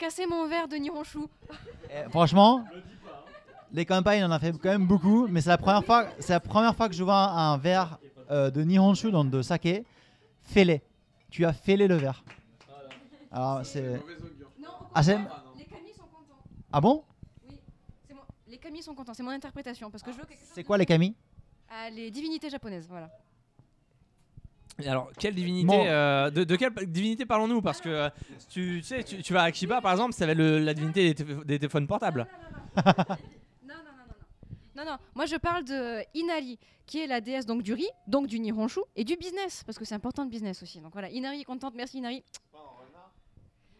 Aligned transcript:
cassé 0.00 0.26
mon 0.26 0.48
verre 0.48 0.66
de 0.66 0.76
Nihonshu. 0.76 1.18
Eh, 1.90 2.08
franchement, 2.10 2.64
les 3.72 3.84
campagnes, 3.84 4.22
on 4.24 4.28
en 4.28 4.30
a 4.32 4.38
fait 4.38 4.52
quand 4.52 4.70
même 4.70 4.86
beaucoup, 4.86 5.26
mais 5.28 5.40
c'est 5.42 5.50
la 5.50 5.58
première 5.58 5.84
fois, 5.84 6.06
c'est 6.18 6.32
la 6.32 6.40
première 6.40 6.74
fois 6.74 6.88
que 6.88 6.94
je 6.94 7.04
vois 7.04 7.14
un, 7.16 7.52
un 7.52 7.58
verre 7.58 7.98
euh, 8.30 8.50
de 8.50 8.62
Nihonshu, 8.62 9.10
donc 9.12 9.30
de 9.30 9.42
saké, 9.42 9.84
fêlé. 10.42 10.82
Tu 11.30 11.44
as 11.44 11.52
fêlé 11.52 11.86
le 11.86 11.96
verre. 11.96 12.24
Alors, 13.30 13.64
c'est. 13.64 14.00
Ah, 14.94 15.02
c'est- 15.02 15.14
contraire, 15.14 15.44
les 15.56 15.64
Kami 15.64 15.92
sont 15.92 16.02
contents. 16.02 16.42
Ah 16.72 16.80
bon? 16.80 17.04
C'est 18.08 18.14
mon- 18.14 18.20
Les 18.48 18.58
Kami 18.58 18.82
sont 18.82 18.94
contents, 18.94 19.14
c'est 19.14 19.22
mon 19.22 19.30
interprétation. 19.30 19.90
Parce 19.90 20.02
que 20.02 20.10
je 20.12 20.16
veux 20.16 20.24
quelque 20.24 20.40
chose 20.40 20.48
C'est 20.54 20.64
quoi 20.64 20.78
les 20.78 20.86
kami 20.86 21.14
Ah, 21.70 21.90
les 21.90 22.10
divinités 22.10 22.50
japonaises, 22.50 22.88
voilà. 22.88 23.08
Alors, 24.88 25.10
quelle 25.18 25.34
divinité 25.34 25.66
Bon. 25.66 25.84
euh, 25.86 26.30
de, 26.30 26.44
de 26.44 26.56
quelle 26.56 26.72
divinité 26.86 27.26
parlons-nous? 27.26 27.60
Parce 27.62 27.80
que 27.80 27.88
euh, 27.88 28.10
tu, 28.48 28.78
tu 28.80 28.82
sais, 28.82 29.02
tu, 29.04 29.22
tu 29.22 29.32
vas 29.32 29.42
à 29.42 29.44
Akiba 29.44 29.80
par 29.80 29.92
exemple, 29.92 30.12
ça 30.14 30.26
va 30.26 30.32
être 30.32 30.38
le- 30.38 30.58
la 30.60 30.74
divinité 30.74 31.14
des, 31.14 31.58
téléphones 31.58 31.86
portables. 31.86 32.26
Non, 32.76 32.82
non, 32.86 32.94
non, 33.68 33.74
non. 34.76 34.84
Non, 34.84 34.90
non, 34.92 34.96
moi 35.14 35.26
je 35.26 35.36
parle 35.36 35.64
de 35.64 36.00
Inari, 36.14 36.58
qui 36.86 37.00
est 37.00 37.06
la 37.06 37.20
déesse 37.20 37.46
donc 37.46 37.62
du 37.62 37.72
riz, 37.74 37.88
donc 38.06 38.26
du 38.26 38.38
Nihonshu, 38.40 38.80
et 38.96 39.04
du 39.04 39.16
business, 39.16 39.62
parce 39.64 39.78
que 39.78 39.84
c'est 39.84 39.94
important 39.94 40.24
le 40.24 40.30
business 40.30 40.62
aussi. 40.62 40.80
Donc 40.80 40.92
voilà, 40.92 41.10
Inari 41.10 41.40
est 41.40 41.44
contente, 41.44 41.74
merci 41.76 41.98
Inari. 41.98 42.22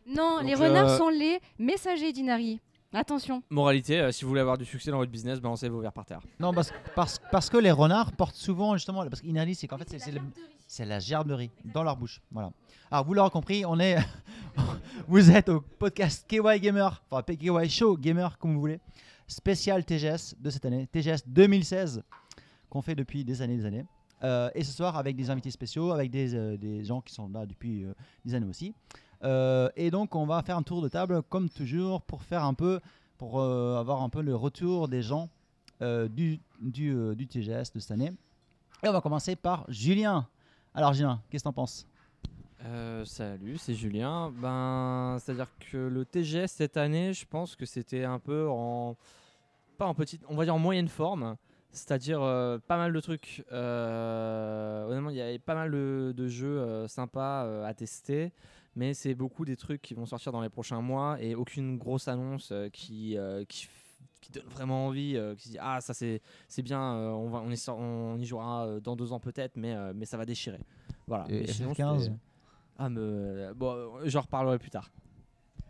Non, 0.07 0.37
Donc, 0.39 0.45
les 0.45 0.55
renards 0.55 0.89
euh, 0.91 0.99
sont 0.99 1.09
les 1.09 1.39
messagers 1.59 2.13
d'Inari. 2.13 2.59
Attention. 2.93 3.43
Moralité, 3.51 4.01
euh, 4.01 4.11
si 4.11 4.25
vous 4.25 4.31
voulez 4.31 4.41
avoir 4.41 4.59
du 4.59 4.65
succès 4.65 4.91
dans 4.91 4.97
votre 4.97 5.13
business, 5.13 5.39
balancez 5.39 5.69
vos 5.69 5.79
verres 5.81 5.93
par 5.93 6.05
terre. 6.05 6.21
Non, 6.41 6.53
parce, 6.53 6.73
parce, 6.97 7.21
parce 7.31 7.49
que 7.49 7.57
les 7.57 7.71
renards 7.71 8.11
portent 8.13 8.35
souvent 8.35 8.75
justement. 8.77 9.05
Parce 9.09 9.21
qu'Inari, 9.21 9.55
c'est 9.55 9.69
qu'en 9.69 9.79
fait, 9.79 9.89
c'est- 9.89 10.01
c'est 10.01 10.11
le- 10.11 10.21
c'est 10.71 10.85
la 10.85 11.01
gerbe 11.01 11.27
de 11.27 11.35
riz 11.35 11.51
dans 11.65 11.83
leur 11.83 11.97
bouche. 11.97 12.23
Voilà. 12.31 12.53
Alors, 12.93 13.05
vous 13.05 13.13
l'aurez 13.13 13.31
compris, 13.31 13.65
on 13.67 13.81
est. 13.81 13.97
vous 15.09 15.29
êtes 15.33 15.49
au 15.49 15.63
podcast 15.63 16.25
KY 16.29 16.61
Gamer, 16.61 17.03
enfin 17.11 17.25
KY 17.25 17.69
Show 17.69 17.97
Gamer, 17.97 18.39
comme 18.39 18.55
vous 18.55 18.61
voulez, 18.61 18.79
spécial 19.27 19.85
TGS 19.85 20.37
de 20.39 20.49
cette 20.49 20.65
année, 20.65 20.87
TGS 20.87 21.25
2016, 21.27 22.05
qu'on 22.69 22.83
fait 22.83 22.95
depuis 22.95 23.25
des 23.25 23.43
années 23.43 23.57
des 23.57 23.67
années. 23.67 23.85
Euh, 24.23 24.49
et 24.55 24.63
ce 24.63 24.71
soir, 24.71 24.97
avec 24.97 25.17
des 25.17 25.29
invités 25.29 25.51
spéciaux, 25.51 25.91
avec 25.91 26.09
des, 26.09 26.37
euh, 26.37 26.57
des 26.57 26.85
gens 26.85 27.01
qui 27.01 27.13
sont 27.15 27.29
là 27.29 27.47
depuis 27.47 27.83
euh, 27.83 27.93
des 28.25 28.37
années 28.37 28.47
aussi. 28.47 28.73
Et 29.25 29.91
donc, 29.91 30.15
on 30.15 30.25
va 30.25 30.41
faire 30.45 30.57
un 30.57 30.63
tour 30.63 30.83
de 30.83 30.89
table, 30.89 31.21
comme 31.25 31.49
toujours, 31.49 32.01
pour 32.03 32.23
faire 32.23 32.45
un 32.45 32.55
peu. 32.55 32.79
pour 33.19 33.43
avoir 33.43 34.03
un 34.03 34.09
peu 34.09 34.23
le 34.23 34.37
retour 34.37 34.87
des 34.87 35.03
gens 35.03 35.29
du, 35.81 36.39
du, 36.61 37.17
du 37.17 37.27
TGS 37.27 37.73
de 37.75 37.81
cette 37.81 37.91
année. 37.91 38.13
Et 38.85 38.89
on 38.89 38.93
va 38.93 39.01
commencer 39.01 39.35
par 39.35 39.65
Julien. 39.69 40.29
Alors 40.75 40.93
Julien, 40.93 41.21
qu'est-ce 41.31 41.43
que 41.43 41.49
t'en 41.49 41.53
penses? 41.53 41.87
Euh, 42.65 43.05
salut, 43.05 43.59
c'est 43.59 43.75
Julien. 43.75 44.31
Ben, 44.31 45.17
c'est-à-dire 45.19 45.49
que 45.59 45.77
le 45.77 46.05
TGS 46.05 46.47
cette 46.47 46.77
année, 46.77 47.13
je 47.13 47.27
pense 47.27 47.57
que 47.57 47.67
c'était 47.67 48.05
un 48.05 48.19
peu 48.19 48.49
en 48.49 48.97
pas 49.79 49.87
en 49.87 49.95
petite, 49.95 50.23
on 50.29 50.37
va 50.37 50.45
dire 50.45 50.55
en 50.55 50.59
moyenne 50.59 50.89
forme. 50.89 51.37
C'est-à-dire 51.73 52.21
euh, 52.23 52.59
pas 52.59 52.77
mal 52.77 52.93
de 52.93 53.01
trucs. 53.01 53.45
Euh, 53.53 54.87
honnêtement, 54.87 55.11
il 55.11 55.17
y 55.17 55.21
avait 55.21 55.39
pas 55.39 55.55
mal 55.55 55.71
de, 55.71 56.29
jeux 56.29 56.59
euh, 56.61 56.89
sympas 56.89 57.65
à 57.65 57.75
tester, 57.75 58.33
mais 58.77 58.95
c'est 58.95 59.15
beaucoup 59.15 59.45
des 59.45 59.57
trucs 59.57 59.81
qui 59.81 59.95
vont 59.95 60.07
sortir 60.07 60.33
dans 60.33 60.41
les 60.41 60.49
prochains 60.49 60.81
mois 60.81 61.21
et 61.21 61.35
aucune 61.35 61.79
grosse 61.79 62.09
annonce 62.09 62.53
qui, 62.73 63.17
qui 63.49 63.67
qui 64.21 64.33
donne 64.33 64.47
vraiment 64.51 64.87
envie, 64.87 65.17
euh, 65.17 65.35
qui 65.35 65.45
se 65.45 65.49
dit 65.51 65.59
ah 65.61 65.81
ça 65.81 65.95
c'est 65.95 66.21
c'est 66.49 66.63
bien, 66.63 66.81
euh, 66.95 67.11
on 67.11 67.29
va 67.31 67.39
on, 67.41 67.51
y 67.51 67.57
sort- 67.57 67.79
on 67.79 68.19
y 68.19 68.25
jouera 68.27 68.67
euh, 68.67 68.81
dans 68.81 68.97
deux 68.97 69.13
ans 69.13 69.21
peut-être, 69.21 69.57
mais 69.57 69.75
euh, 69.75 69.93
mais 69.95 70.05
ça 70.07 70.17
va 70.17 70.25
déchirer. 70.27 70.61
Voilà. 71.07 71.25
Et 71.29 71.41
Mais 71.41 71.47
sinon, 71.53 71.73
FF15 71.73 71.99
c'était- 72.01 72.15
ah, 72.79 72.89
mais 72.89 72.99
euh, 73.01 73.55
bon, 73.55 74.01
j'en 74.05 74.21
reparlerai 74.23 74.59
plus 74.59 74.71
tard. 74.71 74.91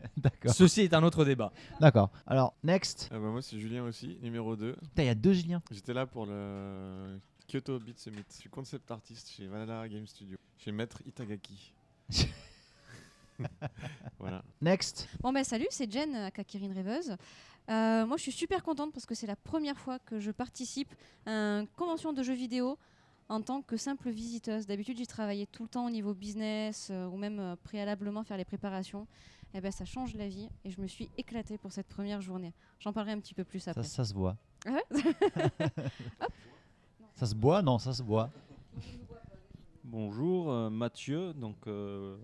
D'accord. 0.17 0.53
Ceci 0.55 0.81
est 0.83 0.95
un 0.95 1.03
autre 1.03 1.25
débat. 1.25 1.53
D'accord. 1.81 2.11
Alors, 2.27 2.55
next. 2.63 3.09
Ah 3.13 3.19
bah 3.19 3.29
moi 3.29 3.43
c'est 3.43 3.59
Julien 3.59 3.85
aussi, 3.85 4.19
numéro 4.23 4.57
2. 4.57 4.73
Putain, 4.75 5.03
il 5.03 5.07
y 5.07 5.09
a 5.11 5.15
deux 5.15 5.33
Julien. 5.33 5.63
J'étais 5.71 5.93
là 5.93 6.07
pour 6.07 6.25
le 6.27 7.19
Kyoto 7.49 7.79
Beat 7.79 7.99
Summit. 7.99 8.25
Je 8.31 8.37
suis 8.37 8.49
concept 8.51 8.91
artiste 8.91 9.29
chez 9.31 9.47
Valhalla 9.47 9.89
Game 9.89 10.07
Studio, 10.07 10.39
chez 10.59 10.73
Maître 10.73 11.03
Itagaki. 11.07 11.73
voilà. 14.19 14.43
Next. 14.61 15.09
Bon 15.21 15.33
ben 15.33 15.45
salut, 15.45 15.67
c'est 15.71 15.91
Jen 15.91 16.15
à 16.15 16.31
Kakirin 16.31 16.73
Rêveuse. 16.75 17.17
Euh, 17.71 18.07
moi 18.07 18.17
je 18.17 18.23
suis 18.23 18.33
super 18.33 18.63
contente 18.63 18.93
parce 18.93 19.07
que 19.07 19.15
c'est 19.15 19.27
la 19.27 19.37
première 19.37 19.79
fois 19.79 19.99
que 19.99 20.19
je 20.19 20.31
participe 20.31 20.93
à 21.27 21.31
une 21.31 21.69
convention 21.77 22.13
de 22.13 22.23
jeux 22.23 22.35
vidéo 22.35 22.79
en 23.29 23.41
tant 23.41 23.63
que 23.63 23.77
simple 23.77 24.11
visiteuse. 24.11 24.67
D'habitude 24.67 24.97
j'y 24.97 25.07
travaillais 25.07 25.47
tout 25.47 25.63
le 25.63 25.69
temps 25.69 25.87
au 25.87 25.91
niveau 25.91 26.15
business 26.15 26.89
euh, 26.91 27.07
ou 27.07 27.17
même 27.17 27.39
euh, 27.39 27.57
préalablement 27.63 28.25
faire 28.25 28.37
les 28.37 28.45
préparations. 28.45 29.07
Et 29.55 29.61
ben 29.61 29.73
ça 29.73 29.85
change 29.85 30.15
la 30.15 30.29
vie 30.29 30.49
et 30.65 30.71
je 30.71 30.81
me 30.81 30.87
suis 30.87 31.09
éclatée 31.19 31.59
pour 31.59 31.73
cette 31.73 31.89
première 31.89 32.21
journée. 32.21 32.53
J'en 32.79 32.93
parlerai 32.93 33.13
un 33.13 33.21
petit 33.21 33.35
peu 33.35 33.45
plus 33.45 33.67
après. 33.67 33.83
ça 33.83 34.05
se 34.05 34.15
voit. 34.15 34.37
Ah 34.67 34.73
ouais 34.73 35.69
Ça 37.21 37.27
se 37.27 37.35
boit? 37.35 37.61
Non, 37.61 37.79
ça 37.79 37.93
se 37.93 38.03
boit. 38.03 38.31
Bonjour, 39.85 40.51
euh, 40.51 40.71
Mathieu, 40.71 41.35
donc 41.35 41.57
euh, 41.67 42.17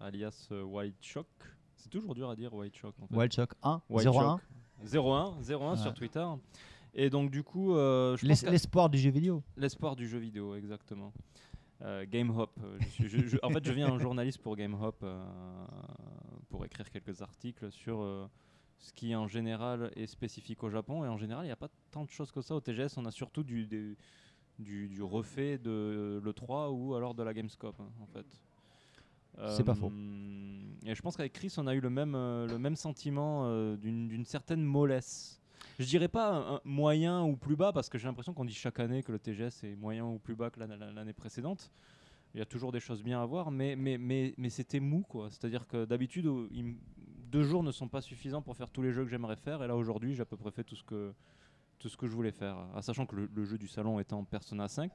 alias 0.00 0.48
euh, 0.50 0.64
White 0.64 0.96
Shock. 1.00 1.28
C'est 1.76 1.88
toujours 1.88 2.16
dur 2.16 2.28
à 2.30 2.34
dire 2.34 2.52
White 2.52 2.74
Shock. 2.74 2.94
En 3.00 3.06
fait. 3.06 3.14
Wild 3.14 3.32
Shock 3.32 3.50
1, 3.62 3.82
White 3.88 4.08
01. 4.08 4.12
Shock. 4.12 4.40
01, 4.84 5.36
01 5.42 5.70
Ouais. 5.72 5.76
sur 5.76 5.94
Twitter. 5.94 6.26
Et 6.94 7.08
donc 7.10 7.30
du 7.30 7.42
coup, 7.42 7.74
euh, 7.74 8.16
je 8.16 8.26
pense 8.26 8.42
L'espoir 8.44 8.88
du 8.90 8.98
jeu 8.98 9.10
vidéo. 9.10 9.42
l'espoir 9.56 9.94
du 9.96 10.08
jeu 10.08 10.18
vidéo, 10.18 10.54
exactement. 10.56 11.12
Euh, 11.82 12.04
Game 12.08 12.30
Hop. 12.36 12.50
euh, 12.62 12.76
je 12.80 12.86
suis- 12.88 13.08
je- 13.08 13.26
je- 13.26 13.36
en 13.42 13.50
fait, 13.50 13.64
je 13.64 13.72
viens 13.72 13.92
un 13.92 13.98
journaliste 14.12 14.38
pour 14.42 14.56
Game 14.56 14.74
Hop 14.74 14.96
euh, 15.02 15.24
pour 16.48 16.64
écrire 16.64 16.90
quelques 16.90 17.22
articles 17.22 17.70
sur 17.70 18.04
ce 18.78 18.92
qui 18.92 19.14
en 19.14 19.26
général 19.28 19.90
est 19.96 20.06
spécifique 20.06 20.62
au 20.62 20.70
Japon. 20.70 21.04
Et 21.04 21.08
en 21.08 21.16
général, 21.16 21.44
il 21.44 21.48
n'y 21.48 21.52
a 21.52 21.56
pas 21.56 21.68
tant 21.90 22.04
de 22.04 22.10
choses 22.10 22.32
que 22.32 22.40
ça 22.42 22.54
au 22.54 22.60
TGS. 22.60 22.96
On 22.98 23.04
a 23.06 23.10
surtout 23.10 23.42
du, 23.44 23.66
des- 23.66 23.96
du, 24.58 24.88
du 24.88 25.02
refait 25.02 25.58
de 25.58 26.20
l'E3 26.24 26.70
ou 26.70 26.94
alors 26.94 27.14
de 27.14 27.22
la 27.22 27.32
Gamescom, 27.32 27.72
hein, 27.78 27.88
en 28.02 28.06
fait. 28.06 28.26
C'est 29.56 29.64
pas 29.64 29.74
faux. 29.74 29.90
Et 30.86 30.94
je 30.94 31.02
pense 31.02 31.16
qu'avec 31.16 31.32
Chris, 31.32 31.52
on 31.58 31.66
a 31.66 31.74
eu 31.74 31.80
le 31.80 31.90
même, 31.90 32.14
euh, 32.14 32.46
le 32.46 32.58
même 32.58 32.76
sentiment 32.76 33.42
euh, 33.44 33.76
d'une 33.76 34.24
certaine 34.24 34.62
mollesse. 34.62 35.40
Je 35.78 35.84
dirais 35.84 36.08
pas 36.08 36.60
moyen 36.64 37.22
ou 37.22 37.36
plus 37.36 37.56
bas, 37.56 37.72
parce 37.72 37.88
que 37.88 37.98
j'ai 37.98 38.06
l'impression 38.06 38.32
qu'on 38.34 38.44
dit 38.44 38.54
chaque 38.54 38.80
année 38.80 39.02
que 39.02 39.12
le 39.12 39.18
TGS 39.18 39.64
est 39.64 39.76
moyen 39.76 40.04
ou 40.06 40.18
plus 40.18 40.34
bas 40.34 40.50
que 40.50 40.60
l'année- 40.60 41.12
précédente. 41.12 41.70
Il 42.34 42.38
y 42.38 42.42
a 42.42 42.46
toujours 42.46 42.70
des 42.72 42.80
choses 42.80 43.02
bien 43.02 43.20
à 43.22 43.26
voir, 43.26 43.50
mais, 43.50 43.76
mais, 43.76 43.98
mais, 43.98 44.34
mais 44.38 44.50
c'était 44.50 44.80
mou, 44.80 45.04
quoi. 45.08 45.28
C'est-à-dire 45.30 45.66
que 45.66 45.84
d'habitude, 45.84 46.26
euh, 46.26 46.48
deux 47.30 47.42
jours 47.42 47.62
ne 47.62 47.72
sont 47.72 47.88
pas 47.88 48.00
suffisants 48.00 48.42
pour 48.42 48.56
faire 48.56 48.70
tous 48.70 48.82
les 48.82 48.92
jeux 48.92 49.04
que 49.04 49.10
j'aimerais 49.10 49.36
faire, 49.36 49.62
et 49.62 49.66
là 49.68 49.76
aujourd'hui, 49.76 50.14
j'ai 50.14 50.22
à 50.22 50.26
peu 50.26 50.36
près 50.36 50.50
fait 50.50 50.64
tout 50.64 50.76
ce 50.76 50.84
que, 50.84 51.12
tout 51.78 51.88
ce 51.88 51.96
que 51.96 52.06
je 52.06 52.12
voulais 52.14 52.30
faire. 52.32 52.56
À 52.74 52.82
sachant 52.82 53.04
que 53.06 53.16
le, 53.16 53.30
le 53.34 53.44
jeu 53.44 53.58
du 53.58 53.68
salon 53.68 53.98
étant 54.00 54.22
Persona 54.24 54.68
5. 54.68 54.92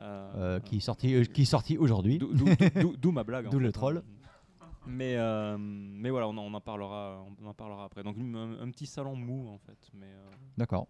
Euh, 0.00 0.32
euh, 0.36 0.60
qui 0.60 0.76
est 0.76 0.80
sorti, 0.80 1.14
euh, 1.14 1.24
qui 1.24 1.42
est 1.42 1.46
sorti 1.46 1.78
aujourd'hui. 1.78 2.18
D'où- 2.18 3.12
ma 3.12 3.24
blague. 3.24 3.48
D'où 3.50 3.58
le 3.58 3.66
fait, 3.66 3.72
troll. 3.72 3.98
hein. 3.98 4.66
Mais, 4.86 5.16
euh, 5.16 5.56
mais 5.58 6.10
voilà, 6.10 6.26
on 6.28 6.36
en, 6.36 6.42
on 6.42 6.54
en 6.54 6.60
parlera, 6.60 7.24
on 7.40 7.46
en 7.46 7.54
parlera 7.54 7.84
après. 7.84 8.02
Donc 8.02 8.16
un, 8.18 8.58
un 8.60 8.70
petit 8.70 8.86
salon 8.86 9.14
mou 9.14 9.48
en 9.48 9.58
fait, 9.58 9.78
mais 9.94 10.06
euh, 10.06 10.30
D'accord. 10.58 10.88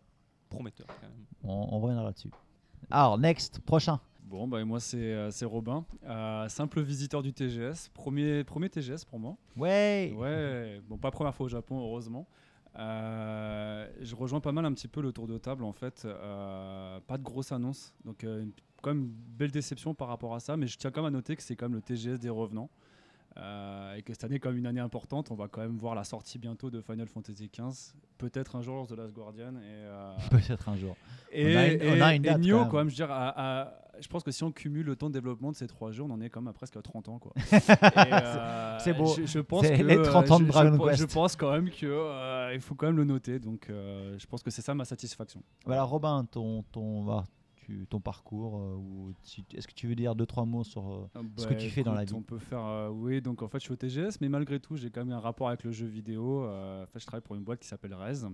prometteur 0.49 0.87
quand 0.87 1.09
même. 1.09 1.27
On, 1.45 1.69
on 1.77 1.81
reviendra 1.81 2.05
là-dessus. 2.05 2.31
Alors, 2.91 3.19
next, 3.19 3.61
prochain. 3.61 4.01
Bon, 4.25 4.49
bah, 4.49 4.65
moi, 4.65 4.81
c'est 4.81 5.31
c'est 5.31 5.45
Robin, 5.45 5.85
euh, 6.07 6.49
simple 6.49 6.81
visiteur 6.81 7.23
du 7.23 7.35
TGS. 7.35 7.91
Premier, 7.93 8.45
premier 8.45 8.71
TGS 8.71 9.05
pour 9.07 9.19
moi. 9.19 9.37
Ouais. 9.59 10.15
Ouais, 10.17 10.81
bon, 10.89 10.97
pas 10.97 11.11
première 11.11 11.35
fois 11.35 11.47
au 11.47 11.49
Japon, 11.51 11.79
heureusement. 11.81 12.27
Euh, 12.79 13.87
je 14.01 14.15
rejoins 14.17 14.41
pas 14.41 14.53
mal 14.53 14.65
un 14.65 14.73
petit 14.73 14.89
peu 14.89 15.03
le 15.03 15.13
tour 15.13 15.27
de 15.27 15.37
table, 15.39 15.65
en 15.65 15.73
fait. 15.73 16.03
Euh, 16.07 16.99
pas 17.07 17.19
de 17.19 17.23
grosse 17.23 17.53
annonce, 17.53 17.93
donc 18.05 18.25
euh, 18.25 18.43
une- 18.43 18.53
quand 18.83 18.91
même 18.91 19.05
une 19.05 19.13
belle 19.39 19.51
déception 19.53 19.95
par 19.95 20.09
rapport 20.09 20.35
à 20.35 20.41
ça, 20.41 20.57
mais 20.57 20.67
je 20.67 20.77
tiens 20.77 20.91
quand 20.91 21.01
même 21.03 21.15
à 21.15 21.17
noter 21.17 21.37
que 21.37 21.43
c'est 21.43 21.57
quand 21.57 21.67
même 21.71 21.77
le 21.77 21.83
TGS 21.83 22.19
des 22.19 22.29
revenants. 22.29 22.69
Euh, 23.39 23.95
et 23.95 24.03
que 24.03 24.13
cette 24.13 24.25
année 24.25 24.35
est 24.35 24.39
quand 24.41 24.51
même 24.51 24.59
une 24.59 24.67
année 24.67 24.81
importante. 24.81 25.31
On 25.31 25.35
va 25.35 25.49
quand 25.49 25.63
même 25.63 25.79
voir 25.79 25.95
la 25.95 26.05
sortie 26.05 26.39
bientôt 26.39 26.69
de 26.69 26.83
Final 26.83 27.07
Fantasy 27.09 27.49
XV, 27.51 27.95
peut-être 28.19 28.57
un 28.57 28.61
jour 28.61 28.87
The 28.87 28.93
Last 28.93 29.15
Guardian. 29.15 29.55
Et, 29.57 29.61
euh, 29.65 30.13
Peut-être 30.31 30.69
un 30.69 30.77
jour. 30.77 30.95
et, 31.33 31.45
On 31.55 31.59
a 31.59 31.67
une- 31.69 31.81
et- 31.83 31.91
on 31.99 32.01
a 32.03 32.15
une 32.15 32.27
et 32.27 32.29
date, 32.29 32.41
Nioh, 32.41 32.57
quand 32.59 32.61
même. 32.65 32.71
quand 32.71 32.77
même, 32.79 32.89
je, 32.91 32.93
veux 32.93 33.07
dire, 33.07 33.11
à- 33.11 33.63
à- 33.63 33.73
je 34.01 34.07
pense 34.09 34.23
que 34.23 34.31
si 34.31 34.45
on 34.45 34.53
cumule 34.53 34.85
le 34.85 34.97
temps 34.97 35.09
de 35.09 35.15
développement 35.15 35.51
de 35.51 35.57
ces 35.57 35.67
trois 35.67 35.93
jeux, 35.93 36.03
on 36.03 36.11
en 36.11 36.21
est 36.21 36.29
quand 36.29 36.43
même 36.43 36.49
à 36.49 36.53
presque 36.53 36.77
à 36.77 36.83
30 36.83 37.09
ans. 37.09 37.19
Quoi. 37.19 37.33
Euh, 38.13 38.79
c'est 38.81 38.93
beau. 38.93 39.15
Je, 39.17 39.25
je 39.25 39.39
pense 39.39 39.67
que, 39.67 39.83
les 39.83 40.03
30 40.03 40.31
ans 40.31 40.39
de 40.39 40.43
je- 40.45 40.49
je 40.49 40.53
Dragon 40.53 40.77
pe- 40.79 40.89
Quest. 40.91 41.01
Je 41.01 41.07
pense 41.07 41.35
quand 41.35 41.53
même 41.53 41.71
qu'il 41.71 41.89
faut 42.61 42.75
quand 42.75 42.87
même 42.87 42.97
le 42.99 43.05
noter. 43.05 43.39
Donc, 43.39 43.65
je 43.69 44.27
pense 44.27 44.43
que 44.43 44.51
c'est 44.51 44.61
ça 44.63 44.75
ma 44.75 44.85
satisfaction. 44.85 45.43
Voilà, 45.65 45.85
Robin, 45.85 46.27
ton, 46.31 46.65
ton, 46.71 47.25
tu, 47.73 47.87
ton 47.87 48.01
parcours, 48.01 48.57
euh, 48.57 48.75
ou 48.77 49.15
est-ce 49.55 49.67
que 49.67 49.73
tu 49.73 49.87
veux 49.87 49.95
dire 49.95 50.15
deux, 50.15 50.27
trois 50.27 50.45
mots 50.45 50.65
sur 50.65 50.93
euh, 50.93 51.07
ce 51.37 51.47
que 51.47 51.55
Bah, 51.55 51.59
tu 51.59 51.71
fais 51.71 51.83
dans 51.83 51.95
la 51.95 52.05
vie 52.05 52.15
On 52.15 52.23
peut 52.23 52.39
faire, 52.39 52.65
euh, 52.65 52.89
oui, 52.91 53.21
donc 53.21 53.43
en 53.43 53.49
fait 53.49 53.59
je 53.59 53.65
suis 53.65 53.73
au 53.73 53.77
TGS, 53.77 54.19
mais 54.21 54.29
malgré 54.29 54.61
tout 54.61 54.77
j'ai 54.77 54.91
quand 54.91 55.05
même 55.05 55.15
un 55.15 55.21
rapport 55.21 55.49
avec 55.49 55.65
le 55.65 55.73
jeu 55.73 55.87
vidéo. 55.87 56.45
En 56.45 56.87
fait, 56.87 57.01
je 57.01 57.07
travaille 57.07 57.23
pour 57.23 57.37
une 57.37 57.45
boîte 57.45 57.61
qui 57.61 57.69
s'appelle 57.69 57.95
Rez, 57.95 58.27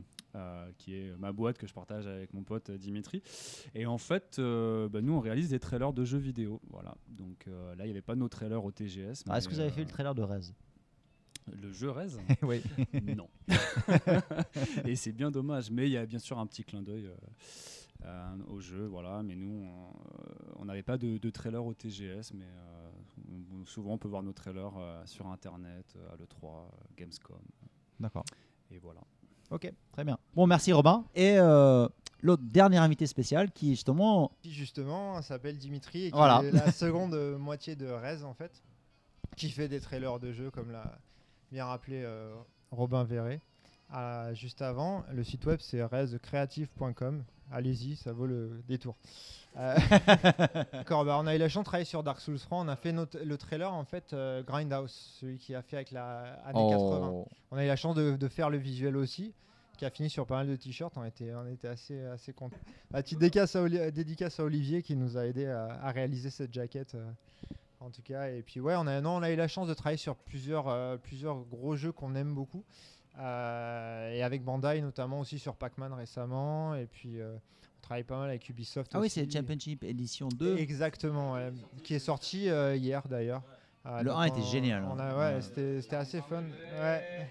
qui 0.78 0.94
est 0.94 1.16
ma 1.18 1.32
boîte 1.32 1.58
que 1.58 1.66
je 1.66 1.74
partage 1.74 2.06
avec 2.06 2.32
mon 2.34 2.42
pote 2.42 2.70
Dimitri. 2.70 3.22
Et 3.74 3.86
en 3.86 3.98
fait, 3.98 4.40
bah, 4.40 5.00
nous 5.00 5.12
on 5.12 5.20
réalise 5.20 5.50
des 5.50 5.60
trailers 5.60 5.92
de 5.92 6.04
jeux 6.04 6.18
vidéo. 6.18 6.60
Voilà. 6.70 6.94
Donc 7.08 7.46
là 7.46 7.84
il 7.84 7.86
n'y 7.86 7.90
avait 7.90 8.02
pas 8.02 8.14
de 8.14 8.20
nos 8.20 8.28
trailers 8.28 8.64
au 8.64 8.72
TGS. 8.72 9.24
Ah, 9.28 9.38
Est-ce 9.38 9.48
que 9.48 9.54
vous 9.54 9.60
avez 9.60 9.70
fait 9.70 9.82
le 9.82 9.88
trailer 9.88 10.14
de 10.14 10.22
Rez? 10.22 10.52
Le 11.62 11.72
jeu 11.72 11.90
Rez? 11.90 12.08
Oui. 12.42 12.62
Non. 13.16 13.28
et 14.84 14.96
c'est 14.96 15.12
bien 15.12 15.30
dommage. 15.30 15.70
Mais 15.70 15.86
il 15.86 15.92
y 15.92 15.96
a 15.96 16.06
bien 16.06 16.18
sûr 16.18 16.38
un 16.38 16.46
petit 16.46 16.64
clin 16.64 16.82
d'œil 16.82 17.06
euh, 17.06 17.14
au 18.48 18.60
jeu. 18.60 18.86
Voilà. 18.86 19.22
Mais 19.22 19.36
nous, 19.36 19.66
on- 19.66 20.60
on 20.60 20.64
n'avait 20.64 20.82
pas 20.82 20.98
de, 20.98 21.18
de 21.18 21.30
trailer 21.30 21.64
au 21.64 21.74
TGS. 21.74 22.32
Mais 22.34 22.44
euh, 22.46 22.90
on- 23.52 23.64
souvent, 23.66 23.92
on 23.92 23.98
peut 23.98 24.08
voir 24.08 24.22
nos 24.22 24.32
trailers 24.32 24.76
euh, 24.76 25.02
sur 25.06 25.26
Internet, 25.26 25.94
euh, 25.96 26.12
à 26.12 26.16
l'E3, 26.16 26.44
euh, 26.44 26.68
Gamescom. 26.96 27.38
D'accord. 28.00 28.24
Et 28.70 28.78
voilà. 28.78 29.00
Ok, 29.50 29.72
très 29.92 30.04
bien. 30.04 30.18
Bon, 30.34 30.46
merci 30.46 30.72
Robin. 30.72 31.04
Et 31.14 31.38
euh, 31.38 31.88
l'autre 32.20 32.42
dernier 32.44 32.76
invité 32.76 33.06
spécial 33.06 33.50
qui 33.50 33.70
justement. 33.70 34.30
Qui 34.42 34.52
justement 34.52 35.22
s'appelle 35.22 35.56
Dimitri 35.56 36.04
et 36.06 36.10
qui 36.10 36.16
Voilà. 36.16 36.42
est 36.46 36.50
la 36.52 36.70
seconde 36.72 37.14
euh, 37.14 37.38
moitié 37.38 37.74
de 37.74 37.86
Rez 37.86 38.22
en 38.24 38.34
fait, 38.34 38.62
qui 39.36 39.48
fait 39.48 39.68
des 39.68 39.80
trailers 39.80 40.20
de 40.20 40.32
jeux 40.32 40.50
comme 40.50 40.70
l'a 40.70 40.98
bien 41.50 41.64
rappelé 41.64 42.02
euh, 42.04 42.34
Robin 42.70 43.04
Verret. 43.04 43.40
Ah, 43.88 44.34
juste 44.34 44.60
avant, 44.60 45.02
le 45.14 45.24
site 45.24 45.46
web 45.46 45.60
c'est 45.62 45.82
rezcreative.com. 45.82 47.24
Allez-y, 47.50 47.96
ça 47.96 48.12
vaut 48.12 48.26
le 48.26 48.62
détour. 48.68 48.96
Euh, 49.56 49.74
D'accord, 50.72 51.04
bah, 51.04 51.16
on 51.20 51.26
a 51.26 51.34
eu 51.34 51.38
la 51.38 51.48
chance 51.48 51.62
de 51.62 51.66
travailler 51.66 51.84
sur 51.84 52.02
Dark 52.02 52.20
Souls 52.20 52.38
3. 52.38 52.58
On 52.58 52.68
a 52.68 52.76
fait 52.76 52.92
notre- 52.92 53.18
le 53.18 53.36
trailer 53.38 53.72
en 53.72 53.84
fait 53.84 54.12
euh, 54.12 54.42
Grindhouse, 54.42 55.16
celui 55.20 55.38
qui 55.38 55.54
a 55.54 55.62
fait 55.62 55.76
avec 55.76 55.90
la 55.90 56.34
année 56.44 56.60
80. 56.70 57.10
Oh. 57.12 57.26
On 57.50 57.56
a 57.56 57.64
eu 57.64 57.68
la 57.68 57.76
chance 57.76 57.94
de, 57.96 58.16
de 58.16 58.28
faire 58.28 58.50
le 58.50 58.58
visuel 58.58 58.96
aussi, 58.96 59.32
qui 59.78 59.84
a 59.86 59.90
fini 59.90 60.10
sur 60.10 60.26
pas 60.26 60.36
mal 60.36 60.48
de 60.48 60.56
t-shirts. 60.56 60.92
On 60.96 61.04
était, 61.04 61.32
on 61.34 61.46
était 61.48 61.68
assez, 61.68 62.04
assez 62.06 62.32
contents. 62.32 62.56
La 62.90 63.02
petite 63.02 63.18
dédicace 63.18 63.56
à, 63.56 63.62
Oli- 63.62 63.92
dédicace 63.92 64.38
à 64.40 64.44
Olivier 64.44 64.82
qui 64.82 64.94
nous 64.96 65.16
a 65.16 65.24
aidé 65.26 65.46
à, 65.46 65.66
à 65.82 65.90
réaliser 65.90 66.30
cette 66.30 66.52
jaquette. 66.52 66.94
euh, 66.94 67.10
en 67.80 67.90
tout 67.90 68.02
cas, 68.02 68.28
et 68.30 68.42
puis 68.42 68.58
ouais, 68.60 68.74
on 68.76 68.88
a, 68.88 69.00
non, 69.00 69.10
on 69.18 69.22
a 69.22 69.30
eu 69.30 69.36
la 69.36 69.46
chance 69.46 69.68
de 69.68 69.72
travailler 69.74 69.96
sur 69.98 70.16
plusieurs, 70.16 70.98
plusieurs 70.98 71.38
gros 71.44 71.76
jeux 71.76 71.92
qu'on 71.92 72.16
aime 72.16 72.34
beaucoup. 72.34 72.64
Euh, 73.18 74.12
et 74.12 74.22
avec 74.22 74.44
Bandai 74.44 74.80
notamment 74.80 75.20
aussi 75.20 75.38
sur 75.38 75.56
Pac-Man 75.56 75.92
récemment. 75.92 76.74
Et 76.76 76.86
puis 76.86 77.20
euh, 77.20 77.34
on 77.34 77.80
travaille 77.82 78.04
pas 78.04 78.18
mal 78.18 78.28
avec 78.30 78.48
Ubisoft 78.48 78.90
Ah 78.94 79.00
oui, 79.00 79.10
c'est 79.10 79.30
Championship 79.30 79.82
Edition 79.84 80.28
2. 80.28 80.56
Exactement, 80.58 81.32
ouais, 81.34 81.52
qui 81.82 81.94
est 81.94 81.98
sorti 81.98 82.48
euh, 82.48 82.76
hier 82.76 83.02
d'ailleurs. 83.08 83.42
Euh, 83.86 83.98
Le 84.02 84.10
donc 84.10 84.18
1 84.18 84.22
était 84.24 84.40
on- 84.40 84.44
génial, 84.44 84.84
on 84.84 84.98
hein. 84.98 85.00
a- 85.00 85.16
ouais, 85.16 85.34
Ouais. 85.36 85.40
c'était 85.42 85.80
c'était 85.82 85.96
assez 85.96 86.20
fun. 86.22 86.44
Ouais. 86.80 87.28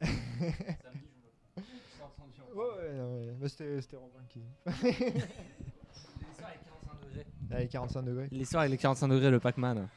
Ouais, 2.54 2.62
ouais, 2.64 3.34
mais 3.38 3.48
c'était 3.48 3.80
c'était 3.82 3.96
Robin 3.96 4.20
qui. 4.30 4.40
Avec 7.50 7.70
45 7.70 8.02
degrés. 8.02 8.28
L'histoire 8.30 8.62
avec 8.62 8.70
les 8.72 8.78
45 8.78 9.08
degrés, 9.08 9.30
le 9.30 9.40
Pac-Man. 9.40 9.88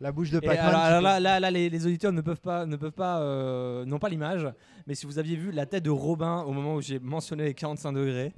La 0.00 0.12
bouche 0.12 0.30
de 0.30 0.38
Pac-Man. 0.38 0.74
alors, 0.74 1.00
là, 1.00 1.18
là, 1.18 1.40
là, 1.40 1.50
les, 1.50 1.68
les 1.68 1.86
auditeurs 1.86 2.12
ne 2.12 2.20
peuvent 2.20 2.40
pas, 2.40 2.66
ne 2.66 2.76
peuvent 2.76 2.92
pas, 2.92 3.20
euh, 3.20 3.84
n'ont 3.84 3.98
pas 3.98 4.08
l'image. 4.08 4.48
Mais 4.86 4.94
si 4.94 5.06
vous 5.06 5.18
aviez 5.18 5.36
vu 5.36 5.50
la 5.50 5.66
tête 5.66 5.82
de 5.82 5.90
Robin 5.90 6.42
au 6.42 6.52
moment 6.52 6.76
où 6.76 6.80
j'ai 6.80 7.00
mentionné 7.00 7.44
les 7.44 7.54
45 7.54 7.92
degrés, 7.92 8.32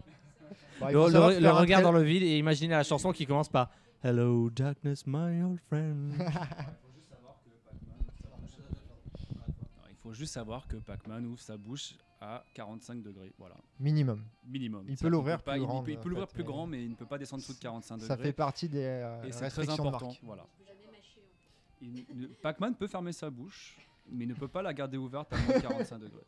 Bon, 0.80 0.88
il 0.88 0.94
le, 1.42 1.50
regard 1.50 1.82
dans 1.82 1.92
le 1.92 2.02
vide 2.02 2.22
et 2.22 2.38
imaginez 2.38 2.72
la 2.72 2.82
chanson 2.82 3.12
qui 3.12 3.26
commence 3.26 3.50
par 3.50 3.70
Hello 4.02 4.48
darkness, 4.48 5.06
my 5.06 5.42
old 5.42 5.60
friend. 5.68 6.14
Il 9.90 9.96
faut 10.02 10.14
juste 10.14 10.32
savoir 10.32 10.66
que 10.66 10.76
Pac-Man 10.76 11.26
ouvre 11.26 11.38
sa 11.40 11.58
bouche 11.58 11.94
à 12.20 12.42
45 12.54 13.02
degrés. 13.02 13.32
Voilà. 13.38 13.56
Minimum. 13.78 14.24
Minimum. 14.48 14.86
Il 14.88 14.96
peut 14.96 15.08
l'ouvrir 15.08 15.42
plus 15.42 15.60
grande, 15.60 15.86
Il 15.86 15.96
peut, 15.98 16.02
en 16.02 16.08
l'ouvrir 16.08 16.28
plus 16.28 16.42
grand, 16.42 16.66
mais 16.66 16.82
il 16.82 16.90
ne 16.90 16.94
peut 16.94 17.04
pas 17.06 17.18
descendre 17.18 17.42
dessous 17.42 17.52
de 17.52 17.58
45 17.58 17.96
degrés. 17.96 18.08
Ça 18.08 18.16
fait 18.16 18.32
partie 18.32 18.68
des 18.68 18.82
euh, 18.82 19.22
Et 19.22 19.32
c'est 19.32 19.36
très 19.36 19.44
restrictions 19.46 19.84
de 19.84 19.88
important. 19.88 20.06
marque. 20.06 20.20
Voilà. 20.24 20.46
Pac-Man 22.42 22.74
peut 22.74 22.86
fermer 22.86 23.12
sa 23.12 23.30
bouche, 23.30 23.76
mais 24.10 24.24
il 24.24 24.28
ne 24.28 24.34
peut 24.34 24.48
pas 24.48 24.62
la 24.62 24.72
garder 24.74 24.96
ouverte 24.96 25.32
à 25.32 25.36
moins 25.38 25.56
de 25.56 25.60
45 25.62 25.98
degrés. 25.98 26.24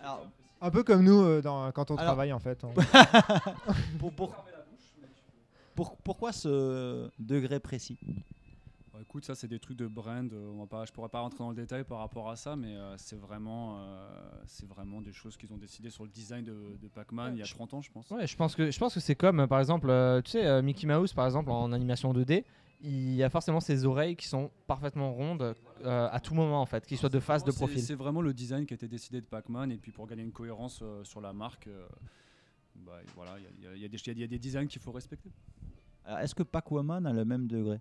Alors, 0.00 0.26
Un 0.60 0.70
peu 0.70 0.82
comme 0.82 1.02
nous 1.04 1.20
euh, 1.22 1.40
dans- 1.42 1.70
quand 1.72 1.90
on 1.90 1.94
Alors- 1.96 2.06
travaille 2.06 2.32
en 2.32 2.38
fait. 2.38 2.62
on- 2.64 2.72
pour- 3.98 4.12
pour- 4.12 4.34
pour- 5.74 5.96
pourquoi 5.98 6.32
ce 6.32 7.08
degré 7.18 7.58
précis? 7.60 7.98
Bon, 8.92 8.98
écoute, 9.00 9.24
ça 9.24 9.34
c'est 9.34 9.48
des 9.48 9.58
trucs 9.58 9.76
de 9.78 9.86
brand. 9.86 10.30
euh, 10.32 10.50
On 10.54 10.60
va 10.60 10.66
pas, 10.66 10.84
je 10.84 10.92
pourrais 10.92 11.08
pas 11.08 11.20
rentrer 11.20 11.38
dans 11.38 11.50
le 11.50 11.56
détail 11.56 11.84
par 11.84 11.98
rapport 11.98 12.28
à 12.30 12.36
ça, 12.36 12.56
mais 12.56 12.76
euh, 12.76 12.94
c'est 12.98 13.18
vraiment, 13.18 13.78
euh, 13.78 14.08
c'est 14.46 14.68
vraiment 14.68 15.00
des 15.00 15.12
choses 15.12 15.36
qu'ils 15.36 15.52
ont 15.52 15.56
décidé 15.56 15.88
sur 15.90 16.04
le 16.04 16.10
design 16.10 16.44
de, 16.44 16.52
de 16.80 16.88
Pac-Man 16.88 17.34
il 17.36 17.38
y 17.38 17.42
a 17.42 17.46
30 17.46 17.74
ans, 17.74 17.80
je 17.80 17.90
pense. 17.90 18.10
Ouais, 18.10 18.26
je 18.26 18.36
pense 18.36 18.54
que 18.54 18.70
je 18.70 18.78
pense 18.78 18.94
que 18.94 19.00
c'est 19.00 19.14
comme 19.16 19.46
par 19.46 19.60
exemple, 19.60 19.88
euh, 19.90 20.20
tu 20.22 20.32
sais, 20.32 20.46
euh, 20.46 20.62
Mickey 20.62 20.86
Mouse 20.86 21.12
par 21.14 21.24
exemple 21.26 21.50
en 21.50 21.72
animation 21.72 22.12
2D, 22.12 22.44
il 22.82 23.14
y 23.14 23.22
a 23.22 23.30
forcément 23.30 23.60
ses 23.60 23.84
oreilles 23.84 24.16
qui 24.16 24.26
sont 24.26 24.50
parfaitement 24.66 25.12
rondes 25.12 25.54
euh, 25.84 26.08
à 26.10 26.18
tout 26.20 26.34
moment 26.34 26.60
en 26.60 26.66
fait, 26.66 26.84
qu'ils 26.84 26.98
soient 26.98 27.08
de 27.08 27.20
face, 27.20 27.44
de 27.44 27.52
profil. 27.52 27.80
C'est 27.80 27.94
vraiment 27.94 28.20
le 28.22 28.34
design 28.34 28.66
qui 28.66 28.74
a 28.74 28.76
été 28.76 28.88
décidé 28.88 29.20
de 29.20 29.26
Pac-Man, 29.26 29.70
et 29.72 29.76
puis 29.78 29.92
pour 29.92 30.06
gagner 30.06 30.22
une 30.22 30.32
cohérence 30.32 30.80
euh, 30.82 31.04
sur 31.04 31.20
la 31.20 31.32
marque, 31.32 31.66
euh, 31.68 31.86
bah, 32.76 32.92
voilà, 33.14 33.32
il 33.38 33.64
y 33.64 33.66
a- 33.66 33.74
y, 33.76 33.84
y 33.84 33.88
des- 33.88 33.98
il 34.10 34.18
y 34.18 34.24
a 34.24 34.26
des 34.26 34.38
designs 34.38 34.66
qu'il 34.66 34.80
faut 34.82 34.92
respecter. 34.92 35.30
Est-ce 36.20 36.34
que 36.34 36.42
Pac-Woman 36.42 37.06
a 37.06 37.12
le 37.12 37.24
même 37.24 37.46
degré? 37.46 37.78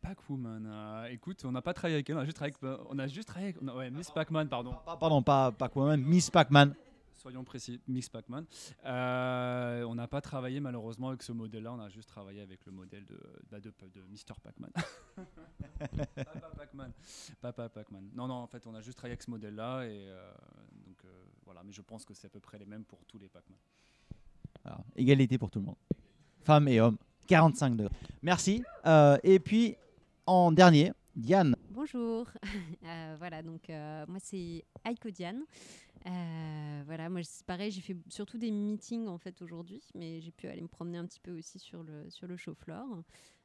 Pac-Woman, 0.00 0.66
euh, 0.66 1.04
écoute, 1.10 1.44
on 1.44 1.52
n'a 1.52 1.62
pas 1.62 1.72
travaillé 1.74 1.94
avec 1.96 2.10
elle, 2.10 2.16
on 2.16 2.20
a 2.20 2.24
juste 2.24 2.36
travaillé 2.36 2.54
avec, 2.64 2.80
on 2.90 2.98
a 2.98 3.06
juste 3.06 3.28
travaillé 3.28 3.50
avec- 3.50 3.62
non, 3.62 3.76
ouais, 3.76 3.90
Miss 3.90 4.10
Pac-Man, 4.10 4.48
pardon. 4.48 4.74
Pa- 4.84 4.96
Pardon, 4.96 5.22
pas 5.22 5.52
Pac-Woman, 5.52 6.00
Miss 6.02 6.28
Pac-Man. 6.30 6.74
Soyons 7.14 7.44
précis, 7.44 7.80
Mix 7.86 8.08
Pac-Man. 8.08 8.46
Euh, 8.84 9.84
on 9.84 9.94
n'a 9.94 10.08
pas 10.08 10.20
travaillé 10.20 10.60
malheureusement 10.60 11.08
avec 11.08 11.22
ce 11.22 11.32
modèle-là, 11.32 11.72
on 11.72 11.80
a 11.80 11.88
juste 11.88 12.08
travaillé 12.08 12.40
avec 12.40 12.64
le 12.66 12.72
modèle 12.72 13.04
de, 13.06 13.18
bah, 13.50 13.60
de, 13.60 13.70
de 13.70 14.00
Mr. 14.02 14.34
Pac-Man. 14.42 14.70
Papa 16.16 16.50
Pac-Man. 16.56 16.92
Papa 17.40 17.68
Pac-Man. 17.68 18.10
Non, 18.14 18.26
non, 18.26 18.34
en 18.34 18.46
fait, 18.46 18.66
on 18.66 18.74
a 18.74 18.80
juste 18.80 18.98
travaillé 18.98 19.12
avec 19.12 19.22
ce 19.22 19.30
modèle-là, 19.30 19.84
et 19.84 20.08
euh, 20.08 20.32
donc 20.86 20.96
euh, 21.04 21.08
voilà, 21.44 21.62
mais 21.64 21.72
je 21.72 21.82
pense 21.82 22.04
que 22.04 22.14
c'est 22.14 22.26
à 22.26 22.30
peu 22.30 22.40
près 22.40 22.58
les 22.58 22.66
mêmes 22.66 22.84
pour 22.84 23.04
tous 23.06 23.18
les 23.18 23.28
Pac-Man. 23.28 23.58
Alors, 24.64 24.84
égalité 24.96 25.38
pour 25.38 25.50
tout 25.50 25.60
le 25.60 25.66
monde. 25.66 25.76
Femmes 26.44 26.68
et 26.68 26.80
hommes. 26.80 26.98
45 27.28 27.76
degrés. 27.76 27.94
Merci. 28.22 28.64
Et 29.22 29.38
puis, 29.38 29.76
en 30.26 30.50
dernier, 30.52 30.92
Diane. 31.14 31.56
Bonjour. 31.82 32.30
Euh, 32.84 33.16
voilà, 33.18 33.42
donc 33.42 33.70
euh, 33.70 34.04
moi 34.08 34.18
c'est 34.20 34.64
Aiko 34.84 35.10
Diane. 35.10 35.44
Euh, 36.06 36.82
voilà, 36.84 37.08
moi 37.08 37.22
c'est 37.24 37.44
pareil, 37.44 37.72
j'ai 37.72 37.80
fait 37.80 37.96
surtout 38.08 38.38
des 38.38 38.50
meetings 38.52 39.08
en 39.08 39.18
fait 39.18 39.40
aujourd'hui, 39.42 39.82
mais 39.94 40.20
j'ai 40.20 40.30
pu 40.30 40.46
aller 40.46 40.62
me 40.62 40.68
promener 40.68 40.98
un 40.98 41.06
petit 41.06 41.18
peu 41.18 41.36
aussi 41.36 41.58
sur 41.58 41.82
le, 41.82 42.08
sur 42.10 42.28
le 42.28 42.36
show 42.36 42.54
floor. 42.54 42.86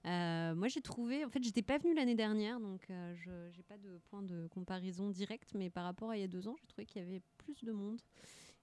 Moi 0.06 0.68
j'ai 0.68 0.82
trouvé, 0.82 1.26
en 1.26 1.30
fait 1.30 1.44
j'étais 1.44 1.64
pas 1.64 1.80
venue 1.80 1.96
l'année 1.96 2.16
dernière, 2.16 2.60
donc 2.60 2.86
je 2.90 3.30
n'ai 3.58 3.64
pas 3.68 3.78
de 3.78 4.00
point 4.10 4.22
de 4.22 4.48
comparaison 4.48 5.10
direct, 5.10 5.54
mais 5.56 5.72
par 5.72 5.84
rapport 5.84 6.12
à 6.12 6.18
il 6.18 6.22
y 6.22 6.24
a 6.24 6.28
deux 6.28 6.48
ans, 6.48 6.56
j'ai 6.60 6.68
trouvé 6.68 6.86
qu'il 6.86 7.02
y 7.02 7.06
avait 7.06 7.22
plus 7.38 7.64
de 7.64 7.72
monde 7.72 8.02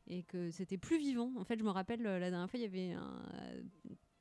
et 0.06 0.22
que 0.22 0.50
c'était 0.50 0.78
plus 0.78 0.98
vivant. 0.98 1.32
En 1.36 1.44
fait, 1.44 1.58
je 1.58 1.64
me 1.64 1.70
rappelle 1.70 2.02
la 2.02 2.30
dernière 2.30 2.48
fois, 2.50 2.60
il 2.60 2.62
y 2.62 2.66
avait 2.66 2.94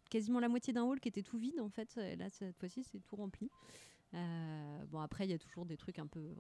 quasiment 0.10 0.40
la 0.40 0.50
moitié 0.50 0.74
d'un 0.74 0.84
hall 0.84 1.00
qui 1.00 1.10
était 1.10 1.24
tout 1.24 1.38
vide 1.38 1.60
en 1.60 1.70
fait, 1.70 1.98
et 1.98 2.16
là 2.16 2.30
cette 2.30 2.58
fois-ci 2.58 2.84
c'est 2.84 3.00
tout 3.00 3.16
rempli. 3.16 3.50
Euh, 4.14 4.86
bon 4.92 5.00
après 5.00 5.26
il 5.26 5.32
y 5.32 5.34
a 5.34 5.40
toujours 5.40 5.66
des 5.66 5.76
trucs 5.76 5.98
un 5.98 6.06
peu 6.06 6.36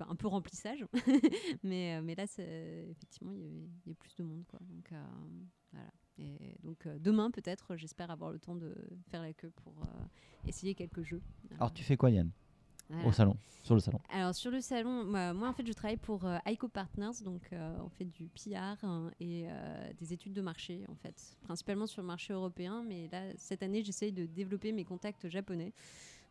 un 0.00 0.16
peu 0.16 0.26
remplissage 0.26 0.84
mais 1.62 1.96
euh, 1.96 2.02
mais 2.02 2.16
là 2.16 2.24
effectivement 2.24 3.30
il 3.30 3.68
y, 3.86 3.92
a 3.92 3.94
plus 3.94 4.16
de 4.16 4.24
monde 4.24 4.42
quoi 4.48 4.58
donc 4.68 4.90
euh, 4.90 5.04
voilà 5.70 5.90
et 6.18 6.56
donc 6.64 6.86
euh, 6.86 6.98
demain 6.98 7.30
peut-être 7.30 7.76
j'espère 7.76 8.10
avoir 8.10 8.32
le 8.32 8.40
temps 8.40 8.56
de 8.56 8.74
faire 9.10 9.22
la 9.22 9.32
queue 9.32 9.52
pour 9.62 9.74
essayer 10.46 10.74
quelques 10.74 11.02
jeux 11.02 11.22
Alors, 11.56 11.72
tu 11.72 11.84
fais 11.84 11.96
quoi, 11.96 12.10
Voilà. 12.10 13.06
Au 13.06 13.12
salon, 13.12 13.36
sur 13.62 13.74
le 13.74 13.80
salon. 13.80 14.00
Alors 14.08 14.34
sur 14.34 14.50
le 14.50 14.60
salon, 14.60 15.04
moi, 15.04 15.34
moi, 15.34 15.48
en 15.48 15.52
fait 15.52 15.66
je 15.66 15.72
travaille 15.72 15.98
pour 15.98 16.24
euh, 16.24 16.38
Aiko 16.46 16.68
Partners, 16.68 17.22
donc 17.22 17.42
euh, 17.52 17.76
on 17.80 17.90
fait 17.90 18.06
du 18.06 18.28
PR 18.28 18.82
hein, 18.82 19.10
et 19.20 19.44
euh, 19.46 19.92
des 19.98 20.14
études 20.14 20.32
de 20.32 20.40
marché 20.40 20.84
en 20.88 20.94
fait, 20.94 21.36
principalement 21.42 21.86
sur 21.86 22.00
le 22.00 22.06
marché 22.06 22.32
européen, 22.32 22.82
mais 22.86 23.08
là 23.12 23.22
cette 23.36 23.62
année 23.62 23.82
j'essaye 23.82 24.12
de 24.12 24.24
développer 24.24 24.72
mes 24.72 24.84
contacts 24.84 25.28
japonais. 25.28 25.72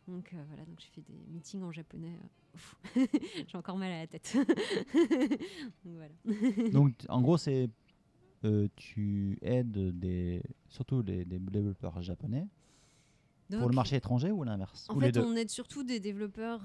Donc 0.08 0.34
euh, 0.34 0.38
voilà, 0.48 0.64
donc 0.66 0.80
j'ai 0.80 0.88
fait 0.90 1.02
des 1.02 1.18
meetings 1.30 1.62
en 1.64 1.72
japonais. 1.72 2.18
euh, 2.98 3.06
j'ai 3.48 3.58
encore 3.58 3.78
mal 3.78 3.92
à 3.92 4.00
la 4.00 4.08
tête. 4.08 4.36
donc 4.94 5.96
voilà. 5.96 6.14
Donc, 6.72 6.94
en 7.10 7.22
gros, 7.22 7.38
c'est. 7.38 7.70
euh, 8.46 8.68
tu 8.76 9.38
aides 9.42 9.72
des, 10.00 10.42
surtout 10.70 11.04
des, 11.04 11.26
des 11.26 11.40
développeurs 11.40 12.02
japonais 12.02 12.48
pour 13.50 13.70
le 13.70 13.76
marché 13.76 13.96
étranger 13.96 14.30
ou 14.32 14.44
l'inverse 14.44 14.88
En 14.90 14.96
Ou 14.96 15.00
les 15.00 15.08
fait, 15.08 15.12
deux 15.14 15.24
on 15.24 15.36
aide 15.36 15.50
surtout 15.50 15.84
des 15.84 16.00
développeurs 16.02 16.62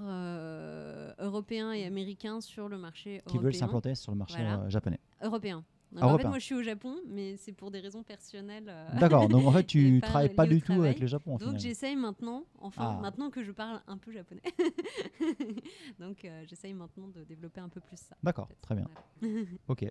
européens 1.18 1.72
et 1.72 1.84
américains 1.84 2.40
sur 2.40 2.68
le 2.68 2.76
marché 2.78 3.22
qui 3.26 3.36
veulent 3.36 3.44
européen. 3.46 3.58
s'implanter 3.60 3.94
sur 3.94 4.10
le 4.12 4.18
marché 4.18 4.36
Voilà. 4.38 4.68
japonais. 4.68 4.98
Européen. 5.22 5.64
En 6.00 6.16
fait, 6.16 6.24
moi, 6.26 6.38
je 6.38 6.44
suis 6.44 6.54
au 6.54 6.62
Japon, 6.62 6.96
mais 7.06 7.36
c'est 7.36 7.52
pour 7.52 7.70
des 7.70 7.80
raisons 7.80 8.02
personnelles. 8.02 8.64
euh, 8.68 8.98
D'accord, 8.98 9.28
donc 9.28 9.46
en 9.46 9.52
fait, 9.52 9.64
tu 9.66 10.00
pas 10.00 10.06
travailles 10.06 10.34
pas 10.34 10.46
du 10.46 10.62
tout 10.62 10.72
avec 10.72 10.82
travail. 10.96 11.00
le 11.00 11.06
Japon. 11.06 11.36
Donc 11.36 11.58
j'essaye 11.58 11.96
maintenant, 11.96 12.44
enfin 12.60 12.96
Ah. 12.96 13.00
maintenant 13.02 13.28
que 13.30 13.42
je 13.44 13.52
parle 13.52 13.80
un 13.86 13.98
peu 13.98 14.10
japonais. 14.12 14.40
Donc 15.98 16.24
euh, 16.24 16.44
j'essaye 16.48 16.72
maintenant 16.74 17.08
de 17.08 17.24
développer 17.24 17.60
un 17.60 17.68
peu 17.68 17.80
plus 17.80 17.96
ça. 17.98 18.16
D'accord, 18.22 18.48
très 18.60 18.74
bien. 18.74 18.86
Voilà. 19.20 19.40
Ok. 19.68 19.86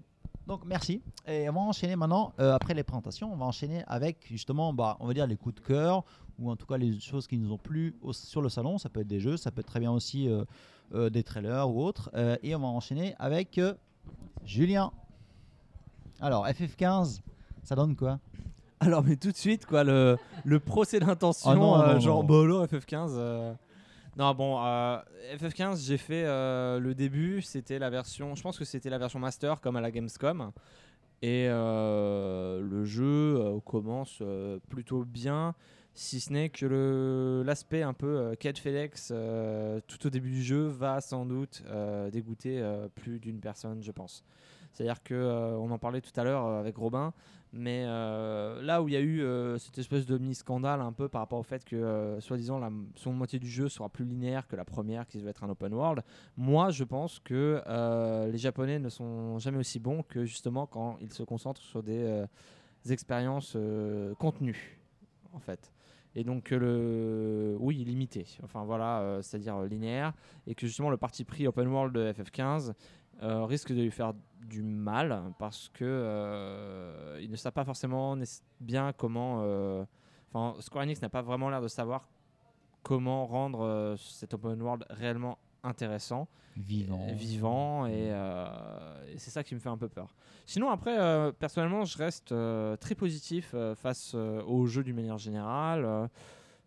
Donc 0.47 0.65
merci. 0.65 1.01
Et 1.27 1.47
on 1.49 1.53
va 1.53 1.59
enchaîner 1.61 1.95
maintenant, 1.95 2.33
euh, 2.39 2.53
après 2.53 2.73
les 2.73 2.83
présentations, 2.83 3.31
on 3.31 3.37
va 3.37 3.45
enchaîner 3.45 3.83
avec 3.87 4.25
justement, 4.27 4.73
bah, 4.73 4.97
on 4.99 5.07
va 5.07 5.13
dire 5.13 5.27
les 5.27 5.37
coups 5.37 5.55
de 5.55 5.59
cœur, 5.61 6.03
ou 6.39 6.49
en 6.49 6.55
tout 6.55 6.65
cas 6.65 6.77
les 6.77 6.99
choses 6.99 7.27
qui 7.27 7.37
nous 7.37 7.51
ont 7.51 7.57
plu 7.59 7.95
au- 8.01 8.11
sur 8.13 8.41
le 8.41 8.49
salon. 8.49 8.77
Ça 8.79 8.89
peut 8.89 9.01
être 9.01 9.07
des 9.07 9.19
jeux, 9.19 9.37
ça 9.37 9.51
peut 9.51 9.59
être 9.61 9.67
très 9.67 9.79
bien 9.79 9.91
aussi 9.91 10.27
des 10.91 11.23
trailers 11.23 11.69
ou 11.69 11.83
autres. 11.83 12.09
Et 12.43 12.55
on 12.55 12.59
va 12.59 12.67
enchaîner 12.67 13.13
avec 13.19 13.61
Julien. 14.43 14.91
Alors, 16.21 16.47
FF15, 16.47 17.21
ça 17.63 17.75
donne 17.75 17.95
quoi? 17.95 18.19
Alors, 18.79 19.03
mais 19.03 19.15
tout 19.15 19.31
de 19.31 19.37
suite, 19.37 19.65
quoi, 19.65 19.83
le, 19.83 20.17
le 20.43 20.59
procès 20.59 20.99
d'intention, 20.99 21.51
Ah 21.51 21.55
non, 21.55 21.75
euh, 21.75 21.93
non, 21.95 21.99
genre, 21.99 22.23
non. 22.23 22.27
bah 22.27 22.41
alors, 22.43 22.65
FF15. 22.65 23.11
euh, 23.15 23.53
Non, 24.17 24.33
bon, 24.33 24.63
euh, 24.63 24.97
FF15, 25.37 25.85
j'ai 25.85 25.97
fait 25.97 26.23
euh, 26.25 26.79
le 26.79 26.93
début, 26.95 27.41
c'était 27.41 27.79
la 27.79 27.89
version, 27.89 28.35
je 28.35 28.41
pense 28.41 28.57
que 28.57 28.65
c'était 28.65 28.89
la 28.89 28.97
version 28.97 29.19
Master 29.19 29.61
comme 29.61 29.75
à 29.75 29.81
la 29.81 29.91
Gamescom. 29.91 30.51
Et 31.23 31.45
euh, 31.49 32.61
le 32.61 32.83
jeu 32.85 33.03
euh, 33.39 33.59
commence 33.59 34.17
euh, 34.21 34.57
plutôt 34.69 35.05
bien, 35.05 35.53
si 35.93 36.19
ce 36.19 36.33
n'est 36.33 36.49
que 36.49 36.65
le- 36.65 37.43
l'aspect 37.45 37.83
un 37.83 37.93
peu 37.93 38.07
euh, 38.07 38.35
quête 38.35 38.57
FedEx 38.57 39.09
euh, 39.13 39.79
tout 39.85 40.07
au 40.07 40.09
début 40.09 40.31
du 40.31 40.41
jeu 40.41 40.65
va 40.65 40.99
sans 40.99 41.25
doute 41.27 41.61
euh, 41.67 42.09
dégoûter 42.09 42.59
euh, 42.59 42.87
plus 42.95 43.19
d'une 43.19 43.39
personne, 43.39 43.83
je 43.83 43.91
pense. 43.91 44.23
C'est-à-dire 44.73 45.03
que 45.03 45.13
euh, 45.13 45.57
en 45.57 45.77
parlait 45.77 46.01
tout 46.01 46.17
à 46.19 46.23
l'heure 46.23 46.45
euh, 46.45 46.59
avec 46.59 46.77
Robin, 46.77 47.13
mais 47.53 47.83
euh, 47.85 48.61
là 48.61 48.81
où 48.81 48.87
il 48.87 48.93
y 48.93 48.97
a 48.97 49.01
eu 49.01 49.21
euh, 49.21 49.57
cette 49.57 49.77
espèce 49.77 50.05
de 50.05 50.17
mini 50.17 50.35
scandale 50.35 50.79
un 50.79 50.93
peu 50.93 51.09
par 51.09 51.21
rapport 51.21 51.39
au 51.39 51.43
fait 51.43 51.65
que 51.65 51.75
euh, 51.75 52.21
soi-disant 52.21 52.59
la 52.59 52.69
seconde 52.95 53.17
moitié 53.17 53.39
du 53.39 53.49
jeu 53.49 53.67
sera 53.67 53.89
plus 53.89 54.05
linéaire 54.05 54.47
que 54.47 54.55
la 54.55 54.63
première 54.63 55.05
qui 55.05 55.17
devait 55.17 55.31
être 55.31 55.43
un 55.43 55.49
open 55.49 55.73
world, 55.73 56.03
moi 56.37 56.69
je 56.69 56.85
pense 56.85 57.19
que 57.19 57.61
euh, 57.67 58.27
les 58.27 58.37
Japonais 58.37 58.79
ne 58.79 58.89
sont 58.89 59.37
jamais 59.39 59.57
aussi 59.57 59.79
bons 59.79 60.03
que 60.03 60.23
justement 60.23 60.65
quand 60.65 60.97
ils 61.01 61.11
se 61.11 61.23
concentrent 61.23 61.61
sur 61.61 61.83
des, 61.83 62.03
euh, 62.03 62.25
expériences 62.89 63.53
euh, 63.55 64.15
contenues 64.15 64.79
en 65.33 65.39
fait. 65.39 65.71
Et 66.15 66.23
donc 66.23 66.43
que 66.43 66.55
le 66.55 67.55
oui 67.59 67.83
limité, 67.85 68.25
enfin 68.43 68.63
voilà, 68.63 68.99
euh, 68.99 69.21
c'est-à-dire 69.21 69.55
euh, 69.57 69.67
linéaire, 69.67 70.13
et 70.45 70.55
que 70.55 70.67
justement 70.67 70.89
le 70.89 70.97
parti 70.97 71.23
pris 71.23 71.47
open 71.47 71.67
world 71.67 71.95
de 71.95 72.11
FF15 72.11 72.73
euh, 73.21 73.45
risque 73.45 73.71
de 73.71 73.81
lui 73.81 73.91
faire 73.91 74.13
du 74.47 74.63
mal 74.63 75.33
parce 75.37 75.69
que 75.69 75.85
euh, 75.85 77.19
il 77.21 77.29
ne 77.29 77.35
sait 77.35 77.51
pas 77.51 77.63
forcément 77.65 78.17
bien 78.59 78.93
comment. 78.93 79.41
euh, 79.43 79.83
Enfin, 80.33 80.59
Square 80.61 80.83
Enix 80.85 81.01
n'a 81.01 81.09
pas 81.09 81.21
vraiment 81.21 81.49
l'air 81.49 81.61
de 81.61 81.67
savoir 81.67 82.07
comment 82.83 83.25
rendre 83.27 83.95
cet 83.97 84.33
open 84.33 84.61
world 84.61 84.85
réellement 84.89 85.37
intéressant, 85.63 86.27
Vivant. 86.55 87.05
vivant, 87.13 87.85
et, 87.85 88.09
euh, 88.11 89.05
et 89.13 89.17
c'est 89.19 89.29
ça 89.29 89.43
qui 89.43 89.53
me 89.55 89.59
fait 89.59 89.69
un 89.69 89.77
peu 89.77 89.89
peur. 89.89 90.15
Sinon, 90.45 90.69
après, 90.69 90.97
personnellement, 91.33 91.83
je 91.83 91.97
reste 91.97 92.33
très 92.79 92.95
positif 92.95 93.53
face 93.75 94.15
au 94.15 94.65
jeu 94.67 94.83
d'une 94.83 94.95
manière 94.95 95.17
générale. 95.17 96.09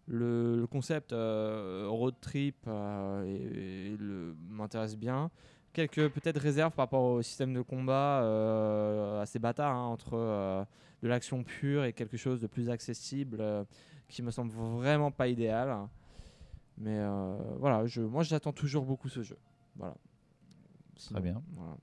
Le, 0.07 0.57
le 0.61 0.67
concept 0.67 1.15
euh, 1.15 1.87
road 1.89 2.15
trip 2.21 2.57
euh, 2.67 3.25
et- 3.25 3.93
et 3.93 3.97
le- 3.97 4.37
m'intéresse 4.51 4.97
bien. 4.99 5.31
Quelques 5.75 6.09
peut-être 6.09 6.38
réserves 6.38 6.73
par 6.73 6.85
rapport 6.85 7.02
au 7.02 7.21
système 7.21 7.52
de 7.52 7.61
combat 7.61 8.23
euh, 8.23 9.21
assez 9.21 9.40
bâtard 9.40 9.75
hein, 9.75 9.87
entre 9.87 10.14
euh, 10.14 10.64
de 11.02 11.09
l'action 11.09 11.43
pure 11.43 11.85
et 11.85 11.93
quelque 11.93 12.16
chose 12.16 12.40
de 12.40 12.47
plus 12.47 12.71
accessible 12.71 13.38
euh, 13.40 13.64
qui 14.07 14.23
me 14.23 14.31
semble 14.31 14.52
vraiment 14.52 15.11
pas 15.11 15.26
idéal. 15.26 15.76
Mais 16.78 17.00
voilà, 17.59 17.87
je, 17.87 18.02
moi 18.02 18.23
j'attends 18.23 18.52
toujours 18.52 18.85
beaucoup 18.85 19.09
ce 19.09 19.23
jeu. 19.23 19.37
Voilà. 19.75 19.97
Sinon, 20.97 21.21
bien. 21.21 21.43
voilà. 21.52 21.76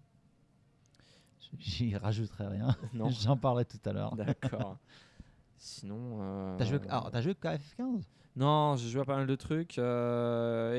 J'y 1.59 1.95
rajouterai 1.97 2.47
rien. 2.47 2.75
Non. 2.93 3.09
J'en 3.09 3.35
parlerai 3.35 3.65
tout 3.65 3.79
à 3.83 3.91
l'heure. 3.91 4.15
D'accord. 4.15 4.77
Sinon. 5.57 6.55
T'as 6.57 6.63
joué, 6.63 6.79
joué 7.21 7.35
qu'à 7.35 7.57
FF15 7.57 8.03
Non, 8.37 8.77
j'ai 8.77 8.89
joué 8.89 9.01
à 9.01 9.05
pas 9.05 9.17
mal 9.17 9.27
de 9.27 9.35
trucs. 9.35 9.77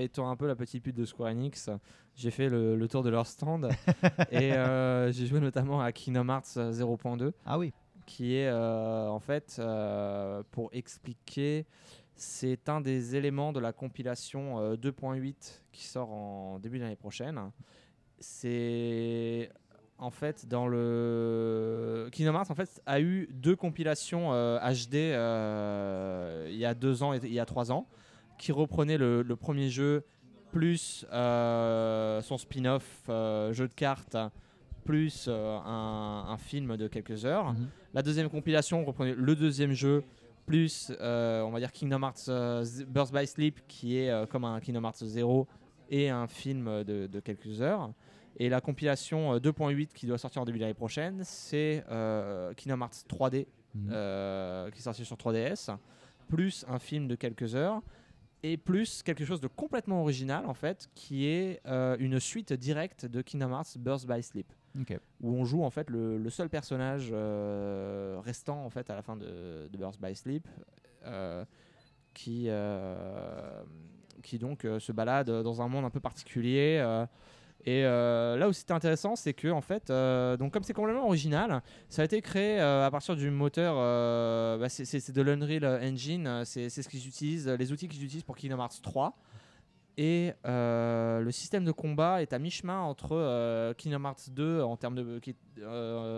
étant 0.02 0.30
un 0.30 0.36
peu 0.36 0.46
la 0.46 0.56
petite 0.56 0.82
pute 0.82 0.96
de 0.96 1.04
Square 1.04 1.30
Enix, 1.30 1.70
j'ai 2.14 2.30
fait 2.30 2.48
le, 2.48 2.76
le 2.76 2.88
tour 2.88 3.02
de 3.02 3.10
leur 3.10 3.26
stand. 3.26 3.68
et 4.30 4.52
euh, 4.52 5.10
j'ai 5.12 5.26
joué 5.26 5.40
notamment 5.40 5.80
à 5.80 5.92
Kingdom 5.92 6.28
Hearts 6.28 6.56
0.2, 6.56 7.32
Ah 7.46 7.58
oui. 7.58 7.72
qui 8.06 8.34
est 8.36 8.48
euh, 8.48 9.08
en 9.08 9.18
fait, 9.20 9.56
euh, 9.58 10.42
pour 10.50 10.68
expliquer, 10.72 11.66
c'est 12.14 12.68
un 12.68 12.80
des 12.80 13.16
éléments 13.16 13.52
de 13.52 13.60
la 13.60 13.72
compilation 13.72 14.58
euh, 14.60 14.76
2.8 14.76 15.34
qui 15.72 15.84
sort 15.86 16.10
en 16.12 16.58
début 16.58 16.78
d'année 16.78 16.96
prochaine. 16.96 17.40
C'est 18.18 19.50
en 19.98 20.10
fait 20.10 20.46
dans 20.48 20.66
le 20.68 22.08
Kingdom 22.12 22.34
Hearts 22.34 22.50
en 22.50 22.54
fait 22.54 22.80
a 22.86 23.00
eu 23.00 23.28
deux 23.32 23.54
compilations 23.56 24.32
euh, 24.32 24.58
HD 24.58 24.94
euh, 24.96 26.48
il 26.50 26.56
y 26.56 26.64
a 26.64 26.74
deux 26.74 27.02
ans 27.02 27.14
et 27.14 27.20
il 27.22 27.32
y 27.32 27.38
a 27.40 27.44
trois 27.46 27.70
ans 27.70 27.86
qui 28.38 28.50
reprenaient 28.52 28.96
le, 28.98 29.22
le 29.22 29.36
premier 29.36 29.68
jeu 29.70 30.04
plus 30.52 31.04
euh, 31.12 32.20
son 32.22 32.38
spin-off 32.38 33.02
euh, 33.08 33.52
jeu 33.52 33.66
de 33.68 33.74
cartes 33.74 34.16
plus 34.84 35.26
euh, 35.28 35.58
un, 35.64 36.26
un 36.28 36.36
film 36.36 36.76
de 36.76 36.86
quelques 36.88 37.24
heures. 37.24 37.52
Mhm. 37.54 37.68
La 37.94 38.02
deuxième 38.02 38.28
compilation 38.28 38.84
reprenait 38.84 39.14
le 39.14 39.34
deuxième 39.34 39.72
jeu 39.72 40.04
plus 40.46 40.90
on 41.00 41.50
va 41.52 41.58
dire 41.60 41.72
Kingdom 41.72 42.02
Hearts 42.02 42.28
Birth 42.88 43.12
by 43.12 43.26
Sleep 43.26 43.60
qui 43.68 43.96
est 43.98 44.28
comme 44.30 44.44
un 44.44 44.60
Kingdom 44.60 44.82
Hearts 44.84 45.04
0 45.04 45.46
et 45.90 46.10
un 46.10 46.26
film 46.26 46.84
de, 46.84 47.06
de 47.06 47.20
quelques 47.20 47.60
heures. 47.60 47.90
Et 48.38 48.48
la 48.48 48.60
compilation 48.60 49.34
euh, 49.34 49.38
2.8 49.38 49.88
qui 49.94 50.06
doit 50.06 50.18
sortir 50.18 50.42
en 50.42 50.44
début 50.44 50.58
de 50.58 50.62
l'année 50.64 50.74
prochaine, 50.74 51.20
c'est 51.22 51.84
euh, 51.90 52.52
Kingdom 52.54 52.80
Hearts 52.82 53.04
3D 53.08 53.46
Mhm. 53.74 53.88
euh, 53.90 54.70
qui 54.70 54.80
est 54.80 54.82
sorti 54.82 55.02
sur 55.02 55.16
3DS, 55.16 55.74
plus 56.28 56.66
un 56.68 56.78
film 56.78 57.08
de 57.08 57.14
quelques 57.14 57.54
heures, 57.54 57.80
et 58.42 58.56
plus 58.56 59.02
quelque 59.02 59.24
chose 59.24 59.40
de 59.40 59.46
complètement 59.46 60.00
original 60.02 60.46
en 60.46 60.54
fait, 60.54 60.88
qui 60.94 61.26
est 61.26 61.60
euh, 61.66 61.96
une 61.98 62.18
suite 62.18 62.52
directe 62.52 63.06
de 63.06 63.22
Kingdom 63.22 63.50
Hearts 63.50 63.78
Birth 63.78 64.06
by 64.06 64.22
Sleep, 64.22 64.52
où 65.20 65.34
on 65.34 65.44
joue 65.44 65.62
en 65.62 65.70
fait 65.70 65.88
le, 65.90 66.18
le 66.18 66.30
seul 66.30 66.48
personnage 66.48 67.10
euh, 67.12 68.20
restant 68.24 68.64
en 68.64 68.70
fait 68.70 68.90
à 68.90 68.96
la 68.96 69.02
fin 69.02 69.16
de, 69.16 69.68
de 69.70 69.78
Birth 69.78 70.00
by 70.00 70.14
Sleep, 70.14 70.48
euh, 71.04 71.44
qui 72.14 72.48
qui 74.22 74.38
donc 74.38 74.66
se 74.78 74.92
balade 74.92 75.30
dans 75.30 75.62
un 75.62 75.68
monde 75.68 75.84
un 75.84 75.90
peu 75.90 76.00
particulier. 76.00 76.78
Et 77.64 77.84
euh, 77.84 78.36
là 78.36 78.48
où 78.48 78.52
c'était 78.52 78.72
intéressant, 78.72 79.14
c'est 79.14 79.34
que 79.34 79.48
en 79.48 79.60
fait, 79.60 79.90
euh, 79.90 80.36
donc 80.36 80.52
comme 80.52 80.64
c'est 80.64 80.72
complètement 80.72 81.06
original, 81.06 81.62
ça 81.88 82.02
a 82.02 82.04
été 82.04 82.20
créé 82.20 82.60
euh, 82.60 82.84
à 82.86 82.90
partir 82.90 83.14
du 83.14 83.30
moteur, 83.30 83.74
bah, 84.58 84.68
c'est- 84.68 85.10
de 85.12 85.22
l'Unreal 85.22 85.64
Engine, 85.82 86.42
c'est 86.44 86.68
ce 86.70 86.88
qu'ils 86.88 87.06
utilisent, 87.06 87.48
les 87.48 87.70
outils 87.72 87.86
qu'ils 87.88 88.04
utilisent 88.04 88.24
pour 88.24 88.36
Kingdom 88.36 88.58
Hearts 88.58 88.80
3. 88.82 89.16
Et 89.98 90.32
le 90.44 91.28
système 91.30 91.64
de 91.64 91.72
combat 91.72 92.22
est 92.22 92.32
à 92.32 92.38
mi-chemin 92.38 92.80
entre 92.80 93.72
Kingdom 93.74 94.04
Hearts 94.06 94.30
2 94.30 94.62
en 94.62 94.76
termes 94.76 94.96
de, 94.96 95.20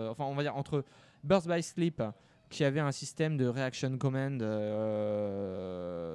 enfin 0.09 0.23
on 0.23 0.33
va 0.33 0.43
dire 0.43 0.55
entre 0.55 0.83
Birth 1.23 1.47
by 1.47 1.61
Sleep 1.61 2.01
qui 2.49 2.63
avait 2.63 2.79
un 2.79 2.91
système 2.91 3.37
de 3.37 3.47
reaction 3.47 3.97
command 3.97 4.37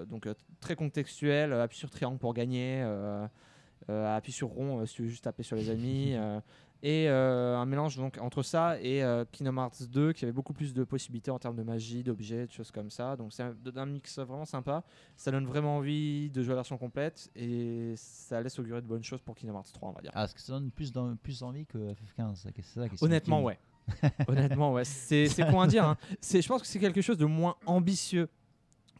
donc 0.08 0.26
très 0.60 0.74
contextuel, 0.74 1.52
appuie 1.52 1.78
sur 1.78 1.90
triangle 1.90 2.18
pour 2.18 2.32
gagner, 2.34 2.82
euh, 3.88 4.16
appuie 4.16 4.32
sur 4.32 4.48
rond 4.48 4.80
euh, 4.80 4.86
si 4.86 4.96
tu 4.96 5.02
veux 5.02 5.08
juste 5.08 5.24
taper 5.24 5.42
sur 5.42 5.56
les 5.56 5.70
ennemis. 5.70 6.12
euh, 6.14 6.40
et 6.82 7.10
euh, 7.10 7.58
un 7.58 7.66
mélange 7.66 7.98
donc 7.98 8.16
entre 8.22 8.42
ça 8.42 8.80
et 8.80 9.02
Kingdom 9.32 9.58
Hearts 9.58 9.82
2 9.90 10.14
qui 10.14 10.24
avait 10.24 10.32
beaucoup 10.32 10.54
plus 10.54 10.72
de 10.72 10.82
possibilités 10.82 11.30
en 11.30 11.38
termes 11.38 11.56
de 11.56 11.62
magie, 11.62 12.02
d'objets, 12.02 12.46
de 12.46 12.52
choses 12.52 12.70
comme 12.70 12.88
ça. 12.88 13.16
Donc 13.16 13.34
c'est 13.34 13.42
un, 13.42 13.54
un 13.76 13.84
mix 13.84 14.18
vraiment 14.18 14.46
sympa. 14.46 14.82
Ça 15.14 15.30
donne 15.30 15.44
vraiment 15.44 15.76
envie 15.76 16.30
de 16.30 16.42
jouer 16.42 16.52
à 16.52 16.54
la 16.54 16.60
version 16.60 16.78
complète 16.78 17.30
et 17.36 17.92
ça 17.96 18.40
laisse 18.40 18.58
augurer 18.58 18.80
de 18.80 18.86
bonnes 18.86 19.04
choses 19.04 19.20
pour 19.20 19.34
Kingdom 19.34 19.56
Hearts 19.56 19.72
3 19.74 19.90
on 19.90 19.92
va 19.92 20.00
dire. 20.00 20.10
Ah, 20.14 20.24
est-ce 20.24 20.34
que 20.34 20.40
ça 20.40 20.54
donne 20.54 20.70
plus, 20.70 20.90
d'en- 20.90 21.16
plus 21.16 21.42
envie 21.42 21.66
que 21.66 21.76
FF15 21.76 22.34
C'est 22.36 22.62
ça 22.62 22.80
la 22.80 22.88
question. 22.88 23.04
Honnêtement, 23.06 23.42
ouais. 23.42 23.58
Honnêtement, 24.28 24.72
ouais. 24.72 24.84
C'est 24.84 25.28
con 25.50 25.60
à 25.60 25.66
dire. 25.66 25.84
hein. 25.84 25.96
Je 26.22 26.46
pense 26.48 26.62
que 26.62 26.66
c'est 26.66 26.78
quelque 26.78 27.02
chose 27.02 27.18
de 27.18 27.26
moins 27.26 27.56
ambitieux 27.66 28.28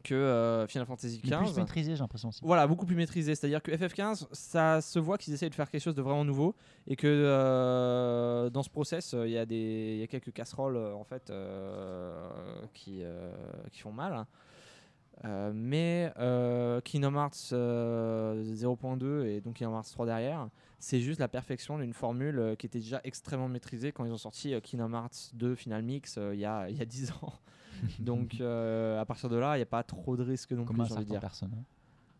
que 0.02 0.14
euh, 0.14 0.66
Final 0.66 0.86
Fantasy 0.86 1.16
est 1.16 1.18
plus 1.20 1.30
XV. 1.30 1.60
maîtrisé, 1.60 1.94
j'ai 1.94 2.00
l'impression 2.00 2.28
aussi. 2.30 2.40
Voilà, 2.42 2.66
beaucoup 2.66 2.86
plus 2.86 2.96
maîtrisé. 2.96 3.34
C'est-à-dire 3.34 3.62
que 3.62 3.70
FF15, 3.70 4.26
ça 4.32 4.80
se 4.80 4.98
voit 4.98 5.18
qu'ils 5.18 5.34
essayent 5.34 5.50
de 5.50 5.54
faire 5.54 5.70
quelque 5.70 5.82
chose 5.82 5.94
de 5.94 6.02
vraiment 6.02 6.24
nouveau 6.24 6.54
et 6.86 6.96
que 6.96 7.06
euh, 7.06 8.50
dans 8.50 8.62
ce 8.62 8.70
process, 8.70 9.14
euh, 9.14 9.26
il 9.26 9.32
y, 9.32 9.38
a 9.38 9.46
des- 9.46 9.98
y 10.00 10.02
a 10.02 10.06
quelques 10.06 10.32
casseroles 10.32 10.76
en 10.76 11.04
fait 11.04 11.32
qui, 12.74 13.02
qui 13.72 13.80
font 13.80 13.92
mal. 13.92 14.26
Mais 15.52 16.10
Kingdom 16.84 17.14
Hearts 17.14 17.50
euh, 17.52 18.42
0.2 18.54 19.26
et 19.26 19.40
donc 19.40 19.54
Kingdom 19.56 19.74
Hearts 19.76 19.90
3 19.92 20.06
derrière, 20.06 20.48
c'est 20.78 21.00
juste 21.00 21.20
la 21.20 21.28
perfection 21.28 21.78
d'une 21.78 21.92
formule 21.92 22.56
qui 22.58 22.66
était 22.66 22.78
déjà 22.78 23.00
extrêmement 23.04 23.48
maîtrisée 23.48 23.92
quand 23.92 24.04
ils 24.06 24.12
ont 24.12 24.16
sorti 24.18 24.54
Kingdom 24.62 24.94
Hearts 24.94 25.30
2 25.34 25.54
Final 25.56 25.82
Mix 25.82 26.18
il 26.32 26.38
y, 26.40 26.46
a, 26.46 26.70
il 26.70 26.76
y 26.78 26.80
a 26.80 26.86
10 26.86 27.12
ans. 27.22 27.32
donc 27.98 28.36
euh, 28.40 29.00
à 29.00 29.04
partir 29.04 29.28
de 29.28 29.36
là, 29.36 29.54
il 29.56 29.58
n'y 29.58 29.62
a 29.62 29.66
pas 29.66 29.82
trop 29.82 30.16
de 30.16 30.22
risques 30.22 30.52
non 30.52 30.64
Comme 30.64 30.76
plus, 30.76 30.82
un 30.82 30.86
j'ai 30.86 30.94
envie 30.94 31.04
de 31.04 31.08
certain 31.10 31.12
dire. 31.14 31.20
personne. 31.20 31.50
hein? 31.58 31.64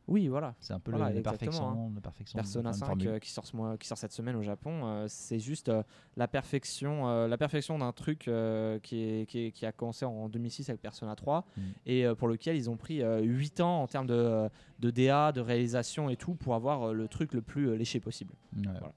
Oui, 0.09 0.27
voilà. 0.27 0.57
C'est 0.59 0.73
un 0.73 0.81
peu 0.81 0.91
Voilà, 0.91 1.11
le, 1.15 1.23
perfection, 1.23 1.93
le 1.95 2.01
perfection 2.01 2.37
de- 2.37 2.43
Persona 2.43 2.71
enfin, 2.71 2.77
une 2.77 2.81
5 2.81 2.87
formule. 2.87 3.09
euh, 3.09 3.19
qui, 3.21 3.31
sort 3.31 3.47
ce 3.47 3.55
mois, 3.57 3.77
qui 3.79 3.87
sort 3.87 3.97
cette 3.97 4.11
semaine 4.11 4.35
au 4.35 4.43
Japon, 4.43 4.81
euh, 4.85 5.05
c'est 5.09 5.39
juste 5.39 5.69
euh, 5.69 5.85
la 6.17 6.27
perfection, 6.27 7.27
la 7.29 7.39
perfection 7.39 7.79
d'un 7.79 7.93
truc 7.93 8.21
qui, 8.23 8.31
est, 8.31 8.83
qui, 9.29 9.39
est- 9.47 9.51
qui 9.53 9.67
a 9.67 9.71
commencé 9.71 10.05
en 10.05 10.29
2006 10.29 10.69
avec 10.69 10.83
Persona 10.83 11.15
3 11.15 11.45
Mm. 11.57 11.61
et 11.87 12.07
pour 12.19 12.27
lequel 12.27 12.57
ils 12.57 12.69
ont 12.69 12.77
pris 12.77 13.03
8 13.23 13.61
ans 13.61 13.83
en 13.83 13.87
termes 13.87 14.07
de, 14.09 14.49
de 14.81 14.91
DA, 14.91 15.31
de 15.31 15.41
réalisation 15.41 16.11
et 16.11 16.17
tout 16.17 16.35
pour 16.35 16.57
avoir 16.57 16.93
le 16.93 17.07
truc 17.07 17.33
le 17.33 17.41
plus 17.43 17.77
léché 17.77 18.01
possible. 18.01 18.35
Ouais. 18.57 18.63
Voilà. 18.65 18.93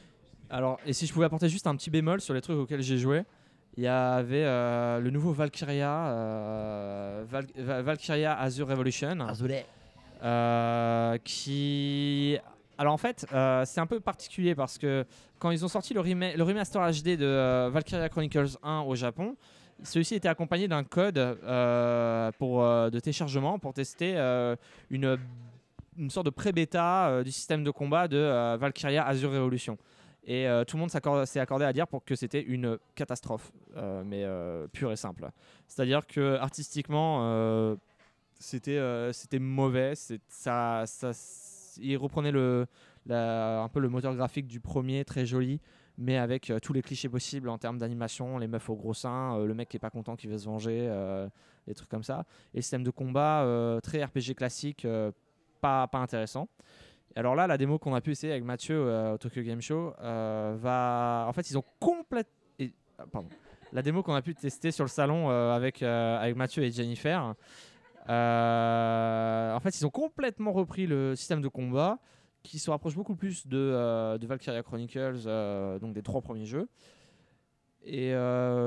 Alors, 0.50 0.80
et 0.86 0.94
si 0.94 1.06
je 1.06 1.14
pouvais 1.14 1.26
apporter 1.26 1.48
juste 1.48 1.68
un 1.68 1.76
petit 1.76 1.92
bémol 1.92 2.22
sur 2.22 2.34
les 2.34 2.42
trucs 2.42 2.58
auxquels 2.58 2.82
j'ai 2.82 2.98
joué, 2.98 3.24
il 3.78 3.84
y 3.84 3.88
avait 3.88 4.44
euh, 4.46 5.00
le 5.00 5.10
nouveau 5.10 5.32
Valkyria, 5.34 5.90
euh, 6.08 7.24
Val- 7.28 7.48
Va- 7.58 7.82
Valkyria 7.82 8.38
Azure 8.40 8.68
Revolution. 8.68 9.18
Euh, 10.24 11.18
qui. 11.24 12.38
Alors 12.78 12.94
en 12.94 12.98
fait, 12.98 13.26
euh, 13.34 13.64
c'est 13.66 13.82
un 13.82 13.86
peu 13.86 14.00
particulier 14.00 14.56
parce 14.56 14.78
que 14.78 15.06
quand 15.40 15.52
ils 15.52 15.64
ont 15.66 15.68
sorti 15.68 15.94
le, 15.94 16.02
le 16.02 16.44
remaster 16.44 16.82
HD 16.82 17.18
de 17.18 17.68
Valkyria 17.70 18.10
Chronicles 18.10 18.58
1 18.64 18.82
au 18.82 18.96
Japon, 18.96 19.36
celui-ci 19.84 20.16
était 20.16 20.28
accompagné 20.30 20.68
d'un 20.68 20.84
code 20.84 21.16
pour, 22.38 22.62
de 22.64 23.00
téléchargement 23.00 23.60
pour 23.60 23.74
tester 23.74 24.16
une, 24.90 25.18
une 25.98 26.10
sorte 26.10 26.26
de 26.26 26.32
pré-bêta 26.32 27.22
du 27.24 27.32
système 27.32 27.64
de 27.64 27.72
combat 27.72 28.08
de 28.08 28.56
Valkyria 28.58 29.06
Azure 29.06 29.32
Revolution. 29.32 29.78
Et 30.26 30.48
euh, 30.48 30.64
tout 30.64 30.78
le 30.78 30.82
monde 30.82 30.90
s'est 31.26 31.40
accordé 31.40 31.66
à 31.66 31.74
dire 31.74 31.88
pour 31.88 32.04
que 32.06 32.16
c'était 32.16 32.42
une 32.42 32.78
catastrophe, 32.96 33.52
euh, 33.76 34.04
mais 34.06 34.24
euh, 34.24 34.68
pure 34.68 34.92
et 34.92 34.96
simple. 34.96 35.30
C'est-à-dire 35.68 36.08
que 36.08 36.38
artistiquement, 36.38 37.78
c'était 38.40 39.40
mauvais. 39.40 39.94
Ça, 40.30 40.84
il 41.78 41.98
reprenait 41.98 42.30
un 43.10 43.70
peu 43.72 43.80
le 43.80 43.90
moteur 43.90 44.16
graphique 44.16 44.48
du 44.48 44.60
premier, 44.62 45.04
très 45.04 45.26
joli, 45.26 45.60
mais 45.98 46.18
avec 46.18 46.52
tous 46.62 46.74
les 46.74 46.82
clichés 46.82 47.10
possibles 47.10 47.50
en 47.50 47.58
termes 47.58 47.78
d'animation, 47.78 48.38
les 48.38 48.48
meufs 48.48 48.70
au 48.70 48.76
gros 48.76 48.94
seins, 48.94 49.44
le 49.44 49.54
mec 49.54 49.68
qui 49.68 49.78
est 49.78 49.80
pas 49.80 49.90
content 49.90 50.16
qui 50.16 50.28
veut 50.28 50.38
se 50.38 50.46
venger, 50.46 50.90
des 51.68 51.74
trucs 51.74 51.90
comme 51.90 52.04
ça. 52.04 52.26
Et 52.54 52.62
système 52.62 52.84
de 52.84 52.92
combat 52.92 53.46
très 53.84 54.02
RPG 54.02 54.36
classique, 54.38 54.88
pas, 55.60 55.88
pas 55.88 56.00
intéressant. 56.00 56.48
Et 57.16 57.20
alors 57.20 57.36
là, 57.36 57.48
la 57.48 57.58
démo 57.58 57.78
qu'on 57.78 57.94
a 57.94 58.02
pu 58.02 58.12
essayer 58.12 58.34
avec 58.34 58.44
Mathieu 58.44 58.76
euh, 58.76 59.14
au 59.14 59.18
Tokyo 59.18 59.44
Game 59.44 59.62
Show 59.62 59.94
euh, 60.02 60.56
va. 60.60 61.26
En 61.28 61.34
fait, 61.34 61.50
ils 61.50 61.58
ont 61.58 61.64
complètement. 61.80 62.32
Pardon. 63.12 63.30
La 63.72 63.82
démo 63.82 64.04
qu'on 64.04 64.14
a 64.14 64.22
pu 64.22 64.36
tester 64.36 64.72
sur 64.72 64.84
le 64.84 64.90
salon 64.90 65.30
euh, 65.30 65.52
avec, 65.52 65.82
avec 65.82 66.36
Mathieu 66.36 66.64
et 66.64 66.72
Jennifer. 66.72 67.36
en 68.08 69.60
fait, 69.62 69.80
ils 69.80 69.86
ont 69.86 69.92
complètement 69.92 70.52
repris 70.52 70.88
le 70.88 71.16
système 71.16 71.42
de 71.42 71.48
combat 71.48 72.00
qui 72.44 72.60
se 72.60 72.70
rapproche 72.70 72.96
beaucoup 72.96 73.16
plus 73.16 73.48
de, 73.48 74.18
de 74.18 74.28
Valkyria 74.28 74.62
Chronicles, 74.64 75.24
donc 75.80 75.94
des 75.94 76.04
trois 76.04 76.22
premiers 76.22 76.46
jeux. 76.46 76.68
Et 77.84 78.14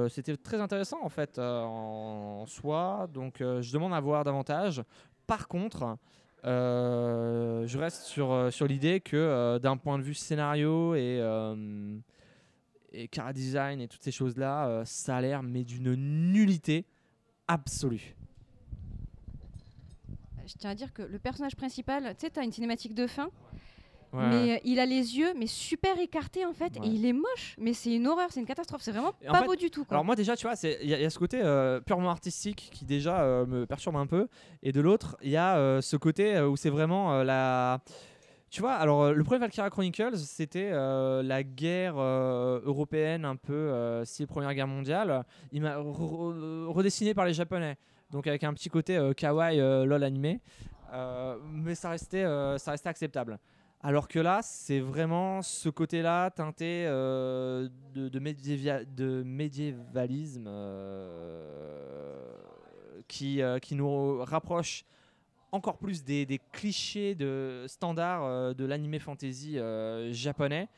c'était 0.08 0.36
très 0.36 0.60
intéressant 0.60 0.98
en 1.02 1.08
fait 1.08 1.38
en, 1.38 2.44
soi. 2.46 3.08
Donc 3.12 3.36
je 3.38 3.72
demande 3.72 3.94
à 3.94 4.00
voir 4.00 4.24
davantage. 4.24 4.82
Par 5.26 5.46
contre, 5.46 5.98
euh, 6.44 7.66
je 7.66 7.78
reste 7.78 8.02
sur, 8.02 8.32
euh, 8.32 8.50
sur 8.50 8.66
l'idée 8.66 9.00
que 9.00 9.16
euh, 9.16 9.58
d'un 9.58 9.76
point 9.76 9.98
de 9.98 10.02
vue 10.02 10.14
scénario 10.14 10.94
et, 10.94 11.18
euh, 11.20 11.96
et 12.92 13.08
cara 13.08 13.32
design 13.32 13.80
et 13.80 13.88
toutes 13.88 14.02
ces 14.02 14.12
choses-là, 14.12 14.82
ça 14.84 15.16
a 15.16 15.20
l'air 15.20 15.42
mais 15.42 15.64
d'une 15.64 15.94
nullité 15.94 16.86
absolue. 17.48 18.14
Je 20.46 20.54
tiens 20.58 20.70
à 20.70 20.74
dire 20.76 20.92
que 20.92 21.02
le 21.02 21.18
personnage 21.18 21.56
principal, 21.56 22.14
tu 22.16 22.26
sais, 22.26 22.30
t'as 22.30 22.44
une 22.44 22.52
cinématique 22.52 22.94
de 22.94 23.08
fin, 23.08 23.30
Ouais. 24.12 24.28
mais 24.28 24.52
euh, 24.54 24.58
il 24.64 24.78
a 24.80 24.86
les 24.86 25.18
yeux 25.18 25.32
mais 25.36 25.46
super 25.46 25.98
écartés 25.98 26.46
en 26.46 26.52
fait, 26.52 26.78
Ouais. 26.78 26.86
et 26.86 26.90
il 26.90 27.04
est 27.04 27.12
moche, 27.12 27.56
mais 27.58 27.72
c'est 27.74 27.94
une 27.94 28.06
horreur, 28.06 28.28
c'est 28.30 28.40
une 28.40 28.46
catastrophe, 28.46 28.80
c'est 28.82 28.92
vraiment 28.92 29.12
Et 29.22 29.28
en 29.28 29.32
pas 29.32 29.40
fait, 29.40 29.46
beau 29.46 29.56
du 29.56 29.70
tout. 29.70 29.84
Quoi. 29.84 29.94
Alors 29.96 30.04
moi 30.04 30.14
déjà, 30.16 30.36
tu 30.36 30.46
vois, 30.46 30.54
il 30.62 30.68
y, 30.88 30.94
a- 30.94 30.98
il 30.98 31.02
y 31.02 31.04
a 31.04 31.10
ce 31.10 31.18
côté 31.18 31.40
euh, 31.42 31.80
purement 31.80 32.10
artistique 32.10 32.70
qui 32.72 32.84
déjà 32.84 33.20
euh, 33.22 33.44
me 33.46 33.66
perturbe 33.66 33.96
un 33.96 34.06
peu, 34.06 34.28
et 34.62 34.72
de 34.72 34.80
l'autre, 34.80 35.16
il 35.22 35.30
y 35.30 35.36
a 35.36 35.56
euh, 35.58 35.80
ce 35.80 35.96
côté 35.96 36.40
où 36.40 36.56
c'est 36.56 36.70
vraiment 36.70 37.22
la... 37.22 37.80
Tu 38.48 38.60
vois, 38.60 38.74
alors 38.74 39.12
le 39.12 39.24
premier 39.24 39.40
Valkyria 39.40 39.68
Chronicles, 39.70 40.16
c'était 40.18 40.70
euh, 40.72 41.22
la 41.22 41.42
guerre 41.42 41.96
euh, 41.98 42.60
européenne 42.64 43.24
un 43.24 43.34
peu 43.36 43.52
euh, 43.52 44.04
style 44.04 44.28
Première 44.28 44.54
Guerre 44.54 44.68
mondiale, 44.68 45.24
il 45.52 45.62
m'a 45.62 45.76
re- 45.76 45.82
re- 45.82 46.66
redessiné 46.72 47.12
par 47.12 47.26
les 47.26 47.34
Japonais, 47.34 47.76
donc 48.12 48.26
avec 48.28 48.44
un 48.44 48.54
petit 48.54 48.68
côté 48.70 49.10
kawaii 49.16 49.58
lol 49.58 50.02
animé, 50.04 50.40
mais 51.52 51.74
ça 51.74 51.90
restait, 51.90 52.24
ça 52.58 52.70
restait 52.70 52.88
acceptable. 52.88 53.38
Alors 53.82 54.08
que 54.08 54.18
là, 54.18 54.40
c'est 54.42 54.80
vraiment 54.80 55.42
ce 55.42 55.68
côté-là 55.68 56.30
teinté 56.30 56.86
euh, 56.86 57.68
de, 57.94 58.18
médiévalisme 59.22 60.46
euh, 60.48 62.34
qui, 63.06 63.42
euh, 63.42 63.58
qui 63.58 63.74
nous 63.74 64.24
rapproche 64.24 64.84
encore 65.52 65.78
plus 65.78 66.02
des, 66.04 66.40
clichés 66.52 67.14
de 67.14 67.64
standards 67.68 68.54
de 68.54 68.64
l'anime 68.64 68.98
fantasy 68.98 69.58
japonais 70.10 70.68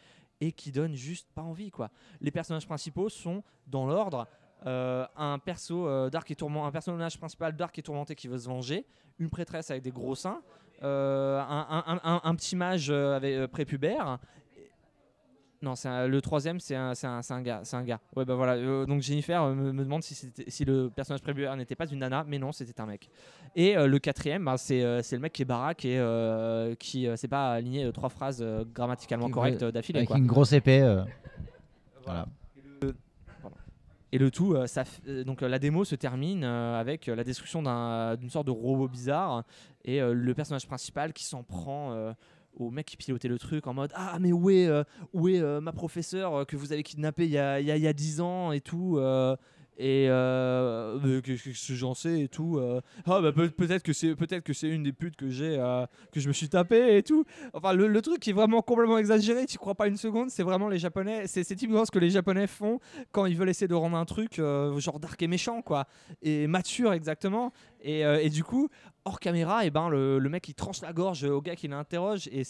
et 0.40 0.52
qui 0.52 0.70
donne 0.70 0.94
juste 0.94 1.28
pas 1.34 1.42
envie 1.42 1.70
quoi. 1.70 1.90
Les 2.20 2.30
personnages 2.30 2.66
principaux 2.66 3.08
sont 3.08 3.42
dans 3.66 3.86
l'ordre 3.86 4.28
un 4.64 5.38
perso 5.38 5.88
et 5.88 6.10
un 6.14 6.70
personnage 6.70 7.18
principal 7.18 7.56
dark 7.56 7.76
et 7.78 7.82
tourmenté 7.82 8.14
qui 8.14 8.28
veut 8.28 8.38
se 8.38 8.48
venger, 8.48 8.84
une 9.18 9.30
prêtresse 9.30 9.70
avec 9.70 9.82
des 9.82 9.90
gros 9.90 10.14
seins, 10.14 10.42
euh, 10.82 11.40
un, 11.40 11.84
un- 11.86 12.00
un- 12.04 12.20
un 12.22 12.34
petit 12.34 12.56
mage 12.56 12.88
euh, 12.90 13.16
avec 13.16 13.34
euh, 13.34 13.46
prépubère. 13.48 14.18
Non, 15.60 15.74
c'est 15.74 16.06
le 16.06 16.20
troisième, 16.20 16.60
c'est 16.60 16.76
un, 16.76 16.90
un, 16.90 17.22
c'est 17.22 17.32
un 17.34 17.42
gars. 17.42 17.60
C'est 17.64 17.74
un 17.74 17.82
gars. 17.82 17.98
Ouais, 18.14 18.24
bah 18.24 18.36
voilà. 18.36 18.52
euh, 18.52 18.86
donc 18.86 19.02
Jennifer 19.02 19.44
me, 19.48 19.72
me 19.72 19.82
demande 19.82 20.04
si, 20.04 20.14
si 20.46 20.64
le 20.64 20.88
personnage 20.88 21.20
prépubère 21.20 21.56
n'était 21.56 21.74
pas 21.74 21.86
une 21.86 21.98
nana, 21.98 22.24
mais 22.28 22.38
non, 22.38 22.52
c'était 22.52 22.80
un 22.80 22.86
mec. 22.86 23.10
Et 23.56 23.76
euh, 23.76 23.88
le 23.88 23.98
quatrième, 23.98 24.44
bah, 24.44 24.56
c'est 24.56 24.82
le 24.84 25.18
mec 25.18 25.32
qui 25.32 25.42
est 25.42 25.44
baraque 25.44 25.84
et 25.84 26.76
qui 26.78 27.08
sait 27.16 27.26
pas 27.26 27.54
aligner 27.54 27.86
euh, 27.86 27.90
trois 27.92 28.08
phrases 28.08 28.44
grammaticalement 28.72 29.30
correctes 29.30 29.64
d'affilée. 29.64 29.98
Avec 29.98 30.08
quoi. 30.10 30.18
une 30.18 30.26
grosse 30.28 30.52
épée. 30.52 30.80
Voilà. 32.04 32.26
Et 34.12 34.18
le 34.18 34.30
tout, 34.30 34.54
euh, 34.54 34.66
euh, 35.06 35.24
donc 35.24 35.42
euh, 35.42 35.48
la 35.48 35.58
démo 35.58 35.84
se 35.84 35.94
termine 35.94 36.42
avec 36.44 37.06
la 37.06 37.24
destruction 37.24 37.62
d'un- 37.62 38.16
d'une 38.16 38.30
sorte 38.30 38.46
de 38.46 38.50
robot 38.52 38.88
bizarre 38.88 39.44
et 39.84 40.00
le 40.00 40.34
personnage 40.34 40.66
principal 40.66 41.12
qui 41.12 41.24
s'en 41.24 41.42
prend 41.42 41.94
au 42.54 42.70
mec 42.70 42.86
qui 42.86 42.96
pilotait 42.96 43.28
le 43.28 43.38
truc 43.38 43.66
en 43.66 43.74
mode 43.74 43.92
ah 43.94 44.18
mais 44.20 44.32
où 44.32 44.50
est 44.50 44.68
où 45.12 45.28
est 45.28 45.40
ma 45.60 45.72
professeure 45.72 46.46
que 46.46 46.56
vous 46.56 46.72
avez 46.72 46.82
kidnappée 46.82 47.24
il 47.26 47.30
y 47.30 47.38
a 47.38 47.60
y 47.60 47.70
a, 47.70 47.76
y 47.76 47.86
a 47.86 47.92
10 47.92 48.20
ans 48.20 48.52
et 48.52 48.60
tout 48.60 48.98
et 49.80 50.06
euh, 50.08 50.98
euh, 51.04 51.20
que, 51.20 51.34
j'en 51.36 51.94
sais 51.94 52.22
et 52.22 52.28
tout 52.28 52.58
euh, 52.58 52.80
ah 53.06 53.20
bah 53.20 53.32
peut- 53.32 53.48
peut-être 53.48 53.84
que 53.84 53.92
c'est 53.92 54.16
peut-être 54.16 54.42
que 54.42 54.52
c'est 54.52 54.68
une 54.68 54.82
des 54.82 54.92
putes 54.92 55.14
que 55.16 55.30
j'ai 55.30 55.56
euh, 55.58 55.86
que 56.12 56.18
je 56.18 56.26
me 56.26 56.32
suis 56.32 56.48
tapé 56.48 56.96
et 56.96 57.02
tout. 57.04 57.24
Enfin 57.54 57.72
le, 57.72 57.86
le 57.86 58.02
truc 58.02 58.18
qui 58.18 58.30
est 58.30 58.32
vraiment 58.32 58.60
complètement 58.60 58.98
exagéré 58.98 59.46
tu 59.46 59.56
crois 59.56 59.76
pas 59.76 59.86
une 59.86 59.96
seconde 59.96 60.30
c'est 60.30 60.42
vraiment 60.42 60.68
les 60.68 60.78
japonais 60.80 61.26
c'est 61.28 61.44
c'est 61.44 61.54
typiquement 61.54 61.84
ce 61.84 61.92
que 61.92 62.00
les 62.00 62.10
japonais 62.10 62.48
font 62.48 62.80
quand 63.12 63.26
ils 63.26 63.36
veulent 63.36 63.50
essayer 63.50 63.68
de 63.68 63.74
rendre 63.74 63.96
un 63.96 64.04
truc 64.04 64.40
euh, 64.40 64.78
genre 64.80 64.98
dark 64.98 65.22
et 65.22 65.28
méchant 65.28 65.62
quoi. 65.62 65.86
Et 66.22 66.46
mature 66.48 66.92
exactement. 66.92 67.52
Et, 67.80 68.00
et 68.00 68.30
du 68.30 68.42
coup 68.42 68.68
hors 69.04 69.20
caméra 69.20 69.64
et 69.64 69.70
ben 69.70 69.88
le, 69.88 70.18
le 70.18 70.28
mec 70.28 70.48
il 70.48 70.54
tranche 70.54 70.80
la 70.82 70.92
gorge 70.92 71.22
au 71.22 71.40
gars 71.40 71.54
qui 71.54 71.68
l'interroge 71.68 72.28
et 72.32 72.42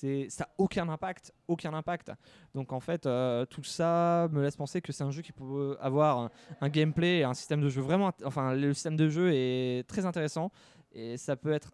c'est 0.00 0.28
ça 0.30 0.44
a 0.44 0.48
aucun 0.58 0.88
impact 0.88 1.32
aucun 1.48 1.74
impact. 1.74 2.12
Donc 2.54 2.72
en 2.72 2.80
fait 2.80 3.06
euh, 3.06 3.44
tout 3.44 3.62
ça 3.62 4.28
me 4.32 4.42
laisse 4.42 4.56
penser 4.56 4.80
que 4.80 4.92
c'est 4.92 5.04
un 5.04 5.10
jeu 5.10 5.22
qui 5.22 5.32
peut 5.32 5.76
avoir 5.80 6.30
un, 6.60 6.68
gameplay 6.68 7.22
un 7.22 7.34
système 7.34 7.60
de 7.60 7.68
jeu 7.68 7.82
vraiment 7.82 8.12
enfin 8.24 8.54
le 8.54 8.72
système 8.72 8.96
de 8.96 9.08
jeu 9.08 9.30
est 9.32 9.86
très 9.86 10.06
intéressant 10.06 10.50
et 10.92 11.16
ça 11.16 11.36
peut 11.36 11.52
être 11.52 11.72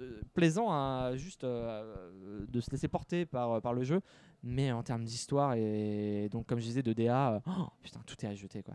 euh, 0.00 0.20
plaisant 0.34 0.70
à 0.70 1.12
juste 1.14 1.44
euh, 1.44 2.44
de 2.48 2.60
se 2.60 2.70
laisser 2.70 2.88
porter 2.88 3.26
par, 3.26 3.62
par 3.62 3.72
le 3.72 3.84
jeu. 3.84 4.00
Mais 4.42 4.70
en 4.72 4.82
termes 4.82 5.04
d'histoire 5.04 5.54
et 5.54 6.28
donc 6.30 6.46
comme 6.46 6.58
je 6.58 6.64
disais 6.64 6.82
de 6.82 6.92
DA 6.92 7.40
oh, 7.46 7.68
putain 7.82 8.00
tout 8.06 8.16
est 8.24 8.28
à 8.28 8.34
jeter 8.34 8.62
quoi. 8.62 8.74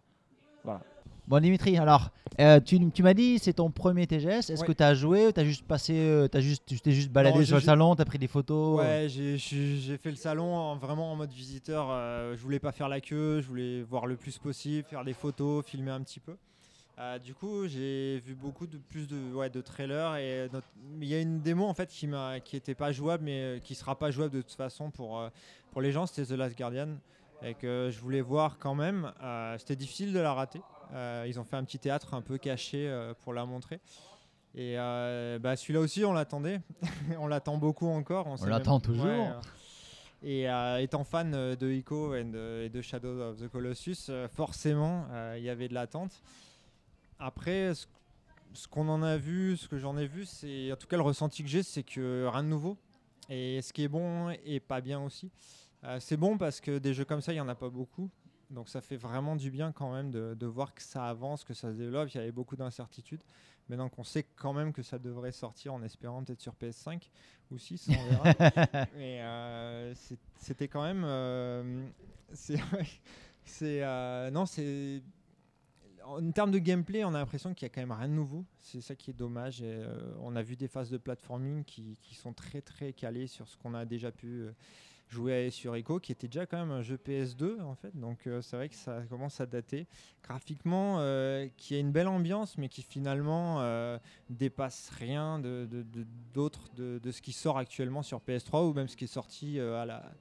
Voilà 0.63 0.81
Bon 1.27 1.39
Dimitri, 1.41 1.77
alors 1.77 2.09
euh, 2.41 2.59
tu, 2.59 2.91
tu 2.91 3.01
m'as 3.01 3.13
dit 3.13 3.39
c'est 3.39 3.53
ton 3.53 3.71
premier 3.71 4.05
TGS. 4.07 4.49
Est-ce 4.49 4.61
Ouais. 4.61 4.67
que 4.67 4.71
tu 4.73 4.83
as 4.83 4.93
joué 4.93 5.27
ou 5.27 5.31
t'as 5.31 5.45
juste 5.45 5.63
passé, 5.65 5.93
euh, 5.95 6.27
t'as 6.27 6.41
juste, 6.41 6.63
tu 6.65 6.79
t'es 6.81 6.91
juste 6.91 7.11
baladé 7.11 7.39
Non, 7.39 7.45
sur 7.45 7.55
le 7.55 7.61
salon, 7.61 7.95
t'as 7.95 8.03
pris 8.05 8.19
des 8.19 8.27
photos 8.27 8.79
Ouais, 8.79 9.07
j'ai- 9.07 9.37
fait 9.37 10.09
le 10.09 10.15
salon 10.17 10.53
en- 10.53 10.75
vraiment 10.75 11.11
en 11.11 11.15
mode 11.15 11.31
visiteur. 11.31 11.87
euh, 11.89 12.35
je 12.35 12.41
voulais 12.41 12.59
pas 12.59 12.73
faire 12.73 12.89
la 12.89 12.99
queue, 12.99 13.39
je 13.41 13.47
voulais 13.47 13.83
voir 13.83 14.05
le 14.05 14.17
plus 14.17 14.37
possible, 14.37 14.85
faire 14.89 15.05
des 15.05 15.13
photos, 15.13 15.65
filmer 15.65 15.91
un 15.91 16.01
petit 16.01 16.19
peu. 16.19 16.35
Euh, 16.99 17.17
du 17.19 17.33
coup, 17.33 17.67
j'ai 17.67 18.19
vu 18.25 18.35
beaucoup 18.35 18.67
de 18.67 18.77
plus 18.77 19.07
de, 19.07 19.33
ouais, 19.33 19.49
de 19.49 19.61
trailers 19.61 20.15
et 20.17 20.47
il 21.01 21.07
y 21.07 21.15
a 21.15 21.21
une 21.21 21.39
démo 21.41 21.65
en 21.65 21.73
fait 21.73 21.89
qui 21.89 22.05
m'a 22.05 22.39
qui 22.41 22.55
était 22.55 22.75
pas 22.75 22.91
jouable 22.91 23.23
mais 23.23 23.39
euh, 23.41 23.59
qui 23.59 23.73
sera 23.75 23.97
pas 23.97 24.11
jouable 24.11 24.35
de 24.35 24.41
toute 24.41 24.51
façon 24.57 24.91
pour 24.91 25.19
euh, 25.19 25.29
pour 25.71 25.81
les 25.81 25.91
gens, 25.91 26.05
c'était 26.05 26.25
The 26.35 26.37
Last 26.37 26.55
Guardian 26.57 26.89
et 27.41 27.55
que 27.55 27.89
je 27.91 27.99
voulais 27.99 28.21
voir 28.21 28.57
quand 28.59 28.75
même. 28.75 29.11
Euh, 29.23 29.55
c'était 29.57 29.75
difficile 29.75 30.13
de 30.13 30.19
la 30.19 30.33
rater. 30.33 30.61
Euh, 30.93 31.25
ils 31.27 31.39
ont 31.39 31.43
fait 31.43 31.55
un 31.55 31.63
petit 31.63 31.79
théâtre 31.79 32.13
un 32.13 32.21
peu 32.21 32.37
caché 32.37 32.87
euh, 32.87 33.13
pour 33.23 33.33
la 33.33 33.45
montrer. 33.45 33.79
Et 34.55 34.77
euh, 34.77 35.39
bah, 35.39 35.55
celui-là 35.55 35.79
aussi, 35.79 36.05
on 36.05 36.13
l'attendait. 36.13 36.61
on 37.19 37.27
l'attend 37.27 37.57
beaucoup 37.57 37.87
encore. 37.87 38.27
On, 38.27 38.45
l'attend 38.45 38.73
même- 38.73 38.81
toujours. 38.81 39.41
et 40.21 40.49
euh, 40.49 40.77
étant 40.81 41.03
fan 41.03 41.31
de 41.55 41.71
Ico 41.71 42.13
et 42.15 42.23
de 42.23 42.81
Shadow 42.81 43.21
of 43.21 43.37
the 43.39 43.47
Colossus, 43.47 44.07
euh, 44.09 44.27
forcément, 44.27 45.07
euh, 45.11 45.35
il 45.37 45.43
y 45.43 45.49
avait 45.49 45.67
de 45.67 45.73
l'attente. 45.73 46.21
Après, 47.19 47.73
ce, 47.73 47.87
ce 48.53 48.67
qu'on 48.67 48.87
en 48.89 49.01
a 49.01 49.17
vu, 49.17 49.57
ce 49.57 49.67
que 49.67 49.79
j'en 49.79 49.97
ai 49.97 50.05
vu, 50.05 50.25
c'est 50.25 50.71
en 50.71 50.75
tout 50.75 50.87
cas 50.87 50.97
le 50.97 51.03
ressenti 51.03 51.41
que 51.41 51.49
j'ai, 51.49 51.63
c'est 51.63 51.83
que 51.83 52.27
rien 52.31 52.43
de 52.43 52.49
nouveau. 52.49 52.77
Et 53.29 53.61
ce 53.61 53.73
qui 53.73 53.83
est 53.83 53.87
bon 53.87 54.29
et 54.45 54.59
pas 54.59 54.81
bien 54.81 55.01
aussi. 55.01 55.31
C'est 55.99 56.17
bon 56.17 56.37
parce 56.37 56.61
que 56.61 56.77
des 56.77 56.93
jeux 56.93 57.03
comme 57.05 57.21
ça, 57.21 57.31
il 57.31 57.35
n'y 57.35 57.41
en 57.41 57.47
a 57.49 57.55
pas 57.55 57.69
beaucoup. 57.69 58.09
Donc 58.53 58.69
ça 58.69 58.81
fait 58.81 58.95
vraiment 58.97 59.35
du 59.35 59.51
bien 59.51 59.71
quand 59.71 59.91
même 59.91 60.11
de, 60.11 60.35
de 60.39 60.45
voir 60.45 60.73
que 60.73 60.81
ça 60.81 61.05
avance, 61.05 61.43
que 61.43 61.53
ça 61.53 61.71
se 61.71 61.77
développe. 61.77 62.13
Il 62.13 62.17
y 62.17 62.19
avait 62.19 62.31
beaucoup 62.31 62.55
d'incertitudes. 62.55 63.21
Maintenant 63.69 63.89
qu'on 63.89 64.03
sait 64.03 64.25
quand 64.35 64.53
même 64.53 64.73
que 64.73 64.81
ça 64.81 64.99
devrait 64.99 65.31
sortir 65.31 65.73
en 65.73 65.81
espérant 65.83 66.23
peut-être 66.23 66.41
sur 66.41 66.53
PS5 66.53 67.09
ou 67.49 67.57
6, 67.57 67.89
on 67.89 68.09
verra. 68.09 68.31
Et 68.97 69.21
euh, 69.21 69.93
c'était 70.37 70.67
quand 70.67 70.83
même. 70.83 71.03
euh, 71.05 71.87
c'est. 72.33 73.83
euh, 73.83 74.31
non, 74.31 74.45
c'est. 74.45 75.01
En 76.05 76.31
termes 76.31 76.51
de 76.51 76.59
gameplay, 76.59 77.05
on 77.05 77.13
a 77.13 77.19
l'impression 77.19 77.53
qu'il 77.53 77.65
y 77.65 77.67
a 77.67 77.69
quand 77.69 77.79
même 77.79 77.93
rien 77.93 78.09
de 78.09 78.13
nouveau. 78.13 78.43
C'est 78.59 78.81
ça 78.81 78.93
qui 78.93 79.11
est 79.11 79.13
dommage. 79.13 79.61
Et, 79.61 79.81
on 80.19 80.35
a 80.35 80.41
vu 80.41 80.57
des 80.57 80.67
phases 80.67 80.89
de 80.89 80.97
platforming 80.97 81.63
qui, 81.63 81.97
qui 82.01 82.15
sont 82.15 82.33
très 82.33 82.61
très 82.61 82.91
calées 82.91 83.27
sur 83.27 83.47
ce 83.47 83.55
qu'on 83.55 83.73
a 83.73 83.85
déjà 83.85 84.11
pu 84.11 84.49
jouer 85.13 85.49
sur 85.51 85.75
Echo, 85.75 85.99
qui 85.99 86.11
était 86.11 86.27
déjà 86.27 86.45
quand 86.45 86.57
même 86.57 86.71
un 86.71 86.81
jeu 86.81 86.97
PS2 86.97 87.61
en 87.61 87.75
fait. 87.75 87.95
Donc 87.97 88.25
euh, 88.27 88.41
c'est 88.41 88.55
vrai 88.57 88.67
que 88.69 88.75
ça 88.75 89.01
commence 89.09 89.39
à 89.39 89.45
dater. 89.45 89.87
Graphiquement, 90.23 90.97
euh, 90.99 91.47
qui 91.57 91.75
a 91.75 91.79
une 91.79 91.91
belle 91.91 92.07
ambiance, 92.07 92.57
mais 92.57 92.67
qui 92.69 92.81
finalement 92.81 93.61
euh, 93.61 93.97
dépasse 94.29 94.89
rien 94.97 95.39
de, 95.39 95.67
de- 95.69 95.83
de- 95.83 96.99
de, 96.99 97.11
ce 97.11 97.21
qui 97.21 97.31
sort 97.33 97.57
actuellement 97.57 98.01
sur 98.03 98.19
PS3 98.19 98.67
ou 98.69 98.73
même 98.73 98.87
ce 98.87 98.97
qui 98.97 99.03
est 99.05 99.07
sorti 99.07 99.59
à 99.59 99.85
la, 99.85 100.11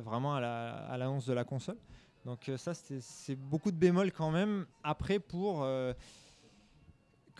vraiment 0.00 0.34
à 0.36 0.40
la- 0.40 0.76
à 0.86 0.96
l'annonce 0.96 1.26
de 1.26 1.32
la 1.32 1.44
console. 1.44 1.76
Donc 2.24 2.50
ça, 2.56 2.72
c'est, 2.74 3.34
beaucoup 3.34 3.72
de 3.72 3.76
bémols 3.76 4.12
quand 4.12 4.30
même. 4.30 4.66
Après, 4.84 5.18
pour 5.18 5.66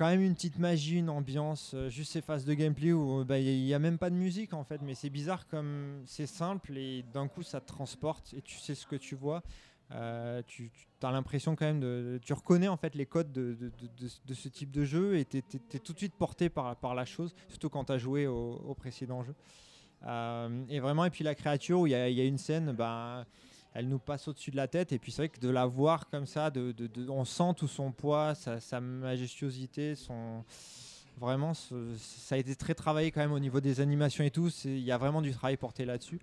quand 0.03 0.09
même 0.09 0.23
une 0.23 0.35
petite 0.35 0.59
magie, 0.59 0.99
une 0.99 1.11
ambiance, 1.11 1.75
euh, 1.75 1.89
juste 1.89 2.11
ces 2.11 2.23
phases 2.23 2.45
de 2.45 2.55
gameplay 2.55 2.91
où 2.91 3.21
euh, 3.21 3.25
bah, 3.25 3.39
il 3.39 3.63
n'y 3.63 3.73
a 3.73 3.79
même 3.79 3.99
pas 3.99 4.11
de 4.11 4.17
musique 4.17 4.53
en 4.53 4.65
fait, 4.65 4.83
mais 4.83 4.97
c'est 4.97 5.11
bizarre 5.11 5.47
comme 5.47 6.03
c'est 6.07 6.27
simple 6.27 6.77
et 6.77 7.05
d'un 7.15 7.29
coup 7.29 7.45
ça 7.45 7.61
te 7.61 7.69
transporte 7.69 8.35
et 8.37 8.43
tu 8.43 8.59
sais 8.59 8.75
ce 8.75 8.85
que 8.85 8.97
tu 8.97 9.15
vois. 9.15 9.45
Euh, 9.93 10.43
tu, 10.45 10.73
as 11.05 11.13
l'impression 11.13 11.55
quand 11.55 11.67
même 11.67 11.79
de, 11.79 12.19
tu 12.21 12.33
reconnais 12.33 12.67
en 12.67 12.77
fait 12.77 12.97
les 12.97 13.07
codes 13.07 13.31
de, 13.31 13.57
de- 13.57 14.35
ce 14.35 14.49
type 14.49 14.73
de 14.73 14.83
jeu 14.83 15.19
et 15.19 15.25
tu 15.25 15.37
es, 15.37 15.79
tout 15.79 15.93
de 15.93 15.99
suite 15.99 16.17
porté 16.17 16.49
par, 16.49 16.75
par 16.75 16.97
la 16.97 17.05
chose, 17.05 17.33
surtout 17.49 17.69
quand 17.71 17.85
tu 17.85 17.93
as 17.93 17.99
joué 17.99 18.27
au, 18.27 18.75
précédent 18.77 19.23
jeu. 19.23 19.37
Et 20.69 20.81
vraiment, 20.81 21.05
et 21.05 21.11
puis 21.11 21.23
la 21.23 21.37
créature 21.37 21.79
où 21.79 21.87
il 21.87 21.91
y, 21.91 21.95
a- 21.95 22.09
il 22.09 22.19
y 22.19 22.21
a 22.21 22.25
une 22.25 22.39
scène, 22.39 22.73
ben, 22.73 23.25
elle 23.75 23.89
nous 23.89 23.99
passe 23.99 24.29
au-dessus 24.29 24.51
de 24.51 24.57
la 24.57 24.69
tête. 24.69 24.93
Et 24.93 24.99
puis 24.99 25.13
c'est 25.13 25.23
vrai 25.23 25.29
que 25.29 25.41
de 25.41 25.49
la 25.49 25.67
voir 25.67 26.09
comme 26.11 26.27
ça, 26.27 26.51
de, 26.51 26.73
de- 26.73 26.87
de- 26.87 27.09
on 27.09 27.25
sent 27.25 27.55
tout 27.57 27.69
son 27.69 27.93
poids, 27.93 28.35
sa, 28.35 28.61
sa 28.61 28.81
majestuosité, 28.81 29.95
son. 29.95 30.45
Vraiment, 31.21 31.53
ce- 31.53 31.95
ça 31.99 32.37
a 32.37 32.39
été 32.39 32.57
très 32.57 32.75
travaillé 32.75 33.11
quand 33.11 33.21
même 33.21 33.33
au 33.33 33.39
niveau 33.39 33.61
des 33.61 33.81
animations 33.81 34.25
et 34.25 34.31
tout. 34.31 34.49
Il 34.65 34.79
y 34.81 34.91
a 34.91 34.97
vraiment 34.97 35.21
du 35.21 35.31
travail 35.33 35.59
porté 35.59 35.85
là-dessus. 35.85 36.19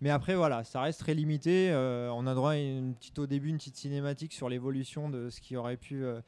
Mais 0.00 0.10
après, 0.10 0.34
voilà, 0.34 0.64
ça 0.64 0.80
reste 0.82 0.98
très 1.00 1.14
limité. 1.14 1.70
Euh, 1.70 2.10
on 2.12 2.26
a 2.26 2.34
droit 2.34 2.50
à 2.52 2.56
une 2.56 2.94
petite, 2.94 3.18
au 3.20 3.26
début 3.28 3.50
une 3.50 3.56
petite 3.58 3.76
cinématique 3.76 4.32
sur 4.32 4.48
l'évolution 4.48 5.08
de 5.08 5.30
ce 5.30 5.40
qui 5.40 5.56
aurait 5.56 5.76
pu 5.76 6.04
euh, 6.04 6.20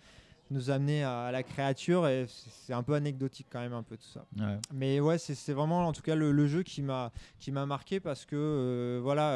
nous 0.52 0.70
amener 0.70 1.02
à, 1.02 1.32
la 1.32 1.42
créature. 1.42 2.06
Et 2.06 2.26
c'est 2.28 2.72
un 2.72 2.84
peu 2.84 2.94
anecdotique 2.94 3.48
quand 3.50 3.60
même, 3.60 3.72
un 3.72 3.82
peu 3.82 3.96
tout 3.96 4.06
ça. 4.06 4.24
Ouais. 4.38 4.58
Mais 4.72 5.00
ouais, 5.00 5.18
c'est 5.18 5.52
vraiment 5.52 5.84
en 5.84 5.92
tout 5.92 6.02
cas 6.02 6.14
le, 6.14 6.30
le 6.30 6.46
jeu 6.46 6.62
qui 6.62 6.82
m'a 6.82 7.10
qui 7.40 7.50
m'a 7.50 7.66
marqué 7.66 7.98
parce 7.98 8.24
que 8.24 8.36
euh, 8.36 9.00
voilà, 9.02 9.32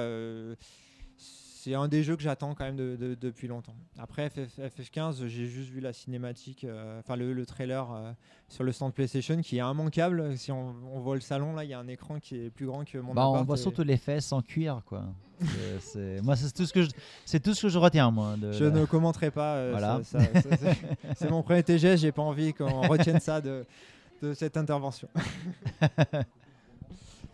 c'est 1.61 1.75
un 1.75 1.89
des 1.89 2.05
jeux 2.05 2.15
que 2.15 2.23
j'attends 2.23 2.55
quand 2.55 2.65
même 2.65 2.77
de- 2.77 2.97
de- 2.97 3.15
depuis 3.15 3.49
longtemps. 3.49 3.75
Après 3.99 4.31
FF, 4.31 4.59
FF15, 4.59 5.27
j'ai 5.27 5.47
juste 5.47 5.71
vu 5.71 5.81
la 5.81 5.93
cinématique, 5.93 6.63
euh, 6.65 7.01
enfin 7.01 7.17
le, 7.17 7.33
le 7.33 7.47
trailer 7.47 7.91
euh, 7.93 8.13
sur 8.49 8.63
le 8.65 8.71
stand 8.71 8.95
PlayStation 8.95 9.41
qui 9.43 9.57
est 9.59 9.61
immanquable. 9.61 10.37
Si 10.39 10.53
on, 10.53 10.75
on 10.93 11.01
voit 11.01 11.17
le 11.17 11.21
salon 11.21 11.55
là, 11.55 11.65
il 11.65 11.71
y 11.71 11.75
a 11.75 11.79
un 11.81 11.89
écran 11.89 12.21
qui 12.21 12.37
est 12.37 12.51
plus 12.51 12.67
grand 12.67 12.85
que 12.85 12.99
mon 12.99 13.13
Bah, 13.13 13.29
on 13.29 13.43
voit 13.43 13.57
et- 13.57 13.61
surtout 13.61 13.83
les 13.83 13.97
fesses 13.97 14.31
en 14.33 14.41
cuir, 14.41 14.83
quoi. 14.87 15.05
C'est- 15.41 15.81
c'est- 15.81 16.21
moi, 16.23 16.37
c'est 16.37 16.53
tout 16.53 16.65
ce 16.67 16.73
que 16.73 16.83
je, 16.83 16.91
c'est 17.25 17.41
tout 17.41 17.55
ce 17.55 17.63
que 17.63 17.69
je 17.69 17.79
retiens, 17.79 18.11
moi. 18.11 18.37
De, 18.37 18.53
Je 18.53 18.65
ne 18.65 18.85
commenterai 18.85 19.31
pas. 19.33 19.55
euh, 19.57 19.71
Voilà. 19.73 20.01
ça- 20.05 20.21
ça- 20.21 20.41
ça- 20.43 20.57
c'est- 20.57 20.77
c'est 21.17 21.31
mon 21.31 21.43
premier 21.43 21.63
TGS, 21.65 21.97
j'ai 21.99 22.13
pas 22.13 22.23
envie 22.23 22.55
qu'on 22.55 22.83
retienne 22.89 23.21
ça 23.21 23.41
de, 23.41 23.65
de 24.23 24.33
cette 24.35 24.57
intervention. 24.57 25.09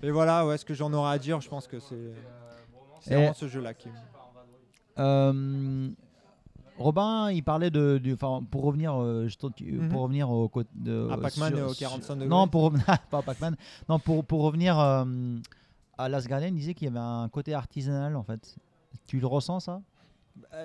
Mais 0.02 0.10
voilà, 0.10 0.46
ouais, 0.46 0.58
ce 0.58 0.64
que 0.64 0.74
j'en 0.74 0.92
aurai 0.92 1.14
à 1.14 1.18
dire, 1.18 1.40
je 1.40 1.48
pense 1.48 1.66
que 1.66 1.78
c'est 1.80 2.12
c'est 3.00 3.14
vraiment 3.14 3.34
ce 3.34 3.48
jeu-là 3.48 3.74
qui. 3.74 3.88
Euh, 4.98 5.88
Robin, 6.76 7.30
il 7.30 7.42
parlait 7.44 7.70
de, 7.70 7.98
du- 7.98 8.14
enfin, 8.14 8.40
pour 8.50 8.64
revenir, 8.64 8.94
euh, 9.00 9.28
je 9.28 9.36
tu- 9.54 9.72
Mhm. 9.72 9.88
pour 9.90 10.02
revenir 10.02 10.28
au 10.30 10.48
côté 10.48 10.70
de 10.74 11.08
À 11.10 11.16
Pac-Man 11.18 11.56
et 11.56 11.62
au 11.62 11.68
sur- 11.72 11.88
45 11.88 12.14
degrés. 12.16 12.28
Non, 12.28 12.48
pour 12.48 12.72
pas 13.10 13.22
Pac-Man. 13.22 13.56
Non, 13.88 13.98
pour 14.00 14.24
pour 14.24 14.42
revenir 14.42 14.78
euh, 14.80 15.04
à 15.98 16.08
Last 16.08 16.26
Guardian, 16.26 16.48
il 16.48 16.54
disait 16.54 16.74
qu'il 16.74 16.86
y 16.86 16.90
avait 16.90 16.98
un 16.98 17.28
côté 17.28 17.54
artisanal 17.54 18.16
en 18.16 18.24
fait. 18.24 18.56
Tu 19.06 19.20
le 19.20 19.26
ressens 19.26 19.60
ça? 19.60 19.74
Euh, 19.74 19.78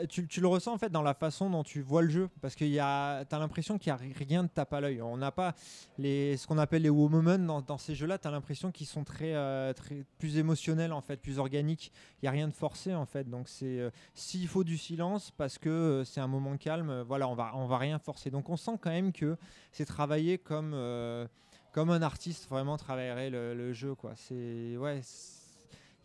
tu, 0.09 0.27
tu 0.27 0.41
le 0.41 0.47
ressens 0.47 0.73
en 0.73 0.77
fait 0.77 0.89
dans 0.89 1.01
la 1.01 1.13
façon 1.13 1.49
dont 1.49 1.63
tu 1.63 1.81
vois 1.81 2.01
le 2.01 2.09
jeu 2.09 2.29
parce 2.41 2.55
que 2.55 2.65
tu 2.65 2.79
as 2.79 3.25
l'impression 3.31 3.77
qu'il 3.77 3.93
n'y 3.93 3.99
a 3.99 4.13
rien 4.17 4.43
de 4.43 4.49
tape 4.49 4.73
à 4.73 4.81
l'œil. 4.81 5.01
On 5.01 5.17
n'a 5.17 5.31
pas 5.31 5.53
les, 5.97 6.37
ce 6.37 6.47
qu'on 6.47 6.57
appelle 6.57 6.81
les 6.81 6.89
wow 6.89 7.09
dans, 7.09 7.77
ces 7.77 7.95
jeux-là. 7.95 8.17
Tu 8.17 8.27
as 8.27 8.31
l'impression 8.31 8.71
qu'ils 8.71 8.87
sont 8.87 9.03
très, 9.03 9.35
euh, 9.35 9.73
très 9.73 10.03
plus 10.17 10.37
émotionnels 10.37 10.93
en 10.93 11.01
fait, 11.01 11.17
plus 11.17 11.39
organiques. 11.39 11.91
Il 12.21 12.25
n'y 12.25 12.27
a 12.29 12.31
rien 12.31 12.47
de 12.47 12.53
forcé 12.53 12.93
en 12.93 13.05
fait. 13.05 13.29
Donc 13.29 13.47
euh, 13.61 13.89
s'il 14.13 14.47
faut 14.47 14.63
du 14.63 14.77
silence 14.77 15.31
parce 15.31 15.57
que 15.57 15.69
euh, 15.69 16.05
c'est 16.05 16.21
un 16.21 16.27
moment 16.27 16.57
calme, 16.57 16.89
euh, 16.89 17.03
voilà, 17.03 17.27
on 17.27 17.35
va, 17.35 17.51
on 17.55 17.67
va 17.67 17.77
rien 17.77 17.99
forcer. 17.99 18.29
Donc 18.29 18.49
on 18.49 18.57
sent 18.57 18.77
quand 18.81 18.89
même 18.89 19.11
que 19.11 19.37
c'est 19.71 19.85
travaillé 19.85 20.37
comme, 20.37 20.71
euh, 20.73 21.27
comme 21.71 21.89
un 21.89 22.01
artiste 22.01 22.47
vraiment 22.49 22.77
travaillerait 22.77 23.29
le, 23.29 23.53
le 23.53 23.73
jeu. 23.73 23.95
C'est 24.15 24.77
ouais. 24.77 25.01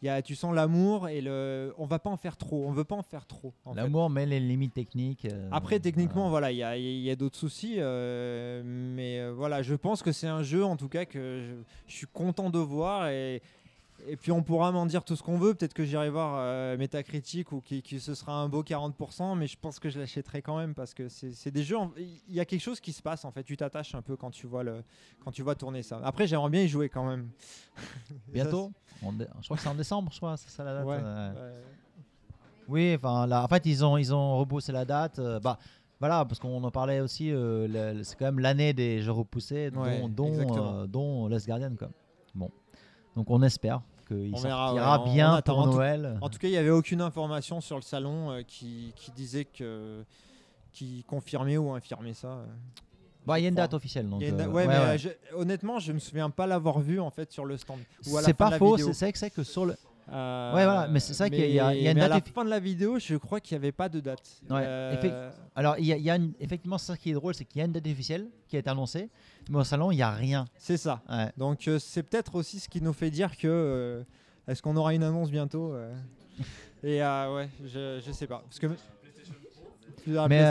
Y 0.07 0.09
a, 0.09 0.23
tu 0.23 0.35
sens 0.35 0.55
l'amour 0.55 1.09
et 1.09 1.21
le. 1.21 1.73
On 1.79 1.87
va 1.87 1.99
pas 1.99 2.11
en 2.11 2.17
faire 2.17 2.37
trop. 2.37 2.65
On 2.67 2.73
veut 2.73 2.85
pas 2.85 2.95
en 2.97 3.03
faire 3.03 3.27
trop. 3.27 3.53
L'amour, 3.75 4.11
mais 4.11 4.27
les 4.27 4.41
limites 4.41 4.75
techniques. 4.75 5.25
euh, 5.27 5.49
Après, 5.53 5.81
techniquement, 5.81 6.29
voilà, 6.29 6.53
il 6.53 6.59
y 6.59 6.63
a, 6.63 6.77
y 6.77 7.11
a 7.11 7.17
d'autres 7.17 7.37
soucis, 7.37 7.77
euh, 7.79 8.63
mais 8.65 9.19
euh, 9.21 9.33
voilà, 9.33 9.63
je 9.63 9.75
pense 9.75 10.03
que 10.03 10.13
c'est 10.13 10.27
un 10.29 10.43
jeu, 10.43 10.65
en 10.65 10.77
tout 10.77 10.89
cas, 10.89 11.05
que 11.05 11.41
je, 11.41 11.55
je 11.87 11.97
suis 11.97 12.07
content 12.07 12.51
de 12.51 12.59
voir 12.59 13.09
et, 13.09 13.41
et 14.07 14.17
puis 14.17 14.33
on 14.33 14.43
pourra 14.43 14.71
m'en 14.73 14.87
dire 14.87 15.05
tout 15.05 15.17
ce 15.17 15.23
qu'on 15.23 15.39
veut. 15.39 15.55
Peut-être 15.55 15.75
que 15.75 15.85
j'irai 15.85 16.11
voir 16.11 16.37
euh, 16.39 16.77
Metacritic 16.77 17.53
ou 17.53 17.61
qui, 17.61 17.83
qui 17.83 18.01
ce 18.01 18.15
sera 18.15 18.35
un 18.35 18.49
beau 18.49 18.63
40%, 18.63 19.37
mais 19.37 19.47
je 19.47 19.57
pense 19.59 19.79
que 19.79 19.89
je 19.91 19.99
l'achèterai 19.99 20.43
quand 20.43 20.57
même 20.57 20.75
parce 20.75 20.95
que 20.95 21.09
c'est 21.09 21.51
des 21.51 21.63
jeux. 21.63 21.77
Il 21.97 22.35
y 22.35 22.41
a 22.41 22.45
quelque 22.45 22.61
chose 22.63 22.81
qui 22.81 22.93
se 22.93 23.03
passe 23.03 23.25
en 23.25 23.31
fait. 23.31 23.43
Tu 23.43 23.57
t'attaches 23.57 23.95
un 23.95 24.03
peu 24.03 24.17
quand 24.17 24.31
tu 24.31 24.47
vois 24.47 24.63
le 24.63 24.83
quand 25.25 25.31
tu 25.31 25.43
vois 25.43 25.55
tourner 25.55 25.83
ça. 25.83 26.01
Après, 26.05 26.27
j'aimerais 26.27 26.51
bien 26.51 26.63
y 26.63 26.69
jouer 26.69 26.89
quand 26.89 27.05
même. 27.05 27.29
Ça, 27.77 28.15
Bientôt. 28.33 28.73
On 29.03 29.13
je 29.13 29.25
crois 29.45 29.57
que 29.57 29.63
c'est 29.63 29.69
en 29.69 29.75
décembre, 29.75 30.11
je 30.13 30.19
crois, 30.19 30.37
c'est 30.37 30.51
ça 30.51 30.65
la 30.65 30.75
date. 30.75 30.87
Ouais, 30.87 30.99
euh, 31.01 31.33
ouais. 31.33 31.63
Oui, 32.69 32.95
enfin, 32.97 33.27
là, 33.27 33.43
en 33.45 33.49
fait, 33.49 33.67
ils 33.67 33.85
ont, 33.85 33.97
ils 33.97 34.15
ont 34.15 34.39
repoussé 34.39 34.73
la 34.73 34.85
date. 34.85 35.19
euh, 35.19 35.39
bah, 35.41 35.59
voilà, 36.01 36.25
parce 36.25 36.39
qu'on 36.41 36.63
en 36.63 36.71
parlait 36.71 37.01
aussi. 37.01 37.31
euh, 37.33 38.03
c'est 38.03 38.17
quand 38.19 38.25
même 38.27 38.39
l'année 38.39 38.73
des 38.73 39.01
jeux 39.03 39.13
repoussés, 39.13 39.71
dont, 39.71 39.83
Ouais, 39.83 40.09
dont, 40.09 40.87
dont 40.87 41.29
Last 41.29 41.47
Guardian, 41.47 41.75
quoi. 41.79 41.89
Bon, 42.35 42.51
donc 43.17 43.31
on 43.31 43.43
espère 43.43 43.81
qu'il 44.07 44.31
verra, 44.37 44.69
sortira 44.69 45.01
on- 45.03 45.13
bien 45.13 45.33
on 45.33 45.35
attend. 45.37 45.53
pour 45.55 45.63
En 45.63 45.65
tout- 45.71 45.77
Noël. 45.77 46.19
En 46.21 46.29
tout 46.29 46.39
cas, 46.39 46.49
il 46.49 46.53
n'y 46.53 46.57
avait 46.57 46.71
aucune 46.71 47.01
information 47.01 47.61
sur 47.61 47.77
le 47.77 47.83
salon 47.83 48.31
euh, 48.31 48.43
qui, 48.47 48.93
qui 48.97 49.11
disait 49.13 49.45
que 49.45 50.05
qui 50.73 51.05
confirmait 51.07 51.57
ou 51.57 51.73
infirmait 51.73 52.15
ça. 52.15 52.29
euh. 52.29 52.45
Bah, 53.27 53.39
il 53.39 53.43
y 53.43 53.47
a 53.47 53.49
une 53.49 53.55
date 53.55 53.73
officielle. 53.75 54.09
Donc, 54.09 54.21
ouais, 54.21 54.31
ouais, 54.33 54.67
mais 54.67 54.79
ouais. 54.79 54.99
je- 54.99 55.09
honnêtement, 55.35 55.79
je 55.79 55.93
me 55.93 55.99
souviens 55.99 56.29
pas 56.31 56.47
l'avoir 56.47 56.81
vu 56.81 57.01
en 57.01 57.11
fait 57.11 57.33
sur 57.33 57.45
le 57.45 57.57
stand. 57.57 57.79
C'est 58.03 58.35
pas 58.35 58.59
faux, 58.59 58.77
c'est 58.77 58.93
c'est 58.93 59.05
vrai 59.07 59.13
que 59.13 59.19
c'est 59.19 59.31
que 59.31 59.43
sur 59.45 59.65
le. 59.67 59.77
Euh, 60.13 60.55
Ouais, 60.55 60.65
voilà, 60.65 60.87
mais 60.89 61.01
c'est 61.01 61.15
ça 61.15 61.31
qu'il 61.31 61.39
y 61.51 61.59
a- 61.59 61.75
y 61.75 61.79
une 61.79 61.85
mais 61.85 61.91
à 62.03 62.09
date 62.09 62.11
la 62.11 62.19
effi- 62.19 62.33
fin 62.33 62.45
de 62.45 62.51
la 62.51 62.61
vidéo, 62.61 62.99
je 62.99 63.17
crois 63.17 63.41
qu'il 63.41 63.57
n'y 63.57 63.65
avait 63.65 63.73
pas 63.73 63.89
de 63.89 64.01
date. 64.01 64.21
Ouais, 64.51 64.63
Euh, 64.63 64.93
effect- 64.95 65.15
Alors, 65.57 65.77
il 65.79 65.87
y 65.87 65.93
a, 65.93 65.97
il 65.97 66.03
y 66.03 66.11
a 66.11 66.17
une- 66.17 66.33
effectivement, 66.41 66.77
ça 66.79 66.97
qui 66.97 67.11
est 67.11 67.15
drôle, 67.15 67.35
c'est 67.35 67.45
qu'il 67.47 67.59
y 67.61 67.63
a 67.63 67.65
une 67.65 67.73
date 67.73 67.87
officielle 67.87 68.29
qui 68.49 68.57
a 68.57 68.59
été 68.59 68.69
annoncée, 68.69 69.09
mais 69.49 69.59
au 69.59 69.65
salon, 69.65 69.91
il 69.91 69.97
n'y 69.97 70.03
a 70.03 70.11
rien. 70.11 70.45
c'est 70.59 70.77
ça. 70.77 71.01
Ouais. 71.09 71.31
Donc 71.39 71.67
euh, 71.69 71.79
c'est 71.79 72.03
peut-être 72.03 72.35
aussi 72.35 72.61
ce 72.61 72.69
qui 72.69 72.83
nous 72.83 72.93
fait 72.93 73.11
dire 73.11 73.37
que 73.37 73.49
euh, 73.49 74.03
est-ce 74.47 74.61
qu'on 74.61 74.77
aura 74.77 74.93
une 74.95 75.03
annonce 75.05 75.31
bientôt. 75.31 75.75
Et 76.83 77.01
ouais, 77.01 77.49
je, 77.65 78.01
je 78.07 78.13
sais 78.13 78.27
pas. 78.27 78.43
Parce 78.45 78.59
que 78.59 78.67
Ah, 80.19 80.29
Mais, 80.29 80.45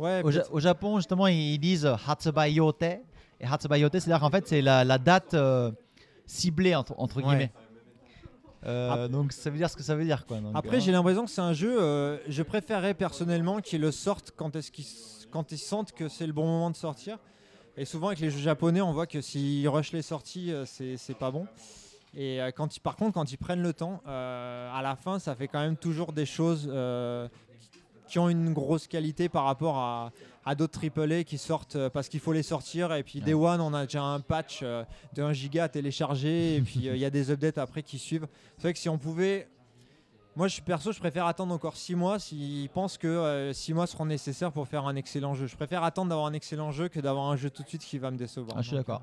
ouais, 0.00 0.20
Au, 0.24 0.30
Ja- 0.32 0.40
peut-être- 0.40 0.52
au 0.52 0.58
Japon, 0.58 0.96
justement, 0.96 1.28
ils 1.28 1.58
disent 1.58 1.86
euh, 1.86 1.94
Hatsubai 2.08 2.52
Yote. 2.54 2.82
Et 2.82 3.44
Hatsubai 3.48 3.78
Yote, 3.78 3.92
c'est-à-dire 3.92 4.18
qu'en 4.18 4.30
fait, 4.30 4.48
c'est 4.48 4.62
la, 4.62 4.82
la 4.82 4.98
date 4.98 5.36
ciblée, 6.26 6.74
entre, 6.74 6.92
entre 6.98 7.22
Ouais. 7.22 7.50
Euh, 8.66 9.08
Donc, 9.08 9.32
ça 9.32 9.50
veut 9.50 9.56
dire 9.56 9.70
ce 9.70 9.76
que 9.76 9.82
ça 9.82 9.94
veut 9.94 10.04
dire. 10.04 10.26
Quoi. 10.26 10.38
Donc, 10.38 10.52
Après, 10.54 10.76
euh, 10.76 10.80
j'ai 10.80 10.92
l'impression 10.92 11.24
que 11.24 11.30
c'est 11.30 11.40
un 11.40 11.52
jeu. 11.52 11.80
euh, 11.80 12.18
je 12.28 12.42
préférerais 12.42 12.94
personnellement 12.94 13.60
qu'ils 13.60 13.80
le 13.80 13.92
sortent 13.92 14.32
quand 14.36 14.54
est-ce 14.56 14.70
qu'ils 14.70 14.86
quand 15.30 15.52
ils 15.52 15.58
sentent 15.58 15.92
que 15.92 16.08
c'est 16.08 16.26
le 16.26 16.32
bon 16.32 16.46
moment 16.46 16.70
de 16.70 16.76
sortir, 16.76 17.18
Et 17.76 17.84
souvent 17.84 18.06
avec 18.08 18.20
les 18.20 18.30
jeux 18.30 18.40
japonais, 18.40 18.80
on 18.80 18.92
voit 18.92 19.06
que 19.06 19.20
s'ils 19.20 19.68
rushent 19.68 19.92
les 19.92 20.02
sorties, 20.02 20.52
c'est 20.64 20.96
c'est 20.96 21.14
pas 21.14 21.30
bon. 21.30 21.46
Et 22.14 22.38
quand 22.56 22.74
ils, 22.76 22.80
par 22.80 22.96
contre, 22.96 23.12
quand 23.12 23.30
ils 23.30 23.36
prennent 23.36 23.60
le 23.60 23.74
temps, 23.74 24.00
euh, 24.06 24.70
à 24.74 24.80
la 24.80 24.96
fin, 24.96 25.18
ça 25.18 25.34
fait 25.34 25.48
quand 25.48 25.60
même 25.60 25.76
toujours 25.76 26.12
des 26.12 26.24
choses 26.24 26.70
qui 28.08 28.18
ont 28.18 28.28
une 28.30 28.52
grosse 28.54 28.86
qualité 28.86 29.28
par 29.28 29.44
rapport 29.44 29.76
à, 29.76 30.12
à 30.46 30.54
d'autres 30.54 30.80
AAA 30.80 31.24
qui 31.24 31.38
sortent 31.38 31.74
euh, 31.74 31.90
parce 31.90 32.08
qu'il 32.08 32.20
faut 32.20 32.32
les 32.32 32.44
sortir. 32.44 32.94
Et 32.94 33.02
puis 33.02 33.20
Day 33.20 33.34
One, 33.34 33.60
on 33.60 33.74
a 33.74 33.84
déjà 33.84 34.02
un 34.02 34.20
patch 34.20 34.60
euh, 34.62 34.84
de 35.14 35.22
1 35.22 35.32
giga 35.32 35.64
à 35.64 35.68
télécharger. 35.68 36.56
et 36.56 36.60
puis 36.62 36.88
euh, 36.88 36.94
il 36.94 37.00
y 37.00 37.04
a 37.04 37.10
des 37.10 37.32
updates 37.32 37.58
après 37.58 37.82
qui 37.82 37.98
suivent. 37.98 38.28
C'est 38.56 38.62
vrai 38.62 38.72
que 38.72 38.78
si 38.78 38.88
on 38.88 38.96
pouvait. 38.96 39.48
Moi, 40.36 40.48
je 40.48 40.52
suis 40.52 40.62
perso, 40.62 40.92
je 40.92 41.00
préfère 41.00 41.24
attendre 41.24 41.54
encore 41.54 41.76
6 41.76 41.94
mois 41.94 42.18
s'ils 42.18 42.68
pensent 42.68 42.98
que 42.98 43.52
6 43.54 43.72
mois 43.72 43.86
seront 43.86 44.04
nécessaires 44.04 44.52
pour 44.52 44.68
faire 44.68 44.86
un 44.86 44.94
excellent 44.94 45.32
jeu. 45.32 45.46
Je 45.46 45.56
préfère 45.56 45.82
attendre 45.82 46.10
d'avoir 46.10 46.26
un 46.26 46.34
excellent 46.34 46.72
jeu 46.72 46.88
que 46.88 47.00
d'avoir 47.00 47.30
un 47.30 47.36
jeu 47.36 47.48
tout 47.48 47.62
de 47.62 47.68
suite 47.68 47.82
qui 47.82 47.96
va 47.96 48.10
me 48.10 48.18
décevoir. 48.18 48.54
Ah, 48.58 48.60
je 48.60 48.68
suis 48.68 48.76
d'accord. 48.76 49.00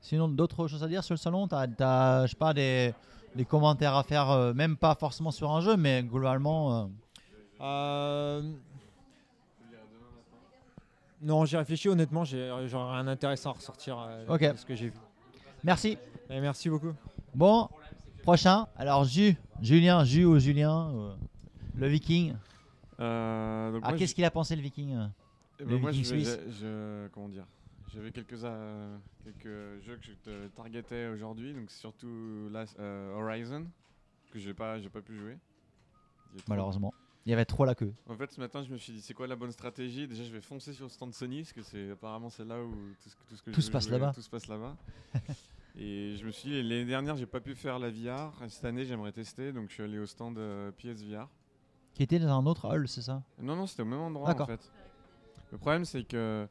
Sinon, 0.00 0.28
d'autres 0.28 0.68
choses 0.68 0.84
à 0.84 0.86
dire 0.86 1.02
sur 1.02 1.14
le 1.14 1.18
salon? 1.18 1.48
Je 1.50 2.26
sais 2.28 2.36
pas, 2.36 2.54
des, 2.54 2.94
des 3.34 3.44
commentaires 3.44 3.96
à 3.96 4.04
faire, 4.04 4.30
euh, 4.30 4.54
même 4.54 4.76
pas 4.76 4.94
forcément 4.94 5.32
sur 5.32 5.50
un 5.50 5.60
jeu, 5.60 5.76
mais 5.76 6.04
globalement. 6.04 6.88
Euh, 7.60 8.42
Non, 11.24 11.44
j'ai 11.46 11.56
réfléchi 11.56 11.88
honnêtement, 11.88 12.22
j'ai 12.24 12.52
j'aurais 12.66 12.92
rien 12.96 13.04
d'intéressant 13.04 13.50
à 13.50 13.54
ressortir 13.54 13.98
euh, 13.98 14.52
de 14.52 14.56
ce 14.58 14.66
que 14.66 14.74
j'ai 14.74 14.88
vu. 14.90 14.98
Merci. 15.64 15.96
Et 16.28 16.40
merci 16.40 16.68
beaucoup. 16.68 16.92
Bon, 17.34 17.68
prochain. 18.22 18.66
Alors, 18.76 19.04
Ju, 19.04 19.34
Julien, 19.62 20.04
Ju 20.04 20.26
ou 20.26 20.38
Julien, 20.38 20.90
euh, 20.94 21.14
le 21.76 21.86
Viking. 21.88 22.34
Euh, 23.00 23.72
donc 23.72 23.80
Ah, 23.84 23.88
moi, 23.90 23.98
qu'est-ce 23.98 24.10
je- 24.10 24.14
qu'il 24.16 24.24
a 24.24 24.30
pensé 24.30 24.54
le 24.54 24.62
Viking 24.62 24.94
euh 24.94 25.06
eh 25.60 25.62
le 25.64 25.68
ben, 25.70 25.80
moi, 25.80 25.92
je, 25.92 25.96
Viking 26.00 26.18
suisse 26.24 26.38
je- 26.48 26.52
je- 26.60 27.08
comment 27.08 27.28
dire 27.28 27.46
J'avais 27.94 28.10
quelques, 28.10 28.44
euh, 28.44 28.96
quelques 29.24 29.82
jeux 29.84 29.96
que 29.96 30.04
je 30.04 30.12
te 30.12 30.46
targetais 30.48 31.06
aujourd'hui, 31.08 31.54
donc 31.54 31.70
c'est 31.70 31.80
surtout 31.80 32.48
Last- 32.52 32.76
euh, 32.78 33.14
Horizon 33.16 33.64
que 34.30 34.38
j'ai 34.38 34.52
pas, 34.52 34.78
j'ai 34.78 34.88
pas 34.90 35.00
pu 35.00 35.16
jouer. 35.16 35.38
Malheureusement. 36.48 36.92
Il 37.26 37.30
y 37.30 37.32
avait 37.32 37.44
trop 37.46 37.64
la 37.64 37.74
queue. 37.74 37.92
En 38.06 38.16
fait, 38.16 38.30
ce 38.32 38.40
matin, 38.40 38.62
je 38.62 38.70
me 38.70 38.76
suis 38.76 38.92
dit, 38.92 39.00
c'est 39.00 39.14
quoi 39.14 39.26
la 39.26 39.36
bonne 39.36 39.52
stratégie? 39.52 40.06
Déjà, 40.06 40.24
je 40.24 40.32
vais 40.32 40.42
foncer 40.42 40.72
sur 40.74 40.84
le 40.84 40.90
stand 40.90 41.14
Sony, 41.14 41.42
parce 41.42 41.52
que 41.54 41.62
c'est 41.62 41.90
apparemment 41.92 42.28
c'est 42.28 42.44
là 42.44 42.62
où 42.62 42.70
tout 43.02 43.08
ce, 43.08 43.14
tout 43.28 43.36
ce 43.36 43.42
que 43.42 43.50
Tout 43.50 43.60
je 43.60 43.66
se 43.66 43.70
passe 43.70 43.84
jouer, 43.84 43.92
là-bas. 43.98 44.12
Tout 44.14 44.20
se 44.20 44.28
passe 44.28 44.46
là-bas. 44.46 44.76
Et 45.76 46.16
je 46.16 46.24
me 46.24 46.30
suis 46.30 46.50
dit, 46.50 46.62
l'année 46.62 46.84
dernière, 46.84 47.16
j'ai 47.16 47.26
pas 47.26 47.40
pu 47.40 47.54
faire 47.54 47.78
la 47.78 47.90
VR. 47.90 48.32
Cette 48.48 48.64
année, 48.64 48.84
j'aimerais 48.84 49.12
tester, 49.12 49.52
donc 49.52 49.68
je 49.70 49.74
suis 49.74 49.82
allé 49.82 49.98
au 49.98 50.06
stand 50.06 50.36
euh, 50.38 50.70
PSVR. 50.72 51.28
Qui 51.94 52.02
était 52.02 52.18
dans 52.18 52.38
un 52.38 52.46
autre 52.46 52.68
hall, 52.68 52.86
c'est 52.88 53.02
ça? 53.02 53.22
Non, 53.40 53.56
non, 53.56 53.66
c'était 53.66 53.82
au 53.82 53.86
même 53.86 54.00
endroit 54.00 54.26
en 54.26 54.30
D'accord. 54.32 54.46
fait. 54.46 54.70
Le 55.50 55.58
problème, 55.58 55.84
c'est 55.84 56.04
que 56.04 56.46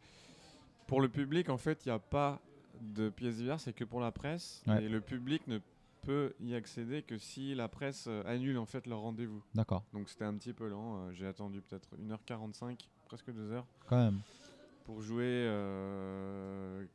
pour 0.87 1.01
le 1.01 1.07
public, 1.09 1.49
en 1.49 1.57
fait, 1.57 1.85
il 1.85 1.89
n'y 1.89 1.95
a 1.95 1.99
pas 1.99 2.39
de 2.81 3.09
PSVR, 3.09 3.59
c'est 3.59 3.73
que 3.73 3.83
pour 3.83 3.99
la 3.99 4.11
presse. 4.11 4.61
Ouais. 4.67 4.83
Et 4.83 4.89
le 4.89 5.01
public 5.01 5.45
ne 5.47 5.59
peut 6.05 6.33
y 6.39 6.53
accéder 6.55 7.01
que 7.03 7.17
si 7.17 7.55
la 7.55 7.67
presse 7.67 8.05
euh, 8.07 8.23
annule 8.25 8.57
en 8.57 8.65
fait 8.65 8.85
leur 8.87 8.99
rendez-vous. 8.99 9.43
D'accord, 9.55 9.83
Donc 9.93 10.09
c'était 10.09 10.25
un 10.25 10.33
petit 10.35 10.53
peu 10.53 10.67
lent. 10.67 10.97
euh, 10.97 11.11
J'ai 11.13 11.25
attendu 11.27 11.61
peut-être 11.61 11.95
1h45, 11.97 12.77
presque 13.05 13.31
2 13.31 13.51
heures, 13.51 13.65
quand 13.87 13.97
même. 13.97 14.19
pour 14.85 15.01
jouer 15.01 15.25
euh, 15.47 16.85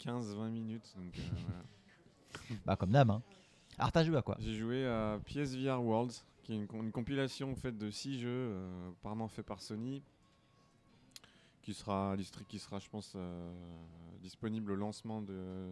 15-20 0.00 0.50
minutes. 0.50 0.94
Donc, 0.96 1.18
euh, 1.18 1.22
voilà. 1.46 2.60
Bah, 2.66 2.76
comme 2.76 2.90
d'hab. 2.90 3.10
Hein. 3.10 3.22
Alors, 3.78 3.92
t'as 3.92 4.04
joué 4.04 4.16
à 4.16 4.22
quoi? 4.22 4.36
J'ai 4.40 4.54
joué 4.54 4.86
à 4.86 5.18
PSVR 5.24 5.82
Worlds, 5.82 6.14
qui 6.42 6.52
est 6.52 6.56
une, 6.56 6.66
com- 6.66 6.82
une 6.84 6.92
compilation 6.92 7.50
en 7.52 7.56
fait, 7.56 7.76
de 7.76 7.90
6 7.90 8.20
jeux, 8.20 8.28
euh, 8.30 8.90
apparemment 8.90 9.28
fait 9.28 9.42
par 9.42 9.60
Sony, 9.60 10.02
qui 11.62 11.72
sera, 11.74 12.14
qui 12.48 12.58
sera 12.58 12.78
je 12.78 12.88
pense, 12.90 13.16
disponible 14.20 14.72
au 14.72 14.76
lancement 14.76 15.22
de, 15.22 15.68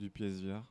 du 0.00 0.10
PSVR. 0.10 0.62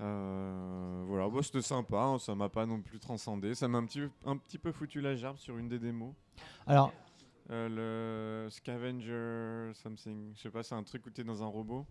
Euh, 0.00 1.04
voilà, 1.06 1.28
bon, 1.28 1.42
c'était 1.42 1.62
sympa, 1.62 1.98
hein, 2.00 2.18
ça 2.18 2.34
m'a 2.34 2.48
pas 2.48 2.66
non 2.66 2.80
plus 2.80 2.98
transcendé. 2.98 3.54
Ça 3.54 3.68
m'a 3.68 3.78
un 3.78 3.84
petit, 3.86 4.02
un 4.24 4.36
petit 4.36 4.58
peu 4.58 4.72
foutu 4.72 5.00
la 5.00 5.14
gerbe 5.14 5.36
sur 5.36 5.58
une 5.58 5.68
des 5.68 5.78
démos. 5.78 6.14
Alors, 6.66 6.92
Euh, 7.50 8.44
le 8.44 8.50
Scavenger 8.50 9.72
something, 9.74 10.32
je 10.36 10.40
sais 10.42 10.50
pas, 10.50 10.62
c'est 10.62 10.74
un 10.76 10.84
truc 10.84 11.04
où 11.06 11.10
t'es 11.10 11.24
dans 11.24 11.42
un 11.42 11.46
robot. 11.46 11.84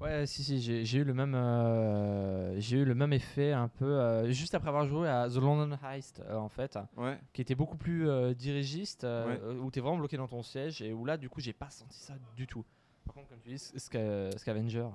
Ouais, 0.00 0.26
si, 0.26 0.44
si, 0.44 0.60
j'ai 0.84 0.98
eu 0.98 1.02
le 1.02 1.12
même, 1.12 1.34
euh, 1.34 2.54
j'ai 2.60 2.78
eu 2.78 2.84
le 2.84 2.94
même 2.94 3.12
effet 3.12 3.50
un 3.52 3.66
peu 3.66 3.84
euh, 3.84 4.30
juste 4.30 4.54
après 4.54 4.68
avoir 4.68 4.86
joué 4.86 5.08
à 5.08 5.28
The 5.28 5.36
London 5.38 5.76
Heist 5.84 6.20
euh, 6.20 6.36
en 6.36 6.48
fait, 6.48 6.78
Ouais, 6.96 7.18
qui 7.32 7.40
était 7.42 7.56
beaucoup 7.56 7.76
plus 7.76 8.08
euh, 8.08 8.32
dirigiste, 8.32 9.02
Ouais. 9.02 9.40
où 9.60 9.68
t'es 9.72 9.80
vraiment 9.80 9.98
bloqué 9.98 10.16
dans 10.16 10.28
ton 10.28 10.44
siège 10.44 10.82
et 10.82 10.92
où 10.92 11.04
là 11.04 11.16
du 11.16 11.28
coup 11.28 11.40
j'ai 11.40 11.52
pas 11.52 11.70
senti 11.70 11.98
ça 11.98 12.14
du 12.36 12.46
tout. 12.46 12.64
Par 13.06 13.14
contre, 13.16 13.28
comme 13.30 13.40
tu 13.40 13.48
dis, 13.48 13.56
Sca- 13.56 14.38
Scavenger, 14.38 14.78
euh, 14.78 14.88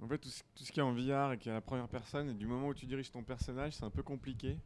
En 0.00 0.08
fait, 0.08 0.18
tout 0.18 0.28
ce, 0.28 0.72
qui 0.72 0.80
est 0.80 0.82
en 0.82 0.92
VR 0.92 1.32
et 1.32 1.38
qui 1.38 1.48
est 1.48 1.52
la 1.52 1.60
première 1.60 1.88
personne, 1.88 2.30
et 2.30 2.34
du 2.34 2.46
moment 2.46 2.68
où 2.68 2.74
tu 2.74 2.86
diriges 2.86 3.10
ton 3.10 3.22
personnage, 3.22 3.74
c'est 3.74 3.84
un 3.84 3.90
peu 3.90 4.02
compliqué 4.02 4.58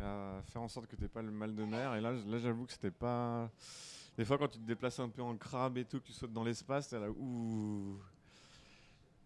à 0.00 0.40
faire 0.44 0.62
en 0.62 0.68
sorte 0.68 0.86
que 0.86 0.96
tu 0.96 1.08
pas 1.08 1.22
le 1.22 1.30
mal 1.30 1.54
de 1.54 1.64
mer. 1.64 1.94
Et 1.94 2.00
là, 2.00 2.12
là 2.12 2.38
j'avoue 2.38 2.66
que 2.66 2.72
c'était 2.72 2.90
pas. 2.90 3.50
Des 4.16 4.24
fois, 4.24 4.36
quand 4.36 4.48
tu 4.48 4.58
te 4.58 4.66
déplaces 4.66 4.98
un 4.98 5.08
peu 5.08 5.22
en 5.22 5.36
crabe 5.36 5.78
et 5.78 5.84
tout, 5.84 6.00
que 6.00 6.06
tu 6.06 6.12
sautes 6.12 6.32
dans 6.32 6.44
l'espace, 6.44 6.88
t'es 6.88 6.98
là, 6.98 7.10
ouh. 7.10 7.98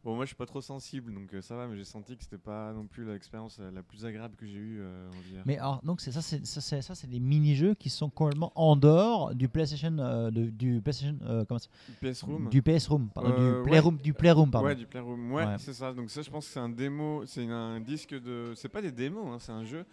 Bon, 0.07 0.15
moi, 0.15 0.25
je 0.25 0.29
suis 0.29 0.37
pas 0.37 0.47
trop 0.47 0.61
sensible, 0.61 1.13
donc 1.13 1.35
euh, 1.35 1.43
ça 1.43 1.57
va, 1.57 1.67
mais 1.67 1.77
j'ai 1.77 1.83
senti 1.85 2.17
que 2.17 2.23
c'était 2.23 2.39
pas 2.39 2.73
non 2.73 2.87
plus 2.87 3.05
l'expérience 3.05 3.59
euh, 3.61 3.73
la 3.73 3.83
plus 3.83 4.05
agréable 4.07 4.37
que 4.37 4.47
j'ai 4.47 4.55
eue 4.55 4.79
euh, 4.81 5.09
en 5.09 5.11
VR. 5.15 5.43
mais 5.45 5.59
alors, 5.59 5.81
donc 5.83 6.01
c'est 6.01 6.13
ça, 6.13 6.23
c'est 6.23 6.47
ça, 6.47 6.61
c'est 6.61 6.81
ça, 6.81 6.95
c'est 6.95 7.09
des 7.11 7.19
mini-jeux 7.19 7.75
qui 7.75 7.91
sont 7.91 8.09
complètement 8.09 8.53
en 8.55 8.77
dehors 8.77 9.35
du 9.35 9.49
PlayStation, 9.49 9.97
euh, 9.99 10.31
de- 10.31 10.45
du 10.49 10.81
PlayStation, 10.81 11.19
euh, 11.25 11.45
comment 11.45 11.59
ça 11.59 11.69
PS 12.01 12.23
Room 12.23 12.49
Du 12.51 12.63
PS 12.63 12.87
Room, 12.87 13.09
pardon, 13.13 13.31
Euh, 13.33 13.37
du 13.37 13.57
ouais. 13.59 13.63
Playroom, 13.65 13.97
du 13.99 14.15
Playroom, 14.15 14.49
pardon. 14.49 14.69
Ouais, 14.69 14.77
du 14.77 14.87
Playroom. 14.87 15.33
Ouais, 15.33 15.45
Ouais. 15.45 15.57
c'est 15.59 15.73
ça. 15.75 15.93
Donc 15.93 16.09
ça, 16.09 16.23
je 16.23 16.31
pense 16.31 16.47
que 16.47 16.53
c'est 16.53 16.61
un 16.61 16.69
démo, 16.69 17.27
c'est 17.27 17.43
une- 17.43 17.51
un 17.51 17.81
disque 17.81 18.15
de. 18.15 18.53
C'est 18.55 18.69
pas 18.69 18.83
des 18.83 18.93
démos, 18.93 19.27
hein, 19.27 19.39
c'est 19.41 19.51
un 19.51 19.65
jeu. 19.65 19.85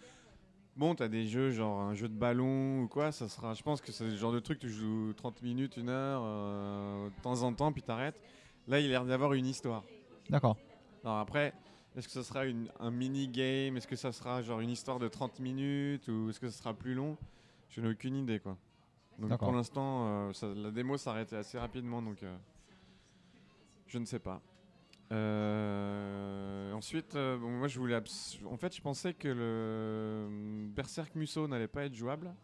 Bon, 0.76 0.94
t'as 0.94 1.08
des 1.08 1.26
jeux 1.26 1.50
genre 1.50 1.80
un 1.80 1.94
jeu 1.94 2.08
de 2.08 2.14
ballon 2.14 2.82
ou 2.82 2.86
quoi, 2.88 3.10
ça 3.10 3.28
sera. 3.28 3.52
Je 3.54 3.64
pense 3.64 3.80
que 3.80 3.90
c'est 3.90 4.04
le 4.04 4.14
genre 4.16 4.32
de 4.32 4.38
truc 4.38 4.60
tu 4.60 4.68
joues 4.68 5.12
30 5.16 5.42
minutes, 5.42 5.76
une 5.76 5.88
heure, 5.88 6.22
euh, 6.24 7.08
de 7.08 7.22
temps 7.22 7.42
en 7.42 7.52
temps, 7.52 7.72
puis 7.72 7.82
t'arrêtes. 7.82 8.20
Là, 8.68 8.78
il 8.78 8.86
a 8.86 8.88
l'air 8.90 9.04
d'y 9.04 9.12
avoir 9.12 9.32
une 9.34 9.46
histoire. 9.46 9.82
D'accord. 10.30 10.56
Alors 11.04 11.18
après, 11.18 11.52
est-ce 11.96 12.08
que 12.08 12.12
ça 12.14 12.22
sera 12.24 12.44
une- 12.46 12.70
un 12.80 12.90
mini 12.90 13.28
game 13.28 13.76
Est-ce 13.76 13.86
que 13.86 13.96
ça 13.96 14.10
sera 14.12 14.42
genre 14.42 14.60
une 14.60 14.70
histoire 14.70 14.98
de 14.98 15.08
30 15.08 15.38
minutes 15.40 16.08
ou 16.08 16.30
est-ce 16.30 16.40
que 16.40 16.48
ça 16.48 16.58
sera 16.58 16.74
plus 16.74 16.94
long? 16.94 17.16
Je 17.68 17.80
n'ai 17.80 17.88
aucune 17.88 18.16
idée 18.16 18.40
quoi. 18.40 18.56
Donc 19.18 19.30
pour 19.46 19.52
l'instant, 19.52 20.06
euh, 20.08 20.32
ça- 20.32 20.48
la 20.54 20.70
démo 20.70 20.96
s'arrêtait 20.96 21.36
assez 21.36 21.58
rapidement, 21.58 22.02
donc 22.02 22.22
euh, 22.22 22.36
je 23.86 23.98
ne 23.98 24.04
sais 24.06 24.18
pas. 24.18 24.40
Euh, 25.12 26.72
ensuite, 26.72 27.14
bon, 27.14 27.50
moi 27.58 27.68
je 27.68 27.78
voulais. 27.78 27.96
En 28.50 28.56
fait, 28.56 28.74
je 28.74 28.80
pensais 28.80 29.14
que 29.14 29.28
le 29.28 30.68
Berserk 30.74 31.14
Musso 31.14 31.46
n'allait 31.46 31.68
pas 31.68 31.84
être 31.84 31.94
jouable. 31.94 32.34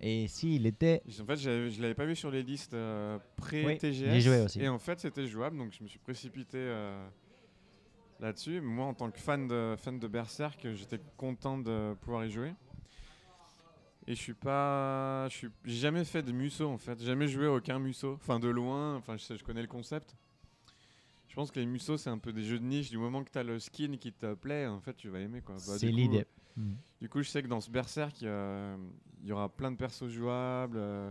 Et 0.00 0.28
s'il 0.28 0.66
était. 0.66 1.02
En 1.20 1.24
fait, 1.26 1.36
j'avais- 1.36 1.70
je 1.70 1.82
l'avais 1.82 1.94
pas 1.94 2.06
vu 2.06 2.14
sur 2.14 2.30
les 2.30 2.42
listes 2.42 2.74
euh, 2.74 3.18
pré-TGS. 3.36 4.44
aussi. 4.44 4.60
Et 4.60 4.68
en 4.68 4.78
fait, 4.78 5.00
c'était 5.00 5.26
jouable, 5.26 5.56
donc 5.58 5.72
je 5.76 5.82
me 5.82 5.88
suis 5.88 5.98
précipité 5.98 6.58
euh, 6.58 7.08
là-dessus. 8.20 8.60
Moi, 8.60 8.86
en 8.86 8.94
tant 8.94 9.10
que 9.10 9.18
fan 9.18 9.48
de, 9.48 9.74
fan 9.76 9.98
de 9.98 10.06
Berserk, 10.06 10.66
j'étais 10.74 11.00
content 11.16 11.58
de 11.58 11.94
pouvoir 12.00 12.24
y 12.24 12.30
jouer. 12.30 12.52
Et 14.06 14.14
je 14.14 14.20
suis 14.20 14.34
pas. 14.34 15.28
Je 15.28 15.48
j'ai 15.64 15.76
jamais 15.80 16.04
fait 16.04 16.22
de 16.22 16.32
Musso 16.32 16.66
en 16.66 16.78
fait. 16.78 16.98
Jamais 17.02 17.28
joué 17.28 17.46
à 17.46 17.52
aucun 17.52 17.78
Musso. 17.78 18.14
Enfin, 18.14 18.38
de 18.38 18.48
loin. 18.48 18.96
Enfin, 18.96 19.16
je, 19.18 19.34
je 19.36 19.44
connais 19.44 19.60
le 19.62 19.68
concept. 19.68 20.14
Je 21.28 21.34
pense 21.34 21.50
que 21.50 21.60
les 21.60 21.66
Musso, 21.66 21.98
c'est 21.98 22.08
un 22.08 22.16
peu 22.18 22.32
des 22.32 22.42
jeux 22.42 22.58
de 22.58 22.64
niche. 22.64 22.88
Du 22.88 22.96
moment 22.96 23.22
que 23.22 23.30
tu 23.30 23.36
as 23.38 23.42
le 23.42 23.58
skin 23.58 23.96
qui 24.00 24.12
te 24.12 24.32
plaît, 24.34 24.66
en 24.66 24.80
fait, 24.80 24.94
tu 24.96 25.08
vas 25.10 25.20
aimer 25.20 25.42
quoi. 25.42 25.56
Bah, 25.56 25.76
c'est 25.78 25.88
l'idée. 25.90 26.24
Du 27.00 27.08
coup, 27.08 27.22
je 27.22 27.28
sais 27.28 27.42
que 27.42 27.48
dans 27.48 27.60
ce 27.60 27.70
Berserk, 27.70 28.20
il 28.20 28.28
y, 29.24 29.32
aura 29.32 29.48
plein 29.48 29.70
de 29.70 29.76
persos 29.76 30.08
jouables. 30.08 30.78
euh. 30.78 31.10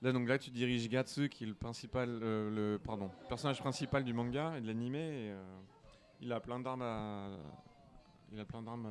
Là, 0.00 0.12
donc 0.12 0.26
là, 0.26 0.38
tu 0.38 0.50
diriges 0.50 0.88
Gatsu, 0.88 1.28
qui 1.28 1.44
est 1.44 1.46
le 1.46 1.54
principal, 1.54 2.08
euh, 2.22 2.78
pardon, 2.78 3.10
personnage 3.28 3.60
principal 3.60 4.02
du 4.04 4.12
manga 4.12 4.56
et 4.56 4.60
de 4.60 4.66
l'animé. 4.66 5.30
euh, 5.30 5.60
il 6.20 6.32
a 6.32 6.40
plein 6.40 6.60
d'armes 6.60 6.84
il 8.32 8.40
a 8.40 8.44
plein 8.44 8.62
d'armes. 8.62 8.88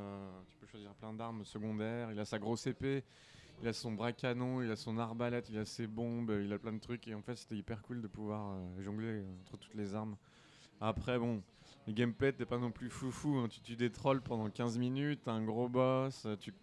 tu 0.50 0.58
peux 0.58 0.67
choisir 0.67 0.94
plein 0.94 1.13
d'armes 1.13 1.44
secondaires. 1.44 2.12
Il 2.12 2.20
a 2.20 2.26
sa 2.26 2.38
grosse 2.38 2.67
épée, 2.67 3.04
il 3.62 3.67
a 3.67 3.74
son 3.74 3.94
bras 3.94 4.13
canon, 4.13 4.62
il 4.62 4.70
a 4.70 4.76
son 4.76 5.00
arbalète, 5.00 5.50
il 5.50 5.58
a 5.58 5.65
ses 5.65 5.88
bombes, 5.88 6.32
il 6.44 6.54
a 6.54 6.60
plein 6.60 6.74
de 6.74 6.80
trucs. 6.80 7.08
Et 7.08 7.15
en 7.15 7.22
fait, 7.22 7.36
c'était 7.36 7.56
hyper 7.56 7.82
cool 7.82 8.02
de 8.02 8.08
pouvoir 8.08 8.56
jongler 8.80 9.24
entre 9.41 9.58
toutes 9.58 9.74
les 9.74 9.96
armes. 9.96 10.15
Après, 10.80 11.17
bon, 11.17 11.41
le 11.88 11.94
gameplay, 11.94 12.32
t'es 12.32 12.46
pas 12.46 12.58
non 12.58 12.72
plus 12.72 12.89
foufou. 12.89 13.38
hein. 13.38 13.48
Tu 13.50 13.60
tues 13.62 13.76
des 13.76 13.91
trolls 13.91 14.22
pendant 14.22 14.50
15 14.50 14.78
minutes, 14.78 15.22
t'as 15.26 15.32
un 15.34 15.44
gros 15.44 15.67
boss. 15.70 16.24
euh, 16.26 16.36
Tu... 16.39 16.54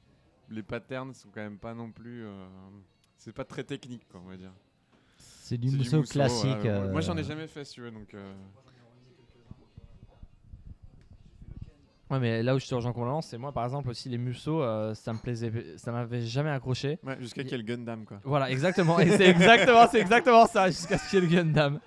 Les 0.51 0.63
patterns 0.63 1.13
sont 1.15 1.29
quand 1.35 1.43
même 1.43 1.59
pas 1.59 1.75
non 1.75 1.91
plus. 1.93 2.25
euh, 2.25 2.47
C'est 3.17 3.33
pas 3.35 3.45
très 3.45 3.65
technique, 3.65 4.07
quoi, 4.09 4.21
on 4.25 4.29
va 4.29 4.37
dire. 4.37 4.53
C'est 5.19 5.59
du 5.59 5.71
Musso 5.71 6.01
Musso, 6.01 6.13
classique. 6.13 6.57
voilà. 6.63 6.89
Moi, 6.89 6.99
euh, 6.99 7.03
j'en 7.03 7.17
ai 7.17 7.25
jamais 7.25 7.47
fait, 7.49 7.65
si 7.65 7.75
tu 7.75 7.81
veux, 7.83 7.91
donc. 7.91 8.15
euh, 8.15 8.33
Ouais, 12.11 12.19
mais 12.21 12.43
là 12.43 12.55
où 12.55 12.59
je 12.59 12.67
te 12.67 12.75
rejoins 12.75 12.93
complètement, 12.95 13.21
c'est 13.21 13.37
moi 13.37 13.53
par 13.53 13.65
exemple 13.67 13.91
aussi 13.91 14.09
les 14.09 14.17
Musso, 14.17 14.63
euh, 14.63 14.95
ça 14.95 15.13
me 15.13 15.19
plaisait, 15.19 15.53
ça 15.77 15.93
m'avait 15.93 16.23
jamais 16.23 16.49
accroché. 16.49 16.99
Ouais, 17.05 17.19
jusqu'à 17.21 17.43
qu'il 17.43 17.53
y 17.53 17.55
ait 17.55 17.59
le 17.59 17.65
Gundam, 17.65 18.07
quoi. 18.07 18.19
Voilà, 18.25 18.51
exactement. 18.51 18.99
Et 18.99 19.11
c'est 19.11 19.29
exactement, 19.29 19.87
c'est 19.91 20.01
exactement 20.01 20.47
ça, 20.47 20.69
jusqu'à 20.69 20.97
ce 20.97 21.11
qu'il 21.11 21.19
y 21.19 21.23
ait 21.23 21.29
le 21.29 21.35
Gundam. 21.37 21.81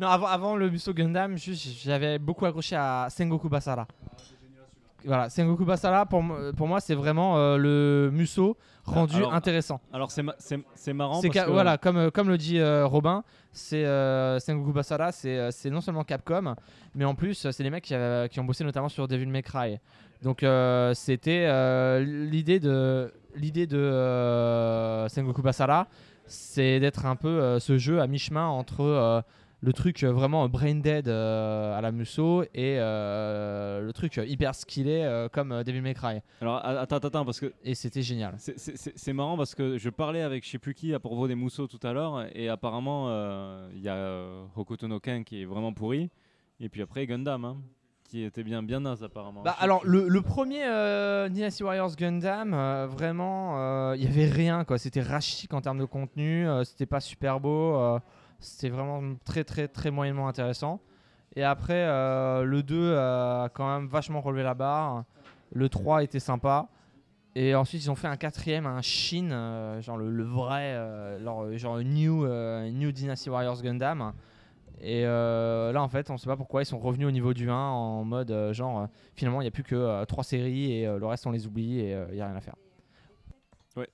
Non, 0.00 0.08
avant, 0.08 0.26
avant 0.26 0.56
le 0.56 0.70
Musso 0.70 0.92
Gundam, 0.94 1.36
j'avais 1.36 2.18
beaucoup 2.18 2.46
accroché 2.46 2.76
à 2.76 3.08
Sengoku 3.10 3.48
Basara. 3.48 3.86
Voilà, 5.06 5.28
Sengoku 5.28 5.64
Basara, 5.66 6.06
pour, 6.06 6.22
mo- 6.22 6.52
pour 6.56 6.66
moi, 6.66 6.80
c'est 6.80 6.94
vraiment 6.94 7.36
euh, 7.36 7.58
le 7.58 8.10
Musso 8.10 8.56
rendu 8.86 9.16
alors, 9.16 9.34
intéressant. 9.34 9.80
Alors 9.92 10.10
c'est 10.10 10.22
ma- 10.22 10.34
marrant 10.94 11.20
parce 11.20 11.34
que 11.46 11.50
voilà, 11.50 11.76
comme, 11.76 12.10
comme 12.10 12.28
le 12.28 12.38
dit 12.38 12.58
euh, 12.58 12.86
Robin, 12.86 13.22
c'est 13.52 13.84
euh, 13.84 14.38
Sengoku 14.40 14.72
Basara, 14.72 15.12
c'est 15.12 15.70
non 15.70 15.82
seulement 15.82 16.04
Capcom, 16.04 16.54
mais 16.94 17.04
en 17.04 17.14
plus, 17.14 17.34
c'est 17.50 17.62
les 17.62 17.70
mecs 17.70 17.84
qui, 17.84 17.94
qui 18.30 18.40
ont 18.40 18.44
bossé 18.44 18.64
notamment 18.64 18.88
sur 18.88 19.06
Devil 19.06 19.26
May 19.26 19.42
Cry. 19.42 19.78
Donc 20.22 20.42
c'était 20.94 22.00
l'idée 22.02 22.58
de 22.60 23.12
l'idée 23.36 23.66
de 23.66 25.06
Sengoku 25.08 25.42
Basara, 25.42 25.86
c'est 26.26 26.80
d'être 26.80 27.04
un 27.04 27.16
peu 27.16 27.58
ce 27.60 27.76
jeu 27.76 28.00
à 28.00 28.06
mi-chemin 28.06 28.46
entre 28.46 29.22
le 29.64 29.72
truc 29.72 30.02
euh, 30.02 30.12
vraiment 30.12 30.48
brain 30.48 30.74
dead 30.76 31.08
euh, 31.08 31.76
à 31.76 31.80
la 31.80 31.90
Musso 31.90 32.42
et 32.54 32.76
euh, 32.78 33.80
le 33.80 33.92
truc 33.92 34.20
hyper 34.24 34.54
skillé 34.54 35.02
euh, 35.04 35.28
comme 35.28 35.62
Devil 35.64 35.80
May 35.80 35.94
Cry. 35.94 36.20
alors 36.40 36.60
attends 36.64 36.98
attends 36.98 37.24
parce 37.24 37.40
que 37.40 37.52
Et 37.64 37.74
c'était 37.74 38.02
génial. 38.02 38.34
c'est- 38.38 39.12
marrant 39.12 39.36
parce 39.36 39.54
que 39.54 39.78
je 39.78 39.90
parlais 39.90 40.22
avec 40.22 40.44
je 40.44 40.50
sais 40.50 40.58
plus 40.58 40.74
qui 40.74 40.92
à 40.94 40.98
propos 40.98 41.26
des 41.28 41.34
mousseaux 41.34 41.66
tout 41.66 41.80
à 41.82 41.92
l'heure 41.92 42.26
et 42.34 42.48
apparemment 42.48 43.08
il 43.74 43.80
y 43.80 43.88
a 43.88 44.20
Hokuto 44.56 44.86
no 44.88 45.00
Ken 45.00 45.24
qui 45.24 45.42
est 45.42 45.44
vraiment 45.46 45.72
pourri 45.72 46.10
et 46.60 46.68
puis 46.68 46.82
après 46.82 47.06
Gundam 47.06 47.44
hein, 47.44 47.56
qui 48.08 48.22
était 48.22 48.44
bien 48.44 48.62
bien 48.62 48.80
naze 48.80 49.02
apparemment. 49.02 49.42
Bah, 49.42 49.56
alors 49.58 49.80
le, 49.84 50.08
le 50.08 50.20
premier 50.20 50.60
Dynasty 51.30 51.62
Warriors 51.64 51.96
Gundam, 51.96 52.50
vraiment, 52.86 53.92
il 53.94 54.02
y 54.02 54.06
avait 54.06 54.26
rien 54.30 54.64
quoi. 54.64 54.78
C'était 54.78 55.00
rachitique 55.00 55.52
en 55.54 55.60
termes 55.60 55.78
de 55.78 55.84
contenu, 55.86 56.46
c'était 56.64 56.86
pas 56.86 57.00
super 57.00 57.40
beau, 57.40 57.98
c'était 58.44 58.68
vraiment 58.68 59.00
très 59.24 59.44
très 59.44 59.68
très 59.68 59.90
moyennement 59.90 60.28
intéressant. 60.28 60.80
Et 61.36 61.42
après 61.42 61.84
euh, 61.86 62.44
le 62.44 62.62
2 62.62 62.96
a 62.96 63.48
quand 63.52 63.66
même 63.66 63.88
vachement 63.88 64.20
relevé 64.20 64.42
la 64.42 64.54
barre. 64.54 65.04
Le 65.52 65.68
3 65.68 66.02
était 66.04 66.20
sympa. 66.20 66.68
Et 67.34 67.54
ensuite 67.54 67.84
ils 67.84 67.90
ont 67.90 67.96
fait 67.96 68.06
un 68.06 68.16
quatrième, 68.16 68.66
un 68.66 68.80
Shin, 68.80 69.30
euh, 69.32 69.80
genre 69.80 69.96
le, 69.96 70.22
vrai, 70.22 70.74
euh, 70.74 71.56
genre 71.58 71.78
New, 71.80 72.24
euh, 72.24 72.70
New 72.70 72.92
Dynasty 72.92 73.28
Warriors 73.28 73.60
Gundam. 73.60 74.12
Et 74.80 75.06
euh, 75.06 75.72
là, 75.72 75.82
en 75.82 75.88
fait, 75.88 76.10
on 76.10 76.18
sait 76.18 76.26
pas 76.26 76.36
pourquoi 76.36 76.62
ils 76.62 76.66
sont 76.66 76.78
revenus 76.78 77.08
au 77.08 77.10
niveau 77.10 77.32
du 77.32 77.48
1 77.48 77.54
en 77.54 78.04
mode 78.04 78.30
euh, 78.30 78.52
genre 78.52 78.80
euh, 78.80 78.86
finalement 79.14 79.40
il 79.40 79.44
n'y 79.44 79.48
a 79.48 79.50
plus 79.50 79.62
que 79.62 80.04
3 80.04 80.24
séries 80.24 80.72
et 80.72 80.86
euh, 80.86 80.98
le 80.98 81.06
reste 81.06 81.26
on 81.26 81.30
les 81.30 81.46
oublie 81.46 81.80
et 81.80 81.92
il 82.10 82.14
n'y 82.14 82.20
a 82.20 82.26
rien 82.26 82.36
à 82.36 82.40
faire. 82.40 82.56
Euh, 83.78 83.86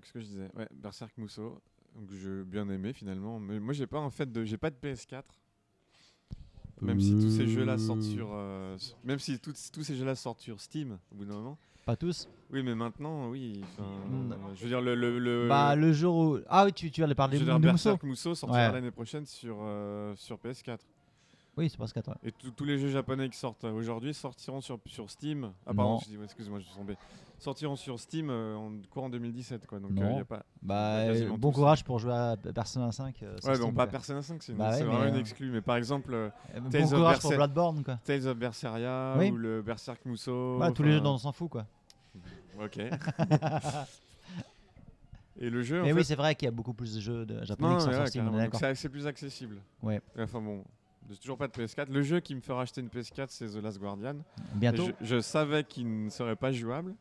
Qu'est-ce 0.00 0.12
que 0.12 0.20
je 0.20 0.24
disais? 0.26 0.48
Ouais, 0.56 0.68
Berserk 0.72 1.16
Musso. 1.18 1.60
Donc 1.94 2.08
j'ai 2.12 2.44
bien 2.44 2.68
aimé 2.70 2.92
finalement. 2.92 3.40
Mais 3.40 3.58
moi 3.58 3.72
j'ai 3.72 3.86
pas 3.86 3.98
en 3.98 4.10
fait 4.10 4.30
de 4.30 4.44
j'ai 4.44 4.56
pas 4.58 4.70
de 4.70 4.76
PS4. 4.76 5.22
Même 6.82 7.00
si 7.00 7.12
tous 7.12 7.30
ces 7.30 7.46
jeux-là 7.46 7.76
sortent 7.76 8.02
sur, 8.02 8.30
euh, 8.32 8.76
même 9.04 9.18
si 9.18 9.38
tous 9.38 9.70
tous 9.70 9.82
ces 9.82 9.94
jeux-là 9.96 10.14
sortent 10.14 10.40
sur 10.40 10.60
Steam 10.60 10.98
au 11.12 11.16
bout 11.16 11.24
d'un 11.26 11.34
moment. 11.34 11.58
Pas 11.84 11.96
tous. 11.96 12.28
Oui, 12.50 12.62
mais 12.62 12.74
maintenant, 12.74 13.28
oui. 13.28 13.60
Mm. 13.78 13.82
euh, 14.32 14.36
je 14.54 14.62
veux 14.62 14.68
dire 14.68 14.80
le 14.80 14.94
le, 14.94 15.18
le 15.18 15.46
Bah, 15.48 15.76
le 15.76 15.92
jour 15.92 16.16
où. 16.16 16.38
Ah 16.48 16.64
oui, 16.64 16.72
tu, 16.72 16.90
tu 16.90 17.02
allais 17.02 17.12
je 17.12 17.16
parler 17.16 17.38
de. 17.38 17.58
Berserk 17.58 18.02
Musso 18.02 18.34
sortira 18.34 18.68
Ouais. 18.68 18.72
l'année 18.72 18.90
prochaine 18.90 19.26
sur 19.26 19.58
euh, 19.60 20.14
sur 20.16 20.38
PS4. 20.38 20.78
Oui, 21.56 21.68
c'est 21.68 21.76
parce 21.78 21.92
qu'à 21.92 22.02
toi. 22.02 22.16
Et 22.22 22.32
tous 22.32 22.64
les 22.64 22.78
jeux 22.78 22.88
japonais 22.90 23.28
qui 23.28 23.36
sortent 23.38 23.64
euh, 23.64 23.72
aujourd'hui 23.72 24.14
sortiront 24.14 24.60
sur, 24.60 24.78
sur 24.86 25.10
Steam. 25.10 25.52
Ah 25.66 25.74
pardon, 25.74 25.98
excuse-moi, 26.24 26.58
je 26.60 26.64
suis 26.64 26.74
tombé. 26.74 26.96
Sortiront 27.38 27.76
sur 27.76 27.98
Steam 27.98 28.28
euh, 28.28 28.54
en 28.54 28.72
courant 28.90 29.08
2017 29.08 29.66
quoi. 29.66 29.80
Donc 29.80 29.92
euh, 29.98 30.20
a 30.20 30.24
pas. 30.24 30.42
Bah, 30.60 31.06
bon 31.38 31.50
courage 31.52 31.82
pour 31.84 31.98
jouer 31.98 32.12
à 32.12 32.36
Persona 32.36 32.92
5. 32.92 33.22
euh, 33.22 33.32
Ouais, 33.32 33.54
Steam, 33.54 33.68
bon, 33.68 33.72
pas 33.72 33.84
quoi. 33.84 33.92
Persona 33.92 34.20
5, 34.20 34.42
c'est 34.42 34.52
Bah 34.52 34.70
ouais, 34.72 34.82
vraiment 34.82 35.06
une 35.06 35.16
exclue. 35.16 35.50
Mais 35.50 35.62
par 35.62 35.76
exemple, 35.76 36.12
Euh, 36.12 36.28
Tales 36.70 36.82
Bon 36.82 36.86
of 36.86 36.92
courage 36.92 37.20
pour 37.20 37.30
Bloodborne, 37.32 37.82
quoi. 37.82 37.98
Tales 38.04 38.26
of 38.26 38.36
Berseria 38.36 39.14
Oui. 39.18 39.30
ou 39.30 39.36
le 39.36 39.62
Berserk 39.62 40.04
Musso. 40.04 40.56
Voilà, 40.58 40.72
tous 40.72 40.82
les 40.82 40.92
jeux 40.92 41.00
dont 41.00 41.14
on 41.14 41.18
s'en 41.18 41.32
fout, 41.32 41.50
quoi. 41.50 41.66
Ok. 42.62 42.78
Et 45.42 45.48
le 45.48 45.62
jeu, 45.62 45.80
en 45.80 45.84
Mais 45.84 45.94
oui, 45.94 46.04
c'est 46.04 46.16
vrai 46.16 46.34
qu'il 46.34 46.44
y 46.44 46.48
a 46.48 46.52
beaucoup 46.52 46.74
plus 46.74 46.94
de 46.96 47.00
jeux 47.00 47.24
de 47.24 47.42
japonais 47.46 47.76
qui 47.76 47.82
sont 47.84 47.92
sur 47.92 48.06
Steam, 48.06 48.50
c'est 48.74 48.88
plus 48.90 49.06
accessible. 49.06 49.56
Ouais. 49.82 50.02
Enfin 50.18 50.42
bon, 50.42 50.62
j'ai 51.10 51.16
toujours 51.18 51.36
pas 51.36 51.48
de 51.48 51.52
PS4. 51.52 51.90
Le 51.90 52.02
jeu 52.02 52.20
qui 52.20 52.34
me 52.34 52.40
fera 52.40 52.62
acheter 52.62 52.80
une 52.80 52.88
PS4, 52.88 53.26
c'est 53.28 53.48
The 53.48 53.56
Last 53.62 53.78
Guardian. 53.78 54.16
Bientôt. 54.54 54.88
Je, 55.00 55.06
je 55.16 55.20
savais 55.20 55.64
qu'il 55.64 56.04
ne 56.04 56.08
serait 56.10 56.36
pas 56.36 56.52
jouable. 56.52 56.94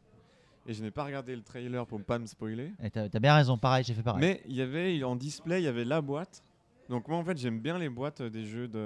Et 0.67 0.73
je 0.73 0.83
n'ai 0.83 0.91
pas 0.91 1.03
regardé 1.05 1.35
le 1.35 1.41
trailer 1.41 1.85
pour 1.87 1.99
pas 2.03 2.19
me 2.19 2.25
spoiler. 2.27 2.73
Et 2.83 2.89
T'as 2.91 3.07
t'as 3.09 3.19
bien 3.19 3.33
raison, 3.33 3.57
pareil, 3.57 3.83
j'ai 3.83 3.93
fait 3.93 4.03
pareil. 4.03 4.21
Mais 4.21 4.41
il 4.47 4.55
y 4.55 4.61
avait 4.61 5.01
en 5.03 5.15
display, 5.15 5.61
il 5.61 5.65
y 5.65 5.67
avait 5.67 5.85
la 5.85 6.01
boîte. 6.01 6.43
Donc 6.89 7.07
moi 7.07 7.17
en 7.17 7.23
fait 7.23 7.37
j'aime 7.37 7.59
bien 7.59 7.77
les 7.77 7.87
boîtes 7.89 8.21
des 8.21 8.45
jeux 8.45 8.67
de, 8.67 8.77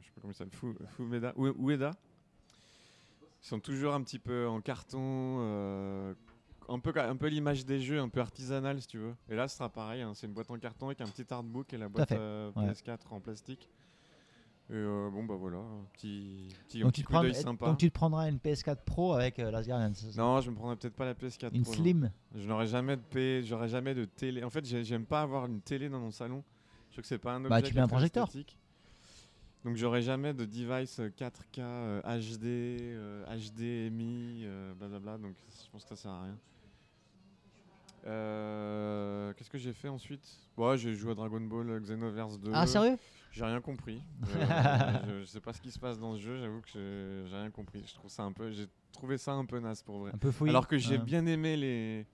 je 0.00 0.04
sais 0.06 0.10
pas 0.14 0.20
comment 0.20 0.32
ça 0.32 0.38
s'appelle, 0.44 0.58
Fu- 0.58 0.74
Fumeda, 0.96 1.32
Ue- 1.36 1.52
Ueda. 1.58 1.90
Ils 3.42 3.46
sont 3.48 3.58
toujours 3.60 3.94
un 3.94 4.02
petit 4.02 4.18
peu 4.20 4.46
en 4.48 4.60
carton, 4.60 5.00
euh, 5.40 6.14
un 6.72 6.78
peu 6.78 6.92
un 6.96 7.16
peu 7.16 7.26
l'image 7.28 7.64
des 7.64 7.80
jeux, 7.80 8.00
un 8.00 8.08
peu 8.08 8.20
artisanal 8.20 8.80
si 8.80 8.86
tu 8.88 8.98
veux. 8.98 9.14
Et 9.28 9.34
là 9.36 9.48
ce 9.48 9.56
sera 9.56 9.68
pareil, 9.68 10.02
hein, 10.02 10.12
c'est 10.14 10.26
une 10.26 10.32
boîte 10.32 10.50
en 10.50 10.58
carton 10.58 10.86
avec 10.86 11.00
un 11.00 11.06
petit 11.06 11.24
artbook 11.32 11.72
et 11.72 11.78
la 11.78 11.88
boîte 11.88 12.12
euh, 12.12 12.50
ouais. 12.56 12.66
PS4 12.72 12.98
en 13.10 13.20
plastique. 13.20 13.68
Et 14.70 14.74
euh, 14.74 15.10
bon 15.10 15.24
bah 15.24 15.34
voilà, 15.34 15.58
un 15.58 15.84
petit 15.92 16.48
petit, 16.66 16.78
un 16.80 16.84
donc, 16.84 16.92
petit 16.92 17.02
tu 17.02 17.06
prends- 17.08 17.32
sympa. 17.34 17.66
donc 17.66 17.78
tu 17.78 17.88
te 17.90 17.94
prendras 17.94 18.28
une 18.30 18.38
PS4 18.38 18.76
Pro 18.86 19.12
avec 19.12 19.38
euh, 19.38 19.50
Last 19.50 19.68
Guardian. 19.68 19.92
Non, 20.16 20.40
je 20.40 20.50
me 20.50 20.56
prendrai 20.56 20.76
peut-être 20.76 20.94
pas 20.94 21.04
la 21.04 21.14
PS4 21.14 21.50
Une 21.54 21.62
Pro. 21.64 21.72
Slim? 21.74 22.10
Je 22.34 22.46
n'aurai 22.48 22.66
jamais 22.66 22.96
de 22.96 23.02
P, 23.02 23.42
j'aurai 23.42 23.68
jamais 23.68 23.94
de 23.94 24.04
télé. 24.06 24.42
En 24.44 24.50
fait, 24.50 24.64
j'ai- 24.64 24.84
j'aime 24.84 25.04
pas 25.04 25.20
avoir 25.22 25.46
une 25.46 25.60
télé 25.60 25.88
dans 25.90 25.98
mon 25.98 26.10
salon. 26.10 26.42
Je 26.88 26.94
trouve 26.94 27.02
que 27.02 27.08
c'est 27.08 27.18
pas 27.18 27.32
un 27.34 27.38
objet. 27.44 27.48
Bah, 27.50 27.60
tu 27.62 27.74
mets 27.74 27.80
un 27.80 27.88
projecteur. 27.88 28.24
esthétique. 28.28 28.56
Donc 29.64 29.76
j'aurai 29.76 30.02
jamais 30.02 30.32
de 30.34 30.44
device 30.44 30.98
euh, 31.00 31.08
4K 31.10 31.58
euh, 31.60 32.00
HD, 32.02 32.44
euh, 32.46 33.24
HDMI, 33.26 34.42
euh, 34.44 34.74
blablabla. 34.74 35.18
Donc 35.18 35.34
je 35.64 35.70
pense 35.70 35.82
que 35.84 35.88
ça 35.90 35.96
sert 35.96 36.10
à 36.10 36.22
rien. 36.24 36.38
Euh, 38.06 39.32
Qu'est-ce 39.34 39.50
que 39.50 39.58
j'ai 39.58 39.72
fait 39.72 39.88
ensuite? 39.88 40.24
Ouais, 40.56 40.76
j'ai 40.76 40.94
joué 40.94 41.12
à 41.12 41.14
Dragon 41.14 41.40
Ball 41.40 41.80
Xenoverse 41.80 42.38
2. 42.40 42.50
Ah, 42.54 42.66
sérieux? 42.66 42.96
J'ai 43.30 43.44
rien 43.44 43.60
compris. 43.60 44.02
Euh, 44.34 45.02
je, 45.06 45.20
je 45.20 45.24
sais 45.26 45.40
pas 45.40 45.52
ce 45.52 45.60
qui 45.60 45.70
se 45.70 45.78
passe 45.78 45.98
dans 45.98 46.14
ce 46.16 46.20
jeu. 46.20 46.36
J'avoue 46.38 46.60
que 46.60 47.24
j'ai 47.28 47.36
rien 47.36 47.50
compris. 47.50 47.82
Je 47.86 47.94
trouve 47.94 48.10
ça 48.10 48.22
un 48.22 48.32
peu. 48.32 48.50
J'ai 48.50 48.66
trouvé 48.92 49.18
ça 49.18 49.32
un 49.32 49.44
peu 49.44 49.58
naze 49.58 49.82
pour 49.82 49.98
vrai. 50.00 50.12
Un 50.14 50.18
peu 50.18 50.30
fouillé. 50.30 50.50
Alors 50.50 50.66
que 50.68 50.78
j'ai 50.78 50.98
Ouais. 50.98 51.04
bien 51.04 51.26
aimé 51.26 51.56
les, 51.56 52.06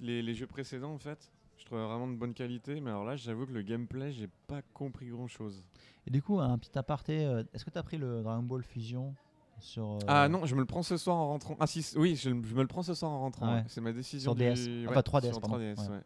les, 0.00 0.22
les 0.22 0.34
jeux 0.34 0.46
précédents 0.46 0.92
en 0.94 0.98
fait. 0.98 1.30
Je 1.58 1.64
trouvais 1.66 1.84
vraiment 1.84 2.08
de 2.08 2.16
bonne 2.16 2.34
qualité, 2.34 2.80
mais 2.80 2.90
alors 2.90 3.04
là 3.04 3.14
j'avoue 3.14 3.46
que 3.46 3.52
le 3.52 3.62
gameplay 3.62 4.10
j'ai 4.12 4.28
pas 4.48 4.62
compris 4.74 5.06
grand 5.08 5.28
chose. 5.28 5.64
Et 6.06 6.10
du 6.10 6.20
coup, 6.22 6.40
un 6.40 6.58
petit 6.58 6.76
aparté. 6.76 7.24
euh, 7.24 7.44
Est-ce 7.54 7.64
que 7.64 7.70
tu 7.70 7.78
as 7.78 7.82
pris 7.84 7.98
le 7.98 8.22
Dragon 8.22 8.42
Ball 8.42 8.64
Fusion? 8.64 9.14
Sur. 9.62 9.92
euh, 9.94 9.98
Ah 10.06 10.28
non, 10.28 10.44
je 10.46 10.54
me 10.54 10.60
le 10.60 10.66
prends 10.66 10.82
ce 10.82 10.96
soir 10.96 11.16
en 11.16 11.28
rentrant. 11.28 11.56
Ah 11.60 11.66
si, 11.66 11.84
oui, 11.96 12.16
je, 12.16 12.28
je 12.30 12.54
me 12.54 12.60
le 12.62 12.66
prends 12.66 12.82
ce 12.82 12.94
soir 12.94 13.10
en 13.10 13.20
rentrant. 13.20 13.46
Ouais. 13.48 13.60
ouais. 13.60 13.64
C'est 13.68 13.80
ma 13.80 13.92
décision. 13.92 14.32
Sur 14.32 14.34
DS. 14.34 14.86
ouais, 14.88 14.94
3DS, 14.96 15.32
sur 15.32 15.40
pardon. 15.40 15.56
3DS, 15.58 15.80
Ouais. 15.80 15.88
ouais. 15.88 16.02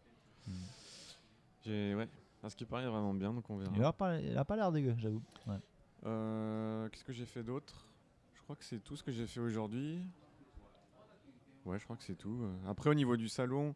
Hmm. 0.46 0.52
J'ai 1.64 1.94
ouais. 1.94 2.08
À 2.42 2.50
ce 2.50 2.54
qui 2.56 2.64
paraît 2.64 2.86
vraiment 2.86 3.12
bien, 3.14 3.32
donc 3.32 3.48
on 3.50 3.56
verra. 3.56 3.72
Il 3.76 3.82
a 3.82 3.92
pas, 3.92 4.20
il 4.20 4.36
a 4.38 4.44
pas 4.44 4.54
l'air 4.56 4.70
dégueu, 4.70 4.94
j'avoue. 4.98 5.22
Ouais. 5.48 5.56
Euh, 6.06 6.88
Qu'est-ce 6.90 7.04
que 7.04 7.12
j'ai 7.12 7.26
fait 7.26 7.42
d'autre? 7.42 7.86
Je 8.34 8.42
crois 8.42 8.54
que 8.54 8.64
c'est 8.64 8.78
tout 8.78 8.94
ce 8.94 9.02
que 9.02 9.10
j'ai 9.10 9.26
fait 9.26 9.40
aujourd'hui. 9.40 10.00
Ouais, 11.64 11.78
je 11.80 11.84
crois 11.84 11.96
que 11.96 12.04
c'est 12.04 12.14
tout. 12.14 12.38
Après, 12.68 12.88
au 12.90 12.94
niveau 12.94 13.16
du 13.16 13.28
salon, 13.28 13.74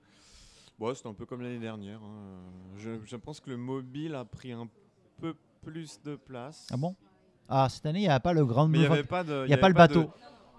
bon, 0.78 0.94
c'était 0.94 1.08
un 1.08 1.14
peu 1.14 1.26
comme 1.26 1.40
l'année 1.42 1.58
dernière. 1.58 2.00
hein. 2.02 2.38
Je, 2.76 3.04
je 3.04 3.16
pense 3.16 3.40
que 3.40 3.50
le 3.50 3.56
mobile 3.56 4.14
a 4.14 4.24
pris 4.24 4.52
un 4.52 4.68
peu 5.20 5.34
plus 5.62 6.00
de 6.02 6.14
place. 6.14 6.68
Ah 6.70 6.76
bon? 6.76 6.94
Ah, 7.50 7.68
cette 7.68 7.84
année, 7.86 7.98
il 8.00 8.02
n'y 8.02 8.08
a 8.08 8.20
pas 8.20 8.32
le 8.32 8.44
Grand 8.46 8.72
il 8.72 8.78
n'y 8.80 8.86
a 8.86 8.90
pas 9.06 9.22
le 9.68 9.74
de- 9.74 9.78
bateau. 9.78 10.10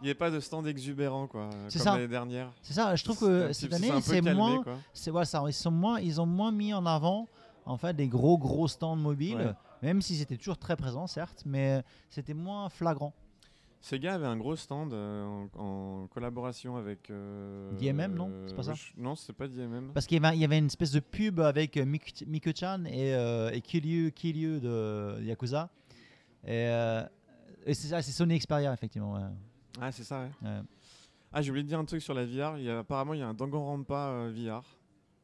Il 0.02 0.06
n'y 0.06 0.10
avait 0.10 0.16
pas 0.18 0.32
de 0.32 0.40
stand 0.40 0.66
exubérant, 0.68 1.28
quoi. 1.28 1.50
C'est 1.70 1.78
comme 1.78 1.86
ça. 1.86 1.94
l'année 1.94 2.08
dernière. 2.08 2.52
C'est 2.64 2.74
ça, 2.74 2.96
je 2.96 3.04
trouve 3.04 3.20
que 3.20 3.54
cette 3.54 3.72
année, 3.74 3.92
c'est 4.02 4.22
moins. 4.22 4.64
C'est 4.94 5.12
ça, 5.26 5.44
ils, 5.48 5.54
sont 5.54 5.70
moins, 5.72 6.00
ils 6.00 6.20
ont 6.20 6.26
moins 6.26 6.52
mis 6.52 6.74
en 6.74 6.86
avant 6.86 7.28
en 7.66 7.78
fait 7.78 7.96
des 7.96 8.08
gros 8.08 8.38
gros 8.40 8.68
stands 8.68 8.96
mobiles, 8.96 9.38
Ouais. 9.38 9.54
même 9.84 10.02
s'ils 10.02 10.20
étaient 10.22 10.38
toujours 10.38 10.58
très 10.58 10.76
présents, 10.76 11.06
certes, 11.06 11.44
mais 11.46 11.84
c'était 12.10 12.34
moins 12.34 12.68
flagrant. 12.70 13.14
Sega 13.80 14.16
avait 14.16 14.26
un 14.28 14.38
gros 14.38 14.56
stand 14.56 14.92
euh, 14.94 15.26
en, 15.56 16.04
en 16.04 16.08
collaboration 16.08 16.78
avec. 16.78 17.10
euh, 17.12 17.72
DMM, 17.80 18.14
non? 18.16 18.32
C'est 18.48 18.56
pas 18.56 18.64
ça? 18.64 18.72
Ouais, 18.74 18.78
Non, 18.98 19.16
c'est 19.16 19.34
pas 19.34 19.48
DMM. 19.48 19.92
Parce 19.94 20.06
qu'il 20.08 20.18
y 20.24 20.38
y 20.40 20.44
avait 20.46 20.58
une 20.60 20.66
espèce 20.68 20.92
de 20.92 21.00
pub 21.00 21.40
avec 21.40 21.78
Mik- 21.78 22.26
Miku-chan 22.28 22.84
et, 22.86 23.14
euh, 23.14 23.50
et 23.52 23.62
Kiryu, 23.62 24.12
Kiryu 24.12 24.60
de 24.60 25.22
Yakuza. 25.24 25.70
Et, 26.46 26.68
euh, 26.68 27.04
et 27.66 27.74
c'est 27.74 27.88
ça, 27.88 28.02
c'est 28.02 28.12
Sony 28.12 28.38
Xperia, 28.40 28.74
effectivement. 28.74 29.14
ouais. 29.14 29.22
Ah, 29.80 29.92
c'est 29.92 30.04
ça, 30.04 30.22
ouais. 30.22 30.30
Ouais. 30.50 30.60
Ah, 31.34 31.42
j'ai 31.42 31.50
oublié 31.52 31.64
de 31.64 31.70
dire 31.70 31.80
un 31.80 31.86
truc 31.86 32.02
sur 32.02 32.14
la 32.14 32.26
VR. 32.26 32.58
Il 32.58 32.64
y 32.66 32.70
a, 32.70 32.80
apparemment, 32.80 33.14
il 33.14 33.20
y 33.20 33.24
a 33.24 33.28
un 33.28 33.34
Danganronpa 33.34 34.10
euh, 34.10 34.32
VR. 34.36 34.64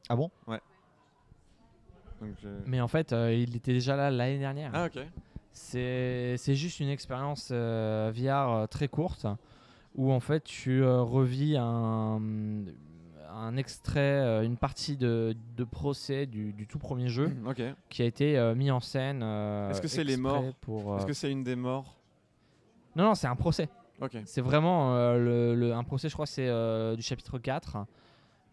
Ah 0.10 0.16
bon? 0.16 0.32
Donc, 2.22 2.32
je- 2.42 2.48
Mais 2.66 2.82
en 2.82 2.88
fait, 2.88 3.14
euh, 3.14 3.34
il 3.34 3.56
était 3.56 3.74
déjà 3.74 3.96
là 3.96 4.10
l'année 4.10 4.40
dernière. 4.40 4.72
Ah 4.74 4.86
ok. 4.86 5.00
C'est 5.52 6.36
c'est 6.38 6.56
juste 6.56 6.80
une 6.80 6.90
expérience 6.90 7.50
euh, 7.52 8.12
VR 8.16 8.52
euh, 8.54 8.68
très 8.68 8.88
courte 8.88 9.26
où 9.96 10.12
en 10.12 10.20
fait 10.20 10.44
tu 10.44 10.84
euh, 10.84 11.02
revis 11.02 11.58
un, 11.58 12.20
un 13.38 13.56
extrait, 13.58 14.00
euh, 14.00 14.44
une 14.44 14.58
partie 14.58 14.98
de, 14.98 15.36
de 15.56 15.64
procès 15.64 16.26
du, 16.26 16.54
du 16.54 16.66
tout 16.68 16.80
premier 16.80 17.08
jeu 17.10 17.36
Ok. 17.46 17.62
qui 17.90 18.02
a 18.02 18.06
été 18.06 18.38
euh, 18.38 18.56
mis 18.56 18.72
en 18.72 18.80
scène. 18.80 19.22
euh, 19.24 19.70
Est-ce 19.70 19.82
que 19.82 19.88
c'est 19.88 20.04
les 20.04 20.18
morts 20.18 20.44
Est-ce 20.98 21.06
que 21.06 21.14
c'est 21.14 21.32
une 21.32 21.44
des 21.44 21.56
morts 21.56 21.96
Non, 22.96 23.04
non, 23.06 23.16
c'est 23.16 23.28
un 23.28 23.36
procès. 23.36 23.70
C'est 24.26 24.42
vraiment 24.42 24.94
le, 25.16 25.56
le- 25.56 25.74
un 25.74 25.84
procès, 25.84 26.08
je 26.10 26.14
crois, 26.14 26.28
c'est 26.28 26.48
du 26.96 27.02
chapitre 27.02 27.40
4. 27.40 27.78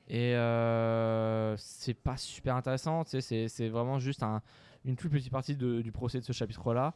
Et 0.09 0.35
euh, 0.35 1.55
c'est 1.57 1.95
pas 1.95 2.17
super 2.19 2.57
intéressant, 2.57 3.05
c'est- 3.07 3.49
c'est 3.49 3.69
vraiment 3.69 3.99
juste 3.99 4.23
un- 4.23 4.43
une 4.85 4.97
toute 4.97 5.11
petite 5.11 5.33
partie 5.33 5.57
de- 5.57 5.81
du 5.81 5.93
procès 5.93 6.19
de 6.21 6.25
ce 6.25 6.33
chapitre-là 6.35 6.93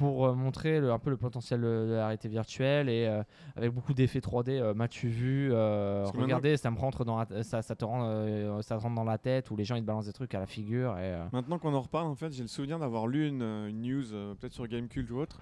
pour 0.00 0.26
euh, 0.26 0.34
montrer 0.34 0.80
le- 0.80 0.90
un 0.92 0.98
peu 0.98 1.10
le 1.10 1.16
potentiel 1.18 1.60
de 1.60 1.92
la 1.92 2.06
réalité 2.06 2.28
virtuelle 2.28 2.88
et 2.88 3.06
euh, 3.06 3.22
avec 3.54 3.70
beaucoup 3.72 3.92
d'effets 3.94 4.20
3D. 4.20 4.50
euh, 4.58 4.72
M'as-tu 4.74 5.08
vu 5.08 5.50
euh, 5.52 6.06
Regardez, 6.22 6.56
ça 6.56 6.70
me 6.70 6.78
rentre 6.78 7.04
dans 7.04 7.18
la, 7.18 7.42
ça, 7.42 7.60
ça 7.60 7.76
te 7.76 7.84
rend, 7.84 8.60
ça 8.62 8.76
te 8.78 8.82
rentre 8.82 8.94
dans 8.94 9.04
la 9.04 9.18
tête 9.18 9.50
où 9.50 9.56
les 9.56 9.64
gens 9.64 9.76
ils 9.76 9.82
te 9.82 9.86
balancent 9.86 10.06
des 10.06 10.12
trucs 10.12 10.34
à 10.34 10.40
la 10.40 10.46
figure 10.46 10.96
et 10.98 11.16
Maintenant 11.32 11.58
qu'on 11.58 11.74
en 11.74 11.80
reparle, 11.82 12.06
en 12.06 12.14
fait, 12.14 12.32
j'ai 12.32 12.42
le 12.42 12.48
souvenir 12.48 12.78
d'avoir 12.78 13.06
lu 13.06 13.28
une, 13.28 13.42
une 13.42 13.82
news, 13.82 14.04
peut-être 14.40 14.52
sur 14.54 14.66
Gamecult 14.66 15.10
ou 15.10 15.18
autre. 15.18 15.40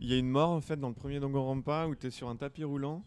Il 0.00 0.08
y 0.10 0.14
a 0.14 0.16
une 0.16 0.28
mort 0.30 0.50
en 0.50 0.60
fait 0.60 0.76
dans 0.76 0.88
le 0.88 0.94
premier 0.94 1.20
Danganronpa 1.20 1.86
où 1.88 1.94
tu 1.94 2.06
es 2.06 2.10
sur 2.10 2.28
un 2.28 2.36
tapis 2.36 2.64
roulant. 2.64 3.02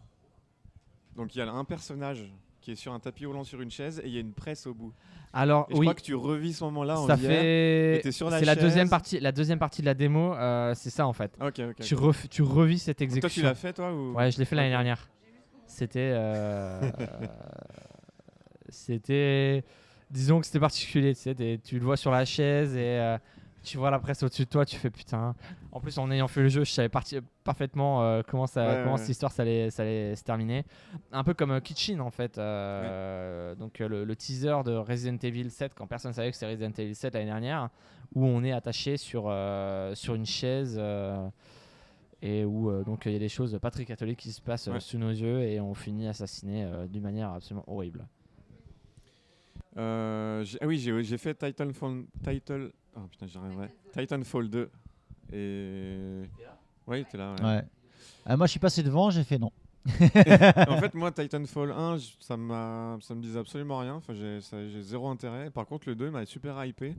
Donc 1.15 1.35
il 1.35 1.39
y 1.39 1.41
a 1.41 1.51
un 1.51 1.63
personnage 1.65 2.31
qui 2.61 2.71
est 2.71 2.75
sur 2.75 2.93
un 2.93 2.99
tapis 2.99 3.25
roulant 3.25 3.43
sur 3.43 3.59
une 3.61 3.71
chaise 3.71 3.99
et 4.03 4.07
il 4.07 4.13
y 4.13 4.17
a 4.17 4.21
une 4.21 4.33
presse 4.33 4.67
au 4.67 4.73
bout. 4.73 4.93
alors 5.33 5.65
Et 5.69 5.73
je 5.73 5.79
oui, 5.79 5.85
crois 5.87 5.95
que 5.95 6.01
tu 6.01 6.15
revis 6.15 6.53
ce 6.53 6.63
moment-là 6.65 6.99
en 6.99 7.07
fait 7.07 8.01
la 8.03 8.39
c'est 8.39 8.45
la 8.45 8.55
deuxième 8.55 8.89
partie, 8.89 9.19
la 9.19 9.31
deuxième 9.31 9.59
partie 9.59 9.81
de 9.81 9.87
la 9.87 9.93
démo, 9.93 10.33
euh, 10.33 10.73
c'est 10.75 10.89
ça 10.91 11.07
en 11.07 11.13
fait. 11.13 11.35
Ok, 11.41 11.59
ok. 11.59 11.75
Tu, 12.29 12.43
revis 12.43 12.79
cette 12.79 12.99
Donc 12.99 13.09
toi, 13.09 13.19
tu 13.21 13.23
exécution. 13.39 13.43
l'as 13.43 13.55
fait 13.55 13.73
toi 13.73 13.93
ou? 13.93 14.13
Ouais, 14.13 14.31
je 14.31 14.37
l'ai 14.37 14.45
fait 14.45 14.55
l'année 14.55 14.69
dernière. 14.69 15.09
C'était. 15.65 16.11
euh, 16.13 16.79
c'était. 18.69 19.63
Disons 20.09 20.39
que 20.41 20.45
c'était 20.45 20.59
particulier. 20.59 21.15
Tu, 21.15 21.21
sais, 21.21 21.59
tu 21.63 21.79
le 21.79 21.85
vois 21.85 21.97
sur 21.97 22.11
la 22.11 22.25
chaise 22.25 22.75
et 22.75 22.99
euh, 22.99 23.17
tu 23.63 23.77
vois 23.77 23.91
la 23.91 23.99
presse 23.99 24.23
au-dessus 24.23 24.45
de 24.45 24.49
toi. 24.49 24.65
Tu 24.65 24.75
fais 24.77 24.89
putain. 24.89 25.35
En 25.71 25.79
plus, 25.79 25.97
en 25.97 26.09
ayant 26.11 26.27
fait 26.27 26.41
le 26.41 26.49
jeu, 26.49 26.63
je 26.63 26.71
savais 26.71 26.89
parfaitement 27.43 28.03
euh, 28.03 28.21
comment, 28.27 28.47
ça, 28.47 28.65
Ouais, 28.67 28.79
comment 28.83 28.93
ouais, 28.95 28.97
cette 28.99 29.09
histoire 29.09 29.31
ça 29.31 29.43
allait, 29.43 29.69
ça 29.69 29.83
allait 29.83 30.15
se 30.15 30.23
terminer. 30.23 30.65
Un 31.11 31.23
peu 31.23 31.33
comme 31.33 31.51
euh, 31.51 31.59
Kitchen 31.59 32.01
en 32.01 32.11
fait. 32.11 32.37
euh, 32.37 33.55
Donc 33.55 33.79
le, 33.79 34.03
le 34.03 34.15
teaser 34.15 34.63
de 34.65 34.73
Resident 34.75 35.17
Evil 35.23 35.49
7, 35.49 35.73
quand 35.75 35.87
personne 35.87 36.13
savait 36.13 36.29
que 36.31 36.35
c'était 36.37 36.51
Resident 36.51 36.71
Evil 36.77 36.95
7 36.95 37.13
l'année 37.13 37.25
dernière, 37.27 37.69
où 38.15 38.25
on 38.25 38.43
est 38.43 38.51
attaché 38.51 38.97
sur, 38.97 39.23
sur 39.93 40.15
une 40.15 40.25
chaise. 40.25 40.79
et 42.21 42.43
où 42.45 42.83
donc 42.83 43.03
il 43.05 43.13
y 43.13 43.15
a 43.15 43.19
des 43.19 43.29
choses 43.29 43.57
pas 43.61 43.71
très 43.71 43.85
catholiques 43.85 44.19
qui 44.19 44.31
se 44.31 44.41
passent 44.41 44.69
sous 44.79 44.97
nos 44.97 45.09
yeux 45.09 45.41
et 45.43 45.59
on 45.61 45.73
finit 45.73 46.07
assassiné 46.07 46.67
d'une 46.89 47.03
manière 47.03 47.31
absolument 47.31 47.63
horrible. 47.67 48.05
Ah 49.77 50.41
oui, 50.65 50.77
j'ai 50.77 51.03
j'ai 51.03 51.17
fait 51.17 51.33
Titanfall. 51.33 52.03
Title. 52.23 52.71
Oh 52.95 53.01
putain, 53.09 53.27
j'y 53.27 53.37
arriverai. 53.37 53.69
Titanfall 53.93 54.49
2. 54.49 54.69
Et. 55.33 56.21
Oui, 56.87 57.05
t'es 57.09 57.17
là. 57.17 57.35
ouais. 57.35 57.45
Ouais. 57.45 57.63
Ah, 58.25 58.37
moi, 58.37 58.45
je 58.47 58.51
suis 58.51 58.59
passé 58.59 58.83
devant, 58.83 59.09
j'ai 59.09 59.23
fait 59.23 59.37
non. 59.39 59.51
en 59.85 60.77
fait, 60.77 60.93
moi, 60.93 61.11
Titanfall 61.11 61.71
1, 61.71 61.97
j- 61.97 62.15
ça, 62.19 62.37
m'a- 62.37 62.97
ça 63.01 63.15
me 63.15 63.21
disait 63.21 63.39
absolument 63.39 63.79
rien. 63.79 63.95
Enfin, 63.95 64.13
j'ai 64.13 64.39
ça- 64.41 64.67
j'ai 64.67 64.81
zéro 64.81 65.09
intérêt. 65.09 65.49
Par 65.49 65.65
contre, 65.65 65.87
le 65.89 65.95
2 65.95 66.05
il 66.07 66.11
m'a 66.11 66.25
super 66.25 66.63
hypé. 66.65 66.95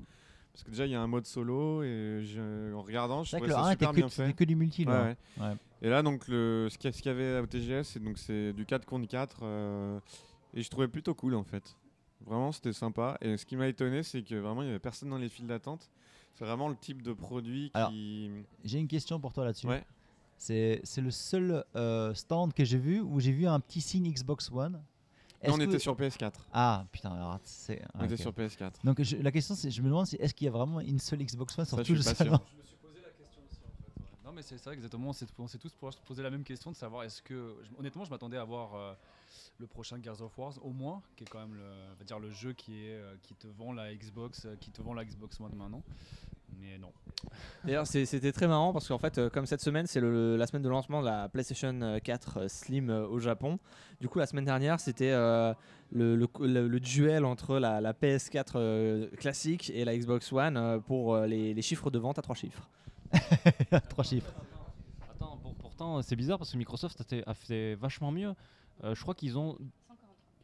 Parce 0.52 0.64
que 0.64 0.70
déjà, 0.70 0.84
il 0.86 0.92
y 0.92 0.94
a 0.94 1.00
un 1.00 1.06
mode 1.06 1.26
solo. 1.26 1.82
Et 1.84 2.22
je- 2.24 2.74
en 2.74 2.82
regardant, 2.82 3.22
je 3.22 3.30
trouvais 3.36 3.42
que 3.42 3.46
le 3.48 3.52
ça 3.54 3.60
1 3.66 3.70
était 3.70 3.84
super 3.84 3.90
que, 3.90 3.96
bien 3.96 4.08
c'était 4.08 4.26
fait. 4.28 4.32
que 4.34 4.44
du 4.44 4.56
multi. 4.56 4.84
Ouais, 4.84 4.92
là. 4.92 5.02
ouais. 5.04 5.16
Ouais. 5.48 5.54
Et 5.82 5.88
là, 5.90 6.02
donc, 6.02 6.26
le, 6.28 6.68
ce 6.70 6.76
qu'il 6.78 6.88
y 6.88 6.92
a- 6.92 6.92
ce 6.92 7.02
qu'il 7.02 7.10
y 7.12 7.14
avait 7.14 7.38
au 7.40 7.46
TGS, 7.46 7.84
c'est 7.84 8.02
donc 8.02 8.18
c'est 8.18 8.52
du 8.52 8.64
4 8.66 8.84
contre 8.84 9.06
4. 9.08 9.40
euh, 9.42 10.00
et 10.54 10.62
je 10.62 10.70
trouvais 10.70 10.88
plutôt 10.88 11.14
cool, 11.14 11.34
en 11.36 11.44
fait. 11.44 11.76
Vraiment, 12.26 12.52
c'était 12.52 12.72
sympa. 12.72 13.18
Et 13.20 13.36
ce 13.36 13.44
qui 13.46 13.56
m'a 13.56 13.68
étonné, 13.68 14.02
c'est 14.02 14.22
que 14.22 14.34
vraiment, 14.36 14.62
il 14.62 14.66
n'y 14.66 14.70
avait 14.70 14.78
personne 14.78 15.10
dans 15.10 15.18
les 15.18 15.28
files 15.28 15.46
d'attente. 15.46 15.90
C'est 16.34 16.44
vraiment 16.44 16.68
le 16.68 16.76
type 16.76 17.02
de 17.02 17.12
produit 17.12 17.70
Alors, 17.74 17.90
qui. 17.90 18.30
J'ai 18.64 18.78
une 18.78 18.88
question 18.88 19.20
pour 19.20 19.32
toi 19.32 19.44
là-dessus. 19.44 19.66
Ouais. 19.66 19.84
C'est 20.38 20.80
c'est 20.82 21.00
le 21.02 21.10
seul 21.10 21.64
euh, 21.76 22.12
stand 22.14 22.52
que 22.52 22.64
j'ai 22.64 22.78
vu 22.78 23.00
où 23.00 23.20
j'ai 23.20 23.32
vu 23.32 23.46
un 23.46 23.60
petit 23.60 23.80
signe 23.80 24.10
Xbox 24.10 24.50
One. 24.50 24.72
Non, 24.72 24.80
Est-ce 25.42 25.52
on 25.52 25.58
que- 25.58 25.62
était 25.64 25.78
sur 25.78 25.94
PS4. 25.96 26.32
Ah 26.52 26.84
putain, 26.90 27.10
alors 27.12 27.38
c'est. 27.44 27.82
On 27.94 28.04
était 28.04 28.16
sur 28.16 28.32
PS4. 28.32 28.72
Donc 28.84 29.02
je- 29.02 29.16
la 29.16 29.30
question, 29.30 29.54
c'est, 29.54 29.70
je 29.70 29.82
me 29.82 29.88
demande, 29.88 30.06
si, 30.06 30.16
est-ce 30.16 30.32
qu'il 30.34 30.46
y 30.46 30.48
a 30.48 30.52
vraiment 30.52 30.80
une 30.80 30.98
seule 30.98 31.18
Xbox 31.22 31.58
One 31.58 31.64
sur 31.66 31.76
Ça, 31.76 31.82
tout 31.84 31.92
je 31.92 31.98
le 31.98 32.02
salon 32.02 32.36
sûr. 32.36 32.42
Je 32.54 32.58
me 32.60 32.64
suis 32.66 32.76
posé 32.76 33.00
la 33.04 33.10
question 33.10 33.40
aussi 33.44 33.60
en 33.66 33.70
fait. 33.70 34.00
ouais. 34.00 34.06
Non 34.24 34.32
mais 34.32 34.42
c'est 34.42 34.58
ça 34.58 34.72
exactement, 34.72 35.08
on 35.10 35.12
s'est 35.12 35.26
on 35.38 35.46
s'est 35.48 35.58
tous 35.58 35.72
po- 35.74 35.90
posé 36.06 36.22
la 36.22 36.30
même 36.30 36.44
question 36.44 36.70
de 36.70 36.76
savoir 36.76 37.02
est-ce 37.04 37.20
que 37.22 37.56
je- 37.62 37.78
honnêtement 37.78 38.04
je 38.04 38.10
m'attendais 38.10 38.36
à 38.38 38.44
voir 38.44 38.74
euh, 38.74 38.94
le 39.58 39.66
prochain 39.66 39.98
Gears 40.02 40.20
of 40.22 40.36
War 40.38 40.52
au 40.62 40.70
moins 40.70 41.02
qui 41.16 41.24
est 41.24 41.28
quand 41.28 41.38
même 41.40 41.54
le, 41.54 41.62
on 41.92 41.98
va 41.98 42.04
dire 42.04 42.18
le 42.18 42.30
jeu 42.30 42.52
qui 42.52 42.86
est 42.86 42.94
euh, 42.94 43.14
qui 43.22 43.34
te 43.34 43.46
vend 43.46 43.72
la 43.72 43.94
Xbox 43.94 44.44
euh, 44.44 44.56
qui 44.60 44.70
te 44.70 44.82
vend 44.82 44.94
la 44.94 45.04
Xbox 45.04 45.38
One 45.40 45.54
maintenant. 45.54 45.82
Mais 46.60 46.76
non. 46.78 46.92
D'ailleurs, 47.64 47.86
c'était 47.86 48.30
très 48.32 48.46
marrant 48.46 48.72
parce 48.74 48.86
qu'en 48.86 48.98
fait, 48.98 49.16
euh, 49.18 49.30
comme 49.30 49.46
cette 49.46 49.62
semaine, 49.62 49.86
c'est 49.86 50.00
la 50.02 50.46
semaine 50.46 50.62
de 50.62 50.68
lancement 50.68 51.00
de 51.00 51.06
la 51.06 51.28
PlayStation 51.30 51.80
euh, 51.80 51.98
4 51.98 52.36
euh, 52.40 52.48
Slim 52.48 52.90
au 52.90 53.18
Japon. 53.20 53.58
Du 54.00 54.08
coup, 54.08 54.18
la 54.18 54.26
semaine 54.26 54.44
dernière, 54.44 54.78
c'était 54.78 55.12
euh, 55.12 55.54
le, 55.90 56.14
le- 56.14 56.28
le- 56.40 56.68
le 56.68 56.80
duel 56.80 57.24
entre 57.24 57.58
la, 57.58 57.80
la 57.80 57.92
PS4 57.94 58.52
euh, 58.56 59.10
classique 59.16 59.70
et 59.70 59.84
la 59.86 59.96
Xbox 59.96 60.30
One 60.32 60.56
euh, 60.58 60.78
pour 60.78 61.16
les, 61.20 61.54
les 61.54 61.62
chiffres 61.62 61.90
de 61.90 61.98
vente 61.98 62.18
à 62.18 62.22
trois 62.22 62.36
chiffres. 62.36 62.68
Trois 63.90 64.04
chiffres. 64.04 64.32
Attends, 65.10 65.36
pour- 65.38 65.54
pourtant 65.54 66.02
c'est 66.02 66.16
bizarre 66.16 66.38
parce 66.38 66.52
que 66.52 66.56
Microsoft 66.58 67.00
a 67.00 67.04
fait, 67.04 67.22
a 67.26 67.34
fait 67.34 67.74
vachement 67.76 68.10
mieux. 68.12 68.34
Euh, 68.84 68.94
je 68.94 69.02
crois 69.02 69.14
qu'ils 69.14 69.38
ont, 69.38 69.56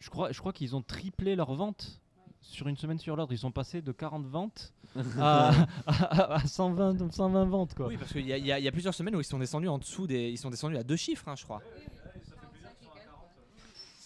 je 0.01 0.11
crois, 0.11 0.33
je 0.33 0.39
crois 0.41 0.53
qu'ils 0.53 0.77
ont 0.77 0.83
triplé 0.83 1.35
leurs 1.37 1.55
ventes 1.55 2.01
sur 2.41 2.69
une 2.69 2.77
semaine 2.77 2.99
sur 2.99 3.17
l'autre. 3.17 3.33
Ils 3.33 3.39
sont 3.39 3.51
passés 3.51 3.83
de 3.83 3.93
40 3.93 4.25
ventes 4.27 4.73
à, 5.19 5.51
à- 5.87 6.35
à 6.35 6.47
120, 6.47 7.11
120 7.13 7.45
ventes 7.47 7.75
quoi. 7.75 7.89
Oui, 7.89 7.97
parce 7.97 8.13
qu'il 8.13 8.27
y, 8.27 8.33
a- 8.33 8.59
y 8.59 8.65
y 8.65 8.71
plusieurs 8.71 8.95
semaines 8.95 9.17
où 9.17 9.21
ils 9.21 9.25
sont 9.25 9.39
descendus 9.39 9.69
en 9.69 9.79
dessous 9.79 10.07
des. 10.07 10.31
Ils 10.31 10.39
sont 10.39 10.51
descendus 10.51 10.77
à 10.77 10.85
deux 10.85 10.97
chiffres, 10.97 11.29
hein, 11.29 11.35
je 11.37 11.45
crois. 11.45 11.61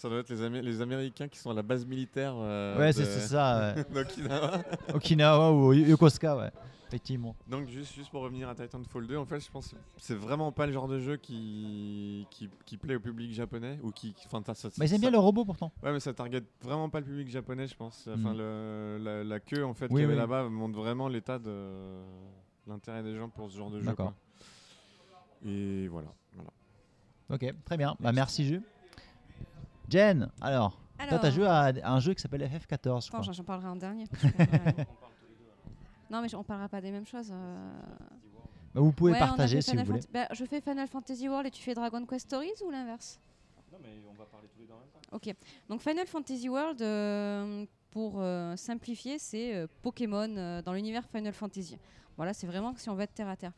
Ça 0.03 0.09
doit 0.09 0.19
être 0.19 0.29
les, 0.29 0.41
Amé- 0.43 0.61
les 0.61 0.81
Américains 0.81 1.29
qui 1.29 1.39
sont 1.39 1.49
à 1.51 1.53
la 1.53 1.61
base 1.61 1.85
militaire. 1.85 2.33
euh, 2.35 2.77
ouais, 2.77 2.87
de- 2.89 2.91
c'est 2.91 3.05
ça. 3.05 3.73
ouais. 3.73 3.83
d'Okinawa. 3.93 4.61
Okinawa 4.93 5.51
ou 5.53 5.71
Yokosuka, 5.71 6.35
ouais. 6.35 6.51
Effectivement. 6.89 7.37
Donc 7.47 7.69
juste, 7.69 7.95
juste 7.95 8.09
pour 8.11 8.21
revenir 8.21 8.49
à 8.49 8.53
Titanfall 8.53 9.07
2, 9.07 9.15
en 9.15 9.25
fait, 9.25 9.39
je 9.39 9.49
pense 9.49 9.69
que 9.69 9.75
c'est 9.97 10.13
vraiment 10.13 10.51
pas 10.51 10.67
le 10.67 10.73
genre 10.73 10.89
de 10.89 10.99
jeu 10.99 11.15
qui, 11.15 12.27
qui, 12.29 12.49
qui 12.65 12.75
plaît 12.75 12.95
au 12.95 12.99
public 12.99 13.31
japonais 13.33 13.79
ou 13.81 13.91
qui, 13.91 14.13
qui- 14.13 14.25
enfin, 14.27 14.43
ça- 14.45 14.53
ça- 14.55 14.69
Mais 14.77 14.87
ils 14.87 14.93
aiment 14.93 14.97
ça- 14.97 15.01
bien 15.03 15.11
le 15.11 15.19
robot 15.19 15.45
pourtant. 15.45 15.71
Ouais, 15.81 15.93
mais 15.93 16.01
ça 16.01 16.13
target 16.13 16.43
vraiment 16.61 16.89
pas 16.89 16.99
le 16.99 17.05
public 17.05 17.29
japonais, 17.29 17.65
je 17.67 17.75
pense. 17.75 18.05
Enfin, 18.13 18.33
Mm. 18.33 18.37
le- 18.37 18.97
la, 19.01 19.23
la 19.23 19.39
queue 19.39 19.63
en 19.65 19.73
fait 19.73 19.85
Oui, 19.85 19.91
qu'il 19.91 19.99
y 20.01 20.03
avait 20.03 20.13
oui. 20.15 20.19
là-bas 20.19 20.49
montre 20.49 20.77
vraiment 20.77 21.07
l'état 21.07 21.39
de 21.39 21.71
l'intérêt 22.67 23.03
des 23.03 23.15
gens 23.15 23.29
pour 23.29 23.49
ce 23.49 23.57
genre 23.57 23.71
de 23.71 23.79
jeu. 23.79 23.85
D'accord. 23.85 24.13
quoi. 25.41 25.49
Et 25.49 25.87
voilà. 25.87 26.09
voilà. 26.33 26.49
Ok, 27.29 27.45
très 27.63 27.77
bien. 27.77 27.95
Bah, 28.01 28.11
merci, 28.11 28.43
Jules. 28.45 28.63
Jen, 29.89 30.29
alors, 30.41 30.79
toi, 31.09 31.19
tu 31.19 31.25
as 31.25 31.31
joué 31.31 31.45
à 31.47 31.71
un 31.83 31.99
jeu 31.99 32.13
qui 32.13 32.21
s'appelle 32.21 32.41
FF14, 32.43 32.51
je 32.83 32.89
attends, 32.89 32.99
crois. 33.07 33.21
j'en 33.21 33.33
j'en 33.33 33.43
parlerai 33.43 33.67
en 33.69 33.75
dernier. 33.75 34.05
euh, 34.23 34.83
non, 36.09 36.21
mais 36.21 36.33
on 36.35 36.43
parlera 36.43 36.69
pas 36.69 36.81
des 36.81 36.91
mêmes 36.91 37.05
choses. 37.05 37.29
euh. 37.31 37.71
Bah, 38.73 38.81
vous 38.81 38.91
pouvez 38.91 39.11
Ouais, 39.11 39.19
partager 39.19 39.61
si 39.61 39.71
vous 39.71 39.71
Final 39.77 39.85
voulez. 39.85 39.99
Bah, 40.11 40.27
je 40.31 40.45
fais 40.45 40.61
Final 40.61 40.87
Fantasy 40.87 41.27
World 41.29 41.47
et 41.47 41.51
tu 41.51 41.61
fais 41.61 41.73
Dragon 41.75 42.05
Quest 42.05 42.25
Stories 42.27 42.49
ou 42.65 42.71
l'inverse? 42.71 43.19
Non 43.71 43.77
mais 43.81 43.89
on 44.09 44.13
va 44.13 44.25
parler 44.25 44.47
tous 44.53 44.59
les 44.59 44.65
deux 44.67 44.73
en 44.73 44.77
même 44.79 44.89
temps. 44.89 44.99
Ok. 45.11 45.33
Donc 45.69 45.81
Final 45.81 46.07
Fantasy 46.07 46.47
World, 46.49 46.81
euh, 46.81 47.65
pour 47.91 48.15
euh, 48.21 48.55
simplifier, 48.55 49.19
c'est 49.19 49.53
euh, 49.55 49.67
Pokémon 49.81 50.27
euh, 50.37 50.61
dans 50.61 50.73
l'univers 50.73 51.03
Final 51.07 51.33
Fantasy. 51.33 51.77
Voilà, 52.17 52.33
c'est 52.33 52.47
vraiment 52.47 52.73
si 52.77 52.89
on 52.89 52.95
veut 52.95 53.01
être 53.03 53.13
terre 53.13 53.27
à 53.29 53.35
terre. 53.35 53.53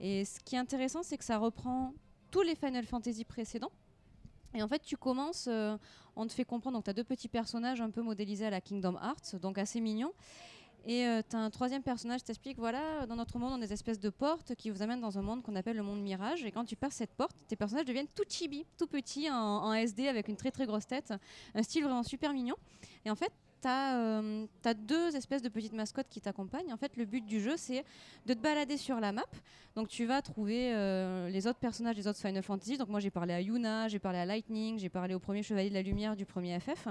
Et 0.00 0.24
ce 0.24 0.40
qui 0.40 0.54
est 0.56 0.58
intéressant, 0.58 1.02
c'est 1.02 1.16
que 1.18 1.24
ça 1.24 1.38
reprend 1.38 1.92
tous 2.30 2.42
les 2.42 2.54
Final 2.54 2.84
Fantasy 2.84 3.24
précédents. 3.24 3.72
Et 4.54 4.62
en 4.62 4.68
fait, 4.68 4.82
tu 4.82 4.96
commences, 4.96 5.46
euh, 5.48 5.76
on 6.16 6.26
te 6.26 6.32
fait 6.32 6.44
comprendre, 6.44 6.76
donc 6.76 6.84
tu 6.84 6.90
as 6.90 6.94
deux 6.94 7.04
petits 7.04 7.28
personnages 7.28 7.80
un 7.80 7.90
peu 7.90 8.02
modélisés 8.02 8.46
à 8.46 8.50
la 8.50 8.60
Kingdom 8.60 8.96
Hearts, 8.96 9.40
donc 9.40 9.58
assez 9.58 9.80
mignons. 9.80 10.12
Et 10.86 11.06
tu 11.30 11.34
as 11.34 11.38
un 11.38 11.48
troisième 11.48 11.82
personnage 11.82 12.20
qui 12.20 12.26
t'explique, 12.26 12.58
voilà, 12.58 13.06
dans 13.06 13.16
notre 13.16 13.38
monde, 13.38 13.52
on 13.54 13.62
a 13.62 13.66
des 13.66 13.72
espèces 13.72 13.98
de 13.98 14.10
portes 14.10 14.54
qui 14.54 14.68
vous 14.68 14.82
amènent 14.82 15.00
dans 15.00 15.18
un 15.18 15.22
monde 15.22 15.42
qu'on 15.42 15.56
appelle 15.56 15.78
le 15.78 15.82
monde 15.82 16.02
mirage. 16.02 16.44
Et 16.44 16.50
quand 16.50 16.66
tu 16.66 16.76
passes 16.76 16.96
cette 16.96 17.14
porte, 17.14 17.34
tes 17.48 17.56
personnages 17.56 17.86
deviennent 17.86 18.08
tout 18.14 18.24
chibi, 18.28 18.66
tout 18.76 18.86
petits, 18.86 19.30
en, 19.30 19.34
en 19.34 19.72
SD 19.72 20.08
avec 20.08 20.28
une 20.28 20.36
très 20.36 20.50
très 20.50 20.66
grosse 20.66 20.86
tête. 20.86 21.14
Un 21.54 21.62
style 21.62 21.84
vraiment 21.84 22.02
super 22.02 22.34
mignon. 22.34 22.56
Et 23.06 23.10
en 23.10 23.14
fait, 23.14 23.32
tu 23.64 24.68
as, 24.68 24.74
deux 24.74 25.16
espèces 25.16 25.42
de 25.42 25.48
petites 25.48 25.72
mascottes 25.72 26.08
qui 26.08 26.20
t'accompagnent. 26.20 26.72
En 26.72 26.76
fait, 26.76 26.96
le 26.96 27.04
but 27.04 27.24
du 27.24 27.40
jeu, 27.40 27.54
c'est 27.56 27.84
de 28.26 28.34
te 28.34 28.38
balader 28.38 28.76
sur 28.76 29.00
la 29.00 29.12
map. 29.12 29.24
Donc 29.74 29.88
tu 29.88 30.06
vas 30.06 30.22
trouver 30.22 30.72
euh, 30.74 31.28
les 31.30 31.46
autres 31.46 31.58
personnages 31.58 31.96
des 31.96 32.06
autres 32.06 32.18
Final 32.20 32.42
Fantasy. 32.42 32.78
Donc 32.78 32.88
moi, 32.88 33.00
j'ai 33.00 33.10
parlé 33.10 33.34
à 33.34 33.40
Yuna, 33.40 33.88
j'ai 33.88 33.98
parlé 33.98 34.18
à 34.18 34.26
Lightning, 34.26 34.78
j'ai 34.78 34.88
parlé 34.88 35.14
au 35.14 35.18
premier 35.18 35.42
Chevalier 35.42 35.70
de 35.70 35.74
la 35.74 35.82
Lumière 35.82 36.16
du 36.16 36.26
premier 36.26 36.58
FF. 36.60 36.88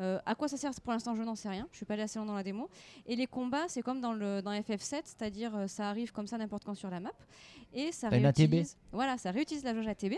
Euh, 0.00 0.18
à 0.26 0.34
quoi 0.34 0.48
ça 0.48 0.56
sert 0.56 0.72
pour 0.82 0.92
l'instant, 0.92 1.14
je 1.14 1.22
n'en 1.22 1.36
sais 1.36 1.48
rien. 1.48 1.68
Je 1.70 1.76
suis 1.76 1.86
pas 1.86 1.94
allé 1.94 2.02
assez 2.02 2.18
loin 2.18 2.26
dans 2.26 2.34
la 2.34 2.42
démo. 2.42 2.68
Et 3.06 3.16
les 3.16 3.26
combats, 3.26 3.68
c'est 3.68 3.82
comme 3.82 4.00
dans, 4.00 4.12
le, 4.12 4.42
dans 4.42 4.52
FF7, 4.52 5.02
c'est-à-dire 5.04 5.54
euh, 5.54 5.66
ça 5.66 5.88
arrive 5.88 6.12
comme 6.12 6.26
ça 6.26 6.36
n'importe 6.38 6.64
quand 6.64 6.74
sur 6.74 6.90
la 6.90 7.00
map. 7.00 7.12
Et 7.76 7.90
ça 7.90 8.08
réutilise, 8.08 8.76
voilà, 8.92 9.18
ça 9.18 9.32
réutilise 9.32 9.64
la 9.64 9.74
jauge 9.74 9.88
ATB. 9.88 10.14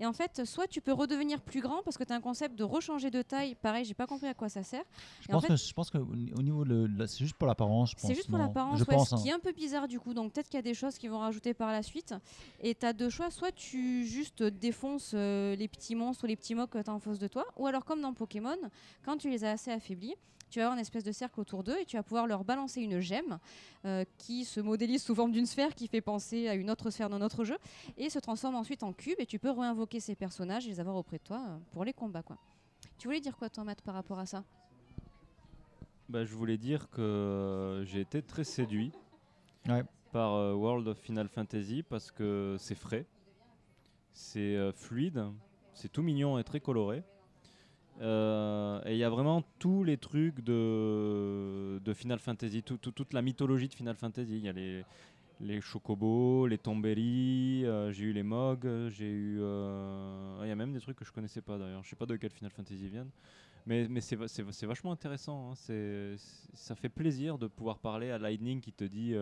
Et 0.00 0.06
en 0.06 0.12
fait, 0.12 0.44
soit 0.44 0.66
tu 0.66 0.80
peux 0.80 0.92
redevenir 0.92 1.40
plus 1.40 1.60
grand 1.60 1.82
parce 1.84 1.96
que 1.96 2.02
tu 2.02 2.12
as 2.12 2.16
un 2.16 2.20
concept 2.20 2.56
de 2.56 2.64
rechanger 2.64 3.12
de 3.12 3.22
taille. 3.22 3.54
Pareil, 3.54 3.84
j'ai 3.84 3.94
pas 3.94 4.08
compris 4.08 4.26
à 4.26 4.34
quoi 4.34 4.48
ça 4.48 4.64
sert. 4.64 4.82
Je 5.20 5.30
Et 5.30 5.32
en 5.32 5.36
pense, 5.36 5.42
fait- 5.42 5.54
que, 5.54 5.56
je 5.56 5.72
pense 5.72 5.90
que 5.90 5.98
au 5.98 6.06
au 6.36 6.42
niveau 6.42 6.64
de. 6.64 7.06
C'est 7.06 7.18
juste 7.24 7.36
pour 7.36 7.46
l'apparence. 7.46 7.94
C'est 7.96 8.14
juste 8.14 8.28
pour 8.28 8.38
l'apparence, 8.38 8.80
ouais, 8.80 8.98
ce 8.98 9.14
hein. 9.14 9.18
qui 9.22 9.28
est 9.28 9.32
un 9.32 9.38
peu 9.38 9.52
bizarre 9.52 9.86
du 9.86 10.00
coup. 10.00 10.14
Donc 10.14 10.32
peut-être 10.32 10.48
qu'il 10.48 10.56
y 10.56 10.58
a 10.58 10.62
des 10.62 10.74
choses 10.74 10.98
qu'ils 10.98 11.10
vont 11.10 11.20
rajouter 11.20 11.54
par 11.54 11.70
la 11.70 11.82
suite. 11.82 12.14
Et 12.60 12.74
tu 12.74 12.84
as 12.84 12.92
deux 12.92 13.10
choix, 13.10 13.30
soit 13.30 13.52
tu 13.52 14.04
juste 14.04 14.42
défonces 14.42 15.12
euh, 15.14 15.54
les 15.54 15.68
petits 15.68 15.94
monstres 15.94 16.24
ou 16.24 16.26
les 16.26 16.36
petits 16.36 16.56
mocs 16.56 16.70
que 16.70 16.82
tu 16.82 16.90
as 16.90 16.92
en 16.92 16.98
face 16.98 17.20
de 17.20 17.28
toi, 17.28 17.44
ou 17.56 17.66
alors 17.66 17.84
comme 17.84 18.00
dans 18.00 18.12
Pokémon, 18.14 18.56
quand 19.04 19.15
tu 19.18 19.30
les 19.30 19.44
as 19.44 19.52
assez 19.52 19.70
affaiblis, 19.70 20.14
tu 20.50 20.58
vas 20.60 20.66
avoir 20.66 20.76
une 20.76 20.80
espèce 20.80 21.02
de 21.04 21.12
cercle 21.12 21.40
autour 21.40 21.64
d'eux 21.64 21.76
et 21.80 21.84
tu 21.84 21.96
vas 21.96 22.02
pouvoir 22.02 22.26
leur 22.26 22.44
balancer 22.44 22.80
une 22.80 23.00
gemme 23.00 23.38
euh, 23.84 24.04
qui 24.18 24.44
se 24.44 24.60
modélise 24.60 25.02
sous 25.02 25.14
forme 25.14 25.32
d'une 25.32 25.46
sphère 25.46 25.74
qui 25.74 25.88
fait 25.88 26.00
penser 26.00 26.48
à 26.48 26.54
une 26.54 26.70
autre 26.70 26.90
sphère 26.90 27.08
dans 27.08 27.18
notre 27.18 27.44
jeu 27.44 27.58
et 27.96 28.08
se 28.10 28.18
transforme 28.20 28.54
ensuite 28.54 28.82
en 28.84 28.92
cube 28.92 29.16
et 29.18 29.26
tu 29.26 29.38
peux 29.38 29.50
réinvoquer 29.50 29.98
ces 30.00 30.14
personnages 30.14 30.66
et 30.66 30.70
les 30.70 30.80
avoir 30.80 30.96
auprès 30.96 31.18
de 31.18 31.22
toi 31.24 31.42
euh, 31.48 31.56
pour 31.72 31.84
les 31.84 31.92
combats 31.92 32.22
quoi. 32.22 32.38
Tu 32.98 33.08
voulais 33.08 33.20
dire 33.20 33.36
quoi 33.36 33.50
toi 33.50 33.64
Matt 33.64 33.82
par 33.82 33.94
rapport 33.94 34.18
à 34.18 34.26
ça? 34.26 34.44
Bah, 36.08 36.24
je 36.24 36.34
voulais 36.36 36.56
dire 36.56 36.88
que 36.90 37.82
j'ai 37.86 38.00
été 38.00 38.22
très 38.22 38.44
séduit 38.44 38.92
Ouais. 39.68 39.82
par 40.12 40.34
euh, 40.34 40.54
World 40.54 40.86
of 40.86 40.98
Final 40.98 41.28
Fantasy 41.28 41.82
parce 41.82 42.12
que 42.12 42.56
c'est 42.60 42.76
frais, 42.76 43.04
c'est 44.12 44.54
euh, 44.56 44.72
fluide, 44.72 45.24
c'est 45.74 45.90
tout 45.90 46.02
mignon 46.02 46.38
et 46.38 46.44
très 46.44 46.60
coloré. 46.60 47.02
Euh, 48.02 48.80
et 48.84 48.92
il 48.92 48.98
y 48.98 49.04
a 49.04 49.08
vraiment 49.10 49.42
tous 49.58 49.82
les 49.84 49.96
trucs 49.96 50.42
de, 50.44 51.80
Final 51.94 52.18
Fantasy, 52.18 52.62
tout- 52.62 52.76
tout- 52.76 52.90
toute 52.92 53.12
la 53.14 53.22
mythologie 53.22 53.68
de 53.68 53.74
Final 53.74 53.94
Fantasy. 53.96 54.36
Il 54.36 54.44
y 54.44 54.48
a 54.48 54.52
les, 54.52 54.84
les 55.40 55.60
chocobos, 55.60 56.46
les 56.46 56.58
tombelli, 56.58 57.64
euh, 57.64 57.90
j'ai 57.92 58.04
eu 58.04 58.12
les 58.12 58.22
mogs, 58.22 58.68
j'ai 58.88 59.10
eu. 59.10 59.38
euh, 59.40 60.40
Il 60.42 60.48
y 60.48 60.50
a 60.50 60.56
même 60.56 60.72
des 60.72 60.80
trucs 60.80 60.96
que 60.96 61.04
je 61.04 61.12
connaissais 61.12 61.40
pas 61.40 61.56
d'ailleurs. 61.58 61.82
Je 61.84 61.88
sais 61.90 61.96
pas 61.96 62.06
de 62.06 62.16
quel 62.16 62.30
Final 62.30 62.50
Fantasy 62.50 62.88
viennent. 62.88 63.10
Mais, 63.66 63.88
c'est 64.00 64.14
va- 64.16 64.28
c'est 64.28 64.42
va- 64.42 64.52
c'est 64.52 64.66
vachement 64.66 64.92
intéressant. 64.92 65.52
hein. 65.52 66.16
Ça 66.54 66.74
fait 66.76 66.88
plaisir 66.88 67.36
de 67.38 67.46
pouvoir 67.48 67.78
parler 67.78 68.10
à 68.10 68.18
Lightning 68.18 68.60
qui 68.60 68.72
te 68.72 68.84
dit. 68.84 69.14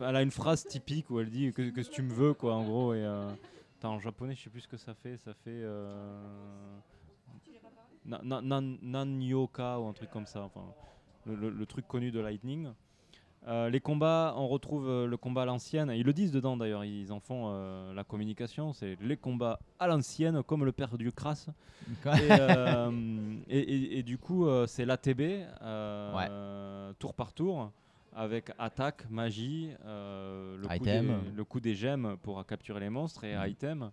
elle 0.00 0.16
a 0.16 0.22
une 0.22 0.30
phrase 0.30 0.64
typique 0.64 1.10
où 1.10 1.20
elle 1.20 1.28
dit 1.30 1.52
que, 1.52 1.70
que 1.70 1.80
tu 1.82 2.02
me 2.02 2.12
veux, 2.12 2.34
quoi, 2.34 2.54
en 2.54 2.64
gros. 2.64 2.94
Et, 2.94 3.04
attends, 3.78 3.94
en 3.94 3.98
japonais, 3.98 4.34
je 4.34 4.42
sais 4.44 4.50
plus 4.50 4.60
ce 4.60 4.68
que 4.68 4.76
ça 4.76 4.94
fait. 4.94 5.16
Ça 5.18 5.32
fait. 5.34 5.50
euh, 5.50 6.78
na- 8.04 8.20
na- 8.22 8.40
nan- 8.42 8.78
Nanyoka 8.82 9.78
ou 9.80 9.86
un 9.88 9.92
truc 9.92 10.10
comme 10.10 10.26
ça. 10.26 10.42
Enfin, 10.42 10.64
le, 11.26 11.34
le- 11.34 11.50
le 11.50 11.66
truc 11.66 11.86
connu 11.88 12.10
de 12.10 12.20
Lightning. 12.20 12.68
Euh, 13.46 13.68
les 13.68 13.80
combats, 13.80 14.32
on 14.38 14.48
retrouve 14.48 14.88
euh, 14.88 15.06
le 15.06 15.16
combat 15.18 15.42
à 15.42 15.44
l'ancienne. 15.44 15.90
Ils 15.94 16.02
le 16.04 16.14
disent 16.14 16.32
dedans 16.32 16.56
d'ailleurs, 16.56 16.82
ils 16.84 17.12
en 17.12 17.20
font 17.20 17.48
euh, 17.48 17.92
la 17.92 18.02
communication. 18.02 18.72
C'est 18.72 18.96
les 19.02 19.18
combats 19.18 19.58
à 19.78 19.86
l'ancienne, 19.86 20.42
comme 20.42 20.64
le 20.64 20.72
père 20.72 20.96
du 20.96 21.12
crasse. 21.12 21.48
Et, 22.22 22.28
euh, 22.30 22.90
et, 23.48 23.58
et- 23.58 23.98
et 23.98 24.02
du 24.02 24.16
coup, 24.16 24.46
euh, 24.46 24.66
c'est 24.66 24.86
l'ATB, 24.86 25.44
euh, 25.60 26.92
tour 26.98 27.12
par 27.12 27.34
tour, 27.34 27.70
avec 28.14 28.50
attaque, 28.58 29.08
magie, 29.10 29.70
euh, 29.84 30.56
le, 30.56 30.68
coup 30.78 30.84
des, 30.84 31.02
le 31.34 31.44
coup 31.44 31.60
des 31.60 31.74
gemmes 31.74 32.16
pour 32.22 32.44
capturer 32.46 32.80
les 32.80 32.90
monstres 32.90 33.24
et 33.24 33.36
Mhm. 33.36 33.46
item. 33.48 33.90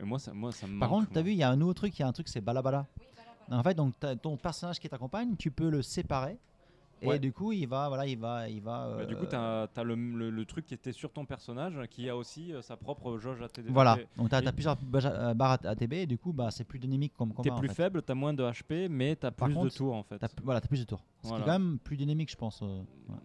Et, 0.00 0.04
moi, 0.04 0.18
ça, 0.18 0.32
moi, 0.34 0.52
ça 0.52 0.66
me 0.66 0.78
Par 0.78 0.90
manque, 0.90 1.00
contre, 1.00 1.12
t'as 1.12 1.20
moi. 1.20 1.26
vu, 1.26 1.32
il 1.32 1.38
y 1.38 1.42
a 1.42 1.50
un 1.50 1.56
nouveau 1.56 1.74
truc, 1.74 1.98
il 1.98 2.02
y 2.02 2.04
a 2.04 2.08
un 2.08 2.12
truc, 2.12 2.28
c'est 2.28 2.40
balabala. 2.40 2.86
En 3.50 3.62
fait, 3.62 3.74
donc 3.74 3.94
ton 4.22 4.36
personnage 4.36 4.78
qui 4.78 4.88
t'accompagne, 4.88 5.36
tu 5.36 5.50
peux 5.50 5.68
le 5.70 5.82
séparer. 5.82 6.38
Et 7.04 7.18
du 7.18 7.32
coup, 7.32 7.50
il 7.50 7.66
va, 7.66 7.88
voilà, 7.88 8.06
il 8.06 8.16
va, 8.16 8.48
il 8.48 8.60
va. 8.62 8.94
Bah, 8.98 9.04
du 9.06 9.16
coup, 9.16 9.24
euh, 9.32 9.66
tu 9.74 9.80
as, 9.80 9.82
le, 9.82 9.96
le- 9.96 10.30
le 10.30 10.44
truc 10.44 10.66
qui 10.66 10.74
était 10.74 10.92
sur 10.92 11.10
ton 11.12 11.24
personnage 11.24 11.74
qui 11.90 12.08
a 12.08 12.16
aussi 12.16 12.52
euh, 12.52 12.62
sa 12.62 12.76
propre 12.76 13.18
jauge 13.18 13.42
ATB. 13.42 13.70
Voilà. 13.70 13.98
Donc 14.16 14.28
t'as 14.28 14.40
et- 14.40 14.46
as 14.46 14.52
plusieurs 14.52 14.76
barres 15.34 15.58
ATB 15.64 15.92
et 15.94 16.06
du 16.06 16.16
coup, 16.16 16.32
bah, 16.32 16.52
c'est 16.52 16.62
plus 16.62 16.78
dynamique 16.78 17.12
comme 17.18 17.30
combat. 17.32 17.42
T'es 17.42 17.50
en 17.50 17.58
plus 17.58 17.68
fait. 17.70 17.74
faible, 17.74 18.02
t'as 18.02 18.14
moins 18.14 18.32
de 18.32 18.44
HP, 18.44 18.86
mais 18.88 19.16
t'as 19.16 19.32
plus 19.32 19.48
de 19.48 19.54
contre, 19.54 19.74
tours 19.74 19.94
en 19.96 20.04
fait. 20.04 20.16
T'as 20.20 20.28
p- 20.28 20.42
voilà, 20.44 20.60
t'as 20.60 20.68
plus 20.68 20.78
de 20.78 20.84
tours. 20.86 21.02
Ce 21.24 21.28
qui 21.30 21.34
est 21.34 21.38
quand 21.40 21.46
même 21.58 21.80
plus 21.82 21.96
dynamique, 21.96 22.30
je 22.30 22.36
pense. 22.36 22.62
euh, 22.62 22.66
ouais. 23.08 23.16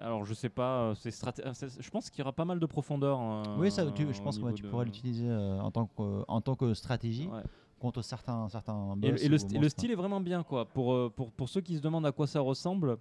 Alors 0.00 0.24
je 0.24 0.34
sais 0.34 0.48
pas, 0.48 0.82
euh, 0.90 0.94
c'est 0.94 1.10
euh, 1.44 1.52
je 1.80 1.90
pense 1.90 2.10
qu'il 2.10 2.20
y 2.20 2.22
aura 2.22 2.32
pas 2.32 2.44
mal 2.44 2.58
de 2.60 2.66
profondeur. 2.66 3.20
euh, 3.20 3.42
oui, 3.58 3.70
ça, 3.70 3.84
tu- 3.92 4.12
je 4.12 4.22
pense 4.22 4.38
que 4.38 4.44
ouais, 4.44 4.52
tu 4.54 4.62
de- 4.62 4.68
pourrais 4.68 4.84
l'utiliser 4.84 5.30
en 5.32 5.70
tant 5.70 5.86
que, 5.86 6.24
en 6.28 6.40
tant 6.40 6.54
que 6.54 6.74
stratégie 6.74 7.26
Ouais. 7.28 7.42
contre 7.78 8.02
certains, 8.02 8.48
certains 8.48 8.96
Et, 9.02 9.10
le- 9.12 9.24
et 9.24 9.28
le, 9.28 9.38
le 9.60 9.68
style 9.68 9.90
est 9.90 9.94
vraiment 9.96 10.20
bien 10.20 10.42
quoi. 10.42 10.64
Pour, 10.66 11.12
pour, 11.12 11.30
pour 11.32 11.48
ceux 11.48 11.60
qui 11.60 11.76
se 11.76 11.80
demandent 11.82 12.06
à 12.06 12.12
quoi 12.12 12.26
ça 12.26 12.40
ressemble, 12.40 12.98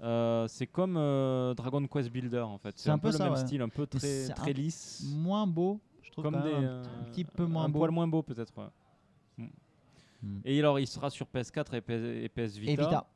euh, 0.00 0.46
c'est 0.48 0.66
comme 0.66 0.96
euh, 0.96 1.54
Dragon 1.54 1.84
Quest 1.86 2.10
Builder 2.10 2.40
en 2.40 2.58
fait. 2.58 2.78
C'est 2.78 2.90
un, 2.90 2.98
peu, 2.98 3.08
le 3.08 3.12
ça, 3.12 3.24
même 3.24 3.32
ouais. 3.34 3.38
style, 3.40 3.60
un 3.62 3.68
peu 3.68 3.86
très, 3.86 4.28
très 4.28 4.52
lisse. 4.52 5.04
moins 5.16 5.46
beau, 5.46 5.80
je 6.02 6.10
trouve. 6.12 6.24
Comme 6.24 6.34
quand 6.34 6.42
des, 6.44 6.52
même, 6.52 6.64
euh, 6.64 6.84
un 7.00 7.04
petit 7.10 7.24
peu 7.24 7.46
moins 7.46 7.64
un 7.64 7.68
beau. 7.68 7.78
poil 7.80 7.90
moins 7.90 8.06
beau 8.08 8.22
peut-être. 8.22 8.52
ouais. 8.58 8.64
Mm. 9.38 9.46
Mm. 10.22 10.40
Et 10.44 10.58
alors 10.60 10.78
il 10.80 10.86
sera 10.86 11.10
sur 11.10 11.26
PS4 11.26 11.74
et 11.74 11.80
PS, 11.80 11.90
et 11.90 12.28
PS 12.28 12.56
Vita. 12.58 12.72
Et 12.72 12.76
Vita. 12.76 13.06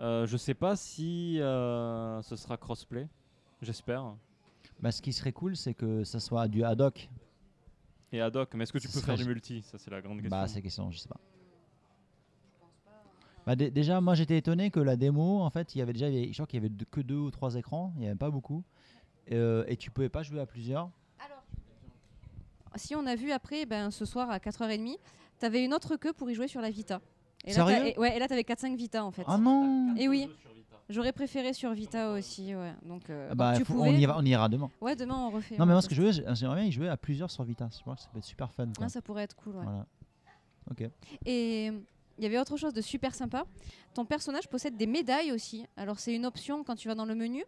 Euh, 0.00 0.26
je 0.26 0.36
sais 0.36 0.54
pas 0.54 0.74
si 0.76 1.40
euh, 1.40 2.20
ce 2.22 2.36
sera 2.36 2.56
crossplay. 2.56 3.08
J'espère. 3.60 4.14
Bah, 4.80 4.90
ce 4.90 5.00
qui 5.02 5.12
serait 5.12 5.32
cool, 5.32 5.56
c'est 5.56 5.74
que 5.74 6.02
ça 6.04 6.18
soit 6.18 6.48
du 6.48 6.64
ad 6.64 6.80
hoc. 6.80 7.08
Et 8.10 8.20
ad 8.20 8.34
hoc, 8.36 8.52
mais 8.54 8.64
est-ce 8.64 8.72
que 8.72 8.78
tu 8.78 8.88
peux 8.88 9.00
faire 9.00 9.16
du 9.16 9.24
multi? 9.24 9.62
Ça 9.62 9.78
c'est 9.78 9.90
la 9.90 10.00
grande 10.02 10.20
question. 10.20 10.30
Bah, 10.36 10.48
c'est 10.48 10.60
question, 10.62 10.90
je 10.90 10.98
sais 10.98 11.08
pas. 11.08 11.20
Bah, 13.46 13.56
dé- 13.56 13.70
déjà, 13.70 14.00
moi 14.00 14.14
j'étais 14.14 14.38
étonné 14.38 14.70
que 14.70 14.80
la 14.80 14.96
démo, 14.96 15.40
en 15.40 15.50
fait, 15.50 15.74
il 15.74 15.78
y 15.78 15.82
avait 15.82 15.92
déjà, 15.92 16.10
je 16.10 16.32
crois 16.32 16.46
qu'il 16.46 16.62
y 16.62 16.66
avait 16.66 16.74
que 16.90 17.00
deux 17.00 17.16
ou 17.16 17.30
trois 17.30 17.54
écrans, 17.56 17.92
il 17.96 18.00
n'y 18.00 18.06
avait 18.06 18.16
pas 18.16 18.30
beaucoup. 18.30 18.62
Euh, 19.30 19.64
et 19.68 19.76
tu 19.76 19.90
pouvais 19.90 20.08
pas 20.08 20.22
jouer 20.22 20.40
à 20.40 20.46
plusieurs. 20.46 20.90
Si 22.76 22.94
on 22.96 23.04
a 23.06 23.14
vu 23.16 23.32
après, 23.32 23.66
ben, 23.66 23.90
ce 23.90 24.04
soir 24.06 24.30
à 24.30 24.38
4h30, 24.38 24.96
tu 25.38 25.46
avais 25.46 25.62
une 25.64 25.74
autre 25.74 25.96
queue 25.96 26.12
pour 26.14 26.30
y 26.30 26.34
jouer 26.34 26.48
sur 26.48 26.60
la 26.62 26.70
Vita. 26.70 27.00
Et 27.44 27.48
là, 27.48 27.54
Sérieux 27.54 27.76
t'as- 27.78 27.88
et, 27.88 27.98
ouais, 27.98 28.16
et 28.16 28.18
là, 28.18 28.26
tu 28.28 28.32
avais 28.34 28.44
4-5 28.44 28.76
Vita 28.76 29.04
en 29.04 29.10
fait. 29.10 29.24
Ah 29.26 29.36
non 29.38 29.94
Et 29.96 30.08
oui, 30.08 30.28
j'aurais 30.88 31.12
préféré 31.12 31.52
sur 31.52 31.72
Vita 31.72 32.12
aussi. 32.12 32.54
Ouais. 32.54 32.72
Donc, 32.84 33.10
euh, 33.10 33.26
Ah 33.26 33.28
donc 33.30 33.38
bah, 33.38 33.54
tu 33.56 33.64
faut- 33.64 33.74
pouvais. 33.74 33.88
on, 33.90 33.92
ira, 33.94 34.16
on 34.18 34.24
ira 34.24 34.48
demain. 34.48 34.70
Ouais, 34.80 34.94
demain 34.94 35.16
on 35.26 35.30
refait. 35.30 35.56
Non, 35.56 35.64
on 35.64 35.66
mais 35.66 35.72
moi, 35.72 35.82
ce 35.82 35.88
que 35.88 35.94
je 35.94 36.02
veux, 36.02 36.12
j'ai- 36.12 36.24
j'aimerais 36.34 36.56
bien 36.60 36.64
y 36.64 36.72
jouer 36.72 36.88
à 36.88 36.96
plusieurs 36.96 37.30
sur 37.30 37.42
Vita. 37.44 37.68
Je 37.70 37.78
que 37.78 38.00
ça 38.00 38.08
peut 38.12 38.18
être 38.18 38.24
super 38.24 38.50
fun. 38.52 38.66
quoi. 38.76 38.86
Ah, 38.86 38.88
ça 38.88 39.02
pourrait 39.02 39.24
être 39.24 39.34
cool. 39.36 39.56
Ouais. 39.56 39.64
Voilà. 39.64 39.86
Ok. 40.70 40.82
Et 41.26 41.70
euh, 41.72 41.78
il 42.18 42.22
y 42.22 42.26
avait 42.26 42.38
autre 42.38 42.56
chose 42.56 42.72
de 42.72 42.80
super 42.80 43.14
sympa. 43.14 43.44
Ton 43.94 44.04
personnage 44.04 44.48
possède 44.48 44.76
des 44.76 44.86
médailles 44.86 45.32
aussi. 45.32 45.66
Alors 45.76 45.98
c'est 45.98 46.14
une 46.14 46.26
option 46.26 46.62
quand 46.62 46.76
tu 46.76 46.86
vas 46.88 46.94
dans 46.94 47.04
le 47.06 47.14
menu. 47.16 47.44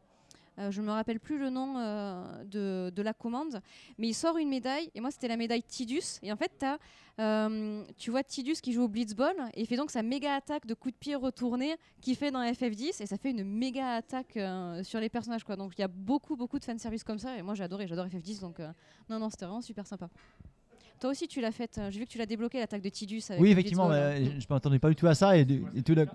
Euh, 0.58 0.70
je 0.70 0.80
ne 0.80 0.86
me 0.86 0.92
rappelle 0.92 1.18
plus 1.18 1.38
le 1.38 1.50
nom 1.50 1.76
euh, 1.78 2.44
de, 2.44 2.90
de 2.94 3.02
la 3.02 3.12
commande, 3.12 3.60
mais 3.98 4.08
il 4.08 4.14
sort 4.14 4.36
une 4.38 4.48
médaille, 4.48 4.90
et 4.94 5.00
moi 5.00 5.10
c'était 5.10 5.28
la 5.28 5.36
médaille 5.36 5.62
Tidus, 5.62 6.20
et 6.22 6.32
en 6.32 6.36
fait 6.36 6.64
euh, 7.20 7.82
tu 7.96 8.10
vois 8.10 8.22
Tidus 8.22 8.54
qui 8.62 8.72
joue 8.72 8.82
au 8.82 8.88
Blitzball, 8.88 9.34
et 9.54 9.62
il 9.62 9.66
fait 9.66 9.76
donc 9.76 9.90
sa 9.90 10.02
méga 10.02 10.34
attaque 10.34 10.66
de 10.66 10.74
coup 10.74 10.90
de 10.90 10.96
pied 10.96 11.14
retourné 11.16 11.76
qu'il 12.00 12.16
fait 12.16 12.30
dans 12.30 12.40
FF10, 12.40 13.02
et 13.02 13.06
ça 13.06 13.16
fait 13.16 13.30
une 13.30 13.44
méga 13.44 13.94
attaque 13.94 14.36
euh, 14.36 14.82
sur 14.84 15.00
les 15.00 15.08
personnages. 15.08 15.44
Quoi. 15.44 15.56
Donc 15.56 15.72
il 15.76 15.80
y 15.80 15.84
a 15.84 15.88
beaucoup 15.88 16.36
beaucoup 16.36 16.58
de 16.58 16.64
fanservice 16.64 17.02
comme 17.04 17.18
ça, 17.18 17.36
et 17.36 17.42
moi 17.42 17.54
j'ai 17.54 17.64
adoré, 17.64 17.86
j'adore 17.88 18.06
FF10, 18.06 18.40
donc 18.40 18.60
euh, 18.60 18.70
non 19.10 19.18
non 19.18 19.30
c'était 19.30 19.46
vraiment 19.46 19.60
super 19.60 19.86
sympa. 19.86 20.08
Toi 21.00 21.10
aussi 21.10 21.26
tu 21.26 21.40
l'as 21.40 21.50
faite, 21.52 21.80
j'ai 21.90 21.98
vu 21.98 22.06
que 22.06 22.10
tu 22.10 22.18
l'as 22.18 22.26
débloqué 22.26 22.58
l'attaque 22.58 22.82
de 22.82 22.88
Tidus. 22.88 23.22
Avec 23.28 23.40
Oui, 23.42 23.48
le 23.48 23.52
effectivement, 23.52 23.90
euh, 23.90 24.16
je 24.36 24.40
je 24.40 24.46
m'attendais 24.48 24.78
pas 24.78 24.88
du 24.88 24.94
tout 24.94 25.08
à 25.08 25.14
ça. 25.14 25.36
Et, 25.36 25.46
et 25.74 25.82
tout 25.82 25.94
d'un 25.96 26.06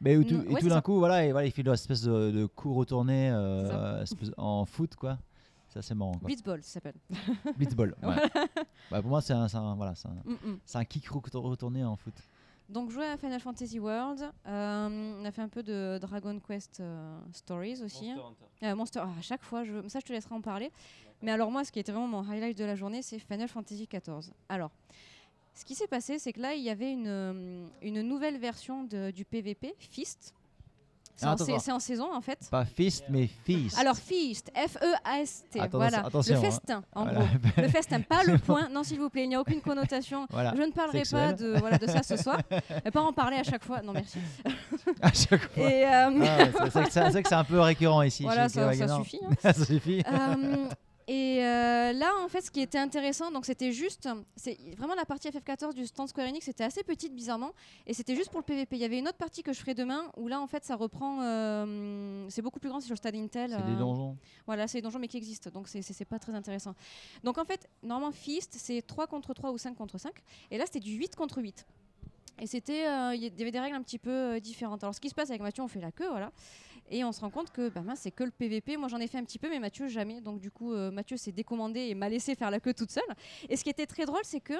mais, 0.00 0.14
et 0.20 0.24
tout, 0.24 0.34
Non, 0.34 0.42
et 0.42 0.46
ouais, 0.48 0.54
tout 0.60 0.68
c'est 0.68 0.68
d'un 0.68 0.80
coup, 0.80 0.98
voilà, 0.98 1.24
et 1.26 1.32
voilà, 1.32 1.46
il 1.46 1.50
fait 1.52 1.62
une 1.62 1.72
espèce 1.72 2.02
de, 2.02 2.30
de 2.30 2.46
coup 2.46 2.74
retourné 2.74 3.30
euh, 3.32 4.04
en 4.36 4.64
foot, 4.64 4.94
quoi. 4.96 5.18
C'est 5.68 5.80
assez 5.80 5.94
marrant. 5.94 6.12
Quoi. 6.12 6.26
Blitzball 6.26 6.62
ça 6.62 6.70
s'appelle. 6.74 6.94
Blitzball. 7.56 7.94
ouais. 8.02 8.16
Bah, 8.90 9.00
pour 9.02 9.10
moi, 9.10 9.20
c'est 9.20 9.32
un, 9.32 9.46
un- 9.52 9.74
voilà, 9.74 9.94
c'est 9.94 10.08
un, 10.08 10.12
Mm, 10.24 10.32
mm. 10.52 10.58
c'est 10.64 10.78
un 10.78 10.84
kick 10.84 11.08
retourné 11.08 11.84
en 11.84 11.96
foot. 11.96 12.14
Donc 12.68 12.90
jouer 12.90 13.06
à 13.06 13.16
Final 13.16 13.40
Fantasy 13.40 13.78
World, 13.78 14.28
euh, 14.46 15.16
on 15.20 15.24
a 15.24 15.30
fait 15.30 15.42
un 15.42 15.48
peu 15.48 15.62
de 15.62 15.98
Dragon 16.00 16.38
Quest 16.40 16.80
euh, 16.80 17.18
Stories 17.32 17.82
aussi. 17.84 18.12
Euh, 18.62 18.74
Monster, 18.74 19.00
ah, 19.04 19.08
à 19.18 19.22
chaque 19.22 19.42
fois, 19.42 19.62
je, 19.64 19.86
ça 19.88 20.00
je 20.00 20.04
te 20.06 20.12
laisserai 20.12 20.34
en 20.34 20.40
parler. 20.40 20.70
Mais 21.22 21.30
alors 21.30 21.50
moi, 21.50 21.64
ce 21.64 21.70
qui 21.72 21.78
était 21.78 21.92
vraiment 21.92 22.08
mon 22.22 22.28
highlight 22.28 22.58
de 22.58 22.64
la 22.64 22.74
journée, 22.74 23.02
c'est 23.02 23.18
Final 23.18 23.48
Fantasy 23.48 23.86
XIV. 23.88 24.32
Alors, 24.48 24.70
ce 25.56 25.64
qui 25.64 25.74
s'est 25.74 25.88
passé, 25.88 26.18
c'est 26.18 26.32
que 26.32 26.40
là, 26.40 26.54
il 26.54 26.62
y 26.62 26.70
avait 26.70 26.92
une, 26.92 27.08
euh, 27.08 27.66
une 27.82 28.02
nouvelle 28.02 28.38
version 28.38 28.84
de- 28.84 29.10
du 29.10 29.24
PVP, 29.24 29.74
Fist. 29.78 30.34
C'est 31.18 31.24
Ah, 31.24 31.32
en, 31.32 31.58
c'est 31.58 31.72
en 31.72 31.78
saison 31.80 32.12
en 32.14 32.20
fait. 32.20 32.38
Pas 32.50 32.66
fist, 32.66 33.04
mais 33.08 33.26
feast. 33.46 33.78
Alors 33.78 33.96
Feast, 33.96 34.52
F-E-A-S-T, 34.54 35.60
voilà. 35.72 36.04
attention, 36.04 36.34
le 36.34 36.38
hein. 36.40 36.42
festin, 36.42 36.84
en 36.94 37.04
Voilà. 37.04 37.20
gros. 37.20 37.28
Le 37.62 37.68
festin, 37.68 38.00
pas 38.02 38.22
le 38.24 38.36
point. 38.36 38.68
Non, 38.68 38.82
s'il 38.84 38.98
vous 38.98 39.08
plaît, 39.08 39.24
il 39.24 39.30
n'y 39.30 39.34
a 39.34 39.40
aucune 39.40 39.62
connotation. 39.62 40.26
Voilà. 40.30 40.52
Je 40.54 40.60
ne 40.60 40.72
parlerai 40.72 41.04
pas 41.10 41.32
de, 41.32 41.56
voilà, 41.58 41.78
de 41.78 41.86
ça 41.86 42.02
ce 42.02 42.18
soir. 42.18 42.38
Et 42.84 42.90
pas 42.90 43.00
en 43.00 43.14
parler 43.14 43.38
à 43.38 43.44
chaque 43.44 43.64
fois. 43.64 43.80
Non, 43.80 43.94
merci. 43.94 44.18
à 45.00 45.10
chaque 45.10 45.50
fois. 45.54 45.64
Euh, 45.64 45.88
Ah, 45.88 46.10
ouais, 46.10 46.50
c'est- 46.90 47.10
c'est 47.12 47.22
que 47.22 47.28
c'est 47.30 47.34
un 47.34 47.44
peu 47.44 47.60
récurrent 47.60 48.02
ici. 48.02 48.22
Voilà, 48.24 48.48
chez 48.48 48.60
ça- 48.86 48.98
suffit, 48.98 49.20
hein. 49.24 49.30
ça 49.40 49.52
suffit. 49.54 50.02
Euh, 50.06 50.66
Et 51.08 51.38
euh, 51.44 51.92
là, 51.92 52.10
en 52.24 52.28
fait, 52.28 52.40
ce 52.40 52.50
qui 52.50 52.60
était 52.60 52.78
intéressant, 52.78 53.30
donc 53.30 53.46
c'était 53.46 53.70
juste, 53.70 54.08
c'est 54.34 54.58
vraiment 54.76 54.96
la 54.96 55.04
partie 55.04 55.28
FF14 55.28 55.72
du 55.72 55.86
stand 55.86 56.08
Square 56.08 56.26
Enix, 56.26 56.44
c'était 56.44 56.64
assez 56.64 56.82
petite 56.82 57.14
bizarrement, 57.14 57.52
et 57.86 57.94
c'était 57.94 58.16
juste 58.16 58.30
pour 58.30 58.40
le 58.40 58.44
PVP. 58.44 58.74
Il 58.74 58.80
y 58.80 58.84
avait 58.84 58.98
une 58.98 59.06
autre 59.06 59.16
partie 59.16 59.44
que 59.44 59.52
je 59.52 59.60
ferai 59.60 59.74
demain, 59.74 60.10
où 60.16 60.26
là, 60.26 60.40
en 60.40 60.48
fait, 60.48 60.64
ça 60.64 60.74
reprend, 60.74 61.22
euh, 61.22 62.26
c'est 62.28 62.42
beaucoup 62.42 62.58
plus 62.58 62.68
grand, 62.68 62.80
c'est 62.80 62.86
sur 62.86 62.94
le 62.94 62.98
stade 62.98 63.14
Intel. 63.14 63.50
C'est 63.56 63.66
des 63.66 63.72
euh, 63.74 63.78
donjons. 63.78 64.16
Voilà, 64.46 64.66
c'est 64.66 64.78
des 64.78 64.82
donjons 64.82 64.98
mais 64.98 65.06
qui 65.06 65.16
existent, 65.16 65.48
donc 65.50 65.68
c'est- 65.68 66.04
pas 66.06 66.18
très 66.18 66.34
intéressant. 66.34 66.74
Donc 67.22 67.38
en 67.38 67.44
fait, 67.44 67.68
normalement, 67.84 68.10
Feast, 68.12 68.54
c'est 68.58 68.82
3 68.82 69.06
contre 69.06 69.32
3 69.32 69.52
ou 69.52 69.58
5 69.58 69.76
contre 69.76 69.98
5, 69.98 70.12
et 70.50 70.58
là, 70.58 70.64
c'était 70.66 70.80
du 70.80 70.92
8 70.92 71.14
contre 71.14 71.40
8. 71.40 71.64
Et 72.40 72.46
c'était, 72.46 72.86
euh, 72.86 73.14
il 73.14 73.22
y 73.22 73.42
avait 73.42 73.50
des 73.52 73.60
règles 73.60 73.76
un 73.76 73.82
petit 73.82 73.98
peu 73.98 74.40
différentes. 74.40 74.82
Alors 74.84 74.94
ce 74.94 75.00
qui 75.00 75.08
se 75.08 75.14
passe 75.14 75.30
avec 75.30 75.40
Mathieu, 75.40 75.62
on 75.62 75.68
fait 75.68 75.80
la 75.80 75.90
queue, 75.92 76.08
voilà. 76.10 76.32
Et 76.88 77.04
on 77.04 77.12
se 77.12 77.20
rend 77.20 77.30
compte 77.30 77.50
que 77.50 77.68
bah, 77.68 77.82
c'est 77.96 78.10
que 78.10 78.24
le 78.24 78.30
PVP. 78.30 78.76
Moi, 78.76 78.88
j'en 78.88 78.98
ai 78.98 79.06
fait 79.06 79.18
un 79.18 79.24
petit 79.24 79.38
peu, 79.38 79.48
mais 79.48 79.58
Mathieu, 79.58 79.88
jamais. 79.88 80.20
Donc, 80.20 80.40
du 80.40 80.50
coup, 80.50 80.72
euh, 80.72 80.90
Mathieu 80.90 81.16
s'est 81.16 81.32
décommandé 81.32 81.80
et 81.80 81.94
m'a 81.94 82.08
laissé 82.08 82.34
faire 82.34 82.50
la 82.50 82.60
queue 82.60 82.74
toute 82.74 82.90
seule. 82.90 83.02
Et 83.48 83.56
ce 83.56 83.64
qui 83.64 83.70
était 83.70 83.86
très 83.86 84.04
drôle, 84.06 84.22
c'est 84.24 84.40
que 84.40 84.54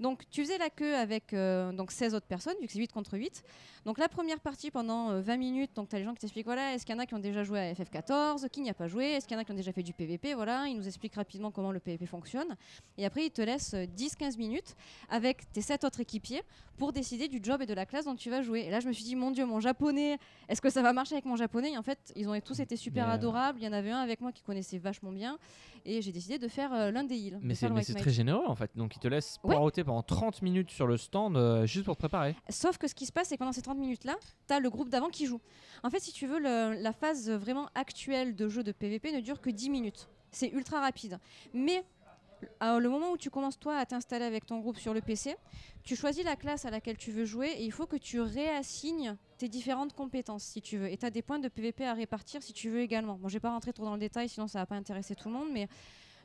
donc, 0.00 0.28
tu 0.30 0.42
faisais 0.42 0.58
la 0.58 0.70
queue 0.70 0.94
avec 0.94 1.32
euh, 1.32 1.72
donc 1.72 1.92
16 1.92 2.14
autres 2.14 2.26
personnes, 2.26 2.54
vu 2.60 2.66
que 2.66 2.72
c'est 2.72 2.78
8 2.80 2.92
contre 2.92 3.16
8. 3.16 3.44
Donc, 3.84 3.98
la 3.98 4.08
première 4.08 4.40
partie 4.40 4.70
pendant 4.70 5.10
euh, 5.10 5.20
20 5.20 5.36
minutes, 5.36 5.70
tu 5.74 5.96
as 5.96 5.98
les 5.98 6.04
gens 6.04 6.14
qui 6.14 6.20
t'expliquent 6.20 6.46
voilà, 6.46 6.74
est-ce 6.74 6.84
qu'il 6.84 6.94
y 6.94 6.98
en 6.98 7.00
a 7.00 7.06
qui 7.06 7.14
ont 7.14 7.20
déjà 7.20 7.44
joué 7.44 7.60
à 7.60 7.72
FF14, 7.72 8.48
qui 8.48 8.60
n'y 8.60 8.70
a 8.70 8.74
pas 8.74 8.88
joué, 8.88 9.04
est-ce 9.12 9.26
qu'il 9.26 9.36
y 9.36 9.38
en 9.38 9.40
a 9.40 9.44
qui 9.44 9.52
ont 9.52 9.56
déjà 9.56 9.72
fait 9.72 9.82
du 9.82 9.92
PVP, 9.92 10.34
voilà. 10.34 10.66
Ils 10.66 10.76
nous 10.76 10.86
expliquent 10.86 11.14
rapidement 11.14 11.52
comment 11.52 11.70
le 11.70 11.78
PVP 11.78 12.06
fonctionne. 12.06 12.56
Et 12.98 13.06
après, 13.06 13.26
ils 13.26 13.30
te 13.30 13.42
laissent 13.42 13.74
euh, 13.74 13.86
10-15 13.86 14.36
minutes 14.36 14.74
avec 15.08 15.50
tes 15.52 15.60
7 15.60 15.84
autres 15.84 16.00
équipiers 16.00 16.42
pour 16.76 16.92
décider 16.92 17.28
du 17.28 17.38
job 17.40 17.62
et 17.62 17.66
de 17.66 17.74
la 17.74 17.86
classe 17.86 18.06
dont 18.06 18.16
tu 18.16 18.30
vas 18.30 18.42
jouer. 18.42 18.62
Et 18.62 18.70
là, 18.70 18.80
je 18.80 18.88
me 18.88 18.92
suis 18.92 19.04
dit, 19.04 19.14
mon 19.14 19.30
Dieu, 19.30 19.46
mon 19.46 19.60
japonais, 19.60 20.18
est-ce 20.48 20.60
que 20.60 20.70
ça 20.70 20.82
va 20.82 20.92
marcher 20.92 21.14
avec 21.14 21.24
mon 21.24 21.36
japonais? 21.36 21.53
Et 21.62 21.78
en 21.78 21.82
fait, 21.82 22.12
ils 22.16 22.28
ont 22.28 22.38
tous 22.40 22.58
été 22.60 22.76
super 22.76 23.06
Mais, 23.06 23.12
euh, 23.12 23.14
adorables. 23.14 23.60
Il 23.60 23.64
y 23.64 23.68
en 23.68 23.72
avait 23.72 23.90
un 23.90 23.98
avec 23.98 24.20
moi 24.20 24.32
qui 24.32 24.42
connaissait 24.42 24.78
vachement 24.78 25.12
bien. 25.12 25.38
Et 25.84 26.00
j'ai 26.02 26.12
décidé 26.12 26.38
de 26.38 26.48
faire 26.48 26.72
euh, 26.72 26.90
l'un 26.90 27.04
des 27.04 27.14
heals. 27.16 27.38
de 27.40 27.46
Mais 27.46 27.54
c'est 27.54 27.68
très 27.94 28.10
généreux 28.10 28.44
en 28.46 28.54
fait. 28.56 28.70
Donc 28.74 28.96
ils 28.96 28.98
te 28.98 29.06
laissent 29.08 29.38
Ouais. 29.44 29.50
poireauter 29.50 29.84
pendant 29.84 30.02
30 30.02 30.42
minutes 30.42 30.70
sur 30.70 30.86
le 30.86 30.96
stand 30.96 31.36
euh, 31.36 31.66
juste 31.66 31.84
pour 31.84 31.94
te 31.94 32.00
préparer. 32.00 32.34
Sauf 32.48 32.78
que 32.78 32.88
ce 32.88 32.94
qui 32.94 33.06
se 33.06 33.12
passe, 33.12 33.28
c'est 33.28 33.36
que 33.36 33.40
pendant 33.40 33.52
ces 33.52 33.62
30 33.62 33.78
minutes-là, 33.78 34.16
tu 34.48 34.54
as 34.54 34.60
le 34.60 34.70
groupe 34.70 34.88
d'avant 34.88 35.10
qui 35.10 35.26
joue. 35.26 35.40
En 35.82 35.90
fait, 35.90 36.00
si 36.00 36.12
tu 36.12 36.26
veux, 36.26 36.38
le- 36.38 36.80
la 36.82 36.92
phase 36.92 37.30
vraiment 37.30 37.68
actuelle 37.74 38.34
de 38.34 38.48
jeu 38.48 38.62
de 38.64 38.72
PvP 38.72 39.12
ne 39.12 39.20
dure 39.20 39.40
que 39.40 39.50
10 39.50 39.68
minutes. 39.70 40.08
C'est 40.30 40.48
ultra 40.48 40.80
rapide. 40.80 41.18
Mais 41.52 41.84
à 42.60 42.78
le 42.78 42.88
moment 42.88 43.10
où 43.12 43.16
tu 43.16 43.30
commences 43.30 43.58
toi 43.58 43.76
à 43.76 43.86
t'installer 43.86 44.24
avec 44.24 44.46
ton 44.46 44.58
groupe 44.60 44.78
sur 44.78 44.94
le 44.94 45.00
PC, 45.00 45.36
tu 45.82 45.96
choisis 45.96 46.24
la 46.24 46.36
classe 46.36 46.64
à 46.64 46.70
laquelle 46.70 46.96
tu 46.96 47.10
veux 47.10 47.24
jouer 47.24 47.48
et 47.48 47.64
il 47.64 47.72
faut 47.72 47.86
que 47.86 47.96
tu 47.96 48.20
réassignes 48.20 49.16
tes 49.38 49.48
différentes 49.48 49.92
compétences 49.92 50.44
si 50.44 50.62
tu 50.62 50.78
veux. 50.78 50.88
Et 50.88 50.96
tu 50.96 51.06
as 51.06 51.10
des 51.10 51.22
points 51.22 51.38
de 51.38 51.48
PvP 51.48 51.84
à 51.84 51.94
répartir 51.94 52.42
si 52.42 52.52
tu 52.52 52.70
veux 52.70 52.80
également. 52.80 53.14
Bon, 53.14 53.28
je 53.28 53.34
vais 53.34 53.40
pas 53.40 53.50
rentrer 53.50 53.72
trop 53.72 53.84
dans 53.84 53.94
le 53.94 54.00
détail, 54.00 54.28
sinon 54.28 54.46
ça 54.46 54.60
va 54.60 54.66
pas 54.66 54.76
intéresser 54.76 55.14
tout 55.14 55.28
le 55.28 55.34
monde, 55.34 55.48
mais 55.52 55.68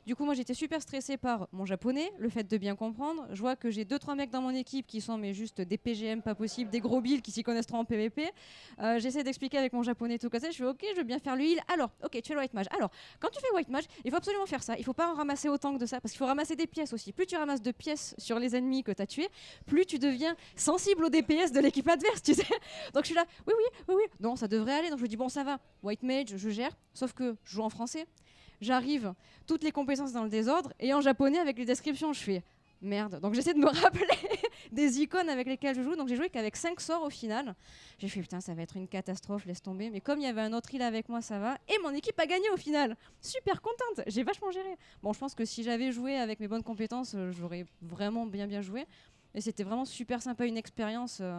du 0.06 0.16
coup, 0.16 0.24
moi 0.24 0.34
j'étais 0.34 0.54
super 0.54 0.80
stressée 0.80 1.16
par 1.16 1.48
mon 1.52 1.64
japonais, 1.66 2.10
le 2.18 2.28
fait 2.28 2.44
de 2.44 2.56
bien 2.56 2.74
comprendre. 2.76 3.26
Je 3.32 3.40
vois 3.40 3.56
que 3.56 3.70
j'ai 3.70 3.84
deux 3.84 3.98
trois 3.98 4.14
mecs 4.14 4.30
dans 4.30 4.42
mon 4.42 4.50
équipe 4.50 4.86
qui 4.86 5.00
sont 5.00 5.18
mais 5.18 5.34
juste 5.34 5.60
des 5.60 5.78
PGM 5.78 6.22
pas 6.22 6.34
possible, 6.34 6.70
des 6.70 6.80
gros 6.80 7.00
bills 7.00 7.22
qui 7.22 7.30
s'y 7.30 7.42
connaissent 7.42 7.66
trop 7.66 7.78
en 7.78 7.84
PVP. 7.84 8.28
Euh, 8.80 8.98
J'essaie 8.98 9.22
d'expliquer 9.22 9.58
avec 9.58 9.72
mon 9.72 9.82
japonais 9.82 10.18
tout 10.18 10.28
ça. 10.32 10.50
Je 10.50 10.56
fais 10.56 10.64
OK, 10.64 10.84
je 10.92 10.96
veux 10.96 11.04
bien 11.04 11.18
faire 11.18 11.36
le 11.36 11.42
heal. 11.44 11.60
Alors, 11.72 11.90
OK, 12.04 12.12
tu 12.12 12.22
fais 12.22 12.34
le 12.34 12.40
white 12.40 12.54
mage. 12.54 12.66
Alors, 12.76 12.90
quand 13.18 13.28
tu 13.28 13.40
fais 13.40 13.54
white 13.54 13.68
mage, 13.68 13.84
il 14.04 14.10
faut 14.10 14.16
absolument 14.16 14.46
faire 14.46 14.62
ça. 14.62 14.76
Il 14.78 14.84
faut 14.84 14.92
pas 14.92 15.10
en 15.10 15.14
ramasser 15.14 15.48
autant 15.48 15.74
que 15.74 15.78
de 15.78 15.86
ça 15.86 16.00
parce 16.00 16.12
qu'il 16.12 16.18
faut 16.18 16.26
ramasser 16.26 16.56
des 16.56 16.66
pièces 16.66 16.92
aussi. 16.92 17.12
Plus 17.12 17.26
tu 17.26 17.36
ramasses 17.36 17.62
de 17.62 17.72
pièces 17.72 18.14
sur 18.18 18.38
les 18.38 18.56
ennemis 18.56 18.82
que 18.82 18.92
tu 18.92 19.02
as 19.02 19.06
tués, 19.06 19.28
plus 19.66 19.86
tu 19.86 19.98
deviens 19.98 20.34
sensible 20.56 21.04
au 21.04 21.08
DPS 21.10 21.52
de 21.52 21.60
l'équipe 21.60 21.88
adverse, 21.88 22.22
tu 22.22 22.34
sais. 22.34 22.46
Donc 22.94 23.04
je 23.04 23.06
suis 23.06 23.14
là, 23.14 23.24
oui, 23.46 23.54
oui, 23.56 23.64
oui, 23.88 23.94
oui. 23.98 24.04
Non, 24.20 24.36
ça 24.36 24.48
devrait 24.48 24.74
aller. 24.74 24.90
Donc 24.90 24.98
je 24.98 25.04
me 25.04 25.08
dis, 25.08 25.16
bon, 25.16 25.28
ça 25.28 25.44
va. 25.44 25.58
White 25.82 26.02
mage, 26.02 26.36
je 26.36 26.50
gère. 26.50 26.76
Sauf 26.94 27.12
que 27.12 27.36
je 27.44 27.54
joue 27.54 27.62
en 27.62 27.70
français. 27.70 28.06
J'arrive, 28.60 29.14
toutes 29.46 29.64
les 29.64 29.72
compétences 29.72 30.12
dans 30.12 30.24
le 30.24 30.30
désordre. 30.30 30.72
Et 30.80 30.92
en 30.94 31.00
japonais, 31.00 31.38
avec 31.38 31.58
les 31.58 31.64
descriptions, 31.64 32.12
je 32.12 32.20
fais 32.20 32.42
merde. 32.82 33.20
Donc 33.20 33.34
j'essaie 33.34 33.54
de 33.54 33.58
me 33.58 33.66
rappeler 33.82 34.06
des 34.72 35.00
icônes 35.00 35.28
avec 35.28 35.46
lesquelles 35.46 35.74
je 35.76 35.82
joue. 35.82 35.96
Donc 35.96 36.08
j'ai 36.08 36.16
joué 36.16 36.28
qu'avec 36.30 36.56
5 36.56 36.80
sorts 36.80 37.02
au 37.02 37.10
final. 37.10 37.54
J'ai 37.98 38.08
fait 38.08 38.20
putain, 38.20 38.40
ça 38.40 38.54
va 38.54 38.62
être 38.62 38.76
une 38.76 38.88
catastrophe, 38.88 39.44
laisse 39.46 39.62
tomber. 39.62 39.90
Mais 39.90 40.00
comme 40.00 40.18
il 40.18 40.24
y 40.24 40.26
avait 40.26 40.40
un 40.40 40.52
autre 40.52 40.74
île 40.74 40.82
avec 40.82 41.08
moi, 41.08 41.20
ça 41.20 41.38
va. 41.38 41.58
Et 41.68 41.78
mon 41.82 41.90
équipe 41.90 42.18
a 42.18 42.26
gagné 42.26 42.48
au 42.52 42.56
final. 42.56 42.96
Super 43.20 43.60
contente. 43.60 44.04
J'ai 44.06 44.22
vachement 44.22 44.50
géré. 44.50 44.76
Bon, 45.02 45.12
je 45.12 45.18
pense 45.18 45.34
que 45.34 45.44
si 45.44 45.62
j'avais 45.62 45.92
joué 45.92 46.16
avec 46.16 46.40
mes 46.40 46.48
bonnes 46.48 46.62
compétences, 46.62 47.14
euh, 47.14 47.30
j'aurais 47.32 47.66
vraiment 47.82 48.26
bien 48.26 48.46
bien 48.46 48.60
joué. 48.62 48.86
Et 49.34 49.40
c'était 49.40 49.62
vraiment 49.62 49.84
super 49.84 50.20
sympa, 50.22 50.44
une 50.44 50.56
expérience. 50.56 51.18
euh, 51.20 51.38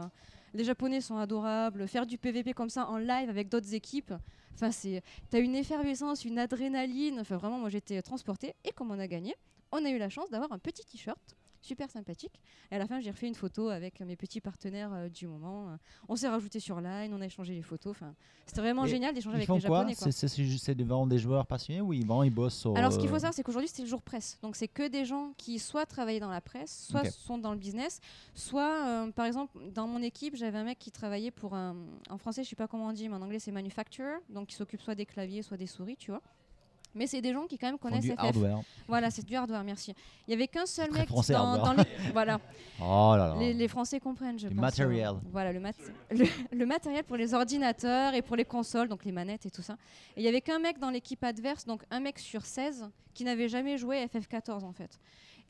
les 0.54 0.64
Japonais 0.64 1.02
sont 1.02 1.18
adorables. 1.18 1.88
Faire 1.88 2.06
du 2.06 2.18
PVP 2.18 2.54
comme 2.54 2.70
ça 2.70 2.88
en 2.88 2.98
live 2.98 3.30
avec 3.30 3.50
d'autres 3.50 3.74
équipes, 3.74 4.14
enfin 4.56 4.72
c'est, 4.72 5.02
t'as 5.30 5.40
une 5.40 5.56
effervescence, 5.56 6.26
une 6.26 6.40
adrénaline. 6.40 7.20
Enfin 7.20 7.38
vraiment, 7.38 7.60
moi 7.60 7.70
j'étais 7.70 8.02
transportée. 8.02 8.54
Et 8.64 8.72
comme 8.72 8.92
on 8.92 9.00
a 9.00 9.08
gagné, 9.08 9.36
on 9.72 9.84
a 9.86 9.90
eu 9.90 9.98
la 9.98 10.10
chance 10.10 10.30
d'avoir 10.30 10.52
un 10.52 10.60
petit 10.60 10.86
t-shirt 10.86 11.36
super 11.62 11.90
sympathique. 11.90 12.42
Et 12.72 12.76
à 12.76 12.80
la 12.80 12.88
fin, 12.88 13.00
j'ai 13.00 13.12
refait 13.12 13.28
une 13.28 13.36
photo 13.36 13.70
avec 13.70 14.00
mes 14.02 14.16
petits 14.16 14.42
partenaires 14.42 14.92
euh, 14.94 15.10
du 15.10 15.28
moment. 15.28 15.78
On 16.10 16.16
s'est 16.16 16.28
rajouté 16.28 16.60
sur 16.60 16.82
Line, 16.82 17.14
on 17.14 17.22
a 17.22 17.26
échangé 17.26 17.54
les 17.54 17.62
photos. 17.62 17.92
Enfin, 17.92 18.14
c'était 18.46 18.62
vraiment 18.62 18.86
Et 18.86 18.90
génial 18.90 19.14
d'échanger 19.14 19.36
avec 19.38 19.48
font 19.48 19.56
les 19.56 19.62
Japonais. 19.62 19.96
quoi. 19.96 20.12
C'est 20.12 20.76
des- 20.76 20.84
vraiment 20.84 21.08
des 21.08 21.18
joueurs 21.20 21.46
passionnés 21.46 21.82
ou 21.82 21.94
ils, 21.94 22.06
vraiment, 22.06 22.24
ils 22.24 22.34
bossent 22.34 22.58
sur. 22.58 22.76
Alors, 22.76 22.92
ce 22.92 22.98
qu'il 23.00 23.08
faut 23.08 23.16
euh, 23.16 23.20
savoir, 23.20 23.34
c'est 23.34 23.44
qu'aujourd'hui, 23.44 23.70
c'est 23.74 23.82
le 23.84 23.88
jour 23.88 24.02
presse. 24.02 24.40
Donc, 24.42 24.56
c'est 24.56 24.68
que 24.68 24.88
des 24.88 25.06
gens 25.06 25.34
qui 25.38 25.60
soit 25.60 25.86
travaillent 25.86 26.20
dans 26.20 26.30
la 26.30 26.42
presse, 26.42 26.88
soit 26.90 27.04
sont 27.12 27.38
dans 27.38 27.52
le 27.52 27.58
business, 27.58 28.00
soit, 28.34 28.86
euh, 28.88 29.12
par 29.12 29.26
exemple, 29.26 29.58
dans 29.74 29.88
mon 29.88 30.02
équipe, 30.02 30.36
j'avais 30.36 30.58
un 30.58 30.64
mec 30.64 30.80
qui 30.80 30.92
travaillait 30.92 31.32
pour 31.32 31.54
un. 31.56 31.76
En 32.10 32.18
français, 32.18 32.44
je 32.44 32.50
sais 32.50 32.56
pas 32.56 32.68
comment 32.68 32.88
on 32.88 32.94
dit, 32.94 33.08
mais 33.10 33.16
en 33.16 33.22
anglais, 33.22 33.40
c'est 33.40 33.52
manufacturer. 33.52 34.16
Donc, 34.30 34.48
qui 34.48 34.56
s'occupe 34.56 34.82
soit 34.82 34.96
des 34.96 35.06
claviers, 35.06 35.42
soit 35.44 35.58
des 35.58 35.68
souris, 35.68 35.98
tu 35.98 36.12
vois. 36.12 36.22
Mais 36.94 37.08
c'est 37.08 37.22
des 37.22 37.32
gens 37.34 37.46
qui, 37.48 37.58
quand 37.58 37.68
même, 37.68 37.78
connaissent 37.80 38.02
du 38.04 38.12
FF. 38.12 38.20
hardware. 38.20 38.60
Voilà, 38.88 39.10
c'est 39.10 39.26
du 39.26 39.36
hardware, 39.36 39.64
merci. 39.64 39.94
Il 40.28 40.32
y 40.32 40.34
avait 40.34 40.48
qu'un 40.48 40.66
seul 40.66 40.92
mec 40.92 41.08
français, 41.08 41.34
dans, 41.34 41.74
les- 41.74 41.84
Voilà. 42.12 42.40
Oh 42.82 43.14
là 43.16 43.30
là. 43.30 43.36
Les, 43.40 43.54
les 43.54 43.68
Français 43.68 44.00
comprennent, 44.00 44.40
je 44.40 44.48
Du 44.48 44.56
pense. 44.56 44.62
matériel. 44.62 45.08
euh, 45.10 45.14
voilà, 45.32 45.54
le, 45.54 45.60
mat- 45.60 45.76
le, 46.10 46.26
le 46.52 46.66
matériel 46.66 47.04
pour 47.04 47.16
les 47.16 47.34
ordinateurs 47.34 48.14
et 48.16 48.22
pour 48.22 48.36
les 48.36 48.44
consoles, 48.46 48.88
donc 48.90 49.06
les 49.06 49.12
manettes 49.12 49.46
et 49.46 49.52
tout 49.52 49.62
ça. 49.62 49.78
Et 50.18 50.22
il 50.22 50.24
y 50.24 50.28
avait 50.28 50.42
qu'un 50.42 50.60
mec 50.60 50.80
dans 50.80 50.90
l'équipe 50.90 51.24
adverse, 51.24 51.66
donc 51.66 51.84
un 51.92 52.00
mec 52.00 52.18
sur 52.20 52.46
16, 52.46 52.90
qui 53.14 53.24
n'avait 53.24 53.50
jamais 53.50 53.78
joué 53.78 54.00
à 54.02 54.08
FF14 54.08 54.64
en 54.66 54.74
fait. 54.74 55.00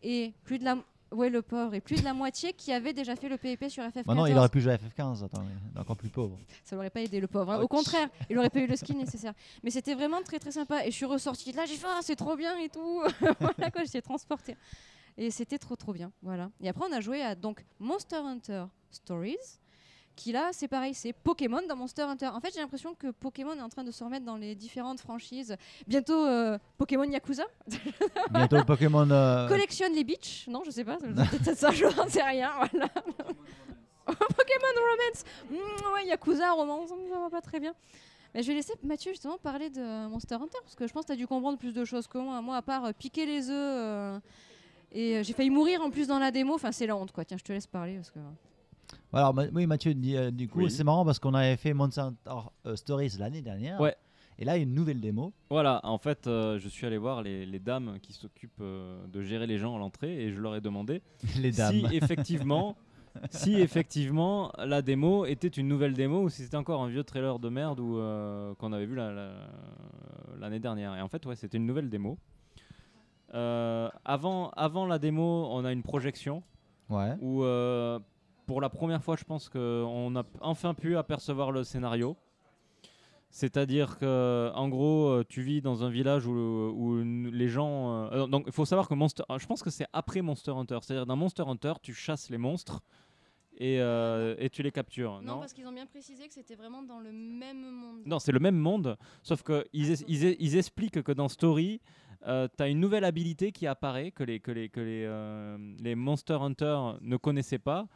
Et 0.04 0.34
plus 0.44 0.60
de 0.60 0.66
la... 0.66 0.78
Ouais, 1.12 1.30
le 1.30 1.42
pauvre. 1.42 1.74
Et 1.74 1.82
plus 1.82 2.00
de 2.00 2.06
la 2.06 2.14
moitié 2.14 2.54
qui 2.54 2.72
avait 2.72 2.94
déjà 2.94 3.16
fait 3.18 3.28
le 3.28 3.38
PvP 3.38 3.68
sur 3.70 3.84
FF14. 3.84 4.04
Maintenant, 4.06 4.26
il 4.26 4.38
aurait 4.38 4.48
pu 4.50 4.62
jouer 4.62 4.74
à 4.74 4.78
FF15. 4.78 5.26
Attends, 5.26 5.44
encore 5.78 5.98
plus 5.98 6.10
pauvre. 6.10 6.38
Ça 6.64 6.76
l'aurait 6.76 6.90
pas 6.90 7.02
aidé 7.02 7.20
le 7.20 7.28
pauvre. 7.28 7.52
hein. 7.52 7.58
Ouch. 7.58 7.64
Au 7.66 7.68
contraire, 7.68 8.08
il 8.30 8.38
aurait 8.38 8.50
pas 8.50 8.60
eu 8.60 8.68
le 8.68 8.76
skin 8.78 8.94
nécessaire. 8.98 9.34
Mais 9.64 9.72
c'était 9.72 9.94
vraiment 9.94 10.22
très 10.22 10.40
très 10.40 10.52
sympa. 10.52 10.86
Et 10.86 10.92
je 10.92 10.96
suis 10.96 11.06
ressortie 11.06 11.52
de 11.52 11.58
là, 11.58 11.66
j'ai 11.66 11.76
fait 11.76 11.88
ah, 11.90 12.00
c'est 12.02 12.16
trop 12.16 12.36
bien 12.38 12.58
et 12.60 12.70
tout. 12.70 13.02
voilà 13.40 13.72
quoi, 13.72 13.84
j'étais 13.84 14.02
transportée. 14.02 14.56
Et 15.18 15.32
c'était 15.32 15.58
trop 15.60 15.76
trop 15.76 15.92
bien. 15.92 16.12
Voilà. 16.22 16.50
Et 16.62 16.70
après 16.70 16.86
on 16.90 16.94
a 16.94 17.02
joué 17.02 17.22
à 17.22 17.36
donc 17.36 17.66
Monster 17.80 18.16
Hunter 18.26 18.64
Stories. 18.90 19.36
Qui 20.22 20.32
là, 20.34 20.50
c'est 20.52 20.68
pareil, 20.68 20.94
c'est 20.94 21.14
Pokémon 21.14 21.62
dans 21.68 21.76
Monster 21.76 22.04
Hunter. 22.04 22.28
En 22.28 22.40
fait, 22.40 22.54
j'ai 22.54 22.60
l'impression 22.60 22.94
que 22.94 23.10
Pokémon 23.10 23.54
est 23.56 23.62
en 23.62 23.70
train 23.70 23.84
de 23.84 23.90
se 23.90 24.04
remettre 24.04 24.24
dans 24.24 24.36
les 24.38 24.54
différentes 24.54 25.00
franchises. 25.00 25.58
Bientôt 25.88 26.28
euh, 26.28 26.60
Pokémon 26.78 27.06
Yakuza. 27.06 27.46
Bientôt 28.32 28.64
Pokémon. 28.64 29.10
euh, 29.10 29.48
Collectionne 29.48 29.94
les 29.94 30.04
bitches. 30.04 30.48
Non, 30.48 30.62
je 30.64 30.70
sais 30.70 30.84
pas. 30.84 30.98
Peut-être 30.98 31.58
ça, 31.58 31.72
je 31.72 31.86
n'en 31.86 32.08
sais 32.08 32.22
rien. 32.22 32.52
Voilà. 32.72 32.88
Pokémon 34.06 34.76
Romance. 34.92 35.24
Mm, 35.50 35.94
ouais, 35.96 36.06
Yakuza, 36.06 36.52
romance, 36.52 36.90
ça 36.90 37.20
va 37.20 37.30
pas 37.32 37.42
très 37.42 37.60
bien. 37.60 37.74
Mais 38.36 38.44
je 38.44 38.48
vais 38.50 38.54
laisser 38.54 38.74
Mathieu 38.84 39.14
justement 39.14 39.40
parler 39.40 39.72
de 39.72 40.08
Monster 40.08 40.36
Hunter 40.36 40.60
parce 40.62 40.76
que 40.76 40.86
je 40.86 40.94
pense 40.94 41.04
que 41.04 41.08
tu 41.08 41.14
as 41.14 41.16
dû 41.16 41.26
comprendre 41.26 41.58
plus 41.58 41.74
de 41.74 41.84
choses 41.84 42.06
que 42.06 42.20
moi. 42.20 42.42
Moi, 42.42 42.58
à 42.58 42.62
part 42.62 42.86
euh, 42.86 42.92
piquer 42.92 43.26
les 43.26 43.50
œufs 43.50 43.56
euh, 43.56 44.20
et 44.92 45.24
j'ai 45.24 45.34
failli 45.34 45.50
mourir 45.50 45.82
en 45.82 45.90
plus 45.90 46.06
dans 46.08 46.20
la 46.20 46.30
démo. 46.30 46.54
Enfin, 46.54 46.72
c'est 46.72 46.86
la 46.86 46.96
honte 46.96 47.12
quoi. 47.12 47.26
Tiens, 47.26 47.38
je 47.38 47.44
te 47.44 47.52
laisse 47.54 47.66
parler 47.66 47.96
parce 47.96 48.12
que. 48.12 48.20
Alors, 49.14 49.36
oui, 49.54 49.68
Mathieu, 49.68 49.94
euh, 50.16 50.32
du 50.32 50.48
coup, 50.48 50.60
Oui. 50.64 50.72
c'est 50.72 50.84
marrant 50.84 51.04
parce 51.06 51.20
qu'on 51.20 51.34
avait 51.34 51.58
fait 51.58 51.74
Monster 51.74 52.04
euh, 52.66 52.76
Stories 52.76 53.14
l'année 53.20 53.42
dernière. 53.42 53.80
Ouais. 53.80 53.96
Et 54.40 54.46
là, 54.46 54.56
il 54.56 54.60
y 54.60 54.62
a 54.62 54.64
une 54.64 54.74
nouvelle 54.74 55.00
démo. 55.02 55.34
Voilà, 55.50 55.82
en 55.84 55.98
fait, 55.98 56.26
euh, 56.28 56.58
je 56.58 56.68
suis 56.68 56.88
allé 56.88 56.98
voir 56.98 57.22
les, 57.22 57.46
les 57.46 57.60
dames 57.60 58.00
qui 58.02 58.14
s'occupent 58.14 58.62
euh, 58.62 59.06
de 59.08 59.22
gérer 59.22 59.46
les 59.46 59.58
gens 59.58 59.76
à 59.76 59.80
l'entrée 59.80 60.24
et 60.24 60.32
je 60.32 60.40
leur 60.40 60.56
ai 60.56 60.62
demandé 60.62 61.02
Les 61.40 61.52
dames. 61.52 61.74
si 61.74 61.86
effectivement, 61.96 62.76
si 63.30 63.60
effectivement 63.60 64.52
la 64.58 64.82
démo 64.82 65.26
était 65.26 65.48
une 65.50 65.68
nouvelle 65.68 65.94
démo 65.94 66.22
ou 66.24 66.30
si 66.30 66.44
c'était 66.44 66.56
encore 66.58 66.82
un 66.82 66.88
vieux 66.88 67.04
trailer 67.04 67.38
de 67.38 67.50
merde 67.50 67.80
ou 67.80 67.98
euh, 68.00 68.56
qu'on 68.56 68.72
avait 68.74 68.86
vu 68.88 68.96
la- 68.96 69.12
la- 69.12 69.34
l'année 70.40 70.60
dernière. 70.60 70.96
Et 70.96 71.02
en 71.02 71.08
fait, 71.10 71.24
ouais, 71.28 71.36
c'était 71.36 71.58
une 71.58 71.66
nouvelle 71.68 71.90
démo. 71.90 72.18
Avant, 73.34 74.50
avant 74.52 74.86
la 74.86 74.98
démo, 75.00 75.48
on 75.52 75.64
a 75.66 75.72
une 75.72 75.84
projection 75.84 76.44
Ouais. 76.90 77.16
où, 77.22 77.44
pour 78.52 78.60
la 78.60 78.68
première 78.70 79.02
fois, 79.02 79.16
je 79.16 79.24
pense 79.24 79.48
qu'on 79.48 80.14
a 80.18 80.24
enfin 80.42 80.74
pu 80.74 80.98
apercevoir 80.98 81.54
le 81.54 81.64
scénario. 81.64 82.18
C'est-à-dire 83.30 83.98
que, 83.98 84.52
en 84.54 84.68
gros, 84.68 85.08
euh, 85.08 85.24
tu 85.28 85.42
vis 85.42 85.62
dans 85.62 85.86
un 85.86 85.90
village 85.90 86.28
où, 86.28 87.02
les 87.32 87.48
gens. 87.48 87.94
euh, 88.12 88.24
euh, 88.24 88.28
donc, 88.28 88.44
il 88.48 88.52
faut 88.52 88.66
savoir 88.66 88.90
que 88.90 88.94
Monster. 88.94 89.24
Je 89.38 89.46
pense 89.46 89.64
que 89.64 89.70
c'est 89.70 89.86
après 89.94 90.22
Monster 90.22 90.52
Hunter. 90.52 90.80
C'est-à-dire, 90.82 91.06
dans 91.06 91.16
Monster 91.16 91.44
Hunter, 91.48 91.74
tu 91.82 91.94
chasses 91.94 92.30
les 92.30 92.38
monstres 92.38 92.82
et, 93.58 93.80
euh, 93.80 94.36
et 94.38 94.50
tu 94.50 94.62
les 94.64 94.72
captures. 94.74 95.22
Non, 95.22 95.40
parce 95.40 95.54
qu'ils 95.54 95.66
ont 95.66 95.72
bien 95.72 95.86
précisé 95.86 96.28
que 96.28 96.34
c'était 96.34 96.56
vraiment 96.56 96.82
dans 96.84 97.00
le 97.00 97.14
même 97.14 97.62
monde. 97.72 98.02
non, 98.06 98.20
c'est 98.20 98.34
le 98.34 98.40
même 98.40 98.58
monde, 98.58 98.98
sauf 99.24 99.44
qu'ils 99.44 99.64
ils, 100.10 100.26
es- 100.26 100.36
ils 100.40 100.58
expliquent 100.58 101.02
que 101.02 101.14
dans 101.14 101.30
Story, 101.30 101.80
tu 102.26 102.28
as 102.64 102.68
une 102.68 102.82
nouvelle 102.82 103.06
habilité 103.06 103.54
qui 103.54 103.66
apparaît 103.66 104.12
que 104.12 104.24
les, 104.26 104.42
que 104.42 104.52
les, 104.52 104.68
que 104.68 104.82
les, 104.82 105.06
euh, 105.06 105.58
les 105.80 105.96
Monster 105.96 106.34
Hunter 106.42 106.78
ne 107.00 107.16
connaissaient 107.16 107.60
pas. 107.60 107.88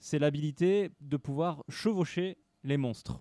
C'est 0.00 0.18
l'habilité 0.18 0.90
de 1.00 1.16
pouvoir 1.16 1.62
chevaucher 1.68 2.36
les 2.62 2.76
monstres. 2.76 3.20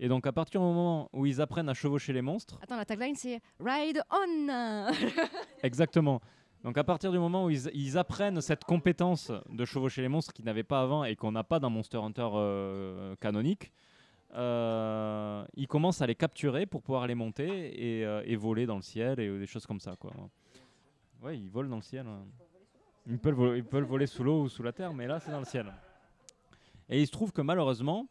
Et 0.00 0.08
donc 0.08 0.26
à 0.26 0.32
partir 0.32 0.60
du 0.60 0.66
moment 0.66 1.08
où 1.12 1.24
ils 1.26 1.40
apprennent 1.40 1.68
à 1.68 1.74
chevaucher 1.74 2.12
les 2.12 2.22
monstres, 2.22 2.58
Attends, 2.62 2.76
la 2.76 2.84
tagline 2.84 3.14
c'est 3.14 3.40
Ride 3.60 4.02
on 4.10 4.88
Exactement. 5.62 6.20
Donc 6.64 6.78
à 6.78 6.84
partir 6.84 7.12
du 7.12 7.18
moment 7.18 7.44
où 7.44 7.50
ils, 7.50 7.70
ils 7.74 7.96
apprennent 7.98 8.40
cette 8.40 8.64
compétence 8.64 9.30
de 9.50 9.64
chevaucher 9.64 10.02
les 10.02 10.08
monstres 10.08 10.32
qu'ils 10.32 10.44
n'avaient 10.46 10.62
pas 10.64 10.80
avant 10.82 11.04
et 11.04 11.14
qu'on 11.14 11.30
n'a 11.32 11.44
pas 11.44 11.60
dans 11.60 11.70
Monster 11.70 11.98
Hunter 11.98 12.28
euh, 12.34 13.14
canonique, 13.16 13.70
euh, 14.34 15.44
ils 15.54 15.68
commencent 15.68 16.02
à 16.02 16.06
les 16.06 16.14
capturer 16.14 16.66
pour 16.66 16.82
pouvoir 16.82 17.06
les 17.06 17.14
monter 17.14 17.98
et, 18.00 18.04
euh, 18.04 18.22
et 18.24 18.34
voler 18.34 18.66
dans 18.66 18.76
le 18.76 18.82
ciel 18.82 19.20
et 19.20 19.38
des 19.38 19.46
choses 19.46 19.66
comme 19.66 19.80
ça. 19.80 19.94
Quoi. 19.96 20.12
Ouais, 21.22 21.38
ils 21.38 21.50
volent 21.50 21.68
dans 21.68 21.76
le 21.76 21.82
ciel. 21.82 22.06
hein. 22.06 22.24
Ils 23.06 23.18
peuvent, 23.18 23.34
voler, 23.34 23.58
ils 23.58 23.64
peuvent 23.64 23.84
voler 23.84 24.06
sous 24.06 24.24
l'eau 24.24 24.42
ou 24.42 24.48
sous 24.48 24.62
la 24.62 24.72
terre, 24.72 24.92
mais 24.92 25.06
là 25.06 25.20
c'est 25.20 25.30
dans 25.30 25.38
le 25.38 25.44
ciel. 25.44 25.72
Et 26.88 27.00
il 27.00 27.06
se 27.06 27.12
trouve 27.12 27.32
que 27.32 27.42
malheureusement, 27.42 28.06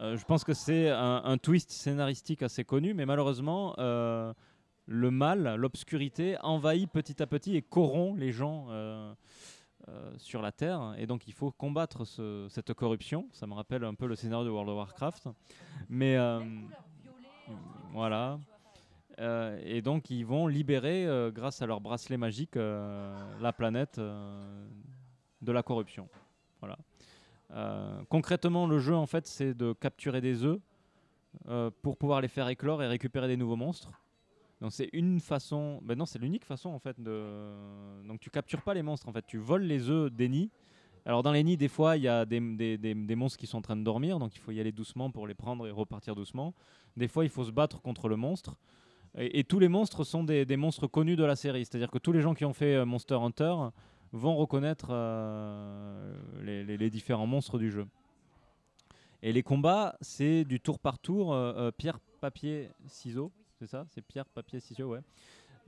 euh, 0.00 0.16
je 0.16 0.24
pense 0.24 0.44
que 0.44 0.54
c'est 0.54 0.88
un, 0.90 1.36
twist 1.38 1.70
scénaristique 1.70 2.42
assez 2.42 2.64
connu, 2.64 2.94
mais 2.94 3.06
malheureusement, 3.06 3.74
euh, 3.78 4.32
le 4.86 5.10
mal, 5.10 5.54
l'obscurité 5.56 6.36
envahit 6.42 6.90
petit 6.90 7.22
à 7.22 7.26
petit 7.26 7.56
et 7.56 7.62
corrompt 7.62 8.18
les 8.18 8.32
gens 8.32 8.66
euh, 8.70 9.12
sur 10.16 10.42
la 10.42 10.52
Terre. 10.52 10.94
Et 10.98 11.06
donc 11.06 11.26
il 11.26 11.32
faut 11.32 11.50
combattre 11.50 12.04
ce- 12.04 12.46
cette 12.50 12.72
corruption. 12.74 13.28
Ça 13.32 13.46
me 13.46 13.54
rappelle 13.54 13.84
un 13.84 13.94
peu 13.94 14.06
le 14.06 14.14
scénario 14.16 14.44
de 14.44 14.50
World 14.50 14.70
of 14.70 14.76
Warcraft. 14.76 15.28
Mais 15.88 16.16
voilà. 17.92 18.38
Et 19.64 19.82
donc 19.82 20.10
ils 20.10 20.24
vont 20.24 20.46
libérer, 20.46 21.06
grâce 21.34 21.62
à 21.62 21.66
leur 21.66 21.80
bracelet 21.80 22.16
magique, 22.16 22.54
la 22.56 23.52
planète 23.56 23.98
de 23.98 25.52
la 25.52 25.62
corruption. 25.62 26.08
Voilà. 26.60 26.78
Euh, 27.52 28.02
concrètement, 28.08 28.66
le 28.66 28.78
jeu, 28.78 28.94
en 28.94 29.06
fait, 29.06 29.26
c'est 29.26 29.54
de 29.54 29.72
capturer 29.74 30.20
des 30.20 30.44
œufs 30.44 30.58
euh, 31.48 31.70
pour 31.82 31.96
pouvoir 31.96 32.20
les 32.20 32.28
faire 32.28 32.48
éclore 32.48 32.82
et 32.82 32.86
récupérer 32.86 33.28
des 33.28 33.36
nouveaux 33.36 33.56
monstres. 33.56 33.90
Donc 34.60 34.72
c'est 34.72 34.90
une 34.92 35.18
façon, 35.18 35.80
ben 35.82 35.98
non, 35.98 36.06
c'est 36.06 36.20
l'unique 36.20 36.44
façon 36.44 36.70
en 36.70 36.78
fait 36.78 37.00
de. 37.00 38.04
Donc 38.06 38.20
tu 38.20 38.30
captures 38.30 38.62
pas 38.62 38.74
les 38.74 38.82
monstres 38.82 39.08
en 39.08 39.12
fait, 39.12 39.26
tu 39.26 39.38
voles 39.38 39.64
les 39.64 39.90
œufs 39.90 40.10
des 40.12 40.28
nids. 40.28 40.50
Alors 41.04 41.24
dans 41.24 41.32
les 41.32 41.42
nids, 41.42 41.56
des 41.56 41.66
fois, 41.66 41.96
il 41.96 42.04
y 42.04 42.08
a 42.08 42.24
des, 42.24 42.38
des- 42.38 42.78
des- 42.78 43.16
monstres 43.16 43.38
qui 43.38 43.48
sont 43.48 43.58
en 43.58 43.62
train 43.62 43.74
de 43.74 43.82
dormir, 43.82 44.20
donc 44.20 44.36
il 44.36 44.38
faut 44.38 44.52
y 44.52 44.60
aller 44.60 44.70
doucement 44.70 45.10
pour 45.10 45.26
les 45.26 45.34
prendre 45.34 45.66
et 45.66 45.72
repartir 45.72 46.14
doucement. 46.14 46.54
Des 46.96 47.08
fois, 47.08 47.24
il 47.24 47.30
faut 47.30 47.42
se 47.44 47.50
battre 47.50 47.82
contre 47.82 48.08
le 48.08 48.14
monstre. 48.14 48.56
Et, 49.18 49.40
et 49.40 49.44
tous 49.44 49.58
les 49.58 49.66
monstres 49.68 50.04
sont 50.04 50.22
des, 50.22 50.44
des 50.44 50.56
monstres 50.56 50.86
connus 50.86 51.16
de 51.16 51.24
la 51.24 51.34
série, 51.34 51.64
c'est-à-dire 51.64 51.90
que 51.90 51.98
tous 51.98 52.12
les 52.12 52.20
gens 52.20 52.34
qui 52.34 52.44
ont 52.44 52.52
fait 52.52 52.76
euh, 52.76 52.84
Monster 52.86 53.16
Hunter 53.16 53.54
vont 54.12 54.36
reconnaître 54.36 54.88
euh, 54.90 56.14
les, 56.42 56.64
les- 56.64 56.76
les 56.76 56.90
différents 56.90 57.26
monstres 57.26 57.58
du 57.58 57.70
jeu. 57.70 57.86
Et 59.22 59.32
les 59.32 59.42
combats, 59.42 59.96
c'est 60.00 60.44
du 60.44 60.60
tour 60.60 60.78
par 60.78 60.98
tour, 60.98 61.32
euh, 61.32 61.52
euh, 61.56 61.70
pierre, 61.70 61.98
papier, 62.20 62.70
ciseaux, 62.86 63.30
c'est 63.58 63.66
ça 63.66 63.86
C'est 63.90 64.02
pierre, 64.02 64.26
papier, 64.26 64.58
ciseaux, 64.60 64.88
ouais. 64.90 65.00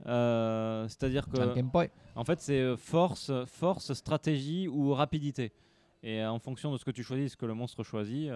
Euh, 0.07 0.87
C'est-à-dire 0.89 1.27
que, 1.29 1.37
en 2.15 2.23
fait, 2.25 2.39
c'est 2.41 2.75
force, 2.77 3.31
force, 3.45 3.93
stratégie 3.93 4.67
ou 4.67 4.93
rapidité. 4.93 5.51
Et 6.03 6.23
en 6.23 6.37
fonction 6.37 6.71
de 6.71 6.77
ce 6.77 6.85
que 6.85 6.91
tu 6.91 7.01
choisis, 7.01 7.31
ce 7.31 7.37
que 7.37 7.45
le 7.45 7.53
monstre 7.53 7.81
choisit, 7.83 8.29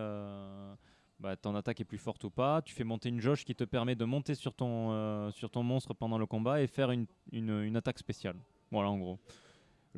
bah, 1.19 1.35
ton 1.35 1.53
attaque 1.55 1.81
est 1.81 1.85
plus 1.85 1.97
forte 1.97 2.23
ou 2.23 2.29
pas. 2.29 2.61
Tu 2.61 2.73
fais 2.73 2.85
monter 2.85 3.09
une 3.09 3.19
jauge 3.19 3.43
qui 3.43 3.53
te 3.53 3.65
permet 3.65 3.95
de 3.95 4.05
monter 4.05 4.35
sur 4.35 4.53
ton, 4.53 5.29
sur 5.31 5.49
ton 5.51 5.63
monstre 5.63 5.93
pendant 5.93 6.17
le 6.17 6.25
combat 6.25 6.61
et 6.61 6.67
faire 6.67 6.91
une, 6.91 7.05
une- 7.33 7.61
une 7.61 7.75
attaque 7.75 7.99
spéciale. 7.99 8.37
Voilà, 8.71 8.89
en 8.89 8.97
gros. 8.97 9.19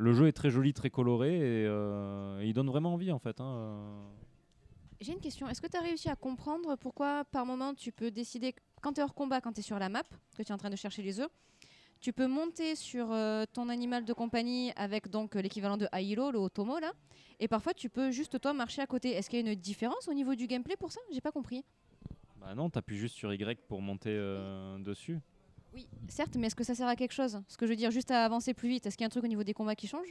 Le 0.02 0.14
jeu 0.14 0.28
est 0.28 0.32
très 0.32 0.50
joli, 0.50 0.74
très 0.74 0.90
coloré 0.90 1.36
et, 1.36 1.66
euh, 1.68 2.42
et 2.42 2.48
il 2.48 2.54
donne 2.54 2.68
vraiment 2.68 2.96
envie 2.96 3.12
en 3.12 3.20
fait. 3.20 3.40
hein, 3.40 3.56
euh. 3.56 4.04
J'ai 5.00 5.14
une 5.14 5.20
question. 5.20 5.48
Est-ce 5.48 5.62
que 5.62 5.68
tu 5.68 5.78
as 5.78 5.82
réussi 5.82 6.10
à 6.10 6.16
comprendre 6.16 6.76
pourquoi 6.76 7.24
par 7.26 7.46
moment 7.46 7.76
tu 7.76 7.92
peux 7.92 8.10
décider, 8.10 8.56
quand 8.82 8.94
tu 8.94 9.00
es 9.00 9.04
hors 9.04 9.14
combat, 9.14 9.42
quand 9.42 9.54
tu 9.54 9.60
es 9.60 9.64
sur 9.64 9.78
la 9.78 9.90
map, 9.90 10.02
que 10.36 10.42
tu 10.42 10.50
es 10.50 10.52
en 10.52 10.58
train 10.58 10.72
de 10.72 10.76
chercher 10.76 11.04
les 11.04 11.20
œufs, 11.20 11.30
tu 12.00 12.14
peux 12.14 12.26
monter 12.26 12.76
sur 12.76 13.12
euh, 13.12 13.46
ton 13.54 13.70
animal 13.70 14.04
de 14.04 14.14
compagnie 14.14 14.72
avec 14.76 15.08
donc 15.08 15.36
l'équivalent 15.36 15.78
de 15.78 15.88
Ailo, 15.92 16.32
le 16.32 16.40
Otomo 16.40 16.80
là, 16.80 16.94
et 17.40 17.48
parfois 17.48 17.76
tu 17.76 17.88
peux 17.90 18.10
juste 18.10 18.42
toi 18.42 18.54
marcher 18.54 18.82
à 18.82 18.88
côté. 18.88 19.12
Est-ce 19.12 19.30
qu'il 19.30 19.46
y 19.46 19.48
a 19.48 19.52
une 19.52 19.60
différence 19.60 20.08
au 20.08 20.14
niveau 20.16 20.34
du 20.34 20.48
gameplay 20.48 20.78
pour 20.78 20.92
ça? 20.92 21.00
J'ai 21.14 21.22
pas 21.22 21.32
compris. 21.32 21.64
Bah 22.40 22.56
non, 22.56 22.72
t'appuies 22.72 22.98
juste 22.98 23.16
sur 23.16 23.32
Y 23.32 23.62
pour 23.68 23.84
monter 23.84 24.10
euh, 24.10 24.80
dessus. 24.80 25.20
Oui, 25.74 25.88
certes, 26.10 26.36
mais 26.38 26.48
est-ce 26.48 26.56
que 26.56 26.64
ça 26.64 26.76
sert 26.76 26.88
à 26.88 26.96
quelque 26.96 27.14
chose? 27.14 27.42
Ce 27.48 27.58
que 27.58 27.66
je 27.66 27.72
veux 27.72 27.76
dire, 27.78 27.92
juste 27.92 28.12
à 28.12 28.26
avancer 28.26 28.54
plus 28.54 28.70
vite. 28.70 28.86
Est-ce 28.86 28.98
qu'il 28.98 29.04
y 29.04 29.06
a 29.06 29.08
un 29.08 29.10
truc 29.10 29.24
au 29.24 29.28
niveau 29.28 29.44
des 29.44 29.54
combats 29.54 29.76
qui 29.76 29.88
change? 29.88 30.08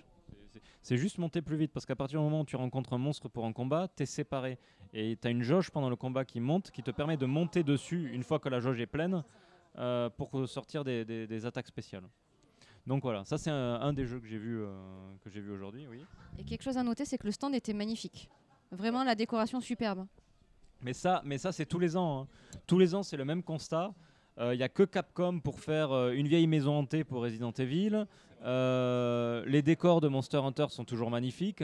C'est- 0.83 0.97
juste 0.97 1.19
monter 1.19 1.43
plus 1.43 1.57
vite 1.57 1.71
parce 1.73 1.87
qu'à 1.87 1.95
partir 1.95 2.19
du 2.19 2.25
moment 2.25 2.41
où 2.41 2.45
tu 2.45 2.57
rencontres 2.57 2.93
un 2.95 2.99
monstre 2.99 3.29
pour 3.29 3.45
un 3.45 3.53
combat, 3.53 3.89
tu 3.95 4.03
es 4.03 4.07
séparé. 4.07 4.59
Et 4.93 5.17
tu 5.21 5.29
as 5.29 5.31
une 5.31 5.43
jauge 5.43 5.71
pendant 5.71 5.89
le 5.91 5.97
combat 5.97 6.25
qui 6.25 6.41
monte 6.41 6.71
qui 6.71 6.83
te 6.83 6.91
permet 6.91 7.17
de 7.17 7.27
monter 7.27 7.63
dessus 7.63 8.11
une 8.13 8.23
fois 8.25 8.39
que 8.41 8.49
la 8.49 8.59
jauge 8.61 8.81
est 8.81 8.87
pleine 8.87 9.23
euh, 9.79 10.09
pour 10.11 10.49
sortir 10.49 10.83
des, 10.83 11.05
des- 11.05 11.27
des 11.27 11.47
attaques 11.47 11.69
spéciales. 11.69 12.09
Donc 12.87 13.03
voilà, 13.03 13.25
ça 13.25 13.37
c'est 13.39 13.51
un, 13.51 13.75
un 13.81 13.93
des 13.93 14.07
jeux 14.07 14.19
que 14.19 14.27
j'ai 14.27 14.39
vu, 14.39 14.63
euh, 14.63 14.73
que 15.23 15.31
j'ai 15.31 15.41
vu 15.41 15.53
aujourd'hui. 15.53 15.87
Oui. 15.89 16.05
Et 16.39 16.45
quelque 16.45 16.63
chose 16.63 16.79
à 16.79 16.83
noter, 16.83 17.05
c'est 17.05 17.19
que 17.19 17.27
le 17.27 17.33
stand 17.33 17.55
était 17.55 17.75
magnifique. 17.75 18.29
Vraiment, 18.73 19.05
la 19.05 19.15
décoration 19.15 19.61
superbe. 19.61 20.07
Mais 20.81 20.95
ça, 20.95 21.21
mais 21.25 21.37
ça 21.39 21.53
c'est 21.53 21.67
tous 21.67 21.79
les 21.79 21.97
ans. 21.97 22.23
hein. 22.23 22.29
Tous 22.67 22.79
les 22.79 22.95
ans, 22.95 23.03
c'est 23.03 23.19
le 23.19 23.25
même 23.27 23.43
constat. 23.43 23.93
Il 24.41 24.57
n'y 24.57 24.63
a 24.63 24.69
que 24.69 24.83
Capcom 24.83 25.41
pour 25.41 25.61
faire 25.61 25.93
euh, 25.93 26.13
une 26.13 26.27
vieille 26.27 26.47
maison 26.47 26.79
hantée 26.79 27.05
pour 27.05 27.23
Resident 27.23 27.53
Evil. 27.53 28.07
Euh, 28.43 29.45
les 29.47 29.61
décors 29.61 30.01
de 30.01 30.09
Monster 30.09 30.39
Hunter 30.39 30.67
sont 30.71 30.85
toujours 30.85 31.11
magnifiques. 31.11 31.63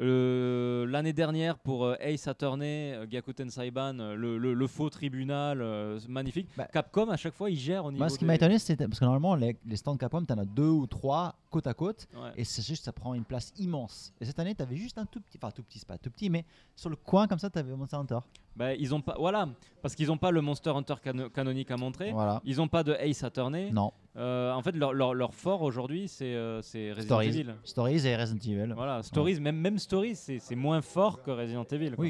Euh, 0.00 0.86
L'année 0.86 1.12
dernière, 1.12 1.58
pour 1.58 1.84
euh, 1.84 1.96
Ace 2.00 2.26
Attorney, 2.28 2.92
euh, 2.94 3.06
Gyakuten 3.10 3.50
Saiban, 3.50 3.92
le, 3.94 4.38
le- 4.38 4.54
le 4.54 4.66
faux 4.66 4.88
tribunal, 4.90 5.60
euh, 5.60 5.98
magnifique. 6.08 6.48
Bah, 6.56 6.66
Capcom, 6.72 7.08
à 7.10 7.16
chaque 7.16 7.34
fois, 7.34 7.50
il 7.50 7.58
gère 7.58 7.84
au 7.84 7.90
niveau. 7.90 8.02
Moi, 8.04 8.08
ce 8.08 8.18
qui 8.18 8.24
m'a 8.24 8.34
étonné, 8.36 8.58
c'était 8.58 8.86
parce 8.86 9.00
que 9.00 9.04
normalement, 9.04 9.34
les, 9.34 9.56
les 9.66 9.76
stands 9.76 9.96
Capcom, 9.96 10.24
t'en 10.24 10.38
as 10.38 10.44
deux 10.44 10.68
ou 10.68 10.86
trois 10.86 11.34
côte 11.50 11.66
à 11.66 11.74
côte. 11.74 12.06
Ouais. 12.14 12.30
Et 12.36 12.44
c'est 12.44 12.62
juste, 12.66 12.84
ça 12.84 12.92
prend 12.92 13.14
une 13.14 13.24
place 13.24 13.52
immense. 13.58 14.12
Et 14.20 14.24
cette 14.24 14.38
année, 14.38 14.54
tu 14.54 14.62
avais 14.62 14.76
juste 14.76 14.98
un 14.98 15.06
tout 15.06 15.20
petit, 15.20 15.38
enfin 15.42 15.50
tout 15.50 15.62
petit, 15.62 15.78
c'est 15.78 15.88
pas 15.88 15.98
tout 15.98 16.10
petit, 16.10 16.30
mais 16.30 16.44
sur 16.76 16.90
le 16.90 16.96
coin 16.96 17.26
comme 17.26 17.38
ça, 17.38 17.50
tu 17.50 17.58
avais 17.58 17.74
Monster 17.74 17.96
Hunter. 17.96 18.18
Bah, 18.56 18.74
ils 18.74 18.92
ont 18.92 19.00
pas, 19.00 19.14
voilà, 19.18 19.48
parce 19.82 19.94
qu'ils 19.94 20.08
n'ont 20.08 20.16
pas 20.16 20.32
le 20.32 20.40
Monster 20.40 20.70
Hunter 20.70 20.94
cano- 21.02 21.30
canonique 21.30 21.70
à 21.70 21.76
montrer. 21.76 22.10
Voilà. 22.12 22.40
Ils 22.44 22.56
n'ont 22.56 22.66
pas 22.68 22.82
de 22.82 22.92
Ace 22.94 23.22
Attorney. 23.22 23.70
Non. 23.70 23.92
Euh, 24.16 24.52
en 24.52 24.62
fait, 24.62 24.72
leur, 24.72 24.92
leur- 24.92 25.14
leur 25.14 25.32
fort 25.32 25.62
aujourd'hui, 25.62 26.08
c'est 26.08 26.34
euh, 26.34 26.60
c'est 26.60 26.90
Resident 26.90 27.04
Stories. 27.06 27.28
Evil. 27.28 27.54
Stories 27.62 28.06
et 28.08 28.16
Resident 28.16 28.40
Evil. 28.52 28.72
Voilà, 28.74 29.02
Stories, 29.04 29.38
même, 29.40 29.56
même 29.58 29.78
Stories, 29.88 30.16
c'est 30.16 30.54
moins 30.54 30.82
fort 30.82 31.22
que 31.22 31.30
Resident 31.30 31.64
Evil. 31.64 31.92
quoi. 31.96 32.04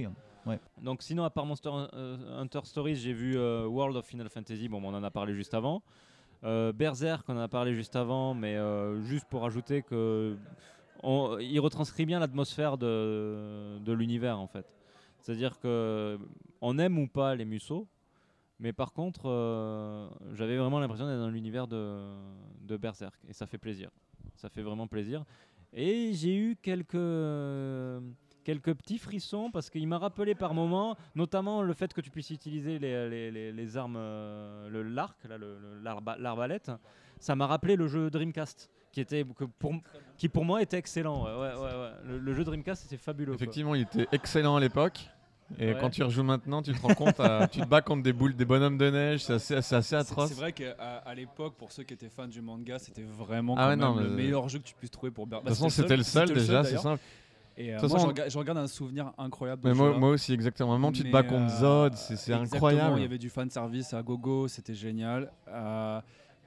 Oui. 0.47 0.57
Donc 0.83 1.01
sinon, 1.03 1.23
à 1.23 1.31
part 1.31 1.47
Monster 1.47 1.71
euh, 1.95 2.41
Hunter 2.41 2.59
Stories, 2.65 2.97
j'ai 2.97 3.13
vu 3.13 3.37
euh, 3.39 3.67
World 3.69 3.97
of 3.97 4.05
Final 4.05 4.29
Fantasy, 4.29 4.69
bon, 4.69 4.83
on 4.83 4.93
en 4.95 5.05
a 5.05 5.11
parlé 5.13 5.33
juste 5.33 5.55
avant. 5.55 5.81
Euh, 6.43 6.73
Berserk, 6.73 7.25
on 7.29 7.37
en 7.37 7.41
a 7.41 7.47
parlé 7.49 7.75
juste 7.75 7.95
avant, 7.95 8.35
mais 8.35 8.57
juste 9.03 9.27
pour 9.29 9.45
ajouter 9.45 9.83
que 9.83 10.37
on- 11.05 11.39
il 11.39 11.61
retranscrit 11.61 12.05
bien 12.05 12.19
l'atmosphère 12.19 12.79
de, 12.79 13.79
de 13.79 13.93
l'univers 13.93 14.41
en 14.41 14.49
fait. 14.49 14.67
C'est-à-dire 15.21 15.61
que 15.61 16.19
on 16.61 16.79
aime 16.79 16.99
ou 16.99 17.07
pas 17.07 17.37
les 17.37 17.45
Musso, 17.45 17.87
mais 18.59 18.73
par 18.73 18.93
contre, 18.93 19.29
j'avais 20.33 20.57
vraiment 20.57 20.81
l'impression 20.81 21.07
d'être 21.07 21.21
dans 21.21 21.31
l'univers 21.31 21.69
de, 21.69 22.03
de 22.63 22.77
Berserk, 22.77 23.15
et 23.29 23.33
ça 23.33 23.47
fait 23.47 23.59
plaisir. 23.59 23.91
Ça 24.35 24.49
fait 24.49 24.63
vraiment 24.63 24.87
plaisir. 24.87 25.25
Et 25.81 26.13
j'ai 26.13 26.35
eu 26.37 26.57
quelques, 26.61 26.99
quelques 28.43 28.75
petits 28.75 28.99
frissons 28.99 29.53
parce 29.53 29.71
qu'il 29.71 29.87
m'a 29.87 29.99
rappelé 29.99 30.35
par 30.35 30.53
moments, 30.53 30.97
notamment 31.15 31.63
le 31.63 31.73
fait 31.73 31.95
que 31.95 32.01
tu 32.01 32.11
puisses 32.11 32.31
utiliser 32.31 32.81
les, 32.81 33.53
les- 33.53 33.77
armes, 33.77 33.95
euh, 33.97 34.69
le 34.69 34.83
l'arc, 34.83 35.17
l'arbalète. 36.19 36.73
Ça 37.21 37.37
m'a 37.37 37.47
rappelé 37.47 37.77
le 37.77 37.87
jeu 37.87 38.11
Dreamcast. 38.11 38.71
Qui, 38.91 39.03
était, 39.03 39.23
pour, 39.25 39.75
qui 40.17 40.29
pour 40.29 40.45
moi 40.47 40.63
était 40.63 40.79
excellent. 40.79 41.25
ouais, 41.27 41.55
ouais, 41.55 41.61
ouais. 41.61 42.19
Le, 42.19 42.33
jeu 42.33 42.43
Dreamcast 42.43 42.83
c'était 42.83 42.97
fabuleux. 42.97 43.35
Effectivement, 43.35 43.75
il 43.77 43.83
était 43.83 44.09
excellent 44.13 44.57
à 44.57 44.61
l'époque. 44.61 45.09
Et 45.59 45.73
Ouais. 45.73 45.79
quand 45.81 45.89
tu 45.89 46.03
rejoues 46.03 46.23
maintenant, 46.23 46.61
tu 46.63 46.73
te 46.75 46.83
rends 46.83 46.93
compte, 46.95 47.19
à- 47.21 47.49
tu 47.49 47.61
te 47.61 47.67
bats 47.67 47.81
contre 47.81 48.03
des 48.03 48.13
boules, 48.13 48.35
des 48.37 48.45
bonhommes 48.45 48.77
de 48.77 48.91
neige, 48.91 49.21
c'est 49.25 49.55
assez, 49.57 49.95
atroce. 49.97 50.29
c'est 50.29 50.35
vrai 50.37 50.53
qu'à 50.53 50.73
à 50.73 51.15
l'époque, 51.15 51.55
pour 51.57 51.73
ceux 51.73 51.85
qui 51.85 51.95
étaient 51.95 52.11
fans 52.11 52.27
du 52.29 52.43
manga, 52.43 52.79
c'était 52.79 53.03
vraiment 53.03 53.55
Ah 53.57 53.69
ouais, 53.69 53.77
non, 53.77 53.95
le 53.97 54.11
mais- 54.11 54.17
meilleur 54.25 54.49
jeu 54.51 54.59
que 54.59 54.65
tu 54.65 54.75
puisses 54.75 54.91
trouver 54.91 55.11
pour 55.11 55.27
Ber- 55.27 55.39
De 55.41 55.47
toute 55.47 55.49
façon, 55.57 55.71
c'était 55.71 55.97
le 55.97 56.03
seul 56.03 56.33
déjà, 56.33 56.65
c'est 56.65 56.77
simple. 56.77 57.03
Et 57.57 57.73
euh, 57.73 57.77
De 57.77 57.81
toute 57.81 57.91
moi, 57.91 57.99
façon, 57.99 58.09
j'en 58.09 58.15
ga- 58.15 58.29
j'en 58.29 58.45
garde 58.45 58.59
un 58.59 58.67
souvenir 58.69 59.13
incroyable. 59.19 59.63
Mais 59.65 59.75
moi, 59.75 59.99
moi 59.99 60.11
aussi, 60.11 60.33
exactement. 60.33 60.71
Vraiment, 60.71 60.93
tu 60.93 61.03
te 61.03 61.11
bats 61.11 61.25
contre 61.25 61.53
euh, 61.65 61.89
Zod, 61.89 61.95
c'est 61.97 62.33
incroyable. 62.33 62.99
Il 62.99 63.03
y 63.03 63.05
avait 63.07 63.19
du 63.19 63.31
fan 63.31 63.51
service 63.51 63.93
à 63.95 64.03
gogo, 64.03 64.47
c'était 64.49 64.75
génial. 64.75 65.33
Euh, 65.49 66.01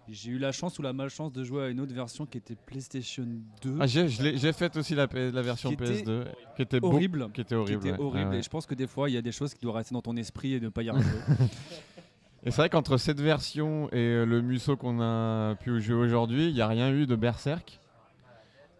j'ai 0.10 0.32
eu 0.32 0.38
la 0.39 0.52
chance 0.52 0.78
ou 0.80 0.82
la 0.82 0.93
malchance 0.93 1.32
de 1.32 1.43
jouer 1.43 1.64
à 1.66 1.70
une 1.70 1.80
autre 1.80 1.93
version 1.93 2.26
qui 2.26 2.38
était 2.38 2.56
PlayStation 2.56 3.26
2. 3.62 3.78
Ah, 3.80 3.88
j'ai 3.88 4.08
fait 4.54 4.76
aussi 4.76 4.95
la, 4.95 5.06
version 5.06 5.70
Qui 5.70 5.76
était 5.76 5.86
PS2, 6.04 6.24
qui 6.56 6.62
était 6.64 6.80
beau- 6.80 6.88
horrible. 6.91 7.30
qui 7.34 7.41
était 7.41 7.56
horrible. 7.56 7.82
qui 7.82 7.88
était 7.89 7.97
ouais. 7.97 8.04
horrible. 8.06 8.30
Ouais. 8.32 8.39
Et 8.39 8.41
je 8.41 8.49
pense 8.49 8.66
que 8.66 8.76
des 8.76 8.88
fois, 8.88 9.10
il 9.10 9.14
y 9.14 9.18
a 9.18 9.22
des 9.22 9.32
choses 9.32 9.54
qui 9.54 9.62
doivent 9.62 9.76
rester 9.78 9.93
dans 9.93 10.02
ton 10.02 10.16
esprit 10.18 10.54
et 10.56 10.60
ne 10.60 10.70
pas 10.70 10.84
y 10.84 10.89
arriver. 10.89 11.08
Et 12.43 12.49
c'est 12.49 12.58
vrai 12.58 12.70
qu'entre 12.70 12.97
cette 12.97 13.22
version 13.22 13.88
et 13.89 13.97
euh, 13.97 14.26
le 14.26 14.41
Musso 14.41 14.76
qu'on 14.76 14.99
a 14.99 15.54
pu 15.56 15.80
jouer 15.80 15.93
aujourd'hui, 15.95 16.47
il 16.47 16.54
n'y 16.56 16.62
a 16.62 16.68
rien 16.68 16.91
eu 16.91 17.06
de 17.06 17.16
Berserk. 17.16 17.80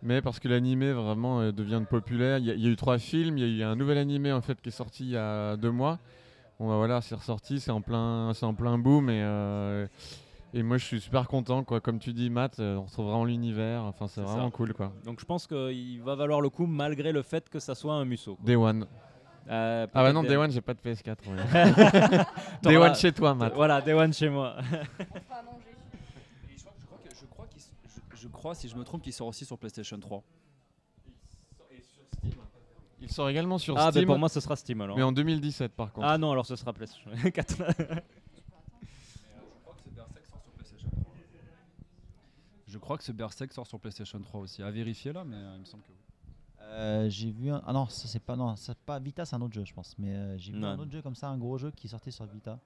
Mais 0.02 0.20
parce 0.24 0.40
que 0.40 0.48
l'animé 0.48 0.92
vraiment 0.94 1.42
euh, 1.42 1.52
devient 1.52 1.84
populaire, 1.88 2.40
il 2.40 2.46
y, 2.46 2.50
a- 2.50 2.56
il 2.56 2.64
y 2.64 2.66
a 2.66 2.70
eu 2.72 2.76
trois 2.76 2.98
films, 2.98 3.38
il 3.38 3.42
y 3.58 3.62
a 3.62 3.68
eu 3.68 3.70
un 3.72 3.76
nouvel 3.76 4.00
animé 4.00 4.32
en 4.32 4.42
fait 4.42 4.60
qui 4.60 4.70
est 4.70 4.72
sorti 4.72 5.04
il 5.04 5.12
y 5.12 5.16
a 5.18 5.58
deux 5.58 5.70
mois. 5.70 6.00
Bon 6.60 6.70
bah 6.70 6.76
voilà, 6.78 7.02
c'est 7.02 7.14
ressorti, 7.14 7.60
c'est 7.60 7.70
en 7.70 7.82
plein, 7.82 8.32
c'est 8.34 8.48
en 8.48 8.56
plein 8.56 8.80
boom 8.80 9.12
et 9.12 9.22
euh, 9.22 9.86
et 10.54 10.64
moi 10.64 10.78
je 10.78 10.86
suis 10.86 11.02
super 11.02 11.28
content 11.28 11.64
quoi. 11.64 11.80
Comme 11.82 12.00
tu 12.00 12.14
dis 12.14 12.30
Matt, 12.30 12.60
euh, 12.60 12.76
on 12.78 12.84
retrouve 12.84 13.06
vraiment 13.06 13.26
l'univers. 13.26 13.84
Enfin 13.84 14.08
c'est 14.08 14.22
vraiment 14.22 14.50
ça. 14.50 14.56
cool 14.56 14.74
quoi. 14.74 14.92
Donc 15.06 15.20
je 15.20 15.26
pense 15.26 15.48
qu'il 15.48 16.02
va 16.02 16.16
valoir 16.16 16.42
le 16.42 16.50
coup 16.50 16.66
malgré 16.66 17.12
le 17.12 17.22
fait 17.22 17.50
que 17.50 17.60
ça 17.60 17.76
soit 17.76 17.94
un 17.94 18.06
Musso. 18.06 18.38
Day 18.44 18.56
One. 18.56 18.86
Euh, 19.50 19.88
Ah 19.94 20.04
bah 20.04 20.14
non, 20.14 20.22
Day 20.24 20.36
One, 20.36 20.52
j'ai 20.52 20.62
pas 20.62 20.74
de 20.76 20.80
PS4. 20.80 21.18
ouais. 21.28 22.26
Day 22.62 22.78
One 22.78 22.94
chez 22.96 23.12
toi, 23.12 23.34
Matt. 23.34 23.54
Voilà, 23.56 23.82
Day 23.82 23.94
One 23.94 24.14
chez 24.14 24.30
moi. 24.30 24.56
Je 26.56 26.64
crois, 26.64 26.74
je 26.80 26.86
crois 26.86 27.00
que- 27.04 27.16
je 27.20 27.26
crois 27.26 27.48
qu'il 27.48 27.58
s- 27.60 27.72
je- 28.14 28.18
je 28.22 28.28
crois, 28.28 28.54
si 28.56 28.70
je 28.70 28.76
me 28.76 28.84
trompe, 28.84 29.02
qu'il 29.02 29.14
sort 29.14 29.28
aussi 29.28 29.44
sur 29.46 29.58
PlayStation 29.58 30.00
3. 30.00 30.24
Il 33.02 33.12
sort 33.12 33.30
également 33.30 33.58
sur 33.58 33.76
ah, 33.80 33.90
Steam, 33.90 34.04
ben 34.04 34.08
pour 34.10 34.20
moi, 34.20 34.30
ce 34.30 34.40
sera 34.40 34.56
Steam 34.56 34.80
alors. 34.80 34.96
mais 34.96 35.02
en 35.02 35.12
2017 35.12 35.72
par 35.74 35.92
contre. 35.92 36.06
Ah 36.08 36.20
non, 36.20 36.32
alors 36.32 36.46
ce 36.46 36.56
sera 36.56 36.72
PlayStation 36.72 37.10
4. 37.34 37.56
Je 37.58 37.64
crois 37.64 37.74
que 39.74 39.82
ce 39.84 39.90
Berserk 39.90 40.26
sort 40.30 40.40
sur 40.44 40.52
PlayStation 40.54 40.90
3. 40.92 41.14
Je 42.72 42.78
crois 42.78 42.98
que 42.98 43.04
ce 43.04 43.12
Berserk 43.12 43.52
sort 43.52 43.68
sur 43.68 43.80
PlayStation 43.82 44.18
3 44.22 44.40
aussi. 44.40 44.64
À 44.64 44.72
vérifier 44.72 45.12
là, 45.12 45.26
mais 45.26 45.36
euh, 45.36 45.56
il 45.56 45.60
me 45.60 45.66
semble 45.66 45.84
que 45.84 45.90
oui. 45.92 45.98
Euh, 46.62 47.10
j'ai 47.10 47.30
vu 47.32 47.50
un. 47.52 47.62
Ah 47.66 47.74
non, 47.74 47.86
ça 47.88 48.08
c'est 48.08 48.22
pas. 48.24 48.38
Non, 48.38 48.56
c'est 48.56 48.78
pas 48.78 48.98
Vita, 48.98 49.26
c'est 49.26 49.36
un 49.36 49.42
autre 49.42 49.54
jeu, 49.54 49.66
je 49.66 49.74
pense. 49.74 49.94
Mais 50.00 50.16
euh, 50.16 50.38
j'ai 50.38 50.54
vu 50.54 50.60
Non. 50.60 50.70
un 50.70 50.80
autre 50.80 50.92
jeu 50.92 51.02
comme 51.02 51.16
ça, 51.16 51.28
un 51.28 51.38
gros 51.38 51.58
jeu 51.58 51.72
qui 51.72 51.90
sortait 51.90 52.12
sur 52.12 52.26
Vita. 52.28 52.60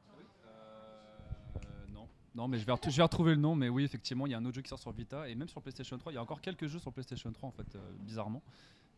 Non. 1.91 2.07
Non, 2.35 2.47
mais 2.47 2.59
je 2.59 2.65
vais, 2.65 2.73
ret- 2.73 2.79
je 2.87 2.95
vais 2.95 3.01
retrouver 3.03 3.33
le 3.33 3.41
nom. 3.41 3.55
Mais 3.55 3.67
oui, 3.69 3.83
effectivement, 3.83 4.27
il 4.27 4.31
y 4.31 4.35
a 4.35 4.37
un 4.37 4.45
autre 4.45 4.55
jeu 4.55 4.61
qui 4.61 4.69
sort 4.69 4.77
sur 4.79 4.91
Vita 4.91 5.27
et 5.27 5.33
même 5.33 5.47
sur 5.47 5.59
PlayStation 5.61 5.97
3. 5.97 6.11
Il 6.11 6.15
y 6.15 6.17
a 6.19 6.21
encore 6.21 6.41
quelques 6.41 6.67
jeux 6.67 6.77
sur 6.79 6.93
PlayStation 6.93 7.31
3 7.31 7.49
en 7.49 7.51
fait, 7.51 7.75
euh, 7.75 7.79
bizarrement. 8.01 8.43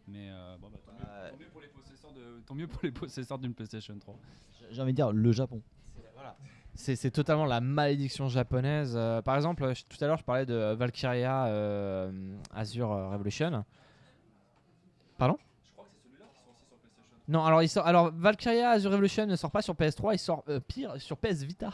Mais 0.10 0.30
euh, 0.30 0.58
bon, 0.58 0.70
bah, 0.70 0.78
tant, 0.86 0.94
mieux, 0.94 1.00
tant 1.32 1.38
mieux 1.38 1.48
pour 1.50 1.62
les 1.62 1.68
possesseurs 1.68 2.12
de- 2.14 2.42
tant 2.46 2.56
mieux 2.56 2.68
pour 2.68 2.80
les 2.84 2.92
possesseurs 2.92 3.40
d'une 3.40 3.54
PlayStation 3.54 3.98
3. 3.98 4.18
J'ai 4.72 4.82
envie 4.82 4.92
de 4.92 4.96
dire 4.98 5.12
le 5.14 5.32
Japon. 5.32 5.62
C'est 5.96 6.67
c'est 6.80 7.12
totalement 7.12 7.46
la 7.46 7.60
malédiction 7.60 8.28
japonaise. 8.30 8.94
Euh, 8.96 9.22
par 9.22 9.36
exemple, 9.36 9.74
je- 9.74 9.84
tout 9.90 9.98
à 10.04 10.08
l'heure, 10.08 10.18
je 10.18 10.24
parlais 10.24 10.46
de 10.46 10.74
Valkyria 10.74 11.46
euh, 11.48 12.12
Azure 12.56 12.90
Revolution. 12.90 13.66
Pardon? 15.18 15.38
Non, 17.28 17.44
alors, 17.44 17.62
il 17.62 17.68
sort, 17.68 17.86
alors 17.86 18.12
Valkyria 18.16 18.70
Azure 18.70 18.92
Revolution 18.92 19.26
ne 19.26 19.36
sort 19.36 19.52
pas 19.52 19.62
sur 19.62 19.74
PS3, 19.74 20.14
il 20.14 20.20
sort 20.20 20.44
euh, 20.48 20.60
pire 20.62 20.94
sur 21.02 21.18
PS 21.18 21.44
Vita. 21.44 21.72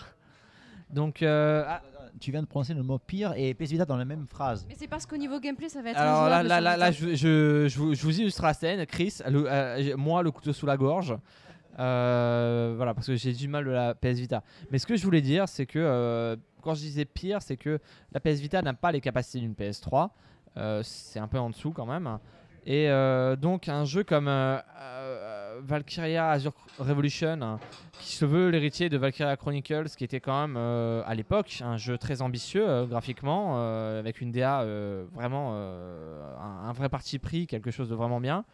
Donc, 0.89 1.21
euh, 1.21 1.63
ah, 1.67 1.81
Tu 2.19 2.31
viens 2.31 2.41
de 2.41 2.47
prononcer 2.47 2.73
le 2.75 2.83
mot 2.83 2.97
pire 2.99 3.33
et 3.35 3.53
PS 3.53 3.71
Vita 3.71 3.85
dans 3.85 3.97
la 3.97 4.05
même 4.05 4.25
phrase. 4.27 4.65
Mais 4.69 4.75
c'est 4.77 4.87
parce 4.87 5.05
qu'au 5.05 5.17
niveau 5.17 5.39
gameplay, 5.39 5.67
ça 5.69 5.81
va 5.81 5.89
être. 5.91 5.99
alors 5.99 6.29
là, 6.29 6.43
là, 6.43 6.71
sur 6.71 6.79
là, 6.79 6.91
je, 6.91 7.15
je- 7.15 7.67
je 7.67 7.77
vous, 7.79 7.93
je 7.95 8.01
vous 8.03 8.19
illustre 8.21 8.43
la 8.43 8.53
scène. 8.53 8.85
Chris, 8.85 9.17
le- 9.27 9.45
euh, 9.47 9.97
moi, 9.97 10.21
le 10.23 10.31
couteau 10.31 10.53
sous 10.53 10.65
la 10.65 10.77
gorge. 10.77 11.15
Euh, 11.79 12.73
voilà, 12.75 12.93
parce 12.93 13.07
que 13.07 13.15
j'ai 13.15 13.33
du 13.33 13.47
mal 13.47 13.65
de 13.65 13.71
la 13.71 13.95
PS 13.95 14.19
Vita. 14.19 14.43
Mais 14.71 14.77
ce 14.77 14.85
que 14.85 14.95
je 14.95 15.03
voulais 15.03 15.21
dire, 15.21 15.47
c'est 15.47 15.65
que 15.65 15.79
euh, 15.79 16.35
quand 16.61 16.75
je 16.75 16.81
disais 16.81 17.05
pire, 17.05 17.41
c'est 17.41 17.57
que 17.57 17.79
la 18.11 18.19
PS 18.19 18.39
Vita 18.39 18.61
n'a 18.61 18.73
pas 18.73 18.91
les 18.91 19.01
capacités 19.01 19.39
d'une 19.39 19.53
PS3. 19.53 20.09
Euh, 20.57 20.81
c'est 20.83 21.19
un 21.19 21.27
peu 21.27 21.39
en 21.39 21.49
dessous 21.49 21.71
quand 21.71 21.85
même. 21.85 22.19
Et 22.65 22.87
donc 23.41 23.67
un 23.67 23.83
jeu 23.83 24.05
comme 24.05 24.27
Valkyria 25.63 26.29
Azure 26.29 26.53
Revolution, 26.79 27.41
hein, 27.41 27.59
qui 27.99 28.15
se 28.15 28.23
veut 28.23 28.51
l'héritier 28.51 28.87
de 28.87 28.97
Valkyria 28.97 29.35
Chronicles, 29.35 29.89
qui 29.97 30.05
était 30.05 30.21
quand 30.21 30.47
même 30.47 30.55
à 30.55 31.13
l'époque 31.13 31.61
un 31.61 31.75
jeu 31.75 31.97
très 31.97 32.21
ambitieux 32.21 32.85
graphiquement, 32.85 33.61
avec 33.99 34.21
une 34.21 34.31
DA 34.31 34.65
vraiment 35.11 35.53
un 35.53 36.71
vrai 36.71 36.87
parti 36.87 37.19
pris, 37.19 37.47
quelque 37.47 37.69
chose 37.69 37.89
de 37.89 37.95
vraiment 37.95 38.21
bien. 38.21 38.45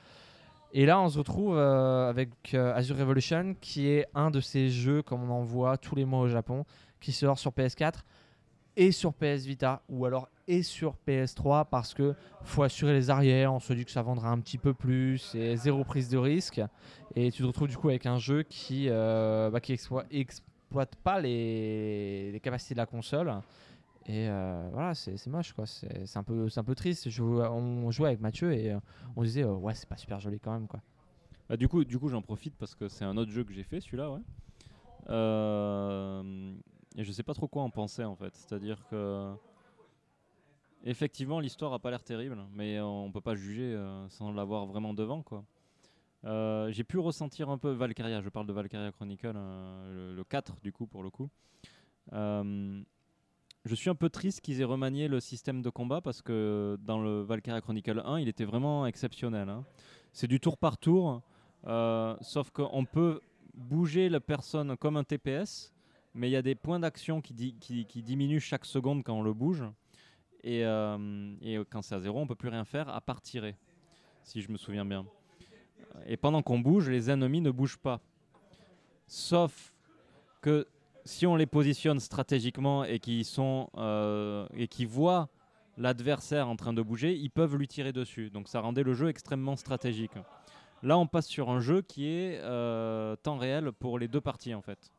Et 0.71 0.85
là, 0.85 1.01
on 1.01 1.09
se 1.09 1.17
retrouve 1.17 1.57
euh, 1.57 2.09
avec 2.09 2.53
euh, 2.53 2.75
Azure 2.75 2.97
Revolution, 2.97 3.55
qui 3.59 3.87
est 3.87 4.05
un 4.13 4.29
de 4.29 4.39
ces 4.39 4.69
jeux, 4.69 5.01
comme 5.01 5.23
on 5.23 5.33
en 5.33 5.41
voit 5.41 5.77
tous 5.77 5.95
les 5.95 6.05
mois 6.05 6.19
au 6.19 6.27
Japon, 6.27 6.63
qui 6.99 7.11
sort 7.11 7.39
sur 7.39 7.51
PS4 7.51 8.01
et 8.77 8.91
sur 8.91 9.13
PS 9.13 9.45
Vita, 9.45 9.81
ou 9.89 10.05
alors 10.05 10.29
et 10.47 10.61
sur 10.63 10.95
PS3, 11.07 11.65
parce 11.69 11.93
que 11.93 12.15
faut 12.43 12.63
assurer 12.63 12.93
les 12.93 13.09
arrières, 13.09 13.53
on 13.53 13.59
se 13.59 13.73
dit 13.73 13.83
que 13.83 13.91
ça 13.91 14.01
vendra 14.01 14.29
un 14.29 14.39
petit 14.39 14.57
peu 14.57 14.73
plus, 14.73 15.33
et 15.35 15.55
zéro 15.57 15.83
prise 15.83 16.07
de 16.07 16.17
risque. 16.17 16.61
Et 17.15 17.31
tu 17.31 17.41
te 17.41 17.47
retrouves 17.47 17.67
du 17.67 17.77
coup 17.77 17.89
avec 17.89 18.05
un 18.05 18.19
jeu 18.19 18.43
qui, 18.43 18.87
euh, 18.89 19.49
bah, 19.49 19.59
qui 19.59 19.73
exploite, 19.73 20.95
pas 21.03 21.19
les 21.19 22.39
capacités 22.43 22.75
de 22.75 22.79
la 22.79 22.85
console. 22.85 23.33
Et 24.09 24.27
euh, 24.27 24.67
voilà, 24.73 24.95
c'est 24.95 25.23
moche 25.27 25.53
quoi. 25.53 25.67
C'est 25.67 26.17
un, 26.17 26.23
peu- 26.23 26.47
un 26.55 26.63
peu 26.63 26.73
triste. 26.73 27.07
On 27.19 27.91
jouait 27.91 28.07
avec 28.07 28.19
Mathieu 28.21 28.51
et 28.53 28.71
euh, 28.71 28.79
on 29.15 29.21
disait, 29.21 29.43
euh, 29.43 29.53
ouais, 29.53 29.75
c'est 29.75 29.87
pas 29.87 29.97
super 29.97 30.19
joli 30.19 30.39
quand 30.39 30.51
même 30.51 30.67
quoi. 30.67 30.81
Bah, 31.47 31.57
du 31.57 31.67
coup, 31.67 31.85
du 31.85 31.99
coup 31.99 32.09
j'en 32.09 32.23
profite 32.23 32.55
parce 32.57 32.73
que 32.73 32.87
c'est 32.87 33.05
un 33.05 33.17
autre 33.17 33.29
jeu 33.29 33.43
que 33.43 33.53
j'ai 33.53 33.61
fait, 33.61 33.79
celui-là, 33.79 34.09
ouais. 34.11 34.21
Et 36.97 37.03
je 37.03 37.11
sais 37.11 37.21
pas 37.21 37.35
trop 37.35 37.47
quoi 37.47 37.61
en 37.61 37.69
penser 37.69 38.03
en 38.03 38.15
fait. 38.15 38.35
C'est-à-dire 38.35 38.83
que. 38.89 39.31
Effectivement, 40.85 41.39
l'histoire 41.39 41.71
a 41.73 41.79
pas 41.79 41.91
l'air 41.91 42.03
terrible, 42.03 42.37
mais 42.55 42.79
on 42.81 43.11
peut 43.11 43.21
pas 43.21 43.35
juger 43.35 43.77
sans 44.09 44.31
l'avoir 44.31 44.65
vraiment 44.65 44.95
devant, 44.95 45.21
quoi. 45.21 45.43
J'ai 46.71 46.83
pu 46.83 46.97
ressentir 46.97 47.51
un 47.51 47.59
peu 47.59 47.69
Valkyria, 47.69 48.21
je 48.21 48.29
parle 48.29 48.47
de 48.47 48.53
Valkyria 48.53 48.91
Chronicle, 48.91 49.33
le, 49.33 50.15
le 50.15 50.23
4 50.23 50.55
du 50.63 50.71
coup 50.71 50.87
pour 50.87 51.03
le 51.03 51.11
coup. 51.11 51.29
Je 53.69 53.75
suis 53.75 53.89
un 53.91 53.95
peu 53.95 54.09
triste 54.09 54.41
qu'ils 54.41 54.61
aient 54.61 54.65
remanié 54.65 55.07
le 55.07 55.19
système 55.19 55.61
de 55.61 55.69
combat 55.69 56.01
parce 56.01 56.23
que 56.23 56.75
dans 56.81 56.99
le 56.99 57.21
Valkyria 57.21 57.61
Chronicle 57.61 58.01
1, 58.03 58.19
il 58.19 58.27
était 58.27 58.43
vraiment 58.43 58.87
exceptionnel. 58.87 59.47
hein. 59.47 59.63
C'est 60.11 60.25
du 60.25 60.39
tour 60.39 60.57
par 60.57 60.79
tour, 60.79 61.21
euh, 61.67 62.15
sauf 62.21 62.49
qu'on 62.49 62.83
peut 62.85 63.21
bouger 63.53 64.09
la 64.09 64.19
personne 64.19 64.75
comme 64.75 64.97
un 64.97 65.03
TPS, 65.03 65.71
mais 66.15 66.29
il 66.29 66.31
y 66.31 66.35
a 66.35 66.41
des 66.41 66.55
points 66.55 66.79
d'action 66.79 67.21
qui, 67.21 67.35
di- 67.35 67.53
qui- 67.59 67.85
qui 67.85 68.01
diminuent 68.01 68.39
chaque 68.39 68.65
seconde 68.65 69.03
quand 69.03 69.13
on 69.13 69.21
le 69.21 69.33
bouge. 69.33 69.63
Et, 70.43 70.65
euh, 70.65 71.35
et 71.43 71.59
quand 71.69 71.83
c'est 71.83 71.93
à 71.93 71.99
zéro, 71.99 72.19
on 72.19 72.25
peut 72.25 72.33
plus 72.33 72.49
rien 72.49 72.65
faire 72.65 72.89
à 72.89 73.01
part 73.01 73.21
tirer, 73.21 73.55
si 74.23 74.41
je 74.41 74.51
me 74.51 74.57
souviens 74.57 74.85
bien. 74.85 75.05
Et 76.07 76.17
pendant 76.17 76.41
qu'on 76.41 76.57
bouge, 76.59 76.89
les 76.89 77.11
ennemis 77.11 77.41
ne 77.41 77.51
bougent 77.51 77.77
pas. 77.77 78.01
Sauf 79.05 79.73
que 80.41 80.65
si 81.05 81.25
on 81.25 81.35
les 81.35 81.45
positionne 81.45 81.99
stratégiquement 81.99 82.83
et 82.83 82.99
qui 82.99 83.23
sont 83.23 83.69
euh, 83.77 84.47
et 84.53 84.67
qui 84.67 84.85
voient 84.85 85.29
l'adversaire 85.77 86.47
en 86.47 86.55
train 86.55 86.73
de 86.73 86.81
bouger, 86.81 87.15
ils 87.15 87.29
peuvent 87.29 87.55
lui 87.55 87.67
tirer 87.67 87.93
dessus. 87.93 88.29
Donc 88.29 88.47
ça 88.47 88.59
rendait 88.59 88.83
le 88.83 88.93
jeu 88.93 89.09
extrêmement 89.09 89.55
stratégique. 89.55 90.11
Là, 90.83 90.97
on 90.97 91.07
passe 91.07 91.27
sur 91.27 91.49
un 91.49 91.59
jeu 91.59 91.81
qui 91.81 92.07
est 92.07 92.39
euh, 92.41 93.15
temps 93.17 93.37
réel 93.37 93.71
pour 93.71 93.99
les 93.99 94.07
deux 94.07 94.21
parties 94.21 94.53
en 94.53 94.61
fait, 94.61 94.91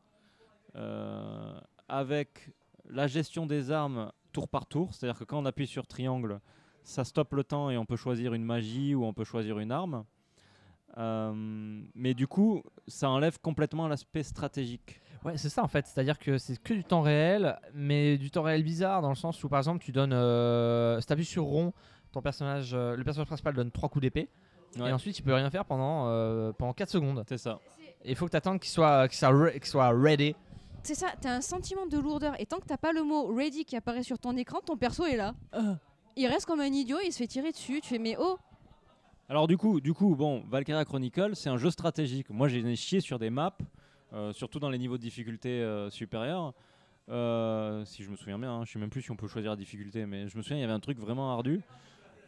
Euh, 0.75 1.59
avec 1.89 2.49
la 2.89 3.07
gestion 3.07 3.45
des 3.45 3.71
armes 3.71 4.11
tour 4.31 4.47
par 4.47 4.65
tour. 4.65 4.93
C'est-à-dire 4.93 5.19
que 5.19 5.25
quand 5.25 5.39
on 5.39 5.45
appuie 5.45 5.67
sur 5.67 5.85
triangle, 5.85 6.39
ça 6.83 7.03
stoppe 7.03 7.33
le 7.33 7.43
temps 7.43 7.69
et 7.69 7.77
on 7.77 7.85
peut 7.85 7.97
choisir 7.97 8.33
une 8.33 8.45
magie 8.45 8.95
ou 8.95 9.03
on 9.03 9.13
peut 9.13 9.25
choisir 9.25 9.59
une 9.59 9.71
arme. 9.71 10.05
Mais 11.95 12.13
du 12.13 12.27
coup, 12.27 12.63
ça 12.87 13.09
enlève 13.09 13.39
complètement 13.39 13.87
l'aspect 13.87 14.23
stratégique. 14.23 15.01
Ouais, 15.23 15.37
c'est 15.37 15.49
ça 15.49 15.63
en 15.63 15.67
fait. 15.67 15.85
C'est-à-dire 15.87 16.17
que 16.17 16.37
c'est 16.37 16.57
que 16.61 16.73
du 16.73 16.83
temps 16.83 17.01
réel, 17.01 17.59
mais 17.73 18.17
du 18.17 18.31
temps 18.31 18.41
réel 18.43 18.63
bizarre 18.63 19.01
dans 19.01 19.09
le 19.09 19.15
sens 19.15 19.43
où 19.43 19.49
par 19.49 19.59
exemple 19.59 19.83
tu 19.83 19.91
donnes, 19.91 20.13
euh, 20.13 20.99
si 20.99 21.07
t'appuies 21.07 21.25
sur 21.25 21.43
rond, 21.43 21.73
ton 22.11 22.21
personnage, 22.21 22.71
euh, 22.73 22.95
le 22.95 23.03
personnage 23.03 23.27
principal 23.27 23.53
donne 23.53 23.71
trois 23.71 23.87
coups 23.89 24.01
d'épée, 24.01 24.29
Ouais. 24.79 24.89
et 24.89 24.93
ensuite 24.93 25.19
il 25.19 25.21
peut 25.21 25.33
rien 25.33 25.49
faire 25.51 25.65
pendant 25.65 26.07
euh, 26.07 26.51
pendant 26.53 26.73
4 26.73 26.89
secondes. 26.89 27.23
C'est 27.27 27.37
ça. 27.37 27.59
Et 28.03 28.11
il 28.11 28.15
faut 28.15 28.25
que 28.25 28.31
tu 28.31 28.37
attendes 28.37 28.59
qu'il 28.59 28.71
soit 28.71 29.07
qu'il 29.09 29.17
soit, 29.17 29.31
re- 29.31 29.53
qu'il 29.53 29.65
soit 29.65 29.89
ready. 29.89 30.35
C'est 30.83 30.95
ça, 30.95 31.07
t'as 31.21 31.35
un 31.35 31.41
sentiment 31.41 31.85
de 31.85 31.99
lourdeur. 31.99 32.33
Et 32.41 32.47
tant 32.47 32.57
que 32.59 32.65
t'as 32.65 32.77
pas 32.77 32.91
le 32.91 33.03
mot 33.03 33.27
ready 33.35 33.63
qui 33.65 33.75
apparaît 33.75 34.01
sur 34.01 34.17
ton 34.17 34.35
écran, 34.37 34.59
ton 34.65 34.75
perso 34.77 35.05
est 35.05 35.17
là. 35.17 35.35
Il 36.15 36.25
reste 36.25 36.47
comme 36.47 36.61
un 36.61 36.65
idiot, 36.73 36.97
il 37.05 37.11
se 37.11 37.19
fait 37.19 37.27
tirer 37.27 37.51
dessus. 37.51 37.79
Tu 37.81 37.89
fais, 37.89 37.99
mais 37.99 38.15
oh 38.19 38.39
Alors 39.29 39.45
du 39.47 39.57
coup, 39.57 39.79
du 39.79 39.93
coup, 39.93 40.15
bon, 40.15 40.43
Valkyria 40.49 40.83
Chronicle, 40.83 41.35
c'est 41.35 41.49
un 41.49 41.57
jeu 41.57 41.69
stratégique. 41.69 42.29
Moi, 42.31 42.47
j'ai 42.47 42.75
chié 42.75 42.99
sur 42.99 43.19
des 43.19 43.29
maps, 43.29 43.55
euh, 43.59 43.63
surtout 44.33 44.59
dans 44.59 44.69
les 44.69 44.77
niveaux 44.77 44.97
de 44.97 45.01
difficulté 45.03 45.49
euh, 45.49 45.89
supérieurs. 45.89 46.53
Euh, 47.09 47.83
si 47.85 48.03
je 48.03 48.09
me 48.09 48.15
souviens 48.15 48.37
bien, 48.39 48.51
hein, 48.53 48.65
je 48.65 48.71
sais 48.71 48.79
même 48.79 48.89
plus 48.89 49.01
si 49.01 49.11
on 49.11 49.15
peut 49.15 49.27
choisir 49.27 49.51
la 49.51 49.57
difficulté, 49.57 50.05
mais 50.05 50.27
je 50.29 50.37
me 50.37 50.41
souviens, 50.41 50.57
il 50.57 50.61
y 50.61 50.63
avait 50.63 50.73
un 50.73 50.79
truc 50.79 50.97
vraiment 50.99 51.31
ardu. 51.31 51.61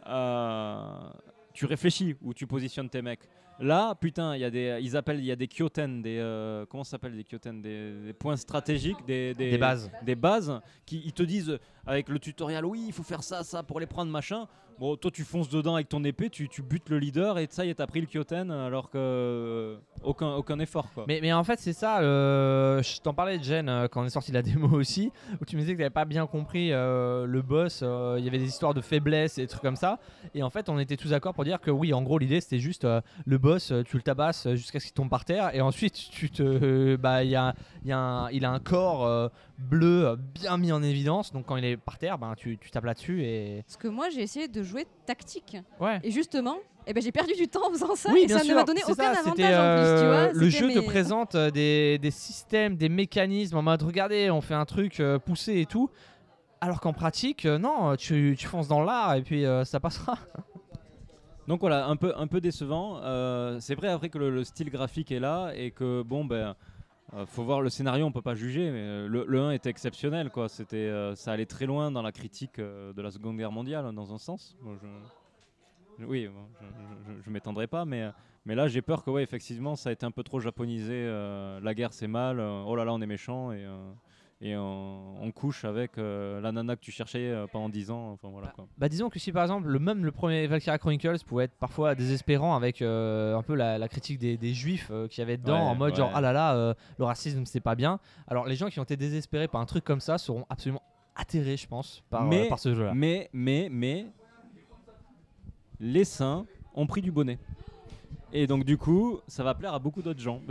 Euh, 0.08 1.10
tu 1.54 1.66
réfléchis 1.66 2.16
où 2.22 2.34
tu 2.34 2.48
positionnes 2.48 2.90
tes 2.90 3.02
mecs. 3.02 3.22
Là, 3.60 3.94
putain, 3.96 4.36
il 4.36 4.42
y 4.42 4.44
a 4.44 4.50
des, 4.50 4.80
ils 4.82 4.98
appellent, 4.98 5.20
il 5.20 5.26
y 5.26 5.32
a 5.32 5.36
des 5.36 5.48
kyoten, 5.48 6.02
des, 6.02 6.18
euh, 6.20 6.66
comment 6.66 6.84
s'appelle 6.84 7.16
des 7.16 7.24
kyoten, 7.24 7.62
des, 7.62 7.94
des 8.06 8.14
points 8.14 8.36
stratégiques, 8.36 9.06
des, 9.06 9.36
Des 9.36 9.58
bases. 9.60 9.92
des 10.02 10.16
bases 10.16 10.60
qui 10.88 11.04
ils 11.06 11.14
te 11.14 11.22
disent 11.22 11.52
euh, 11.52 11.60
avec 11.86 12.10
le 12.10 12.18
tutoriel 12.18 12.66
oui 12.66 12.84
il 12.88 12.94
faut 12.94 13.04
faire 13.04 13.22
ça 13.22 13.44
ça 13.44 13.62
pour 13.62 13.80
les 13.80 13.86
prendre 13.86 14.12
machin 14.12 14.48
Bon, 14.80 14.96
toi, 14.98 15.12
tu 15.12 15.24
fonces 15.24 15.50
dedans 15.50 15.76
avec 15.76 15.88
ton 15.90 16.04
épée, 16.04 16.30
tu, 16.30 16.50
tu 16.50 16.62
butes 16.62 16.90
le 16.90 16.98
leader 17.00 17.38
et 17.40 17.48
ça 17.50 17.66
y 17.66 17.70
est, 17.70 17.76
t'as 17.76 17.88
pris 17.88 18.02
le 18.02 18.08
Kyoten 18.08 18.50
alors 18.52 18.90
que 18.90 18.98
euh, 18.98 19.78
aucun, 20.04 20.34
aucun 20.34 20.60
effort 20.60 20.92
quoi. 20.94 21.06
Mais, 21.08 21.20
mais 21.22 21.32
en 21.32 21.44
fait, 21.44 21.60
c'est 21.60 21.74
ça. 21.74 22.00
euh, 22.02 22.82
je 22.82 23.00
t'en 23.02 23.14
parlais, 23.14 23.42
Jen, 23.42 23.70
euh, 23.70 23.88
quand 23.88 24.02
on 24.02 24.06
est 24.06 24.10
sorti 24.10 24.32
de 24.32 24.36
la 24.36 24.42
démo 24.42 24.68
aussi, 24.78 25.12
où 25.42 25.46
tu 25.46 25.56
me 25.56 25.62
disais 25.62 25.76
que 25.76 25.84
tu 25.84 25.90
pas 25.90 26.06
bien 26.06 26.26
compris 26.28 26.70
euh, 26.72 27.26
le 27.26 27.42
boss. 27.42 27.82
euh, 27.84 28.16
Il 28.20 28.26
y 28.26 28.28
avait 28.28 28.40
des 28.40 28.48
histoires 28.48 28.74
de 28.74 28.82
faiblesse 28.82 29.38
et 29.38 29.42
des 29.42 29.48
trucs 29.48 29.62
comme 29.62 29.76
ça. 29.76 30.00
Et 30.34 30.42
en 30.44 30.50
fait, 30.50 30.70
on 30.70 30.80
était 30.80 30.98
tous 30.98 31.10
d'accord 31.10 31.34
pour 31.34 31.44
dire 31.44 31.62
que 31.62 31.72
oui, 31.72 31.94
en 31.94 32.02
gros, 32.02 32.18
l'idée 32.18 32.42
c'était 32.42 32.60
juste 32.60 32.86
euh, 32.86 33.00
le 33.26 33.38
boss, 33.38 33.72
tu 33.86 33.96
le 33.98 34.02
tabasses 34.04 34.48
jusqu'à 34.54 34.80
ce 34.80 34.86
qu'il 34.86 34.94
tombe 34.94 35.10
par 35.10 35.24
terre. 35.26 35.54
Et 35.56 35.62
ensuite, 35.62 35.94
tu 36.12 36.30
te, 36.32 36.42
euh, 36.44 36.98
bah, 36.98 37.24
il 37.24 37.30
y 37.30 37.36
a, 37.36 37.54
il 37.84 37.90
y 37.90 37.92
a 37.94 38.00
un- 38.00 38.30
il 38.32 38.44
a 38.46 38.50
un 38.52 38.60
corps 38.60 39.06
euh, 39.06 39.28
bleu 39.60 40.18
bien 40.34 40.58
mis 40.58 40.72
en 40.72 40.82
évidence. 40.82 41.32
Donc 41.32 41.46
quand 41.46 41.56
il 41.58 41.66
est 41.66 41.78
par 41.78 41.98
terre, 41.98 42.18
ben, 42.18 42.34
tu, 42.36 42.58
tu 42.58 42.72
tapes 42.72 42.86
là-dessus 42.86 43.24
et. 43.24 43.64
Parce 43.68 43.78
que 43.78 43.88
moi, 43.88 44.10
j'ai 44.10 44.22
essayé 44.22 44.48
de 44.48 44.63
jouer 44.64 44.86
tactique. 45.06 45.58
Ouais. 45.80 46.00
Et 46.04 46.12
justement, 46.12 46.58
eh 46.88 46.94
ben, 46.94 47.02
j'ai 47.02 47.12
perdu 47.12 47.34
du 47.34 47.48
temps 47.48 47.68
en 47.68 47.72
faisant 47.72 47.96
ça. 47.96 48.12
Oui, 48.12 48.24
et 48.26 48.28
ça 48.28 48.40
sûr, 48.40 48.50
ne 48.50 48.56
m'a 48.56 48.64
donné 48.64 48.82
aucun 48.84 48.94
ça, 48.96 49.20
avantage 49.20 49.30
en 49.30 49.36
plus, 49.36 49.42
tu 49.42 50.06
euh, 50.06 50.30
vois. 50.32 50.34
Le 50.34 50.50
jeu 50.50 50.74
te 50.74 50.80
présente 50.80 51.36
euh, 51.36 51.52
des, 51.52 51.98
des 52.00 52.12
systèmes, 52.12 52.76
des 52.76 52.90
mécanismes 52.90 53.58
en 53.58 53.62
mode 53.62 53.84
regardez, 53.84 54.30
on 54.32 54.42
fait 54.42 54.54
un 54.54 54.66
truc 54.66 55.00
euh, 55.00 55.20
poussé 55.20 55.60
et 55.60 55.66
tout. 55.66 55.90
Alors 56.62 56.80
qu'en 56.80 56.94
pratique, 56.94 57.46
euh, 57.46 57.58
non, 57.58 57.96
tu, 57.98 58.36
tu 58.38 58.48
fonces 58.48 58.70
dans 58.70 58.82
l'art 58.84 59.16
et 59.16 59.22
puis 59.22 59.46
euh, 59.46 59.66
ça 59.66 59.80
passera. 59.80 60.18
Donc 61.48 61.60
voilà, 61.60 61.88
un 61.88 61.98
peu, 61.98 62.14
un 62.16 62.28
peu 62.28 62.40
décevant. 62.40 63.02
Euh, 63.04 63.58
c'est 63.60 63.76
vrai 63.76 63.90
après 63.90 64.08
que 64.08 64.18
le, 64.18 64.30
le 64.30 64.44
style 64.46 64.70
graphique 64.70 65.12
est 65.12 65.20
là 65.20 65.52
et 65.56 65.72
que 65.72 66.02
bon 66.02 66.24
ben, 66.24 66.56
euh, 67.16 67.26
faut 67.26 67.44
voir 67.44 67.62
le 67.62 67.70
scénario, 67.70 68.06
on 68.06 68.12
peut 68.12 68.22
pas 68.22 68.36
juger. 68.36 68.72
Mais 68.72 68.80
euh, 68.80 69.08
le, 69.08 69.26
le 69.28 69.40
1 69.40 69.52
était 69.52 69.70
exceptionnel 69.70 70.30
quoi. 70.30 70.50
C'était, 70.50 70.78
euh, 70.78 71.16
ça 71.16 71.32
allait 71.32 71.46
très 71.46 71.66
loin 71.66 71.92
dans 71.92 72.02
la 72.02 72.12
critique 72.12 72.60
euh, 72.60 72.94
de 72.94 73.02
la 73.02 73.12
Seconde 73.12 73.38
Guerre 73.38 73.52
mondiale 73.52 73.94
dans 73.94 74.14
un 74.14 74.18
sens. 74.18 74.58
Oui, 76.00 76.28
je, 76.60 77.22
je, 77.24 77.30
m'étendrai 77.30 77.68
pas, 77.68 77.86
mais 77.86 78.10
mais 78.46 78.56
là 78.56 78.68
j'ai 78.68 78.82
peur 78.82 79.04
que 79.04 79.12
ouais 79.12 79.22
effectivement 79.22 79.76
ça 79.76 79.90
a 79.90 79.94
été 79.94 80.06
un 80.06 80.12
peu 80.12 80.24
trop 80.24 80.40
japonisé. 80.40 81.06
la 81.62 81.74
guerre 81.76 81.94
c'est 81.94 82.08
mal. 82.08 82.40
oh 82.40 82.76
là 82.76 82.84
là 82.84 82.94
on 82.94 83.00
est 83.00 83.06
méchant 83.06 83.52
et 83.52 83.64
et 84.46 84.58
on, 84.58 85.16
on 85.24 85.32
couche 85.32 85.64
avec 85.64 85.98
euh, 85.98 86.42
la 86.42 86.52
nana 86.52 86.76
que 86.76 86.82
tu 86.82 86.92
cherchais 86.92 87.30
euh, 87.30 87.48
pendant 87.50 87.70
10 87.70 87.92
ans. 87.92 88.12
Enfin 88.12 88.28
voilà 88.30 88.50
quoi. 88.50 88.68
Bah 88.78 88.90
disons 88.90 89.10
que 89.10 89.18
si 89.18 89.32
par 89.32 89.44
exemple 89.44 89.68
le 89.70 89.80
même 89.80 90.04
le 90.04 90.12
premier 90.12 90.46
Valkyria 90.48 90.78
Chronicles 90.78 91.24
pouvait 91.26 91.46
être 91.46 91.56
parfois 91.58 91.96
désespérant 91.96 92.56
avec 92.56 92.82
euh, 92.82 93.38
un 93.38 93.42
peu 93.42 93.56
la, 93.56 93.78
la 93.78 93.88
critique 93.88 94.20
des, 94.20 94.36
des 94.38 94.54
juifs 94.54 94.92
qui 95.10 95.22
avaient 95.22 95.38
dedans 95.38 95.54
Ouais, 95.64 95.70
en 95.72 95.76
mode 95.76 95.96
genre 95.96 96.12
ah 96.14 96.20
là 96.22 96.34
là 96.34 96.76
le 97.00 97.06
racisme 97.06 97.46
c'est 97.46 97.62
pas 97.62 97.76
bien. 97.76 98.00
Alors 98.28 98.46
les 98.46 98.56
gens 98.56 98.68
qui 98.68 98.80
ont 98.80 98.84
été 98.84 98.98
désespérés 98.98 99.48
par 99.48 99.62
un 99.62 99.66
truc 99.66 99.84
comme 99.86 100.02
ça 100.02 100.18
seront 100.18 100.46
absolument 100.50 100.82
atterrés 101.16 101.58
je 101.58 101.68
pense 101.68 102.04
par, 102.10 102.26
Mais- 102.26 102.50
par 102.50 102.60
ce 102.60 102.74
jeu 102.76 102.84
là. 102.86 102.94
Mais, 102.94 103.30
mais, 103.34 103.70
mais, 103.72 104.08
les 105.80 106.04
saints 106.06 106.46
ont 106.76 106.88
pris 106.88 107.02
du 107.02 107.12
bonnet. 107.12 107.38
Et 108.36 108.48
donc, 108.48 108.64
du 108.66 108.78
coup, 108.78 109.20
ça 109.28 109.44
va 109.44 109.54
plaire 109.54 109.74
à 109.74 109.80
beaucoup 109.80 110.02
d'autres 110.02 110.20
gens. 110.20 110.42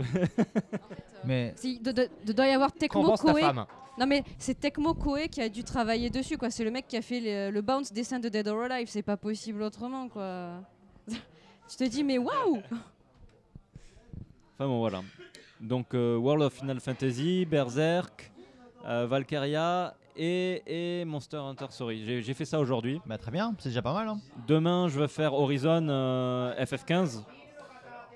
Mais 1.25 1.53
Si, 1.57 1.79
de, 1.79 1.91
de- 1.91 2.09
de- 2.25 2.33
doit 2.33 2.47
y 2.47 2.51
avoir 2.51 2.71
Tecmo 2.71 3.01
Compense 3.01 3.21
ta 3.23 3.31
Koei. 3.33 3.41
femme. 3.41 3.65
Non 3.99 4.07
mais 4.07 4.23
c'est 4.39 4.59
Tecmo 4.59 4.95
Koei 4.95 5.27
qui 5.29 5.39
a 5.39 5.49
dû 5.49 5.63
travailler 5.63 6.09
dessus 6.09 6.35
quoi. 6.37 6.49
C'est 6.49 6.63
le 6.63 6.71
mec 6.71 6.87
qui 6.87 6.97
a 6.97 7.01
fait 7.03 7.19
le, 7.19 7.51
le 7.51 7.61
bounce 7.61 7.93
dessin 7.93 8.19
de 8.19 8.27
Dead 8.27 8.47
or 8.47 8.63
Alive. 8.63 8.87
C'est 8.89 9.03
pas 9.03 9.17
possible 9.17 9.61
autrement 9.61 10.09
quoi. 10.09 10.61
tu 11.07 11.75
te 11.77 11.83
dis 11.83 12.03
mais 12.03 12.17
waouh 12.17 12.57
Enfin 14.55 14.67
bon, 14.67 14.79
voilà. 14.79 15.01
Donc, 15.61 15.93
euh, 15.93 16.17
World 16.17 16.43
of 16.43 16.53
Final 16.53 16.79
Fantasy, 16.79 17.45
Berserk, 17.45 18.31
euh, 18.85 19.05
Valkyria 19.07 19.95
et, 20.15 20.61
et 21.01 21.05
Monster 21.05 21.37
Hunter 21.37 21.65
Story. 21.69 22.03
J'ai- 22.05 22.21
J'ai 22.21 22.33
fait 22.33 22.45
ça 22.45 22.59
aujourd'hui. 22.59 22.99
bah, 23.05 23.17
très 23.17 23.31
bien, 23.31 23.53
c'est 23.59 23.69
déjà 23.69 23.81
pas 23.81 23.93
mal. 23.93 24.07
hein. 24.07 24.19
Demain, 24.47 24.87
je 24.87 24.99
vais 24.99 25.07
faire 25.07 25.33
Horizon 25.33 25.87
euh, 25.89 26.53
FF15. 26.65 27.23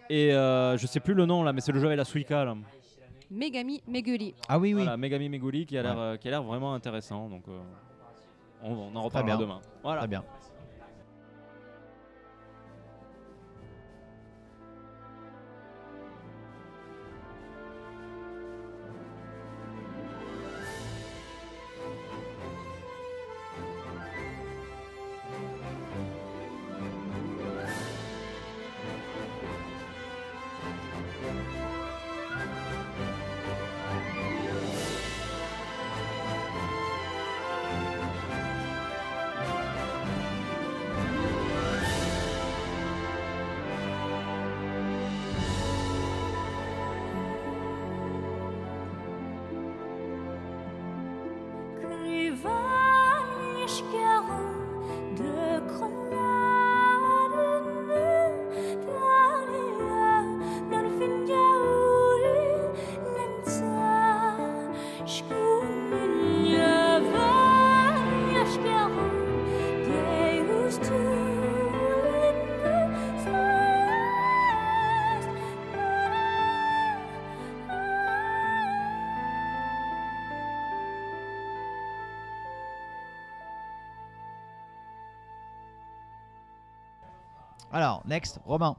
Et 0.10 0.34
euh, 0.34 0.78
je 0.78 0.88
sais 0.88 0.99
plus 0.99 1.14
le 1.14 1.26
nom 1.26 1.43
là, 1.43 1.53
mais 1.53 1.62
c'est 1.62 1.72
le 1.72 1.80
jeu 1.80 1.86
avec 1.88 1.97
la 1.97 2.05
Suika 2.05 2.45
là. 2.45 2.55
Megami 3.30 3.82
Meguri. 3.88 4.34
Ah 4.47 4.58
oui, 4.58 4.74
oui. 4.74 4.82
Voilà, 4.84 4.95
Megami 4.97 5.28
Meguri 5.30 5.66
qui 5.66 5.78
a 5.78 5.84
l'air 5.84 5.95
Ouais. 5.95 6.01
euh, 6.01 6.18
qui 6.18 6.28
a 6.30 6.32
l'air 6.32 6.43
vraiment 6.43 6.74
intéressant. 6.74 7.28
Donc, 7.28 7.43
euh, 7.49 7.60
on, 8.64 8.74
on 8.74 8.95
en 8.95 9.01
reparlera 9.03 9.36
bien. 9.36 9.45
demain. 9.45 9.60
Voilà. 9.84 9.99
Très 10.01 10.08
bien. 10.08 10.24
Alors, 87.72 88.03
next, 88.07 88.39
Romain. 88.45 88.76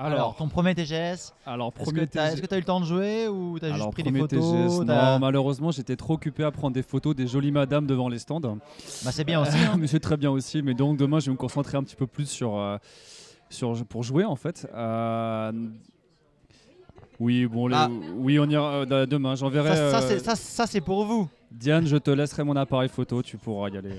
Alors, 0.00 0.12
Alors, 0.12 0.36
ton 0.36 0.46
premier 0.48 0.76
TGS, 0.76 1.34
alors 1.44 1.72
est-ce 1.80 1.90
que 1.92 2.04
tu 2.04 2.18
as, 2.20 2.30
TG 2.30 2.54
eu 2.54 2.58
le 2.58 2.62
temps 2.64 2.78
de 2.78 2.84
jouer 2.84 3.26
ou 3.26 3.58
tu 3.58 3.64
as 3.66 3.72
juste 3.72 3.90
pris 3.90 4.04
des 4.04 4.16
photos 4.16 4.38
TGS, 4.52 4.84
non, 4.84 5.18
malheureusement, 5.18 5.72
j'étais 5.72 5.96
trop 5.96 6.14
occupé 6.14 6.44
à 6.44 6.52
prendre 6.52 6.72
des 6.72 6.84
photos 6.84 7.16
des 7.16 7.26
jolies 7.26 7.50
madames 7.50 7.84
devant 7.84 8.08
les 8.08 8.20
stands. 8.20 8.38
Bah, 8.40 9.10
C'est 9.10 9.24
bien 9.24 9.40
aussi. 9.42 9.56
hein. 9.58 9.76
mais 9.76 9.88
c'est 9.88 9.98
très 9.98 10.16
bien 10.16 10.30
aussi. 10.30 10.62
Mais 10.62 10.74
donc 10.74 10.98
demain, 10.98 11.18
je 11.18 11.26
vais 11.26 11.32
me 11.32 11.36
concentrer 11.36 11.76
un 11.76 11.82
petit 11.82 11.96
peu 11.96 12.06
plus 12.06 12.26
sur, 12.30 12.56
euh, 12.56 12.76
sur 13.50 13.74
pour 13.86 14.04
jouer 14.04 14.24
en 14.24 14.36
fait. 14.36 14.68
Euh, 14.72 15.50
oui, 17.18 17.46
bon, 17.46 17.66
les- 17.66 17.74
Ah. 17.76 17.88
oui, 18.14 18.38
on 18.38 18.48
ira 18.48 18.72
euh, 18.74 18.84
d- 18.86 19.10
demain. 19.10 19.34
J'enverrai. 19.34 19.74
Ça, 20.20 20.36
ça, 20.36 20.66
c'est 20.68 20.80
pour 20.80 21.06
vous. 21.06 21.28
Diane, 21.50 21.86
je 21.86 21.96
te 21.96 22.12
laisserai 22.12 22.44
mon 22.44 22.54
appareil 22.54 22.88
photo. 22.88 23.20
Tu 23.20 23.36
pourras 23.36 23.68
y 23.70 23.76
aller. 23.76 23.96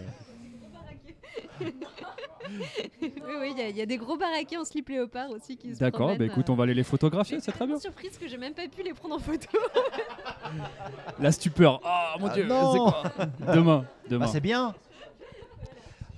oui, 3.02 3.12
oui, 3.42 3.50
il 3.52 3.58
y 3.58 3.62
a- 3.62 3.70
il 3.70 3.78
y, 3.78 3.82
a 3.82 3.86
des 3.86 3.98
gros 3.98 4.18
baraquets 4.18 4.58
en 4.58 4.66
slip 4.66 4.90
léopard 4.90 5.30
aussi 5.32 5.56
qui 5.58 5.74
se 5.74 5.80
D'accord. 5.80 6.16
Bah 6.18 6.26
écoute, 6.26 6.50
on 6.50 6.56
va 6.56 6.64
aller 6.64 6.74
les 6.74 6.84
photographier. 6.84 7.40
C'est 7.40 7.52
très 7.52 7.66
bien. 7.68 7.80
Surprise 7.80 8.18
que 8.18 8.28
j'ai 8.28 8.38
même 8.38 8.54
pas 8.54 8.68
pu 8.68 8.84
les 8.84 8.94
prendre 8.94 9.16
en 9.16 9.20
photo. 9.20 9.48
La 11.20 11.32
stupeur. 11.32 11.80
Oh 11.84 12.20
mon 12.20 12.28
Ah, 12.28 12.34
dieu. 12.34 12.46
non. 12.46 12.72
c'est 12.72 12.78
quoi 12.80 13.54
Demain. 13.54 13.86
Demain. 14.10 14.26
Bah, 14.26 14.32
c'est 14.32 14.40
bien. 14.42 14.74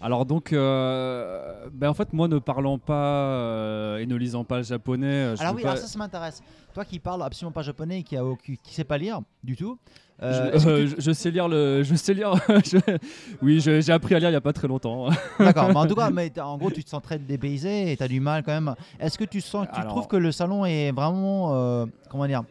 Alors 0.04 0.26
donc, 0.26 0.52
euh, 0.52 1.68
ben 1.72 1.90
en 1.90 1.94
fait, 1.94 2.12
moi 2.12 2.28
ne 2.28 2.40
parlant 2.40 2.80
pas 2.80 2.94
euh, 2.96 3.98
et 4.00 4.08
ne 4.08 4.16
lisant 4.16 4.44
pas 4.44 4.58
le 4.58 4.64
japonais, 4.64 5.06
euh, 5.08 5.36
je 5.36 5.42
Alors 5.42 5.54
oui, 5.54 5.62
pas- 5.62 5.70
alors 5.72 5.82
ça, 5.82 5.88
ça 5.88 6.00
m'intéresse. 6.00 6.42
Toi 6.74 6.86
qui 6.86 7.00
parles 7.00 7.22
absolument 7.24 7.52
pas 7.52 7.62
japonais 7.64 8.00
et 8.00 8.04
qui 8.04 8.16
a 8.16 8.24
aucun- 8.26 8.54
qui 8.64 8.74
sait 8.74 8.84
pas 8.84 8.98
lire 8.98 9.20
du 9.44 9.56
tout. 9.56 9.78
je, 10.22 10.26
euh, 10.26 10.52
euh, 10.68 10.88
tu- 10.88 10.96
je- 11.02 11.12
sais 11.12 11.32
lire 11.32 11.48
le, 11.48 11.84
je 11.84 11.96
sais 11.96 12.14
lire. 12.14 12.34
je- 12.66 12.98
oui, 13.42 13.60
j'ai 13.60 13.92
appris 13.92 14.16
à 14.16 14.20
lire 14.20 14.30
il 14.30 14.34
y 14.34 14.36
a 14.38 14.42
pas 14.42 14.54
très 14.54 14.68
longtemps. 14.68 15.08
D'accord, 15.40 15.70
mais 15.70 15.76
en 15.76 15.88
tout 15.88 15.96
cas, 15.96 16.10
mais 16.12 16.32
en 16.40 16.58
gros, 16.58 16.72
tu 16.72 16.84
te 16.84 16.90
sens 16.90 17.02
très 17.02 17.20
dépaysé 17.20 17.92
et 17.92 17.98
tu 17.98 18.04
as 18.04 18.08
du 18.08 18.20
mal 18.20 18.44
quand 18.44 18.52
même. 18.54 18.76
Est-ce 19.00 19.18
que 19.18 19.26
tu 19.26 19.42
sens, 19.42 19.68
tu 19.74 19.80
Alors- 19.80 19.92
trouves 19.94 20.08
que 20.08 20.16
le 20.18 20.32
salon 20.32 20.64
est 20.66 20.92
vraiment, 20.92 21.54
euh, 21.56 21.86
comment 22.10 22.28
dire, 22.28 22.44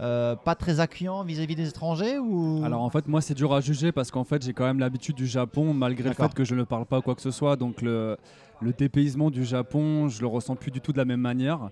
euh, 0.00 0.36
pas 0.36 0.54
très 0.54 0.78
accueillant 0.80 1.22
vis-à-vis 1.24 1.54
des 1.56 1.68
étrangers 1.68 2.18
ou? 2.18 2.60
Alors 2.64 2.82
en 2.82 2.90
fait, 2.90 3.08
moi 3.08 3.22
c'est 3.22 3.32
dur 3.34 3.54
à 3.54 3.62
juger 3.62 3.92
parce 3.92 4.10
qu'en 4.10 4.24
fait 4.24 4.44
j'ai 4.44 4.52
quand 4.52 4.64
même 4.66 4.78
l'habitude 4.78 5.16
du 5.16 5.26
Japon 5.26 5.72
malgré 5.72 6.10
le 6.10 6.14
fait 6.14 6.34
que 6.34 6.44
je 6.44 6.54
ne 6.54 6.64
parle 6.64 6.84
pas 6.84 7.00
quoi 7.00 7.14
que 7.14 7.22
ce 7.22 7.30
soit. 7.30 7.56
Donc 7.56 7.80
le, 7.80 8.18
le 8.60 8.72
dépaysement 8.74 9.30
du 9.30 9.44
Japon, 9.46 10.08
je 10.10 10.20
le 10.20 10.26
ressens 10.26 10.54
plus 10.56 10.70
du 10.70 10.82
tout 10.82 10.92
de 10.92 10.98
la 10.98 11.06
même 11.06 11.20
manière. 11.22 11.70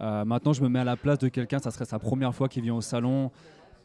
Euh, 0.00 0.24
maintenant, 0.24 0.52
je 0.52 0.62
me 0.62 0.68
mets 0.68 0.80
à 0.80 0.84
la 0.84 0.96
place 0.96 1.18
de 1.18 1.28
quelqu'un, 1.28 1.58
ça 1.58 1.70
serait 1.70 1.84
sa 1.84 1.98
première 1.98 2.34
fois 2.34 2.48
qu'il 2.48 2.62
vient 2.62 2.74
au 2.74 2.80
salon. 2.80 3.30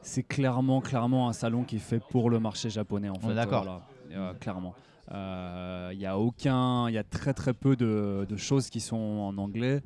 C'est 0.02 0.24
clairement, 0.24 0.82
clairement 0.82 1.30
un 1.30 1.34
salon 1.34 1.64
qui 1.64 1.76
est 1.76 1.80
fait 1.80 2.02
pour 2.10 2.30
le 2.30 2.40
marché 2.40 2.70
japonais. 2.70 3.10
En 3.10 3.16
fait. 3.16 3.34
d'accord. 3.34 3.64
Voilà. 3.64 3.82
euh, 4.14 4.34
clairement. 4.34 4.74
Il 5.12 6.00
y 6.00 6.06
a 6.06 6.18
aucun, 6.18 6.88
il 6.90 6.94
y 6.94 6.98
a 6.98 7.04
très 7.04 7.34
très 7.34 7.54
peu 7.54 7.76
de, 7.76 8.26
de 8.28 8.38
choses 8.38 8.70
qui 8.70 8.80
sont 8.80 8.98
en 8.98 9.38
anglais. 9.38 9.82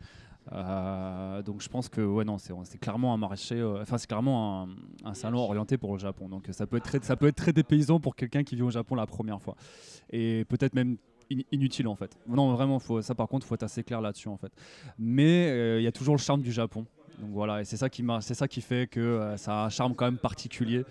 Euh, 0.52 1.42
donc 1.42 1.64
je 1.64 1.70
pense 1.70 1.90
que 1.90 2.02
ouais 2.02 2.24
non 2.24 2.38
c'est 2.38 2.78
clairement 2.78 3.16
un 3.16 3.18
marché 3.18 3.56
euh, 3.56 3.82
enfin 3.82 3.98
c'est 3.98 4.06
clairement 4.06 4.62
un, 4.62 4.68
un 5.10 5.14
salon 5.16 5.40
orienté 5.40 5.76
pour 5.80 5.94
le 5.94 5.98
Japon 5.98 6.30
donc 6.30 6.48
ça 6.52 6.68
peut 6.68 6.78
être 6.78 6.84
très, 6.84 7.00
ça 7.02 7.16
peut 7.16 7.26
être 7.26 7.36
très 7.36 7.52
dépaysant 7.52 8.00
pour 8.00 8.16
quelqu'un 8.16 8.44
qui 8.44 8.56
vient 8.56 8.66
au 8.66 8.70
Japon 8.70 8.94
la 8.94 9.08
première 9.08 9.42
fois 9.42 9.56
et 10.12 10.46
peut-être 10.48 10.76
même 10.76 10.98
in- 11.32 11.42
inutile 11.52 11.88
en 11.88 11.96
fait 11.96 12.18
non 12.28 12.54
vraiment 12.54 12.80
faut, 12.80 13.02
ça 13.02 13.16
par 13.16 13.28
contre 13.28 13.46
faut 13.46 13.56
être 13.56 13.64
assez 13.64 13.84
clair 13.84 14.02
là-dessus 14.02 14.28
en 14.30 14.38
fait 14.38 14.52
mais 14.98 15.50
euh, 15.50 15.80
il 15.80 15.84
y 15.84 15.88
a 15.88 15.92
toujours 15.92 16.16
le 16.16 16.20
charme 16.22 16.42
du 16.42 16.52
Japon 16.52 16.86
donc 17.20 17.32
voilà 17.32 17.62
et 17.62 17.66
c'est 17.66 17.78
ça 17.78 17.90
qui 17.90 18.04
c'est 18.22 18.34
ça 18.34 18.48
qui 18.48 18.62
fait 18.62 18.88
que 18.88 19.00
euh, 19.00 19.38
ça 19.38 19.62
a 19.62 19.66
un 19.66 19.70
charme 19.70 19.96
quand 19.96 20.06
même 20.06 20.20
particulier 20.20 20.86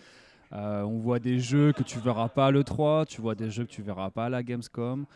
Euh, 0.53 0.82
on 0.85 0.99
voit 1.01 1.18
des 1.18 1.41
jeux 1.41 1.72
que 1.72 1.82
tu 1.82 1.99
verras 1.99 2.28
pas 2.28 2.47
à 2.47 2.51
l'E3 2.53 3.07
tu 3.07 3.20
vois 3.20 3.35
des 3.35 3.51
jeux 3.51 3.64
que 3.64 3.70
tu 3.72 3.82
verras 3.82 4.11
pas 4.11 4.26
à 4.26 4.28
la 4.28 4.43
Gamescom 4.43 5.07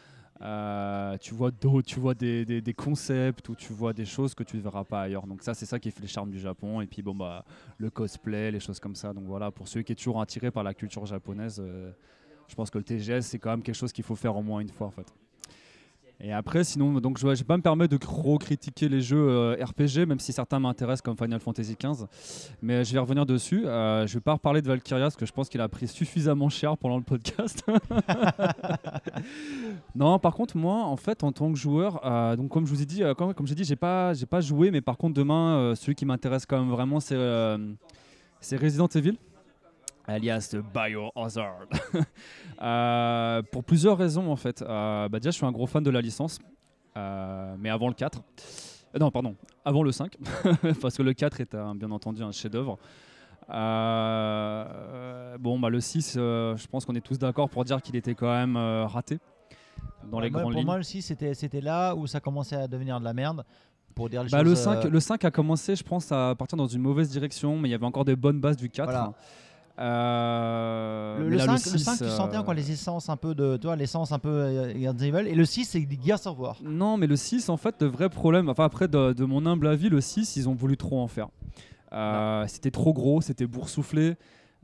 tu 1.20 1.34
vois 1.34 1.50
tu 1.84 2.00
vois 2.00 2.14
des, 2.14 2.44
des- 2.44 2.74
concepts 2.74 3.48
ou 3.48 3.54
tu 3.54 3.72
vois 3.72 3.92
des 3.92 4.04
choses 4.04 4.34
que 4.34 4.44
tu 4.44 4.56
ne 4.56 4.62
verras 4.62 4.84
pas 4.84 5.02
ailleurs. 5.02 5.26
Donc 5.26 5.42
ça, 5.42 5.54
c'est 5.54 5.66
ça 5.66 5.78
qui 5.78 5.90
fait 5.90 6.00
le 6.02 6.06
charme 6.08 6.30
du 6.30 6.38
Japon. 6.38 6.80
Et 6.80 6.86
puis 6.86 7.02
bon 7.02 7.14
bah 7.14 7.44
le 7.78 7.90
cosplay, 7.90 8.50
les 8.50 8.60
choses 8.60 8.80
comme 8.80 8.94
ça. 8.94 9.12
Donc 9.12 9.24
voilà, 9.24 9.50
pour 9.50 9.68
ceux 9.68 9.82
qui 9.82 9.92
est 9.92 9.96
toujours 9.96 10.20
attirés 10.20 10.50
par 10.50 10.62
la 10.64 10.74
culture 10.74 11.04
japonaise, 11.06 11.60
je 12.48 12.54
pense 12.54 12.70
que 12.70 12.78
le 12.78 12.84
TGS 12.84 13.20
c'est 13.22 13.38
quand 13.38 13.50
même 13.50 13.62
quelque 13.62 13.76
chose 13.76 13.92
qu'il 13.92 14.04
faut 14.04 14.16
faire 14.16 14.36
au 14.36 14.42
moins 14.42 14.60
une 14.60 14.70
fois 14.70 14.86
en 14.86 14.90
fait. 14.90 15.06
Et 16.20 16.32
après, 16.32 16.64
sinon, 16.64 17.00
donc 17.00 17.16
je 17.18 17.26
ne 17.26 17.32
vais 17.32 17.44
pas 17.44 17.56
me 17.56 17.62
permettre 17.62 17.92
de 17.92 17.96
trop 17.96 18.38
critiquer 18.38 18.88
les 18.88 19.00
jeux 19.00 19.28
euh, 19.28 19.64
RPG, 19.64 20.04
même 20.04 20.18
si 20.18 20.32
certains 20.32 20.58
m'intéressent 20.58 21.02
comme 21.02 21.16
Final 21.16 21.38
Fantasy 21.38 21.76
XV. 21.80 22.06
Mais 22.60 22.84
je 22.84 22.92
vais 22.92 22.98
revenir 22.98 23.24
dessus. 23.24 23.64
Euh, 23.66 24.04
je 24.04 24.14
vais 24.14 24.20
pas 24.20 24.32
reparler 24.32 24.60
de 24.60 24.66
Valkyria 24.66 25.04
parce 25.04 25.14
que 25.14 25.26
je 25.26 25.32
pense 25.32 25.48
qu'il 25.48 25.60
a 25.60 25.68
pris 25.68 25.86
suffisamment 25.86 26.48
cher 26.48 26.76
pendant 26.76 26.96
le 26.96 27.04
podcast. 27.04 27.64
non, 29.94 30.18
par 30.18 30.34
contre, 30.34 30.56
moi, 30.56 30.82
en 30.82 30.96
fait, 30.96 31.22
en 31.22 31.30
tant 31.30 31.52
que 31.52 31.58
joueur, 31.58 32.04
euh, 32.04 32.34
donc 32.34 32.50
comme 32.50 32.66
je 32.66 32.74
vous 32.74 32.82
ai 32.82 32.86
dit, 32.86 33.02
comme, 33.16 33.46
j'ai 33.46 33.54
dit, 33.54 33.64
j'ai 33.64 33.76
pas, 33.76 34.12
j'ai 34.12 34.26
pas 34.26 34.40
joué, 34.40 34.72
mais 34.72 34.80
par 34.80 34.96
contre, 34.96 35.14
demain, 35.14 35.74
celui 35.76 35.94
qui 35.94 36.04
m'intéresse 36.04 36.46
quand 36.46 36.58
même 36.58 36.70
vraiment, 36.70 36.98
c'est 36.98 38.56
Resident 38.56 38.88
Evil, 38.88 39.14
alias 40.08 40.50
de 40.52 40.60
Biohazard. 40.62 41.66
Euh, 42.60 43.40
pour 43.52 43.62
plusieurs 43.62 43.96
raisons, 43.96 44.32
en 44.32 44.34
fait. 44.34 44.62
Euh, 44.62 45.08
bah, 45.08 45.20
déjà, 45.20 45.30
je 45.30 45.36
suis 45.36 45.46
un 45.46 45.52
gros 45.52 45.68
fan 45.68 45.80
de 45.84 45.90
la 45.90 46.00
licence, 46.00 46.40
euh, 46.96 47.54
mais 47.56 47.70
avant 47.70 47.86
le 47.86 47.94
4. 47.94 48.18
Euh, 48.18 48.98
non, 48.98 49.12
pardon, 49.12 49.36
avant 49.64 49.84
le 49.84 49.92
5, 49.92 50.16
parce 50.80 50.96
que 50.96 51.02
le 51.04 51.12
4 51.12 51.40
est 51.40 51.54
un- 51.54 51.76
bien 51.76 51.92
entendu 51.92 52.20
un 52.24 52.32
chef-d'œuvre. 52.32 52.76
Bon, 55.38 55.58
bah, 55.60 55.70
le 55.70 55.80
6, 55.80 56.16
euh, 56.16 56.56
je 56.56 56.66
pense 56.66 56.84
qu'on 56.84 56.94
est 56.96 57.00
tous 57.00 57.18
d'accord 57.18 57.48
pour 57.48 57.64
dire 57.64 57.80
qu'il 57.80 57.94
était 57.96 58.14
quand 58.16 58.26
même 58.32 58.56
raté 58.56 59.18
dans 60.10 60.18
les 60.20 60.30
Moi, 60.30 60.40
grandes 60.40 60.52
pour 60.52 60.58
lignes. 60.58 60.66
moi 60.66 60.78
aussi, 60.78 61.00
c'était 61.02 61.34
c'était 61.34 61.60
là 61.60 61.94
où 61.94 62.06
ça 62.08 62.18
commençait 62.20 62.56
à 62.56 62.66
devenir 62.66 62.98
de 62.98 63.04
la 63.04 63.12
merde. 63.12 63.44
Pour 63.94 64.08
dire 64.08 64.22
les 64.22 64.30
Bah, 64.30 64.42
le, 64.42 64.50
choses, 64.50 64.60
5, 64.62 64.84
euh, 64.84 64.90
le 64.90 65.00
5 65.00 65.24
a 65.24 65.30
commencé, 65.30 65.74
je 65.74 65.82
pense, 65.82 66.12
à 66.12 66.34
partir 66.38 66.56
dans 66.56 66.66
une 66.66 66.82
mauvaise 66.82 67.08
direction, 67.10 67.58
mais 67.58 67.68
il 67.68 67.72
y 67.72 67.74
avait 67.74 67.86
encore 67.86 68.04
des 68.04 68.14
bonnes 68.16 68.40
bases 68.40 68.56
du 68.56 68.68
4. 68.70 68.84
Voilà. 68.84 69.12
Euh, 69.78 71.18
Le, 71.18 71.28
le 71.28 71.36
là, 71.36 71.44
5, 71.46 71.52
le 71.72 71.78
6, 71.78 71.84
5, 71.84 71.98
tu 71.98 72.08
sentais 72.08 72.36
euh, 72.36 72.40
encore 72.40 72.54
les 72.54 72.70
essences 72.70 73.08
un 73.08 73.16
peu 73.16 73.34
de, 73.34 73.56
tu 73.56 73.66
vois, 73.66 73.76
l'essence 73.76 74.12
un 74.12 74.18
peu 74.18 74.28
euh, 74.28 74.72
Resident 74.74 74.98
Evil. 74.98 75.28
Et 75.28 75.34
le 75.34 75.44
6, 75.44 75.64
c'est 75.64 75.88
Gears 76.04 76.26
of 76.26 76.38
War. 76.38 76.56
Non, 76.62 76.96
mais 76.96 77.06
le 77.06 77.16
6, 77.16 77.48
en 77.48 77.56
fait, 77.56 77.76
le 77.80 77.88
vrai 77.88 78.08
problème, 78.08 78.48
enfin 78.48 78.64
après, 78.64 78.88
de, 78.88 79.12
de 79.12 79.24
mon 79.24 79.46
humble 79.46 79.68
avis, 79.68 79.88
le 79.88 80.00
6, 80.00 80.36
ils 80.36 80.48
ont 80.48 80.54
voulu 80.54 80.76
trop 80.76 81.00
en 81.00 81.08
faire. 81.08 81.28
Euh, 81.92 82.44
C'était 82.48 82.70
trop 82.70 82.92
gros, 82.92 83.20
c'était 83.20 83.46
boursouflé. 83.46 84.16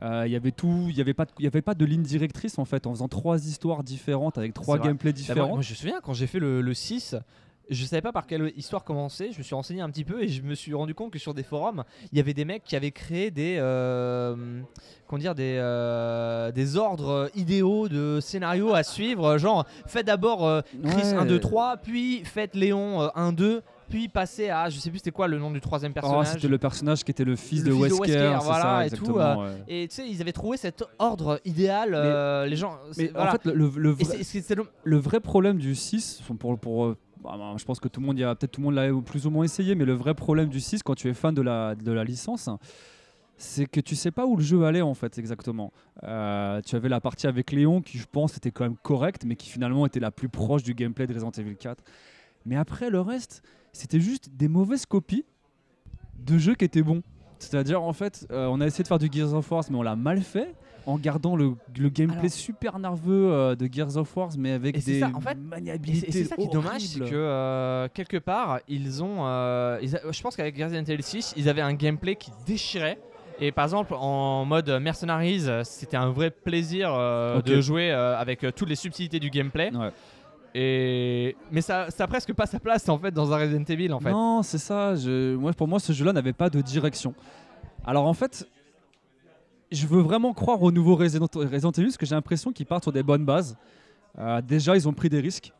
Euh, 0.02 0.24
Il 0.26 0.32
y 0.32 0.36
avait 0.36 0.50
tout, 0.50 0.86
il 0.88 0.96
y 0.96 1.00
avait 1.00 1.14
pas, 1.14 1.24
de, 1.24 1.30
il 1.38 1.44
y 1.44 1.46
avait 1.46 1.62
pas 1.62 1.74
de 1.74 1.84
ligne 1.84 2.02
directrice 2.02 2.58
en 2.58 2.64
fait, 2.64 2.86
en 2.86 2.90
faisant 2.90 3.06
trois 3.08 3.38
histoires 3.46 3.84
différentes 3.84 4.36
avec 4.38 4.52
trois 4.52 4.78
gameplays 4.78 5.12
différents. 5.12 5.48
moi, 5.50 5.60
je 5.62 5.70
me 5.70 5.76
souviens 5.76 6.00
quand 6.02 6.12
j'ai 6.14 6.26
fait 6.26 6.40
le, 6.40 6.60
le 6.60 6.74
6, 6.74 7.14
je 7.70 7.84
savais 7.84 8.02
pas 8.02 8.12
par 8.12 8.26
quelle 8.26 8.52
histoire 8.56 8.84
commencer. 8.84 9.30
Je 9.32 9.38
me 9.38 9.42
suis 9.42 9.54
renseigné 9.54 9.80
un 9.80 9.88
petit 9.90 10.04
peu 10.04 10.22
et 10.22 10.28
je 10.28 10.42
me 10.42 10.54
suis 10.54 10.74
rendu 10.74 10.94
compte 10.94 11.12
que 11.12 11.18
sur 11.18 11.34
des 11.34 11.42
forums, 11.42 11.84
il 12.12 12.18
y 12.18 12.20
avait 12.20 12.34
des 12.34 12.44
mecs 12.44 12.64
qui 12.64 12.76
avaient 12.76 12.90
créé 12.90 13.30
des, 13.30 13.56
euh, 13.58 14.60
comment 15.06 15.20
dire, 15.20 15.34
des, 15.34 15.56
euh, 15.58 16.50
des 16.52 16.76
ordres 16.76 17.30
idéaux 17.34 17.88
de 17.88 18.18
scénarios 18.20 18.74
à 18.74 18.82
suivre. 18.82 19.38
Genre, 19.38 19.64
faites 19.86 20.06
d'abord 20.06 20.46
euh, 20.46 20.60
Chris 20.82 21.02
Ouais. 21.04 21.14
1, 21.14 21.24
2, 21.26 21.40
3, 21.40 21.76
puis 21.78 22.22
faites 22.24 22.54
Léon 22.54 23.02
euh, 23.02 23.08
1, 23.14 23.32
2, 23.32 23.62
puis 23.88 24.08
passez 24.08 24.48
à, 24.48 24.70
je 24.70 24.78
sais 24.78 24.88
plus 24.90 24.98
c'était 24.98 25.10
quoi 25.10 25.28
le 25.28 25.38
nom 25.38 25.50
du 25.50 25.60
troisième 25.60 25.92
Oh, 25.92 26.00
personnage. 26.00 26.28
c'était 26.28 26.48
le 26.48 26.58
personnage 26.58 27.04
qui 27.04 27.10
était 27.10 27.24
le 27.24 27.36
fils 27.36 27.62
Le 27.64 27.70
de 27.70 27.74
fils 27.74 27.88
de 27.98 28.00
Wesker, 28.00 28.38
voilà, 28.42 28.62
ça, 28.62 28.86
et 28.86 28.90
tout, 28.90 28.94
exactement, 28.96 29.42
euh, 29.42 29.54
ouais. 29.54 29.62
Et 29.68 29.88
tu 29.88 29.94
sais, 29.96 30.08
ils 30.08 30.20
avaient 30.22 30.32
trouvé 30.32 30.56
cet 30.56 30.84
ordre 30.98 31.40
idéal. 31.44 31.90
euh, 31.94 32.46
les 32.46 32.56
gens. 32.56 32.78
Mais 32.96 33.08
voilà. 33.14 33.28
en 33.28 33.32
fait, 33.32 33.44
le, 33.44 33.52
le- 33.54 33.90
vrai, 33.90 35.16
le 35.16 35.20
problème 35.20 35.58
du 35.58 35.74
6, 35.74 36.18
enfin, 36.22 36.34
pour, 36.34 36.58
pour, 36.58 36.86
euh, 36.86 36.96
bah, 37.24 37.36
bah, 37.38 37.54
je 37.56 37.64
pense 37.64 37.80
que 37.80 37.88
tout 37.88 38.00
le 38.00 38.06
monde, 38.06 38.18
y 38.18 38.24
a 38.24 38.34
peut-être 38.34 38.52
tout 38.52 38.60
le 38.60 38.66
monde 38.66 38.74
l'a 38.74 38.90
plus 39.02 39.26
ou 39.26 39.30
moins 39.30 39.44
essayé, 39.44 39.74
mais 39.74 39.86
le 39.86 39.94
vrai 39.94 40.14
problème 40.14 40.48
du 40.50 40.60
6, 40.60 40.82
quand 40.82 40.94
tu 40.94 41.08
es 41.08 41.14
fan 41.14 41.34
de 41.34 41.40
la, 41.40 42.04
licence, 42.04 42.50
c'est 43.38 43.66
que 43.66 43.80
tu 43.80 43.96
sais 43.96 44.10
pas 44.10 44.26
où 44.26 44.36
le 44.36 44.42
jeu 44.42 44.64
allait 44.64 44.82
en 44.82 44.92
fait 44.92 45.18
exactement. 45.18 45.72
Euh, 46.02 46.60
tu 46.60 46.76
avais 46.76 46.90
la 46.90 47.00
partie 47.00 47.26
avec 47.26 47.50
Léon 47.50 47.80
qui 47.80 47.98
je 47.98 48.06
pense 48.06 48.36
était 48.36 48.50
quand 48.50 48.64
même 48.64 48.76
correcte, 48.76 49.24
mais 49.24 49.36
qui 49.36 49.48
finalement 49.48 49.86
était 49.86 50.00
la 50.00 50.10
plus 50.10 50.28
proche 50.28 50.62
du 50.62 50.74
gameplay 50.74 51.06
de 51.06 51.14
Resident 51.14 51.30
Evil 51.30 51.56
4. 51.56 51.82
Mais 52.44 52.56
après 52.56 52.90
le 52.90 53.00
reste, 53.00 53.42
c'était 53.72 54.00
juste 54.00 54.28
des 54.36 54.48
mauvaises 54.48 54.84
copies 54.84 55.24
de 56.18 56.36
jeux 56.36 56.54
qui 56.54 56.66
étaient 56.66 56.82
bons. 56.82 57.02
C'est-à-dire 57.38 57.82
en 57.82 57.92
fait, 57.94 58.26
euh, 58.30 58.46
on 58.50 58.60
a 58.60 58.66
essayé 58.66 58.82
de 58.82 58.88
faire 58.88 58.98
du 58.98 59.08
Gears 59.10 59.32
of 59.32 59.50
War, 59.50 59.64
mais 59.70 59.76
on 59.76 59.82
l'a 59.82 59.96
mal 59.96 60.20
fait 60.20 60.54
en 60.86 60.98
gardant 60.98 61.36
le, 61.36 61.54
le 61.78 61.88
gameplay 61.88 62.18
Alors- 62.18 62.30
super 62.30 62.78
nerveux 62.78 63.32
euh, 63.32 63.54
de 63.56 63.68
Gears 63.72 63.96
of 63.96 64.16
War, 64.16 64.28
mais 64.38 64.52
avec 64.52 64.84
des 64.84 65.00
ça, 65.00 65.10
en 65.14 65.20
fait, 65.20 65.34
maniabilités 65.36 66.12
c'est 66.12 66.24
ça 66.24 66.36
qui 66.36 66.42
est 66.42 66.52
dommage, 66.52 66.82
c'est 66.82 67.00
que 67.00 67.06
euh, 67.14 67.88
quelque 67.92 68.16
part, 68.18 68.60
ils 68.68 69.02
ont. 69.02 69.26
euh, 69.26 69.78
ils 69.82 69.96
a- 69.96 70.10
je 70.10 70.22
pense 70.22 70.36
qu'avec 70.36 70.56
Resident 70.56 70.84
Evil 70.84 71.02
6, 71.02 71.34
ils 71.36 71.48
avaient 71.48 71.62
un 71.62 71.74
gameplay 71.74 72.16
qui 72.16 72.30
déchirait. 72.46 72.98
Et 73.40 73.50
par 73.50 73.64
exemple, 73.64 73.94
en 73.98 74.44
mode 74.44 74.70
Mercenaries, 74.80 75.46
c'était 75.64 75.96
un 75.96 76.10
vrai 76.10 76.30
plaisir 76.30 76.90
de 77.44 77.60
jouer 77.60 77.90
avec 77.90 78.46
toutes 78.54 78.68
les 78.68 78.76
subtilités 78.76 79.18
du 79.18 79.28
gameplay. 79.30 79.74
Ouais. 79.74 79.90
Et 80.54 81.34
mais 81.50 81.60
ça, 81.60 81.90
ça 81.90 82.04
a 82.04 82.06
presque 82.06 82.32
pas 82.32 82.46
sa 82.46 82.60
place 82.60 82.88
en 82.88 82.96
fait 82.98 83.10
dans 83.10 83.32
un 83.32 83.38
Resident 83.38 83.64
Evil 83.68 83.92
en 83.92 83.98
fait. 83.98 84.12
Non, 84.12 84.42
c'est 84.42 84.58
ça. 84.58 84.94
Je... 84.94 85.34
Moi, 85.34 85.52
pour 85.52 85.66
moi, 85.66 85.80
ce 85.80 85.92
jeu-là 85.92 86.12
n'avait 86.12 86.32
pas 86.32 86.48
de 86.48 86.60
direction. 86.60 87.12
Alors 87.84 88.06
en 88.06 88.14
fait, 88.14 88.48
je 89.72 89.86
veux 89.86 90.00
vraiment 90.00 90.32
croire 90.32 90.62
au 90.62 90.70
nouveau 90.70 90.96
Resident, 90.96 91.26
Evil 91.26 91.84
parce 91.84 91.96
que 91.96 92.06
j'ai 92.06 92.14
l'impression 92.14 92.52
qu'ils 92.52 92.66
partent 92.66 92.84
sur 92.84 92.92
des 92.92 93.02
bonnes 93.02 93.24
bases. 93.24 93.56
Euh, 94.18 94.40
déjà, 94.40 94.76
ils 94.76 94.88
ont 94.88 94.92
pris 94.92 95.08
des 95.08 95.20
risques. 95.20 95.52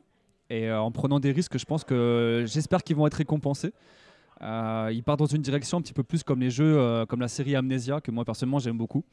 Et 0.51 0.69
euh, 0.69 0.81
en 0.81 0.91
prenant 0.91 1.21
des 1.21 1.33
risques, 1.33 1.59
je 1.59 1.65
pense 1.65 1.85
que 1.85 2.45
j'espère 2.47 2.83
qu'ils 2.83 2.97
vont 2.97 3.07
être 3.07 3.15
récompensés. 3.15 3.73
Euh, 4.43 4.91
ils 4.93 5.03
partent 5.03 5.21
dans 5.21 5.27
une 5.27 5.43
direction 5.43 5.79
un 5.79 5.81
petit 5.81 5.93
peu 5.93 6.03
plus 6.03 6.23
comme 6.23 6.41
les 6.41 6.51
jeux, 6.51 7.05
comme 7.09 7.21
la 7.21 7.29
série 7.29 7.57
Amnesia, 7.57 8.01
que 8.01 8.11
moi 8.11 8.25
personnellement 8.25 8.59
j'aime 8.59 8.77
beaucoup. 8.77 9.05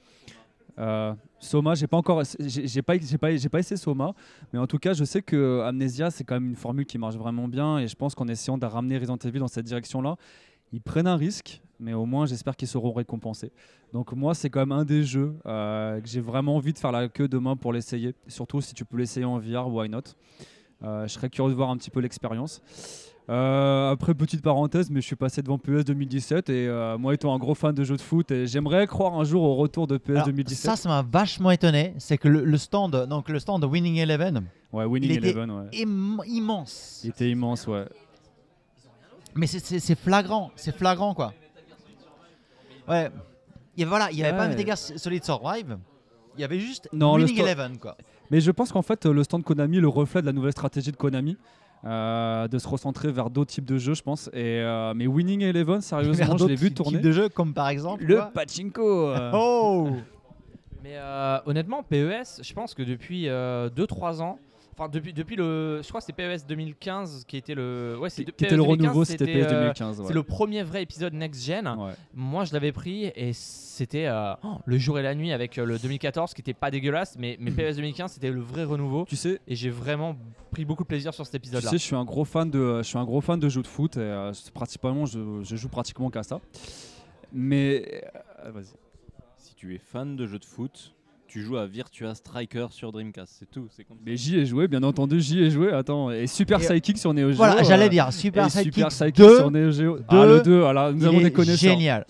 Soma, 1.40 1.76
j'ai 1.76 1.88
pas 1.88 1.98
encore, 1.98 2.24
j'ai 2.40 2.82
pas, 2.82 2.98
j'ai 2.98 3.18
pas, 3.18 3.36
j'ai 3.36 3.50
pas 3.50 3.60
essayé 3.60 3.78
Soma, 3.78 4.14
mais 4.52 4.58
en 4.58 4.66
tout 4.66 4.80
cas, 4.80 4.94
je 4.94 5.04
sais 5.04 5.22
que 5.22 5.62
Amnesia 5.62 6.10
c'est 6.10 6.24
quand 6.24 6.34
même 6.34 6.50
une 6.50 6.56
formule 6.56 6.86
qui 6.86 6.98
marche 6.98 7.16
vraiment 7.16 7.48
bien, 7.48 7.78
et 7.78 7.88
je 7.88 7.96
pense 7.96 8.16
qu'en 8.16 8.28
essayant 8.28 8.58
de 8.58 8.66
ramener 8.66 8.98
Resident 8.98 9.18
Evil 9.18 9.40
dans 9.40 9.48
cette 9.48 9.66
direction-là, 9.66 10.16
ils 10.74 10.82
prennent 10.82 11.08
un 11.08 11.18
risque, 11.18 11.62
mais 11.82 11.94
au 11.94 12.06
moins 12.06 12.26
j'espère 12.26 12.56
qu'ils 12.56 12.68
seront 12.70 12.94
récompensés. 12.94 13.52
Donc 13.92 14.14
moi, 14.14 14.34
c'est 14.36 14.50
quand 14.50 14.62
même 14.62 14.72
un 14.72 14.86
des 14.86 15.04
jeux 15.04 15.36
euh, 15.46 16.00
que 16.00 16.08
j'ai 16.08 16.22
vraiment 16.22 16.56
envie 16.56 16.72
de 16.74 16.78
faire 16.80 16.92
la 16.94 17.10
queue 17.10 17.28
demain 17.28 17.56
pour 17.58 17.74
l'essayer, 17.74 18.16
surtout 18.28 18.62
si 18.62 18.74
tu 18.74 18.86
peux 18.86 18.98
l'essayer 18.98 19.26
en 19.26 19.38
VR, 19.40 19.68
why 19.68 19.90
not? 19.90 20.02
Euh, 20.84 21.08
Je 21.08 21.14
serais 21.14 21.30
curieux 21.30 21.52
de 21.52 21.56
voir 21.58 21.70
un 21.70 21.78
petit 21.78 21.90
peu 21.90 22.00
l'expérience. 22.00 22.62
Euh, 23.30 23.92
après, 23.92 24.14
petite 24.16 24.42
parenthèse, 24.42 24.90
mais 24.90 25.00
je 25.00 25.06
suis 25.06 25.16
passé 25.16 25.42
devant 25.42 25.58
PES 25.60 25.86
2017 25.86 26.50
et 26.50 26.68
euh, 26.68 26.98
moi 26.98 27.14
étant 27.14 27.34
un 27.34 27.38
gros 27.38 27.54
fan 27.56 27.74
de 27.74 27.84
jeux 27.84 27.96
de 27.96 28.02
foot, 28.02 28.30
et 28.32 28.48
j'aimerais 28.48 28.88
croire 28.88 29.14
un 29.14 29.24
jour 29.24 29.44
au 29.44 29.56
retour 29.56 29.88
de 29.88 29.98
PES 29.98 30.10
Alors, 30.16 30.26
2017. 30.26 30.58
ça, 30.72 30.76
ça 30.76 30.90
m'a 30.90 31.02
vachement 31.04 31.52
étonné. 31.52 31.94
C'est 31.98 32.18
que 32.18 32.28
le, 32.28 32.44
le 32.44 32.58
stand, 32.58 33.06
donc 33.08 33.30
le 33.30 33.40
stand 33.40 33.64
Winning 33.64 33.98
Eleven, 33.98 34.44
ouais, 34.74 34.86
Winning 34.86 35.12
il 35.12 35.18
était 35.18 35.30
Eleven, 35.30 35.52
ouais. 35.52 35.84
im- 35.84 36.20
immense. 36.26 37.02
Il 37.04 37.12
était 37.12 37.30
immense, 37.30 37.68
ouais. 37.68 37.86
Mais 39.36 39.48
c'est 39.48 39.96
flagrant, 39.98 40.52
c'est 40.56 40.76
flagrant 40.76 41.14
quoi. 41.14 41.34
Ouais. 42.88 43.10
Il 43.78 43.80
y 43.80 43.84
avait, 43.84 43.90
voilà, 43.90 44.12
il 44.12 44.18
y 44.18 44.24
avait 44.24 44.38
pas. 44.38 44.48
Metal 44.48 44.66
Gear 44.66 44.78
Solid 44.78 45.24
Survive. 45.24 45.78
Il 46.38 46.42
y 46.42 46.44
avait 46.44 46.60
juste 46.60 46.88
Non, 46.94 47.18
le 47.18 47.24
Winning 47.24 47.38
sto- 47.40 47.46
Eleven 47.48 47.78
quoi. 47.78 47.98
Mais 48.30 48.40
je 48.42 48.52
pense 48.52 48.72
qu'en 48.72 48.82
fait, 48.82 49.06
euh, 49.06 49.14
le 49.14 49.24
stand 49.24 49.44
Konami 49.44 49.80
le 49.80 49.88
reflet 49.90 50.22
de 50.22 50.26
la 50.26 50.32
nouvelle 50.34 50.52
stratégie 50.54 50.92
de 50.92 50.98
Konami. 50.98 51.38
euh, 51.84 52.48
de 52.48 52.60
se 52.60 52.68
recentrer 52.68 53.12
vers 53.12 53.32
d'autres 53.32 53.50
types 53.52 53.66
de 53.66 53.80
jeux, 53.80 53.96
je 53.96 54.04
pense. 54.04 54.28
Et, 54.34 54.60
euh, 54.62 54.94
mais 54.96 55.08
Winning 55.08 55.42
Eleven, 55.42 55.82
sérieusement, 55.82 56.14
je 56.14 56.22
l'ai 56.22 56.38
d'autres 56.38 56.54
vu 56.54 56.68
types 56.68 56.76
tourner. 56.78 57.00
de 57.00 57.12
jeux 57.12 57.28
comme 57.30 57.56
par 57.56 57.70
exemple 57.70 58.04
Le 58.06 58.18
quoi 58.18 58.26
pachinko. 58.34 59.08
euh. 59.10 59.32
Oh 59.34 59.90
Mais 60.84 60.92
euh, 60.98 61.40
honnêtement, 61.48 61.82
PES, 61.82 62.42
je 62.44 62.54
pense 62.54 62.76
que 62.76 62.84
depuis 62.84 63.26
2-3 63.26 64.22
ans, 64.22 64.38
enfin 64.82 64.90
depuis, 64.92 65.14
depuis 65.14 65.36
le. 65.36 65.82
Je 65.84 65.88
crois 65.88 66.00
que 66.02 66.06
c'est 66.06 66.14
PES 66.14 66.46
2015 66.48 67.26
qui 67.28 67.38
était 67.38 67.54
le. 67.56 67.98
Ouais, 68.00 68.10
c'est 68.10 68.24
Qui 68.24 68.32
de- 68.32 68.36
qui 68.36 68.46
était 68.46 68.56
PES 68.56 68.58
le 68.58 68.64
2015, 68.64 68.88
renouveau, 68.88 69.06
c'était 69.06 69.26
PS 69.26 69.46
euh, 69.52 69.60
2015. 69.62 70.00
ouais. 70.02 70.08
C'est 70.08 70.14
le 70.14 70.24
premier 70.24 70.64
vrai 70.64 70.82
épisode 70.84 71.14
next 71.14 71.46
gen. 71.46 71.68
Ouais. 71.68 71.92
Moi, 72.14 72.46
je 72.46 72.54
l'avais 72.54 72.72
pris 72.72 73.06
et 73.16 73.34
c'était 73.34 74.08
euh, 74.08 74.34
oh, 74.44 74.58
le 74.66 74.78
jour 74.78 74.98
et 75.00 75.04
la 75.04 75.14
nuit 75.16 75.32
avec 75.32 75.58
euh, 75.58 75.66
le 75.66 75.78
2014 75.78 76.34
qui 76.34 76.42
était 76.42 76.54
pas 76.54 76.72
dégueulasse, 76.72 77.16
mais, 77.20 77.38
mais 77.40 77.52
PES 77.52 77.76
2015 77.76 78.14
c'était 78.14 78.32
le 78.32 78.42
vrai 78.42 78.64
renouveau. 78.64 79.06
Tu 79.08 79.16
sais, 79.16 79.40
Et 79.48 79.56
j'ai 79.56 79.70
vraiment 79.70 80.16
pris 80.52 80.66
beaucoup 80.66 80.84
de 80.84 80.88
plaisir 80.88 81.14
sur 81.14 81.26
cet 81.26 81.34
Tu 81.34 81.38
épisode-là. 81.38 81.70
sais, 81.70 81.78
je 81.78 81.84
suis 81.84 81.96
un 81.96 82.06
gros 82.06 82.26
fan 82.26 82.50
de, 82.50 82.78
je 82.80 82.84
suis 82.88 82.98
un 82.98 83.06
gros 83.06 83.22
fan 83.22 83.40
de 83.40 83.50
jeux 83.50 83.62
de 83.62 83.68
foot. 83.68 83.98
Et, 83.98 84.02
euh, 84.02 84.32
principalement, 84.54 85.06
je, 85.06 85.42
je 85.44 85.56
joue 85.56 85.70
pratiquement 85.70 86.10
qu'à 86.10 86.24
ça. 86.24 86.40
Mais 87.34 88.04
euh, 88.46 88.52
vas-y. 88.52 88.66
Si 89.38 89.56
tu 89.56 89.74
es 89.76 89.78
fan 89.80 90.16
de 90.16 90.28
jeux 90.28 90.40
de 90.40 90.46
foot, 90.46 90.94
tu 91.32 91.42
joues 91.42 91.56
à 91.56 91.66
Virtua 91.66 92.14
Striker 92.14 92.68
sur 92.72 92.92
Dreamcast. 92.92 93.36
C'est 93.40 93.50
tout. 93.50 93.68
C'est 93.70 93.86
comme 93.86 93.96
ça. 93.98 94.04
Mais 94.06 94.18
j'y 94.18 94.38
ai 94.38 94.46
joué, 94.46 94.68
bien 94.68 94.84
entendu, 94.84 95.22
j'y 95.22 95.40
ai 95.42 95.50
joué. 95.50 95.72
Attends, 95.72 96.12
et 96.12 96.28
Super 96.28 96.60
Et- 96.60 96.64
Sidekick 96.66 96.98
sur 96.98 97.14
Neo 97.14 97.30
Geo. 97.30 97.38
Voilà, 97.38 97.62
euh, 97.62 97.64
j'allais 97.64 97.88
dire 97.88 98.12
Super 98.12 98.52
Sidekick 98.52 98.92
Super 98.92 99.12
2. 99.14 99.38
sur 99.38 99.50
Neo 99.50 99.72
Geo. 99.72 99.98
deux, 99.98 100.04
ah, 100.10 100.26
le 100.26 100.42
2, 100.42 100.60
voilà, 100.60 100.92
nous 100.92 101.06
avons 101.06 101.22
des 101.22 101.32
connaisseurs. 101.32 101.72
Génial. 101.72 102.06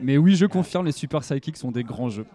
Mais 0.00 0.18
oui, 0.18 0.36
je 0.36 0.44
confirme, 0.46 0.84
les 0.86 0.92
Super 0.92 1.24
Sidekicks 1.24 1.56
sont 1.56 1.72
des 1.72 1.82
grands 1.82 2.10
jeux. 2.10 2.26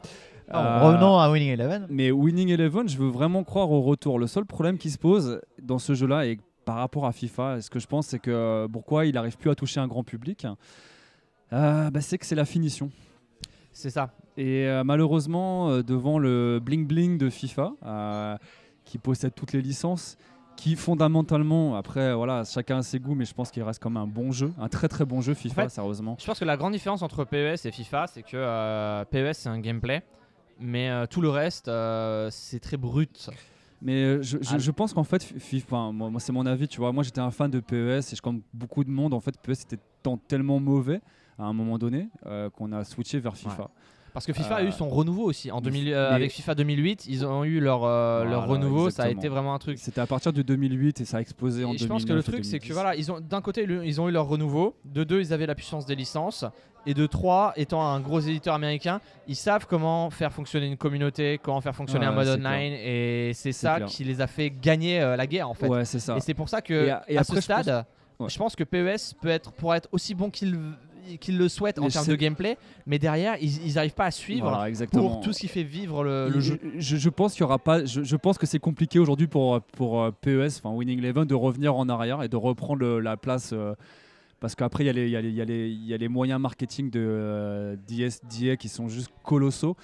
Alors, 0.49 0.65
Euh, 0.65 0.87
Revenons 0.89 1.17
à 1.19 1.29
Winning 1.31 1.51
Eleven. 1.51 1.85
Mais 1.89 2.11
Winning 2.11 2.49
Eleven, 2.49 2.89
je 2.89 2.97
veux 2.97 3.07
vraiment 3.09 3.43
croire 3.43 3.71
au 3.71 3.81
retour. 3.81 4.17
Le 4.19 4.27
seul 4.27 4.45
problème 4.45 4.77
qui 4.77 4.89
se 4.89 4.97
pose 4.97 5.39
dans 5.61 5.77
ce 5.79 5.93
jeu-là, 5.93 6.25
et 6.25 6.39
par 6.65 6.75
rapport 6.77 7.05
à 7.05 7.11
FIFA, 7.11 7.61
ce 7.61 7.69
que 7.69 7.79
je 7.79 7.87
pense, 7.87 8.07
c'est 8.07 8.19
que 8.19 8.31
euh, 8.31 8.67
pourquoi 8.67 9.05
il 9.05 9.13
n'arrive 9.13 9.37
plus 9.37 9.49
à 9.51 9.55
toucher 9.55 9.79
un 9.79 9.87
grand 9.87 10.03
public, 10.03 10.45
euh, 11.53 11.89
bah, 11.91 12.01
c'est 12.01 12.17
que 12.17 12.25
c'est 12.25 12.35
la 12.35 12.45
finition. 12.45 12.89
C'est 13.71 13.89
ça. 13.91 14.11
Et 14.37 14.67
euh, 14.67 14.83
malheureusement, 14.83 15.69
euh, 15.69 15.83
devant 15.83 16.17
le 16.19 16.59
bling 16.63 16.87
bling 16.87 17.17
de 17.17 17.29
FIFA, 17.29 17.73
euh, 17.85 18.37
qui 18.85 18.97
possède 18.97 19.33
toutes 19.35 19.53
les 19.53 19.61
licences, 19.61 20.17
qui 20.55 20.75
fondamentalement, 20.75 21.75
après, 21.75 22.13
voilà, 22.15 22.43
chacun 22.43 22.77
a 22.77 22.83
ses 22.83 22.99
goûts, 22.99 23.15
mais 23.15 23.25
je 23.25 23.33
pense 23.33 23.51
qu'il 23.51 23.63
reste 23.63 23.81
comme 23.81 23.97
un 23.97 24.07
bon 24.07 24.31
jeu, 24.31 24.51
un 24.59 24.69
très 24.69 24.87
très 24.87 25.05
bon 25.05 25.21
jeu 25.21 25.33
FIFA, 25.33 25.61
En 25.61 25.65
fait, 25.65 25.69
sérieusement. 25.69 26.15
Je 26.19 26.25
pense 26.25 26.39
que 26.39 26.45
la 26.45 26.57
grande 26.57 26.73
différence 26.73 27.01
entre 27.01 27.23
PES 27.25 27.65
et 27.65 27.71
FIFA, 27.71 28.07
c'est 28.07 28.23
que 28.23 29.03
PES 29.05 29.33
c'est 29.37 29.49
un 29.49 29.59
gameplay, 29.59 30.03
mais 30.59 30.89
tout 31.07 31.21
le 31.21 31.29
reste 31.29 31.69
c'est 32.31 32.59
très 32.59 32.77
brut. 32.77 33.29
Mais 33.81 34.21
je, 34.23 34.37
je- 34.41 34.57
je 34.59 34.71
pense 34.71 34.93
qu'en 34.93 35.03
fait, 35.03 35.21
FIFA, 35.23 35.91
moi, 35.91 36.09
moi, 36.09 36.19
c'est 36.21 36.31
mon 36.31 36.45
avis, 36.45 36.67
tu 36.69 36.77
vois. 36.79 36.93
Moi, 36.93 37.03
j'étais 37.03 37.19
un 37.19 37.31
fan 37.31 37.51
de 37.51 37.59
PES 37.59 38.13
et 38.13 38.15
je, 38.15 38.21
comme 38.21 38.41
beaucoup 38.53 38.83
de 38.85 38.89
monde, 38.89 39.13
en 39.13 39.19
fait, 39.19 39.37
PES 39.41 39.51
était 39.63 39.79
tant- 40.01 40.17
tellement 40.17 40.59
mauvais 40.59 41.01
à 41.37 41.43
un 41.43 41.51
moment 41.53 41.77
donné 41.77 42.07
euh, 42.25 42.49
qu'on 42.49 42.71
a 42.71 42.83
switché 42.85 43.19
vers 43.19 43.35
FIFA. 43.35 43.69
Parce 44.13 44.25
que 44.27 44.33
FIFA 44.33 44.55
a 44.57 44.61
Euh, 44.61 44.67
eu 44.67 44.71
son 44.71 44.89
renouveau 44.89 45.23
aussi. 45.23 45.51
En 45.51 45.59
2000, 45.59 45.91
euh, 45.91 46.11
avec 46.13 46.31
FIFA 46.31 46.53
2008, 46.55 47.05
ils 47.09 47.25
ont 47.25 47.43
eu 47.43 47.59
leur, 47.59 47.83
euh, 47.83 48.23
leur 48.25 48.47
renouveau. 48.47 48.89
Ça 48.91 49.03
a 49.03 49.09
été 49.09 49.27
vraiment 49.27 49.53
un 49.55 49.59
truc. 49.59 49.79
C'était 49.79 50.01
à 50.01 50.05
partir 50.07 50.31
de 50.31 50.41
2008 50.43 51.01
et 51.01 51.05
ça 51.05 51.17
a 51.17 51.21
explosé 51.21 51.65
en 51.65 51.73
Et 51.73 51.77
2009 51.77 51.81
je 51.81 51.87
pense 51.87 52.05
que 52.05 52.13
le 52.13 52.21
truc, 52.23 52.45
c'est 52.45 52.59
que 52.59 52.65
2010. 52.67 52.73
voilà, 52.73 52.95
ils 52.95 53.11
ont 53.11 53.19
d'un 53.19 53.41
côté 53.41 53.67
ils 53.83 53.99
ont 54.01 54.07
eu 54.07 54.11
leur 54.11 54.27
renouveau, 54.27 54.75
de 54.85 55.03
deux 55.03 55.19
ils 55.21 55.33
avaient 55.33 55.47
la 55.47 55.55
puissance 55.55 55.85
des 55.87 55.95
licences, 55.95 56.45
et 56.85 56.93
de 56.93 57.05
trois 57.07 57.53
étant 57.55 57.81
un 57.81 57.99
gros 58.01 58.19
éditeur 58.19 58.53
américain, 58.53 58.99
ils 59.27 59.35
savent 59.37 59.65
comment 59.67 60.09
faire 60.09 60.31
fonctionner 60.33 60.67
une 60.67 60.77
communauté, 60.77 61.39
comment 61.41 61.61
faire 61.61 61.75
fonctionner 61.75 62.05
Ouais, 62.05 62.11
un 62.11 62.15
mode 62.15 62.27
online, 62.27 62.73
et 62.73 63.31
c'est 63.33 63.53
ça 63.53 63.77
clair. 63.77 63.87
qui 63.87 64.03
les 64.03 64.19
a 64.21 64.27
fait 64.27 64.49
gagner 64.51 64.99
euh, 65.01 65.15
la 65.15 65.25
guerre 65.25 65.49
en 65.49 65.53
fait. 65.53 65.67
Ouais, 65.67 65.85
c'est 65.85 65.99
ça. 65.99 66.17
Et 66.17 66.19
c'est 66.19 66.33
pour 66.33 66.49
ça 66.49 66.61
que 66.61 66.73
Et 66.73 66.89
a- 66.91 67.03
et 67.07 67.17
à 67.17 67.21
après, 67.21 67.37
ce 67.37 67.41
je 67.41 67.47
pense- 67.47 67.61
stade, 67.63 67.85
Ouais. 68.19 68.29
je 68.29 68.37
pense 68.37 68.55
que 68.55 68.63
PES 68.63 69.15
peut 69.21 69.29
être 69.29 69.51
pour 69.53 69.73
être 69.73 69.87
aussi 69.91 70.13
bon 70.13 70.29
qu'il 70.29 70.59
qu'il 71.19 71.37
le 71.37 71.47
souhaite 71.49 71.79
en 71.79 71.87
termes 71.87 72.07
de 72.07 72.15
gameplay, 72.15 72.57
mais 72.85 72.99
derrière 72.99 73.35
ils 73.41 73.73
n'arrivent 73.75 73.93
pas 73.93 74.05
à 74.05 74.11
suivre 74.11 74.49
Voilà, 74.49 74.71
pour 74.91 75.21
tout 75.21 75.33
ce 75.33 75.39
qui 75.39 75.47
fait 75.47 75.63
vivre 75.63 76.03
le, 76.03 76.39
jeu. 76.39 76.59
Je, 76.77 76.97
je 76.97 77.09
pense 77.09 77.33
qu'il 77.33 77.41
y 77.41 77.43
aura 77.43 77.59
pas. 77.59 77.85
Je, 77.85 78.03
je 78.03 78.15
pense 78.15 78.37
que 78.37 78.45
c'est 78.45 78.59
compliqué 78.59 78.99
aujourd'hui 78.99 79.27
pour 79.27 79.61
pour 79.61 80.01
euh, 80.01 80.11
PES, 80.11 80.57
enfin 80.63 80.71
Winning 80.75 80.99
Eleven, 80.99 81.25
de 81.25 81.35
revenir 81.35 81.75
en 81.75 81.87
arrière 81.89 82.23
et 82.23 82.27
de 82.29 82.35
reprendre 82.37 82.79
le- 82.79 82.99
la 82.99 83.17
place. 83.17 83.51
euh, 83.53 83.73
parce 84.39 84.55
qu'après, 84.55 84.83
il 84.83 84.87
y, 84.87 84.89
a 84.89 84.93
les- 84.93 85.07
il 85.09 85.25
y, 85.29 85.41
y, 85.41 85.87
y 85.87 85.93
a 85.93 85.97
les 85.97 86.07
moyens 86.09 86.39
marketing 86.41 86.89
de 86.89 86.99
euh, 87.01 87.75
DS, 87.87 88.19
d'EA 88.29 88.57
qui 88.57 88.67
sont 88.67 88.89
juste 88.89 89.09
colossaux. 89.23 89.77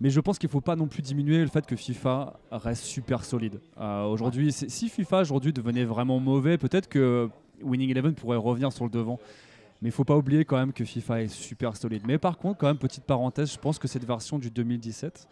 Mais 0.00 0.10
je 0.10 0.20
pense 0.20 0.38
qu'il 0.38 0.48
ne 0.48 0.52
faut 0.52 0.60
pas 0.60 0.76
non 0.76 0.86
plus 0.88 1.00
diminuer 1.00 1.38
le 1.40 1.46
fait 1.46 1.64
que 1.64 1.76
FIFA 1.76 2.34
reste 2.50 2.82
super 2.84 3.24
solide. 3.24 3.60
Euh, 3.80 4.04
aujourd'hui, 4.04 4.52
si 4.52 4.88
FIFA 4.88 5.20
aujourd'hui 5.20 5.52
devenait 5.52 5.84
vraiment 5.84 6.18
mauvais, 6.18 6.58
peut-être 6.58 6.88
que 6.88 7.30
Winning 7.62 7.88
Eleven 7.90 8.12
pourrait 8.14 8.36
revenir 8.36 8.72
sur 8.72 8.84
le 8.84 8.90
devant. 8.90 9.18
Mais 9.82 9.88
il 9.88 9.92
faut 9.92 10.04
pas 10.04 10.16
oublier 10.16 10.44
quand 10.44 10.56
même 10.56 10.72
que 10.72 10.84
FIFA 10.84 11.22
est 11.22 11.28
super 11.28 11.76
solide. 11.76 12.02
Mais 12.06 12.16
par 12.16 12.38
contre, 12.38 12.58
quand 12.58 12.68
même, 12.68 12.78
petite 12.78 13.04
parenthèse, 13.04 13.52
je 13.52 13.58
pense 13.58 13.78
que 13.78 13.88
cette 13.88 14.04
version 14.04 14.38
du 14.38 14.50
2017, 14.50 15.28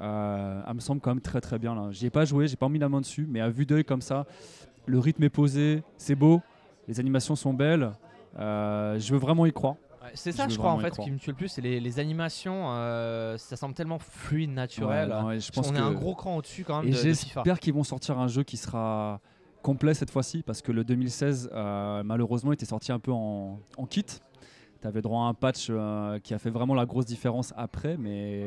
euh, 0.00 0.62
elle 0.66 0.74
me 0.74 0.80
semble 0.80 1.00
quand 1.00 1.10
même 1.10 1.20
très 1.20 1.40
très 1.40 1.58
bien. 1.58 1.74
Là. 1.74 1.88
J'y 1.92 2.06
ai 2.06 2.10
pas 2.10 2.24
joué, 2.24 2.48
j'ai 2.48 2.56
pas 2.56 2.68
mis 2.68 2.78
la 2.80 2.88
main 2.88 3.00
dessus, 3.00 3.26
mais 3.28 3.40
à 3.40 3.48
vue 3.48 3.66
d'œil 3.66 3.84
comme 3.84 4.02
ça, 4.02 4.26
le 4.86 4.98
rythme 4.98 5.22
est 5.22 5.30
posé, 5.30 5.82
c'est 5.96 6.16
beau, 6.16 6.42
les 6.88 6.98
animations 7.00 7.36
sont 7.36 7.54
belles. 7.54 7.92
euh, 8.38 8.98
je 8.98 9.12
veux 9.12 9.18
vraiment 9.20 9.46
y 9.46 9.52
croire. 9.52 9.76
C'est 10.14 10.32
je 10.32 10.36
ça, 10.36 10.44
veux 10.44 10.50
je 10.50 10.58
crois, 10.58 10.72
en 10.72 10.78
fait, 10.78 10.90
qui 10.98 11.10
me 11.10 11.16
tue 11.18 11.30
le 11.30 11.36
plus, 11.36 11.48
c'est 11.48 11.62
les, 11.62 11.80
les 11.80 11.98
animations. 11.98 12.64
euh, 12.72 13.38
ça 13.38 13.56
semble 13.56 13.74
tellement 13.74 13.98
fluide, 13.98 14.50
naturel. 14.50 15.08
Ouais, 15.08 15.14
non, 15.20 15.26
ouais, 15.28 15.40
je 15.40 15.50
pense 15.50 15.70
on 15.70 15.74
est 15.74 15.78
un 15.78 15.92
gros 15.92 16.14
cran 16.14 16.36
au-dessus 16.36 16.62
quand 16.64 16.82
même 16.82 16.88
Et 16.88 16.90
de, 16.90 16.96
de 16.96 17.14
FIFA. 17.14 17.14
j'espère 17.14 17.58
qu'ils 17.60 17.72
vont 17.72 17.84
sortir 17.84 18.18
un 18.18 18.28
jeu 18.28 18.42
qui 18.42 18.56
sera 18.58 19.20
complet 19.64 19.94
cette 19.94 20.10
fois-ci, 20.10 20.42
parce 20.42 20.60
que 20.62 20.70
le 20.70 20.84
2016, 20.84 21.50
euh, 21.52 22.02
malheureusement, 22.04 22.52
était 22.52 22.66
sorti 22.66 22.92
un 22.92 22.98
peu 23.00 23.10
en, 23.12 23.58
en 23.78 23.86
kit. 23.86 24.04
Tu 24.04 24.86
avais 24.86 25.00
droit 25.00 25.22
à 25.22 25.28
un 25.28 25.32
patch 25.34 25.68
euh, 25.70 26.18
qui 26.18 26.34
a 26.34 26.38
fait 26.38 26.50
vraiment 26.50 26.74
la 26.74 26.84
grosse 26.84 27.06
différence 27.06 27.54
après, 27.56 27.96
mais 27.96 28.46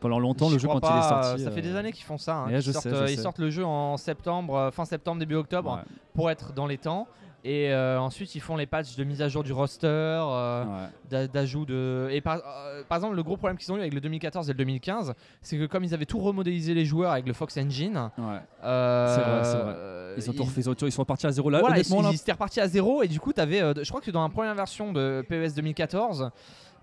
pendant 0.00 0.18
longtemps, 0.18 0.50
le 0.50 0.58
jeu, 0.58 0.68
quand 0.68 0.80
il 0.80 0.98
est 0.98 1.08
sorti. 1.08 1.42
Ça 1.44 1.50
fait 1.50 1.60
euh, 1.60 1.62
des 1.62 1.74
années 1.76 1.92
qu'ils 1.92 2.04
font 2.04 2.18
ça. 2.18 2.44
hein, 2.44 2.60
sortent, 2.60 2.88
je 2.90 2.94
euh, 2.94 3.10
ils 3.10 3.18
sortent 3.18 3.38
le 3.38 3.48
jeu 3.48 3.64
en 3.64 3.96
septembre, 3.96 4.54
euh, 4.54 4.70
fin 4.70 4.84
septembre, 4.84 5.18
début 5.18 5.36
octobre, 5.36 5.76
ouais, 5.76 5.96
pour 6.14 6.30
être 6.30 6.52
dans 6.52 6.66
les 6.66 6.76
temps. 6.76 7.08
Et 7.44 7.72
euh, 7.72 8.00
ensuite, 8.00 8.34
ils 8.34 8.40
font 8.40 8.56
les 8.56 8.66
patchs 8.66 8.96
de 8.96 9.04
mise 9.04 9.22
à 9.22 9.28
jour 9.28 9.44
du 9.44 9.52
roster, 9.52 9.86
euh, 9.86 10.64
ouais. 11.10 11.28
d'ajout 11.28 11.64
de. 11.64 12.08
Et 12.10 12.20
par, 12.20 12.38
euh, 12.44 12.82
par 12.88 12.96
exemple, 12.96 13.14
le 13.14 13.22
gros 13.22 13.36
problème 13.36 13.56
qu'ils 13.56 13.72
ont 13.72 13.76
eu 13.76 13.80
avec 13.80 13.94
le 13.94 14.00
2014 14.00 14.50
et 14.50 14.52
le 14.52 14.58
2015, 14.58 15.14
c'est 15.40 15.56
que 15.56 15.66
comme 15.66 15.84
ils 15.84 15.94
avaient 15.94 16.04
tout 16.04 16.18
remodélisé 16.18 16.74
les 16.74 16.84
joueurs 16.84 17.12
avec 17.12 17.26
le 17.26 17.32
Fox 17.32 17.56
Engine, 17.56 18.10
ouais. 18.18 18.40
C'est 18.60 18.66
vrai, 18.66 19.44
c'est 19.44 19.56
vrai. 19.58 19.74
Ils, 20.16 20.30
ont 20.30 20.32
tout 20.32 20.42
ils- 20.42 20.46
refait, 20.46 20.60
ils, 20.62 20.68
ont- 20.70 20.74
ils 20.74 20.92
sont 20.92 21.02
repartis 21.02 21.26
à 21.28 21.30
zéro 21.30 21.48
là. 21.48 21.60
voilà, 21.60 21.78
ils, 21.78 21.88
là, 21.88 22.10
ils 22.10 22.16
étaient 22.16 22.32
repartis 22.32 22.60
à 22.60 22.66
zéro 22.66 23.02
et 23.02 23.08
du 23.08 23.20
coup, 23.20 23.32
avais, 23.36 23.60
je 23.60 23.88
crois 23.88 24.00
que 24.00 24.10
dans 24.10 24.22
la 24.22 24.28
première 24.30 24.54
version 24.56 24.92
de 24.92 25.24
PES 25.28 25.54
2014, 25.54 26.30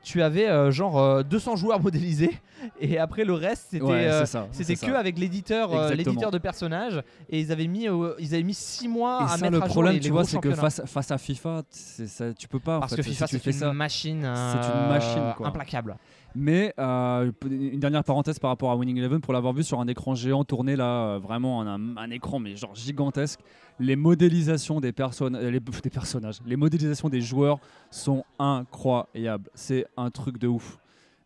tu 0.06 0.22
avais 0.22 0.48
euh, 0.48 0.70
genre 0.72 1.00
euh, 1.00 1.24
200 1.24 1.56
joueurs 1.58 1.82
modélisés 1.84 2.32
et 2.80 2.98
après 3.00 3.26
le 3.26 3.34
reste 3.34 3.68
c'était 3.72 3.84
ouais, 3.84 4.08
euh, 4.08 4.24
c'était 4.52 4.76
que 4.76 4.92
ça. 4.92 5.00
avec 5.00 5.18
l'éditeur 5.20 5.74
euh, 5.74 5.94
l'éditeur 5.94 6.32
de 6.32 6.38
personnages 6.38 7.02
et 7.30 7.40
ils 7.40 7.52
avaient 7.52 7.68
mis 7.68 7.90
euh, 7.90 8.14
ils 8.20 8.34
avaient 8.36 8.44
mis 8.44 8.54
6 8.54 8.88
mois 8.88 9.22
Et 9.22 9.24
à 9.26 9.28
ça, 9.30 9.38
mettre 9.38 9.58
le 9.58 9.64
à 9.64 9.66
problème, 9.66 9.94
les, 9.94 10.00
tu 10.00 10.06
les 10.06 10.12
vois, 10.12 10.24
c'est 10.24 10.40
que 10.40 10.52
face, 10.52 10.82
face 10.86 11.12
à 11.12 11.18
FIFA, 11.18 11.64
ça, 11.70 12.34
tu 12.34 12.48
peux 12.48 12.60
pas. 12.60 12.78
en 12.78 12.80
parce 12.82 12.96
fait, 12.96 13.02
que 13.02 13.10
FIFA 13.10 13.28
c'est 13.28 13.62
une 13.66 13.74
machine 13.74 14.20
c'est 14.22 14.28
une 14.28 14.30
euh, 14.30 14.90
machine, 14.90 15.34
quoi. 15.36 15.48
implacable 15.48 15.98
Mais 16.36 16.74
euh, 16.80 17.32
une 17.50 17.80
dernière 17.80 18.04
parenthèse 18.04 18.40
par 18.40 18.50
rapport 18.50 18.70
à 18.72 18.76
Winning 18.76 18.98
Eleven, 18.98 19.22
pour 19.22 19.32
l'avoir 19.34 19.54
vu 19.54 19.64
sur 19.64 19.80
un 19.80 19.88
écran 19.88 20.16
géant 20.16 20.44
tourné 20.44 20.76
là, 20.76 21.14
euh, 21.16 21.20
vraiment 21.20 21.62
un, 21.62 21.96
un 21.98 22.10
écran 22.10 22.40
mais 22.40 22.56
genre 22.58 22.76
gigantesque, 22.76 23.40
les 23.80 23.96
modélisations 23.96 24.82
des, 24.82 24.92
personnes, 24.92 25.36
euh, 25.36 25.50
les, 25.50 25.60
des 25.62 25.90
personnages, 25.90 26.40
les 26.46 26.56
modélisations 26.58 27.08
des 27.10 27.22
joueurs 27.22 27.60
sont 27.90 28.24
incroyables. 28.38 29.50
C'est 29.54 29.86
un 29.96 30.10
truc 30.12 30.38
de 30.38 30.48
ouf. 30.48 30.78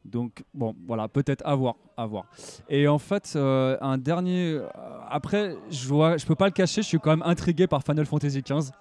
Donc 0.06 0.44
bon, 0.54 0.76
voilà, 0.88 1.08
peut-être 1.08 1.42
à 1.46 1.56
voir, 1.56 1.76
à 1.98 2.06
voir. 2.06 2.26
Et 2.70 2.88
en 2.88 3.00
fait, 3.00 3.34
euh, 3.36 3.78
un 3.82 3.98
dernier. 3.98 4.54
euh, 4.54 4.68
après, 5.10 5.56
je 5.70 5.88
vois, 5.88 6.18
je 6.18 6.26
peux 6.26 6.36
pas 6.36 6.46
le 6.46 6.52
cacher, 6.54 6.82
je 6.82 6.88
suis 6.88 7.00
quand 7.00 7.10
même 7.10 7.24
intrigué 7.24 7.68
par 7.68 7.84
Final 7.84 8.06
Fantasy 8.06 8.42
XV. 8.42 8.72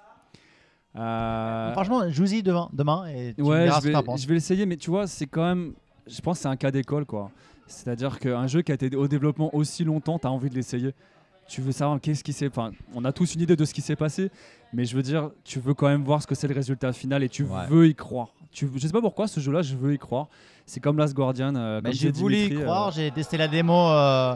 Euh, 0.96 1.72
Franchement, 1.72 2.09
joue-y 2.10 2.42
demain, 2.42 2.68
demain 2.72 3.06
et 3.06 3.34
tu 3.34 3.42
Ouais, 3.42 3.66
je 3.68 3.72
ce 3.74 3.80
que 3.80 3.88
vais, 3.96 4.02
penses. 4.02 4.22
je 4.22 4.28
vais 4.28 4.34
l'essayer, 4.34 4.64
mais 4.66 4.76
tu 4.76 4.90
vois, 4.90 5.06
c'est 5.06 5.26
quand 5.26 5.44
même. 5.44 5.72
Je 6.09 6.20
pense 6.20 6.39
que 6.39 6.43
c'est 6.43 6.48
un 6.48 6.56
cas 6.56 6.70
d'école, 6.70 7.05
quoi. 7.05 7.30
C'est-à-dire 7.66 8.18
qu'un 8.18 8.47
jeu 8.47 8.62
qui 8.62 8.72
a 8.72 8.74
été 8.74 8.94
au 8.97 9.09
développement 9.09 9.55
aussi 9.55 9.85
longtemps, 9.85 10.18
tu 10.18 10.26
as 10.26 10.30
envie 10.30 10.48
de 10.51 10.55
l'essayer. 10.55 10.93
Tu 11.48 11.60
veux 11.62 11.72
savoir 11.72 12.01
qu'est-ce 12.01 12.22
qui 12.24 12.32
s'est. 12.32 12.48
Enfin, 12.48 12.72
on 12.94 13.05
a 13.05 13.12
tous 13.12 13.35
une 13.35 13.40
idée 13.43 13.56
de 13.56 13.64
ce 13.64 13.72
qui 13.72 13.80
s'est 13.80 13.97
passé, 13.97 14.30
mais 14.72 14.85
je 14.85 14.94
veux 14.97 15.02
dire, 15.02 15.30
tu 15.44 15.60
veux 15.60 15.72
quand 15.74 15.89
même 15.89 16.05
voir 16.05 16.22
ce 16.22 16.26
que 16.26 16.35
c'est 16.35 16.48
le 16.48 16.55
résultat 16.55 16.93
final 16.93 17.22
et 17.22 17.28
tu 17.28 17.43
Ouais. 17.44 17.66
veux 17.68 17.86
y 17.89 17.94
croire. 17.94 18.28
Tu, 18.52 18.68
je 18.74 18.86
sais 18.86 18.93
pas 18.93 19.01
pourquoi 19.01 19.28
ce 19.28 19.40
jeu-là, 19.40 19.62
je 19.62 19.74
veux 19.76 19.94
y 19.94 19.98
croire. 19.98 20.28
C'est 20.66 20.80
comme 20.80 20.98
Last 20.98 21.14
Guardian. 21.14 21.55
euh, 21.56 21.80
Bah, 21.80 21.90
j'ai 21.93 22.10
voulu 22.10 22.35
y 22.36 22.39
Dimitri, 22.40 22.62
euh, 22.62 22.64
croire, 22.64 22.90
j'ai 22.90 23.10
testé 23.10 23.36
la 23.39 23.48
démo 23.48 23.74
euh, 23.74 24.35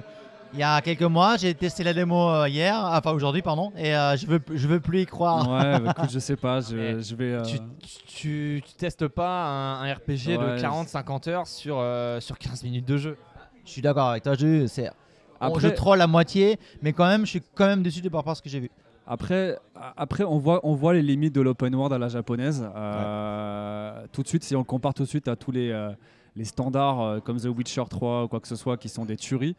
il 0.52 0.58
y 0.58 0.62
a 0.62 0.80
quelques 0.82 1.02
mois, 1.02 1.36
j'ai 1.36 1.54
testé 1.54 1.82
la 1.84 1.94
démo 1.94 2.28
euh, 2.30 2.48
hier, 2.48 2.76
enfin 2.76 3.12
aujourd'hui 3.12 3.42
pardon, 3.42 3.72
et 3.76 3.94
euh, 3.96 4.16
je 4.16 4.26
veux 4.26 4.40
je 4.54 4.68
veux 4.68 4.80
plus 4.80 5.02
y 5.02 5.06
croire. 5.06 5.48
Ouais, 5.48 5.80
bah, 5.80 5.94
écoute, 5.98 6.10
je 6.12 6.18
sais 6.18 6.36
pas, 6.36 6.60
je, 6.60 7.00
je 7.00 7.14
vais. 7.14 7.32
euh, 7.32 7.42
tu, 7.42 7.58
tu, 8.06 8.62
tu 8.66 8.74
testes 8.74 9.08
pas 9.08 9.44
un, 9.46 9.82
un 9.90 9.94
RPG 9.94 10.28
Ouais, 10.28 10.36
de 10.38 10.58
40-50 10.62 11.28
heures 11.30 11.46
sur, 11.46 11.76
euh, 11.78 12.20
sur 12.20 12.38
15 12.38 12.64
minutes 12.64 12.86
de 12.86 12.96
jeu 12.98 13.16
Je 13.64 13.70
suis 13.70 13.82
d'accord 13.82 14.08
avec 14.08 14.22
toi, 14.24 14.34
je 14.34 14.66
c'est 14.66 14.90
Après- 15.40 15.60
je 15.60 15.68
troll 15.68 16.00
à 16.00 16.06
moitié, 16.06 16.58
mais 16.82 16.92
quand 16.92 17.06
même 17.06 17.24
je 17.24 17.30
suis 17.30 17.42
quand 17.54 17.66
même 17.66 17.82
déçu 17.82 18.00
de 18.00 18.08
par 18.08 18.20
rapport 18.20 18.32
à 18.32 18.34
ce 18.36 18.42
que 18.42 18.48
j'ai 18.50 18.60
vu. 18.60 18.70
Après, 19.06 19.58
après 19.96 20.22
on, 20.22 20.38
voit, 20.38 20.60
on 20.62 20.74
voit 20.74 20.94
les 20.94 21.02
limites 21.02 21.34
de 21.34 21.40
l'open 21.40 21.74
world 21.74 21.92
à 21.92 21.98
la 21.98 22.08
japonaise. 22.08 22.64
Euh, 22.76 24.04
Tout 24.12 24.22
de 24.22 24.28
suite, 24.28 24.44
si 24.44 24.54
on 24.54 24.58
le 24.60 24.64
compare 24.64 24.94
tout 24.94 25.02
de 25.02 25.08
suite 25.08 25.26
à 25.28 25.34
tous 25.34 25.50
les, 25.50 25.70
euh, 25.70 25.90
les 26.36 26.44
standards 26.44 27.00
euh, 27.00 27.20
comme 27.20 27.38
The 27.40 27.46
Witcher 27.46 27.82
3 27.90 28.24
ou 28.24 28.28
quoi 28.28 28.38
que 28.40 28.46
ce 28.48 28.54
soit 28.56 28.76
qui 28.76 28.88
sont 28.88 29.04
des 29.04 29.16
tueries, 29.16 29.56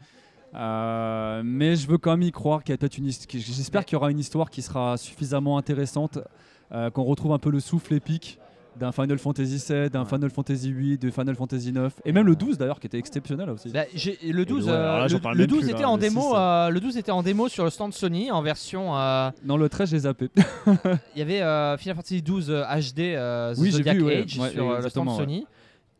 Euh, 0.54 1.42
mais 1.44 1.76
je 1.76 1.86
veux 1.88 1.98
quand 1.98 2.12
même 2.12 2.22
y 2.22 2.32
croire 2.32 2.62
qu'il 2.62 2.72
y 2.72 2.74
a 2.74 2.78
peut-être 2.78 2.98
une 2.98 3.08
J'espère 3.10 3.84
qu'il 3.84 3.94
y 3.94 3.96
aura 3.96 4.10
une 4.10 4.18
histoire 4.18 4.50
qui 4.50 4.62
sera 4.62 4.96
suffisamment 4.96 5.58
intéressante, 5.58 6.18
euh, 6.72 6.90
qu'on 6.90 7.04
retrouve 7.04 7.32
un 7.32 7.38
peu 7.38 7.50
le 7.50 7.60
souffle 7.60 7.94
épique 7.94 8.38
d'un 8.78 8.90
Final 8.90 9.18
Fantasy 9.18 9.62
VII, 9.72 9.88
d'un 9.88 10.04
Final 10.04 10.30
Fantasy 10.30 10.72
VIII, 10.72 10.98
de 10.98 11.08
Final 11.10 11.36
Fantasy 11.36 11.68
IX, 11.68 11.90
et 12.04 12.10
même 12.10 12.26
le 12.26 12.34
12 12.34 12.58
d'ailleurs 12.58 12.80
qui 12.80 12.88
était 12.88 12.98
exceptionnel 12.98 13.48
aussi. 13.48 13.68
Bah, 13.68 13.84
le 13.94 14.44
12, 14.44 14.66
ouais, 14.66 14.72
alors 14.72 14.98
là, 14.98 15.04
euh, 15.04 15.08
j'en 15.08 15.18
le, 15.30 15.34
le 15.34 15.38
même 15.38 15.46
12 15.46 15.58
plus, 15.60 15.70
était 15.70 15.82
là, 15.82 15.90
en 15.90 15.94
le 15.94 16.00
démo. 16.00 16.20
6, 16.20 16.26
euh, 16.34 16.68
le 16.70 16.80
12 16.80 16.96
était 16.96 17.12
en 17.12 17.22
démo 17.22 17.48
sur 17.48 17.62
le 17.62 17.70
stand 17.70 17.92
Sony 17.94 18.32
en 18.32 18.42
version. 18.42 18.96
euh, 18.98 19.30
Non, 19.44 19.56
le 19.56 19.68
13 19.68 19.90
j'ai 19.90 19.98
zappé. 20.00 20.28
Il 21.14 21.18
y 21.18 21.22
avait 21.22 21.40
euh, 21.42 21.76
Final 21.76 21.94
Fantasy 21.96 22.20
12 22.22 22.50
euh, 22.50 22.64
HD 22.64 22.98
euh, 23.14 23.54
The 23.54 23.58
Oui, 23.58 23.66
j'ai 23.70 23.76
Zodiac 23.76 23.96
vu, 23.96 24.02
ouais. 24.02 24.16
Age 24.24 24.38
Ouais, 24.40 24.50
sur 24.50 24.72
le 24.80 24.88
stand 24.88 25.08
ouais. 25.08 25.16
Sony. 25.16 25.46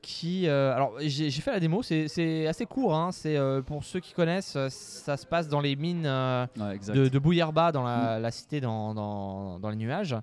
Qui, 0.06 0.48
euh, 0.48 0.74
alors 0.74 0.92
j'ai 1.00 1.30
fait 1.30 1.50
la 1.50 1.60
démo, 1.60 1.82
c'est- 1.82 2.46
assez 2.46 2.66
court. 2.66 2.94
hein, 2.94 3.10
C'est 3.10 3.36
euh, 3.38 3.62
pour 3.62 3.82
ceux 3.84 4.00
qui 4.00 4.12
connaissent, 4.12 4.54
euh, 4.56 4.68
ça 4.68 5.16
se 5.16 5.24
passe 5.24 5.48
dans 5.48 5.60
les 5.60 5.76
mines 5.76 6.04
euh, 6.06 6.46
Ouais, 6.58 6.78
de, 6.94 7.08
de 7.08 7.18
Bouillarba 7.18 7.72
dans 7.72 7.84
la, 7.84 8.18
la 8.18 8.30
cité 8.30 8.60
dans, 8.60 8.92
dans, 8.94 9.58
dans 9.58 9.70
les 9.70 9.76
nuages. 9.76 10.14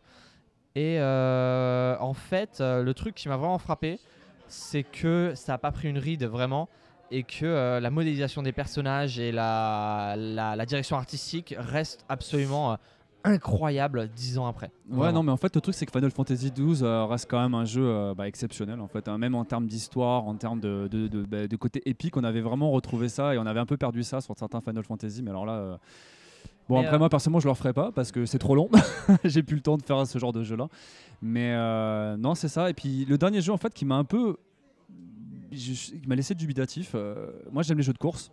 Et 0.76 1.00
en 1.02 2.14
fait, 2.14 2.60
le 2.62 2.92
truc 2.94 3.16
qui 3.16 3.28
m'a 3.28 3.38
vraiment 3.38 3.58
frappé, 3.58 4.00
c'est 4.48 4.84
que 4.84 5.34
ça 5.36 5.54
n'a 5.54 5.58
pas 5.58 5.72
pris 5.72 5.90
une 5.90 5.98
ride 5.98 6.24
vraiment. 6.26 6.70
Et 7.14 7.24
que 7.24 7.80
la 7.80 7.90
modélisation 7.90 8.42
des 8.42 8.54
personnages 8.54 9.20
et 9.20 9.32
la, 9.34 10.16
la, 10.18 10.56
la 10.56 10.66
direction 10.66 10.96
artistique 10.96 11.54
restent 11.58 12.06
absolument 12.08 12.78
incroyables 13.24 14.10
dix 14.16 14.38
ans 14.38 14.48
après. 14.48 14.72
Ouais, 14.90 14.98
Vraiment. 14.98 15.14
non, 15.20 15.24
mais 15.24 15.32
en 15.32 15.38
fait, 15.38 15.54
le 15.56 15.62
truc, 15.62 15.76
c'est 15.76 15.86
que 15.86 15.92
Final 15.92 16.12
Fantasy 16.12 16.52
XII 16.52 16.84
euh, 16.84 17.06
reste 17.06 17.30
quand 17.30 17.42
même 17.42 17.54
un 17.54 17.66
jeu 17.66 17.84
euh, 17.86 18.14
bah, 18.16 18.28
exceptionnel, 18.28 18.80
en 18.80 18.88
fait. 18.88 19.08
hein. 19.08 19.18
même 19.18 19.36
en 19.36 19.46
termes 19.46 19.68
d'histoire, 19.68 20.26
en 20.28 20.36
termes 20.36 20.60
de, 20.60 20.88
de, 20.92 21.08
de- 21.08 21.24
bah, 21.24 21.48
de 21.48 21.56
côté 21.56 21.82
épique, 21.90 22.18
on 22.18 22.24
avait 22.24 22.42
vraiment 22.42 22.72
retrouvé 22.72 23.10
ça 23.10 23.34
et 23.36 23.38
on 23.38 23.46
avait 23.46 23.60
un 23.60 23.66
peu 23.66 23.78
perdu 23.78 24.04
ça 24.04 24.22
sur 24.22 24.38
certains 24.38 24.62
Final 24.62 24.84
Fantasy. 24.84 25.22
Mais 25.24 25.30
alors 25.32 25.46
là. 25.46 25.54
euh, 25.54 25.78
Bon, 26.70 26.80
Mais, 26.80 26.86
après, 26.86 27.00
moi, 27.00 27.10
personnellement, 27.10 27.40
je 27.42 27.48
le 27.48 27.52
referai 27.52 27.74
pas 27.74 27.92
parce 27.92 28.12
que 28.14 28.26
c'est 28.26 28.38
trop 28.40 28.56
long. 28.56 28.70
J'ai 29.26 29.44
plus 29.44 29.56
le 29.56 29.62
temps 29.62 29.78
de 29.78 29.84
faire 29.84 30.08
ce 30.08 30.18
genre 30.20 30.32
de 30.32 30.42
jeu-là. 30.44 30.68
Mais 31.22 31.54
non, 32.18 32.34
c'est 32.36 32.48
ça. 32.48 32.70
Et 32.70 32.74
puis, 32.74 33.04
le 33.06 33.18
dernier 33.18 33.42
jeu, 33.42 33.52
en 33.52 33.58
fait, 33.58 33.74
qui 33.74 33.84
m'a 33.84 33.96
un 33.96 34.06
peu. 34.06 34.38
je- 35.52 35.92
qui 36.00 36.08
m'a 36.08 36.16
laissé 36.16 36.34
dubitatif. 36.34 36.96
moi, 37.52 37.64
j'aime 37.64 37.78
les 37.78 37.84
jeux 37.84 37.94
de 37.94 37.98
course. 37.98 38.32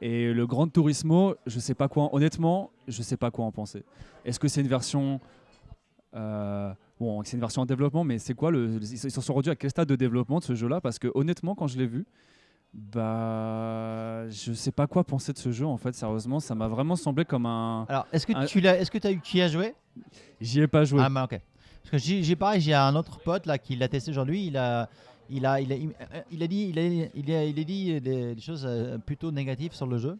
Et 0.00 0.32
le 0.32 0.46
Grand 0.46 0.66
Turismo, 0.66 1.34
je 1.46 1.58
sais 1.60 1.74
pas 1.74 1.88
quoi. 1.88 2.08
Honnêtement, 2.14 2.70
je 2.88 3.02
sais 3.02 3.16
pas 3.18 3.30
quoi 3.30 3.44
en 3.44 3.52
penser. 3.52 3.84
Est-ce 4.24 4.40
que 4.40 4.48
c'est 4.48 4.62
une 4.62 4.68
version. 4.68 5.20
euh, 6.14 6.72
bon, 6.98 7.22
c'est 7.24 7.34
une 7.36 7.40
version 7.40 7.62
en 7.62 7.66
développement, 7.66 8.02
mais 8.04 8.18
c'est 8.18 8.34
quoi 8.34 8.50
le. 8.50 8.78
Ils 8.80 8.98
se 8.98 9.20
sont 9.20 9.34
rendus 9.34 9.50
à 9.50 9.56
quel 9.56 9.70
stade 9.70 9.88
de 9.88 9.96
développement 9.96 10.38
de 10.38 10.44
ce 10.44 10.54
jeu-là? 10.54 10.80
Parce 10.80 10.98
que 10.98 11.08
honnêtement, 11.14 11.54
quand 11.54 11.66
je 11.66 11.76
l'ai 11.78 11.86
vu, 11.86 12.06
bah. 12.72 14.28
Je 14.30 14.52
sais 14.52 14.72
pas 14.72 14.86
quoi 14.86 15.04
penser 15.04 15.32
de 15.32 15.38
ce 15.38 15.52
jeu 15.52 15.66
en 15.66 15.76
fait, 15.76 15.94
sérieusement. 15.94 16.40
Ça 16.40 16.54
m'a 16.54 16.68
vraiment 16.68 16.96
semblé 16.96 17.24
comme 17.24 17.46
un. 17.46 17.84
Alors, 17.88 18.06
est-ce 18.12 18.26
que 18.26 18.46
tu 18.46 18.60
l'as, 18.60 18.78
est-ce 18.78 18.90
que 18.90 19.06
as 19.06 19.12
eu, 19.12 19.20
y 19.34 19.40
as 19.42 19.48
joué? 19.48 19.74
J'y 20.40 20.60
ai 20.60 20.66
pas 20.66 20.84
joué. 20.84 21.00
Ah, 21.02 21.10
bah, 21.10 21.24
ok. 21.24 21.38
Parce 21.82 21.90
que 21.90 21.98
j'ai, 21.98 22.22
j'ai 22.22 22.36
pareil, 22.36 22.60
j'ai 22.60 22.74
un 22.74 22.94
autre 22.94 23.18
pote 23.20 23.46
là 23.46 23.58
qui 23.58 23.74
l'a 23.76 23.88
testé 23.88 24.10
aujourd'hui. 24.10 24.46
Il 24.46 24.56
a, 24.56 24.88
il 25.30 25.46
a, 25.46 25.60
il 25.60 25.72
a, 25.72 25.76
il 25.76 25.90
a, 25.90 26.24
il 26.30 26.42
a 26.42 26.46
dit, 26.46 26.68
il 26.70 26.78
a, 26.78 26.82
il 27.14 27.32
a, 27.32 27.44
il 27.44 27.60
a 27.60 27.64
dit 27.64 28.00
des, 28.00 28.34
des 28.34 28.40
choses 28.40 28.64
euh, 28.66 28.98
plutôt 28.98 29.30
négatives 29.30 29.72
sur 29.74 29.86
le 29.86 29.98
jeu. 29.98 30.18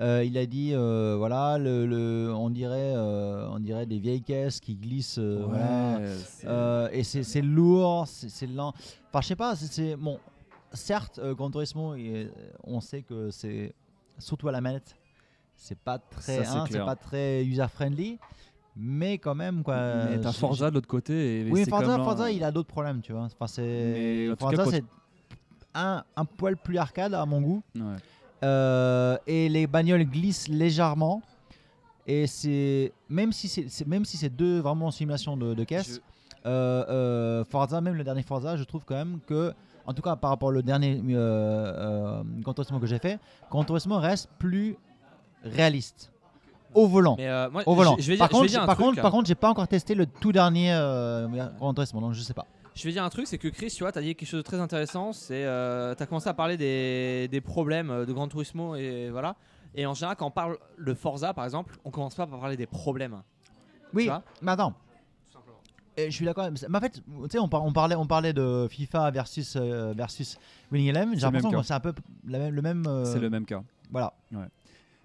Euh, 0.00 0.24
il 0.24 0.36
a 0.38 0.46
dit, 0.46 0.70
euh, 0.72 1.14
voilà, 1.18 1.58
le, 1.58 1.86
le- 1.86 2.32
on 2.34 2.48
dirait, 2.50 2.94
euh, 2.96 3.46
on 3.50 3.58
dirait 3.60 3.84
des 3.86 3.98
vieilles 3.98 4.22
caisses 4.22 4.58
qui 4.58 4.74
glissent. 4.74 5.18
euh, 5.18 5.42
voilà. 5.46 5.98
Ouais, 5.98 6.16
Euh, 6.46 6.88
et 6.92 7.04
c'est, 7.04 7.22
c'est 7.22 7.42
lourd, 7.42 8.06
c'est, 8.08 8.28
c'est 8.30 8.46
lent. 8.46 8.72
Enfin, 9.10 9.20
je 9.20 9.26
sais 9.28 9.36
pas, 9.36 9.54
c'est, 9.54 9.70
c'est- 9.70 9.96
bon. 9.96 10.18
Certes, 10.72 11.18
euh, 11.22 11.34
Gran 11.34 11.50
Turismo, 11.50 11.92
euh, 11.94 12.28
on 12.64 12.80
sait 12.80 13.02
que 13.02 13.30
c'est 13.30 13.74
surtout 14.18 14.48
à 14.48 14.52
la 14.52 14.62
manette, 14.62 14.96
c'est 15.54 15.78
pas 15.78 15.98
très, 15.98 16.22
c'est 16.22 16.46
hein, 16.46 16.64
c'est 16.70 16.78
pas 16.86 16.96
très 16.96 17.44
user 17.44 17.66
friendly, 17.68 18.18
mais 18.76 19.18
quand 19.18 19.34
même 19.34 19.62
quoi. 19.62 19.76
mais 20.10 20.18
t'as 20.20 20.32
Forza 20.32 20.70
de 20.70 20.74
l'autre 20.74 20.88
côté. 20.88 21.40
Et 21.40 21.50
oui, 21.50 21.64
Forza, 21.68 21.96
comme 21.96 22.04
Forza, 22.04 22.24
un- 22.24 22.30
il 22.30 22.42
a 22.44 22.50
d'autres 22.50 22.68
problèmes, 22.68 23.00
tu 23.00 23.12
vois. 23.12 23.22
Enfin, 23.22 23.46
c'est 23.46 24.28
Forza, 24.38 24.64
c'est 24.70 24.84
un, 25.74 26.04
un 26.16 26.24
poil 26.24 26.56
plus 26.56 26.78
arcade 26.78 27.14
à 27.14 27.24
mon 27.26 27.40
goût. 27.40 27.62
Ouais. 27.76 27.82
Euh, 28.44 29.16
et 29.26 29.48
les 29.48 29.66
bagnoles 29.66 30.04
glissent 30.04 30.48
légèrement. 30.48 31.22
Et 32.06 32.26
c'est 32.26 32.92
même 33.08 33.30
si 33.32 33.48
c'est 33.48 33.86
même 33.86 34.04
si 34.04 34.16
c'est 34.16 34.28
deux 34.28 34.58
vraiment 34.60 34.90
simulations 34.90 35.36
de, 35.36 35.54
de 35.54 35.64
caisse. 35.64 36.00
euh, 36.46 36.84
euh, 36.88 37.44
Forza, 37.44 37.80
même 37.80 37.94
le 37.94 38.02
dernier 38.02 38.22
Forza, 38.24 38.56
je 38.56 38.64
trouve 38.64 38.84
quand 38.84 38.96
même 38.96 39.20
que, 39.26 39.52
en 39.86 39.92
tout 39.94 40.02
cas 40.02 40.16
par 40.16 40.30
rapport 40.30 40.48
au 40.48 40.60
dernier 40.62 41.00
euh, 41.10 41.14
euh, 41.16 42.22
Gran 42.40 42.52
Turismo 42.54 42.80
que 42.80 42.86
j'ai 42.88 42.98
fait, 42.98 43.20
Gran 43.48 43.62
Turismo 43.62 43.98
reste 44.00 44.28
plus 44.40 44.76
réaliste 45.44 46.10
au 46.74 46.86
volant. 46.86 47.16
Mais 47.18 47.28
euh, 47.28 47.50
moi, 47.50 47.62
Au 47.66 47.74
volant. 47.74 47.96
je, 47.98 48.02
je 48.02 48.12
vais 48.12 48.18
par 48.18 48.28
dire, 48.28 48.36
je 48.38 48.42
vais 48.42 48.48
contre, 48.48 48.50
dire 48.52 48.62
un 48.62 48.66
par 48.66 48.74
truc, 48.76 48.86
contre, 48.86 49.02
par 49.02 49.10
contre, 49.12 49.28
j'ai 49.28 49.34
pas 49.34 49.50
encore 49.50 49.68
testé 49.68 49.94
le 49.94 50.06
tout 50.06 50.32
dernier 50.32 50.72
euh, 50.72 51.26
Gran 51.58 51.74
Turismo, 51.74 52.00
donc 52.00 52.12
je 52.14 52.20
sais 52.22 52.34
pas. 52.34 52.46
Je 52.74 52.84
vais 52.84 52.92
dire 52.92 53.04
un 53.04 53.10
truc, 53.10 53.26
c'est 53.26 53.36
que 53.38 53.48
Chris, 53.48 53.68
tu 53.76 53.82
vois, 53.84 53.92
tu 53.92 53.98
as 53.98 54.02
dit 54.02 54.14
quelque 54.14 54.28
chose 54.28 54.38
de 54.38 54.42
très 54.46 54.58
intéressant. 54.58 55.12
C'est, 55.12 55.44
euh, 55.44 55.94
tu 55.94 56.02
as 56.02 56.06
commencé 56.06 56.28
à 56.28 56.34
parler 56.34 56.56
des, 56.56 57.28
des 57.30 57.40
problèmes 57.42 57.90
euh, 57.90 58.06
de 58.06 58.12
Gran 58.12 58.28
Turismo 58.28 58.76
et 58.76 59.10
voilà. 59.10 59.36
Et 59.74 59.84
en 59.86 59.92
général, 59.94 60.16
quand 60.16 60.26
on 60.26 60.30
parle 60.30 60.56
de 60.78 60.94
Forza, 60.94 61.34
par 61.34 61.44
exemple, 61.44 61.76
on 61.84 61.90
commence 61.90 62.14
pas 62.14 62.26
par 62.26 62.38
parler 62.40 62.56
des 62.56 62.66
problèmes. 62.66 63.22
Oui, 63.94 64.08
mais 64.40 64.52
attends. 64.52 64.72
Et 65.98 66.10
je 66.10 66.16
suis 66.16 66.24
d'accord. 66.24 66.48
Mais 66.70 66.78
en 66.78 66.80
fait, 66.80 66.92
tu 66.94 67.02
sais, 67.30 67.38
on, 67.38 67.48
par- 67.48 67.62
on 67.64 67.72
parlait, 67.72 67.94
on 67.94 68.06
parlait 68.06 68.32
de 68.32 68.66
FIFA 68.70 69.10
versus 69.10 69.56
euh, 69.56 69.92
versus 69.94 70.38
Winning 70.70 70.88
Eleven. 70.88 71.14
J'ai 71.14 71.20
l'impression 71.20 71.50
que 71.50 71.62
c'est 71.62 71.74
un 71.74 71.80
peu 71.80 71.92
la 72.26 72.38
même- 72.38 72.54
le 72.54 72.62
même. 72.62 72.84
euh, 72.86 73.04
C'est 73.04 73.18
le 73.18 73.28
même 73.28 73.44
cas. 73.44 73.62
Voilà. 73.90 74.14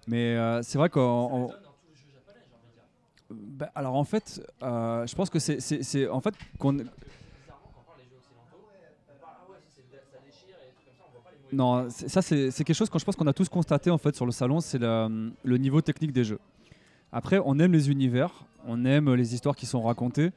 Mais 0.08 0.36
euh, 0.36 0.62
c'est 0.62 0.78
vrai 0.78 0.88
qu'en. 0.88 1.02
en- 1.32 1.50
Bah, 3.30 3.70
alors 3.74 3.94
en 3.96 4.04
fait, 4.04 4.40
euh, 4.62 5.06
je 5.06 5.14
pense 5.14 5.28
que 5.28 5.38
c'est- 5.38 6.08
en 6.08 6.20
fait 6.22 6.34
qu'on. 6.58 6.78
Non, 11.52 11.88
c'est- 11.90 12.08
ça 12.08 12.20
c'est 12.22 12.50
c'est 12.50 12.62
quelque 12.64 12.76
chose 12.76 12.90
que 12.90 12.98
je 12.98 13.04
pense 13.04 13.16
qu'on 13.16 13.26
a 13.26 13.32
tous 13.32 13.48
constaté 13.48 13.90
en 13.90 13.98
fait 13.98 14.14
sur 14.14 14.26
le 14.26 14.32
salon, 14.32 14.60
c'est 14.60 14.78
le, 14.78 15.32
le 15.44 15.56
niveau 15.58 15.80
technique 15.80 16.12
des 16.12 16.24
jeux. 16.24 16.38
Après, 17.10 17.40
on 17.44 17.58
aime 17.58 17.72
les 17.72 17.90
univers, 17.90 18.30
on 18.66 18.84
aime 18.84 19.14
les 19.14 19.34
histoires 19.34 19.56
qui 19.56 19.64
sont 19.64 19.80
racontées, 19.82 20.30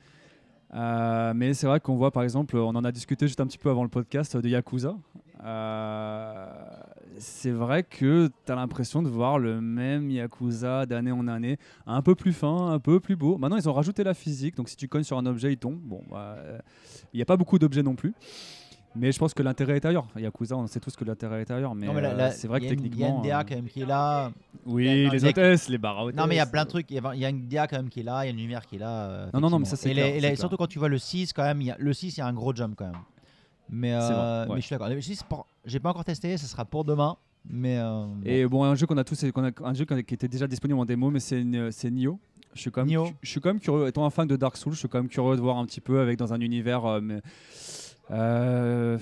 euh, 0.73 1.33
mais 1.35 1.53
c'est 1.53 1.67
vrai 1.67 1.81
qu'on 1.81 1.95
voit 1.97 2.11
par 2.11 2.23
exemple, 2.23 2.55
on 2.57 2.69
en 2.75 2.83
a 2.85 2.91
discuté 2.93 3.27
juste 3.27 3.41
un 3.41 3.45
petit 3.47 3.57
peu 3.57 3.69
avant 3.69 3.83
le 3.83 3.89
podcast 3.89 4.37
de 4.37 4.47
Yakuza. 4.47 4.95
Euh, 5.43 6.45
c'est 7.21 7.51
vrai 7.51 7.83
que 7.83 8.29
tu 8.45 8.51
as 8.51 8.55
l'impression 8.55 9.01
de 9.01 9.09
voir 9.09 9.39
le 9.39 9.61
même 9.61 10.09
Yakuza 10.09 10.85
d'année 10.85 11.11
en 11.11 11.27
année, 11.27 11.57
un 11.85 12.01
peu 12.01 12.15
plus 12.15 12.33
fin, 12.33 12.71
un 12.71 12.79
peu 12.79 12.99
plus 12.99 13.15
beau. 13.15 13.37
Maintenant, 13.37 13.57
ils 13.57 13.69
ont 13.69 13.73
rajouté 13.73 14.03
la 14.03 14.13
physique, 14.13 14.55
donc 14.55 14.69
si 14.69 14.75
tu 14.75 14.87
cognes 14.87 15.03
sur 15.03 15.17
un 15.17 15.25
objet, 15.25 15.53
il 15.53 15.57
tombe. 15.57 15.79
Bon, 15.81 16.01
bah, 16.09 16.37
il 17.13 17.17
n'y 17.17 17.21
a 17.21 17.25
pas 17.25 17.37
beaucoup 17.37 17.59
d'objets 17.59 17.83
non 17.83 17.95
plus. 17.95 18.13
Mais 18.93 19.13
je 19.13 19.19
pense 19.19 19.33
que 19.33 19.41
l'intérêt 19.41 19.77
est 19.77 19.85
ailleurs. 19.85 20.07
Yakuza, 20.17 20.57
on 20.57 20.67
sait 20.67 20.81
tous 20.81 20.97
que 20.97 21.05
l'intérêt 21.05 21.41
est 21.41 21.51
ailleurs. 21.51 21.73
Mais, 21.75 21.87
mais 21.93 22.03
euh, 22.05 22.29
c'est 22.31 22.49
vrai 22.49 22.59
que 22.59 22.67
techniquement. 22.67 22.97
Il 22.97 22.99
y 22.99 23.05
a 23.05 23.07
une 23.07 23.21
DA 23.21 23.39
euh, 23.39 23.43
quand 23.47 23.55
même 23.55 23.69
qui 23.69 23.81
est 23.83 23.85
là. 23.85 24.31
Oui, 24.65 25.05
non, 25.05 25.11
les 25.11 25.23
hôtesses, 25.23 25.69
les 25.69 25.77
barres 25.77 26.03
hôtesses. 26.03 26.19
Non, 26.19 26.27
mais 26.27 26.35
il 26.35 26.39
y 26.39 26.41
a 26.41 26.45
plein 26.45 26.65
de 26.65 26.69
trucs. 26.69 26.91
Il 26.91 26.95
y 26.95 26.99
a, 26.99 27.15
il 27.15 27.19
y 27.21 27.25
a 27.25 27.29
une 27.29 27.47
DA 27.47 27.67
quand 27.67 27.77
même 27.77 27.87
qui 27.89 28.01
est 28.01 28.03
là, 28.03 28.23
il 28.23 28.27
y 28.27 28.29
a 28.29 28.31
une 28.33 28.39
lumière 28.41 28.65
qui 28.65 28.75
est 28.75 28.79
là. 28.79 29.05
euh, 29.09 29.29
Non, 29.33 29.39
non, 29.39 29.49
non, 29.49 29.59
mais 29.59 29.65
ça, 29.65 29.77
c'est 29.77 29.91
Et 29.91 29.93
clair, 29.93 30.05
les- 30.07 30.11
et 30.11 30.13
c'est 30.15 30.19
les- 30.21 30.27
clair. 30.27 30.39
surtout 30.39 30.57
quand 30.57 30.67
tu 30.67 30.77
vois 30.77 30.89
le 30.89 30.97
6, 30.97 31.31
quand 31.31 31.43
même, 31.43 31.61
il 31.61 31.67
y 31.67 31.71
a, 31.71 31.77
le 31.79 31.93
6, 31.93 32.17
il 32.17 32.19
y 32.19 32.21
a 32.21 32.27
un 32.27 32.33
gros 32.33 32.53
jump 32.53 32.75
quand 32.75 32.87
même. 32.87 32.97
Mais, 33.71 33.93
vrai, 33.93 34.01
euh, 34.03 34.43
ouais. 34.47 34.55
mais 34.55 34.61
je 34.61 34.65
suis 34.65 34.73
d'accord. 34.75 34.89
Le 34.89 34.99
6, 35.01 35.23
pour- 35.23 35.45
j'ai 35.65 35.79
pas 35.79 35.89
encore 35.89 36.03
testé, 36.05 36.37
ce 36.37 36.45
sera 36.45 36.65
pour 36.65 36.83
demain. 36.83 37.15
Mais 37.49 37.77
euh. 37.79 38.05
Et 38.25 38.45
bon, 38.45 38.63
un 38.63 38.75
jeu 38.75 38.85
qu'on 38.85 38.97
a 38.97 39.03
tous, 39.03 39.25
qu'on 39.33 39.45
a- 39.45 39.51
un 39.63 39.73
jeu 39.73 39.85
qui 39.85 40.13
était 40.13 40.27
déjà 40.27 40.45
disponible 40.47 40.79
en 40.79 40.85
démo, 40.85 41.09
mais 41.09 41.19
c'est 41.19 41.41
Nioh. 41.43 42.19
Je 42.53 42.59
suis 42.61 42.69
quand 42.71 42.81
même, 42.81 42.89
Nioh. 42.89 43.05
cu- 43.05 43.15
je 43.21 43.29
suis 43.29 43.39
quand 43.39 43.49
même 43.49 43.59
curieux. 43.61 43.87
Étant 43.87 44.05
un 44.05 44.09
fan 44.09 44.27
de 44.27 44.35
Dark 44.35 44.57
Souls, 44.57 44.73
je 44.73 44.79
suis 44.79 44.87
quand 44.89 44.97
même 44.99 45.07
curieux 45.07 45.37
de 45.37 45.41
voir 45.41 45.57
un 45.57 45.65
petit 45.65 45.79
peu 45.81 46.01
avec 46.01 46.19
dans 46.19 46.33
un 46.33 46.41
univers 46.41 46.85
euh, 46.85 46.99
mais, 47.01 47.21
euh, 48.11 48.97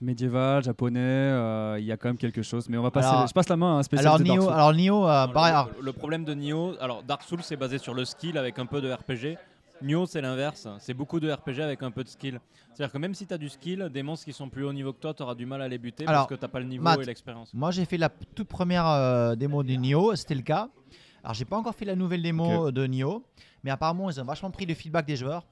médiéval, 0.00 0.62
japonais. 0.64 0.98
euh, 1.00 1.76
Il 1.78 1.84
y 1.84 1.92
a 1.92 1.96
quand 1.96 2.08
même 2.08 2.16
quelque 2.16 2.42
chose. 2.42 2.68
Mais 2.68 2.78
on 2.78 2.82
va 2.82 2.90
passer. 2.90 3.08
Alors- 3.08 3.26
je 3.26 3.32
passe 3.34 3.48
la 3.48 3.56
main 3.56 3.76
à 3.76 3.78
un 3.78 3.82
spécialiste 3.82 4.06
alors 4.06 4.18
Dark 4.18 4.38
Nioh, 4.38 4.42
Souls. 4.44 4.52
alors 4.54 4.72
Nioh, 4.72 5.06
euh, 5.08 5.64
le 5.82 5.92
problème 5.92 6.24
de 6.24 6.34
Nioh, 6.34 6.74
alors 6.80 7.02
Dark 7.02 7.22
Souls 7.22 7.40
c'est 7.42 7.56
basé 7.56 7.78
sur 7.78 7.94
le 7.94 8.04
skill 8.04 8.38
avec 8.38 8.58
un 8.58 8.66
peu 8.66 8.80
de 8.80 8.90
RPG. 8.90 9.36
Nioh 9.80 10.06
c'est 10.06 10.20
l'inverse, 10.20 10.66
c'est 10.80 10.94
beaucoup 10.94 11.20
de 11.20 11.30
RPG 11.30 11.60
avec 11.60 11.82
un 11.82 11.90
peu 11.90 12.02
de 12.02 12.08
skill. 12.08 12.40
C'est-à-dire 12.74 12.92
que 12.92 12.98
même 12.98 13.14
si 13.14 13.26
tu 13.26 13.34
as 13.34 13.38
du 13.38 13.48
skill, 13.48 13.88
des 13.92 14.02
monstres 14.02 14.24
qui 14.24 14.32
sont 14.32 14.48
plus 14.48 14.64
haut 14.64 14.72
niveau 14.72 14.92
que 14.92 14.98
toi, 14.98 15.14
tu 15.14 15.22
auras 15.22 15.34
du 15.34 15.46
mal 15.46 15.62
à 15.62 15.68
les 15.68 15.78
buter 15.78 16.04
Alors, 16.06 16.26
parce 16.28 16.40
que 16.40 16.44
tu 16.46 16.50
pas 16.50 16.58
le 16.60 16.66
niveau 16.66 16.82
Matt, 16.82 17.00
et 17.00 17.04
l'expérience. 17.04 17.54
Moi, 17.54 17.70
j'ai 17.70 17.84
fait 17.84 17.96
la 17.96 18.08
toute 18.08 18.48
première 18.48 18.86
euh, 18.88 19.36
démo 19.36 19.62
de 19.62 19.72
Nioh, 19.72 20.14
c'était 20.16 20.34
le 20.34 20.42
cas. 20.42 20.68
Alors, 21.22 21.34
j'ai 21.34 21.44
pas 21.44 21.56
encore 21.56 21.74
fait 21.74 21.84
la 21.84 21.94
nouvelle 21.96 22.22
démo 22.22 22.70
de 22.72 22.86
Nioh, 22.86 23.22
mais 23.62 23.70
apparemment, 23.70 24.10
ils 24.10 24.20
ont 24.20 24.24
vachement 24.24 24.50
pris 24.50 24.66
le 24.66 24.74
feedback 24.74 25.06
des 25.06 25.16
joueurs. 25.16 25.44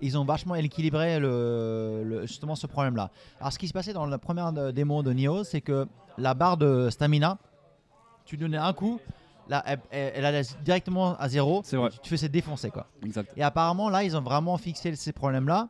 Ils 0.00 0.16
ont 0.18 0.24
vachement 0.24 0.54
équilibré 0.56 1.18
le, 1.20 2.02
le- 2.04 2.26
justement 2.26 2.54
ce 2.56 2.66
problème-là. 2.66 3.10
Alors, 3.40 3.52
ce 3.52 3.58
qui 3.58 3.68
se 3.68 3.72
passait 3.72 3.92
dans 3.92 4.06
la 4.06 4.18
première 4.18 4.52
de- 4.52 4.70
démo 4.70 5.02
de 5.02 5.12
Nioh, 5.12 5.44
c'est 5.44 5.60
que 5.60 5.86
la 6.18 6.34
barre 6.34 6.56
de 6.56 6.88
stamina, 6.90 7.38
tu 8.24 8.36
donnais 8.36 8.56
un 8.58 8.72
coup, 8.72 9.00
là, 9.52 9.62
elle, 9.66 9.78
elle- 9.90 10.12
elle 10.16 10.24
allait 10.24 10.42
directement 10.64 11.16
à 11.16 11.28
zéro. 11.28 11.60
C'est 11.64 11.76
vrai. 11.76 11.90
Tu 11.90 11.98
te 11.98 12.08
faisais 12.08 12.28
défoncer, 12.28 12.70
quoi. 12.70 12.86
Exact. 13.04 13.30
Et 13.36 13.42
apparemment, 13.42 13.88
là, 13.88 14.02
ils 14.02 14.16
ont 14.16 14.20
vraiment 14.22 14.56
fixé 14.58 14.94
ces 14.96 15.12
problèmes-là. 15.12 15.68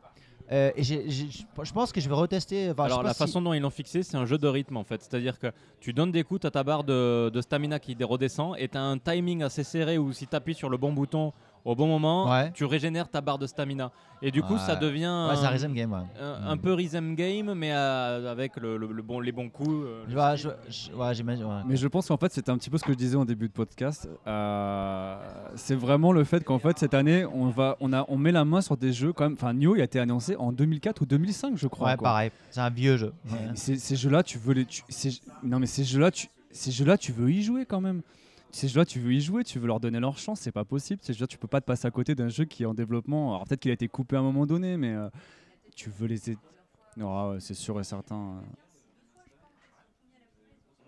Euh, 0.51 0.71
et 0.75 0.83
j'ai- 0.83 1.09
j'ai- 1.09 1.29
je 1.63 1.71
pense 1.73 1.91
que 1.93 2.01
je 2.01 2.09
vais 2.09 2.15
retester. 2.15 2.69
enfin, 2.71 2.83
je 2.83 2.87
sais 2.89 2.93
Alors 2.93 3.01
pas 3.01 3.07
la 3.07 3.13
si- 3.13 3.19
façon 3.19 3.41
dont 3.41 3.53
ils 3.53 3.61
l'ont 3.61 3.69
fixé, 3.69 4.03
c'est 4.03 4.17
un 4.17 4.25
jeu 4.25 4.37
de 4.37 4.47
rythme 4.47 4.75
en 4.75 4.83
fait. 4.83 5.01
C'est-à-dire 5.01 5.39
que 5.39 5.47
tu 5.79 5.93
donnes 5.93 6.11
des 6.11 6.23
coups, 6.23 6.41
tu 6.41 6.47
as 6.47 6.51
ta 6.51 6.63
barre 6.63 6.83
de, 6.83 7.29
de 7.33 7.41
stamina 7.41 7.79
qui 7.79 7.95
redescend 8.03 8.53
et 8.57 8.67
tu 8.67 8.77
as 8.77 8.81
un 8.83 8.97
timing 8.97 9.41
assez 9.43 9.63
serré 9.63 9.97
où 9.97 10.11
si 10.11 10.27
tu 10.27 10.35
appuies 10.35 10.53
sur 10.53 10.69
le 10.69 10.75
bon 10.77 10.91
bouton 10.91 11.31
au 11.65 11.75
bon 11.75 11.87
moment, 11.87 12.29
Ouais. 12.31 12.51
tu 12.53 12.65
régénères 12.65 13.09
ta 13.09 13.21
barre 13.21 13.37
de 13.39 13.47
stamina. 13.47 13.91
Et 14.21 14.31
du 14.31 14.41
coup, 14.41 14.57
ça 14.57 14.75
devient 14.77 15.01
Ouais, 15.29 15.35
un 15.37 15.43
un, 15.43 15.49
rhythm 15.49 15.73
game. 15.73 15.91
ouais. 15.91 15.99
un- 16.21 16.51
un 16.51 16.57
peu 16.57 16.73
rhythm 16.73 17.13
game, 17.15 17.53
mais 17.53 17.73
euh, 17.73 18.31
avec 18.31 18.55
le, 18.57 18.77
le- 18.77 18.91
le 18.91 19.01
bon, 19.01 19.19
les 19.19 19.31
bons 19.33 19.49
coups. 19.49 19.69
euh, 19.85 20.03
Je 20.07 20.47
le. 20.47 20.55
Mais 21.67 21.75
je 21.75 21.87
pense 21.87 22.07
qu'en 22.07 22.17
fait, 22.17 22.31
c'était 22.31 22.49
un 22.49 22.57
petit 22.57 22.69
peu 22.69 22.77
ce 22.77 22.83
que 22.83 22.93
je 22.93 22.97
disais 22.97 23.17
en 23.17 23.25
début 23.25 23.47
de 23.47 23.53
podcast. 23.53 24.07
Euh, 24.27 25.15
c'est 25.55 25.75
vraiment 25.75 26.11
le 26.11 26.23
fait 26.23 26.43
qu'en 26.43 26.59
fait, 26.59 26.77
cette 26.79 26.93
année, 26.93 27.25
on, 27.25 27.49
va, 27.49 27.77
on, 27.79 27.91
a, 27.93 28.05
on 28.07 28.17
met 28.17 28.31
la 28.31 28.45
main 28.45 28.61
sur 28.61 28.77
des 28.77 28.93
jeux 28.93 29.13
quand 29.13 29.25
même. 29.25 29.33
Enfin, 29.33 29.53
Nioh, 29.53 29.75
il 29.75 29.81
a 29.81 29.85
été 29.85 29.99
annoncé 29.99 30.35
en 30.35 30.51
2004 30.51 31.01
ou 31.01 31.05
2005, 31.05 31.57
je 31.57 31.67
crois. 31.67 31.89
Ouais, 31.89 31.97
pareil. 31.97 32.31
C'est 32.49 32.61
un 32.61 32.69
vieux 32.69 32.97
jeu. 32.97 33.13
Ces, 33.55 33.77
ces 33.77 33.95
jeux-là, 33.95 34.23
tu 34.23 34.37
veux 34.37 34.53
les. 34.53 34.65
tu- 34.65 34.83
ces- 34.89 35.19
non, 35.43 35.59
mais 35.59 35.65
ces 35.67 35.83
jeux-là, 35.83 36.11
tu, 36.11 36.27
ces 36.51 36.71
jeux-là, 36.71 36.97
tu 36.97 37.11
veux 37.11 37.29
y 37.31 37.41
jouer 37.43 37.65
quand 37.65 37.81
même. 37.81 38.01
Ces 38.53 38.67
jeux-là, 38.67 38.85
tu 38.85 38.99
veux 38.99 39.11
y 39.13 39.19
jouer, 39.19 39.43
tu 39.43 39.57
veux 39.57 39.65
leur 39.65 39.79
donner 39.79 39.99
leur 39.99 40.19
chance, 40.19 40.41
c'est 40.41 40.51
pas 40.51 40.63
possible. 40.63 41.01
Ces 41.01 41.13
jeux-là, 41.13 41.25
tu 41.25 41.39
peux 41.39 41.47
pas 41.47 41.59
te 41.59 41.65
passer 41.65 41.87
à 41.87 41.91
côté 41.91 42.13
d'un 42.13 42.29
jeu 42.29 42.45
qui 42.45 42.61
est 42.61 42.65
en 42.67 42.75
développement. 42.75 43.33
Alors 43.33 43.45
peut-être 43.45 43.59
qu'il 43.61 43.71
a 43.71 43.73
été 43.73 43.87
coupé 43.87 44.15
à 44.15 44.19
un 44.19 44.21
moment 44.21 44.45
donné, 44.45 44.77
mais 44.77 44.93
euh, 44.93 45.09
tu 45.75 45.89
veux 45.89 46.05
les. 46.05 46.19
ouais, 46.97 47.37
c'est 47.39 47.55
sûr 47.55 47.79
et 47.79 47.83
certain. 47.83 48.37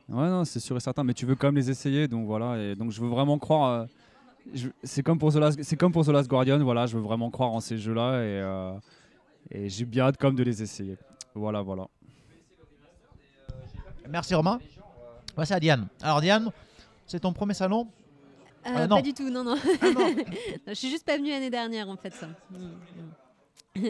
euh. 0.09 0.13
Ouais, 0.15 0.29
non, 0.29 0.45
c'est 0.45 0.59
sûr 0.59 0.77
et 0.77 0.79
certain, 0.79 1.03
mais 1.03 1.15
tu 1.15 1.25
veux 1.25 1.33
quand 1.33 1.47
même 1.47 1.55
les 1.55 1.71
essayer, 1.71 2.07
donc 2.07 2.27
voilà. 2.27 2.61
Et 2.61 2.75
donc 2.75 2.91
je 2.91 3.01
veux 3.01 3.09
vraiment 3.09 3.39
croire. 3.39 3.87
euh, 4.53 4.67
C'est 4.83 5.01
comme 5.01 5.17
pour 5.17 5.33
The 5.33 5.37
Last, 5.37 5.63
c'est 5.63 5.75
comme 5.75 5.91
pour 5.91 6.05
The 6.05 6.27
Guardian, 6.27 6.63
voilà. 6.63 6.85
Je 6.85 6.95
veux 6.95 7.01
vraiment 7.03 7.31
croire 7.31 7.51
en 7.51 7.61
ces 7.61 7.79
jeux-là 7.79 8.21
et, 9.49 9.67
j'ai 9.67 9.85
bien 9.85 10.03
hâte 10.05 10.17
comme 10.17 10.35
de 10.35 10.43
les 10.43 10.61
essayer. 10.61 10.97
Voilà, 11.33 11.63
voilà. 11.63 11.87
Merci 14.07 14.35
Romain. 14.35 14.59
Voici 15.35 15.51
à 15.51 15.59
Diane. 15.59 15.87
Alors 16.03 16.21
Diane, 16.21 16.51
c'est 17.07 17.19
ton 17.19 17.33
premier 17.33 17.53
salon 17.53 17.87
Euh, 18.67 18.71
Ah, 18.75 18.87
pas 18.87 19.01
du 19.01 19.13
tout, 19.13 19.29
non, 19.29 19.43
non. 19.43 19.55
Ah, 19.81 19.85
non. 19.93 20.15
je 20.67 20.73
suis 20.73 20.89
juste 20.89 21.05
pas 21.05 21.17
venue 21.17 21.29
l'année 21.29 21.49
dernière, 21.51 21.87
en 21.89 21.97
fait, 21.97 22.13
ça. 22.13 22.27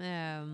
Euh, 0.00 0.44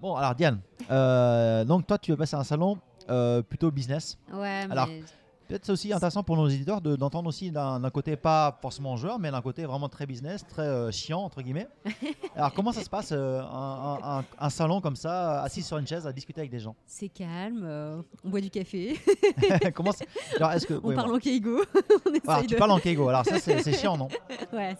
Bon, 0.00 0.14
alors 0.14 0.34
Diane, 0.34 0.60
euh, 0.90 1.64
donc 1.64 1.86
toi 1.86 1.98
tu 1.98 2.10
veux 2.12 2.16
passer 2.16 2.36
un 2.36 2.44
salon 2.44 2.78
euh, 3.10 3.42
plutôt 3.42 3.70
business. 3.70 4.16
ouais, 4.32 4.66
Alors, 4.70 4.86
mais 4.86 5.02
Peut-être 5.50 5.64
c'est 5.66 5.72
aussi 5.72 5.92
intéressant 5.92 6.22
pour 6.22 6.36
nos 6.36 6.46
éditeurs 6.48 6.80
de- 6.80 6.94
d'entendre 6.94 7.28
aussi 7.28 7.50
d'un 7.50 7.90
côté 7.90 8.14
pas 8.14 8.56
forcément 8.62 8.96
joueur, 8.96 9.18
mais 9.18 9.32
d'un 9.32 9.40
côté 9.42 9.64
vraiment 9.64 9.88
très 9.88 10.06
business, 10.06 10.46
très 10.46 10.62
euh, 10.62 10.92
chiant 10.92 11.22
entre 11.22 11.42
guillemets. 11.42 11.66
Alors 12.36 12.54
comment 12.54 12.70
ça 12.70 12.84
se 12.84 12.88
passe 12.88 13.10
euh, 13.10 13.40
un, 13.42 13.98
un- 14.00 14.18
un- 14.20 14.24
un 14.38 14.50
salon 14.50 14.80
comme 14.80 14.94
ça, 14.94 15.42
assis 15.42 15.62
sur 15.62 15.76
une 15.78 15.88
chaise 15.88 16.06
à 16.06 16.12
discuter 16.12 16.40
avec 16.42 16.52
des 16.52 16.60
gens? 16.60 16.76
C'est 16.86 17.08
calme, 17.08 17.62
euh, 17.64 18.00
on 18.24 18.28
boit 18.30 18.40
du 18.40 18.48
café, 18.50 18.96
Comment 19.74 19.90
que 19.90 20.74
on 20.84 20.86
ouais, 20.88 20.94
parle 20.94 21.14
en 21.16 21.18
keigo. 21.18 21.58
essaye 22.06 22.20
Alors, 22.28 22.40
tu 22.42 22.46
de... 22.46 22.54
parles 22.56 22.70
en 22.70 22.78
keigo, 22.78 23.08
alors 23.08 23.24
ça 23.24 23.40
c'est 23.40 23.72
chiant 23.72 23.96
non? 23.96 24.06
Ouais, 24.52 24.76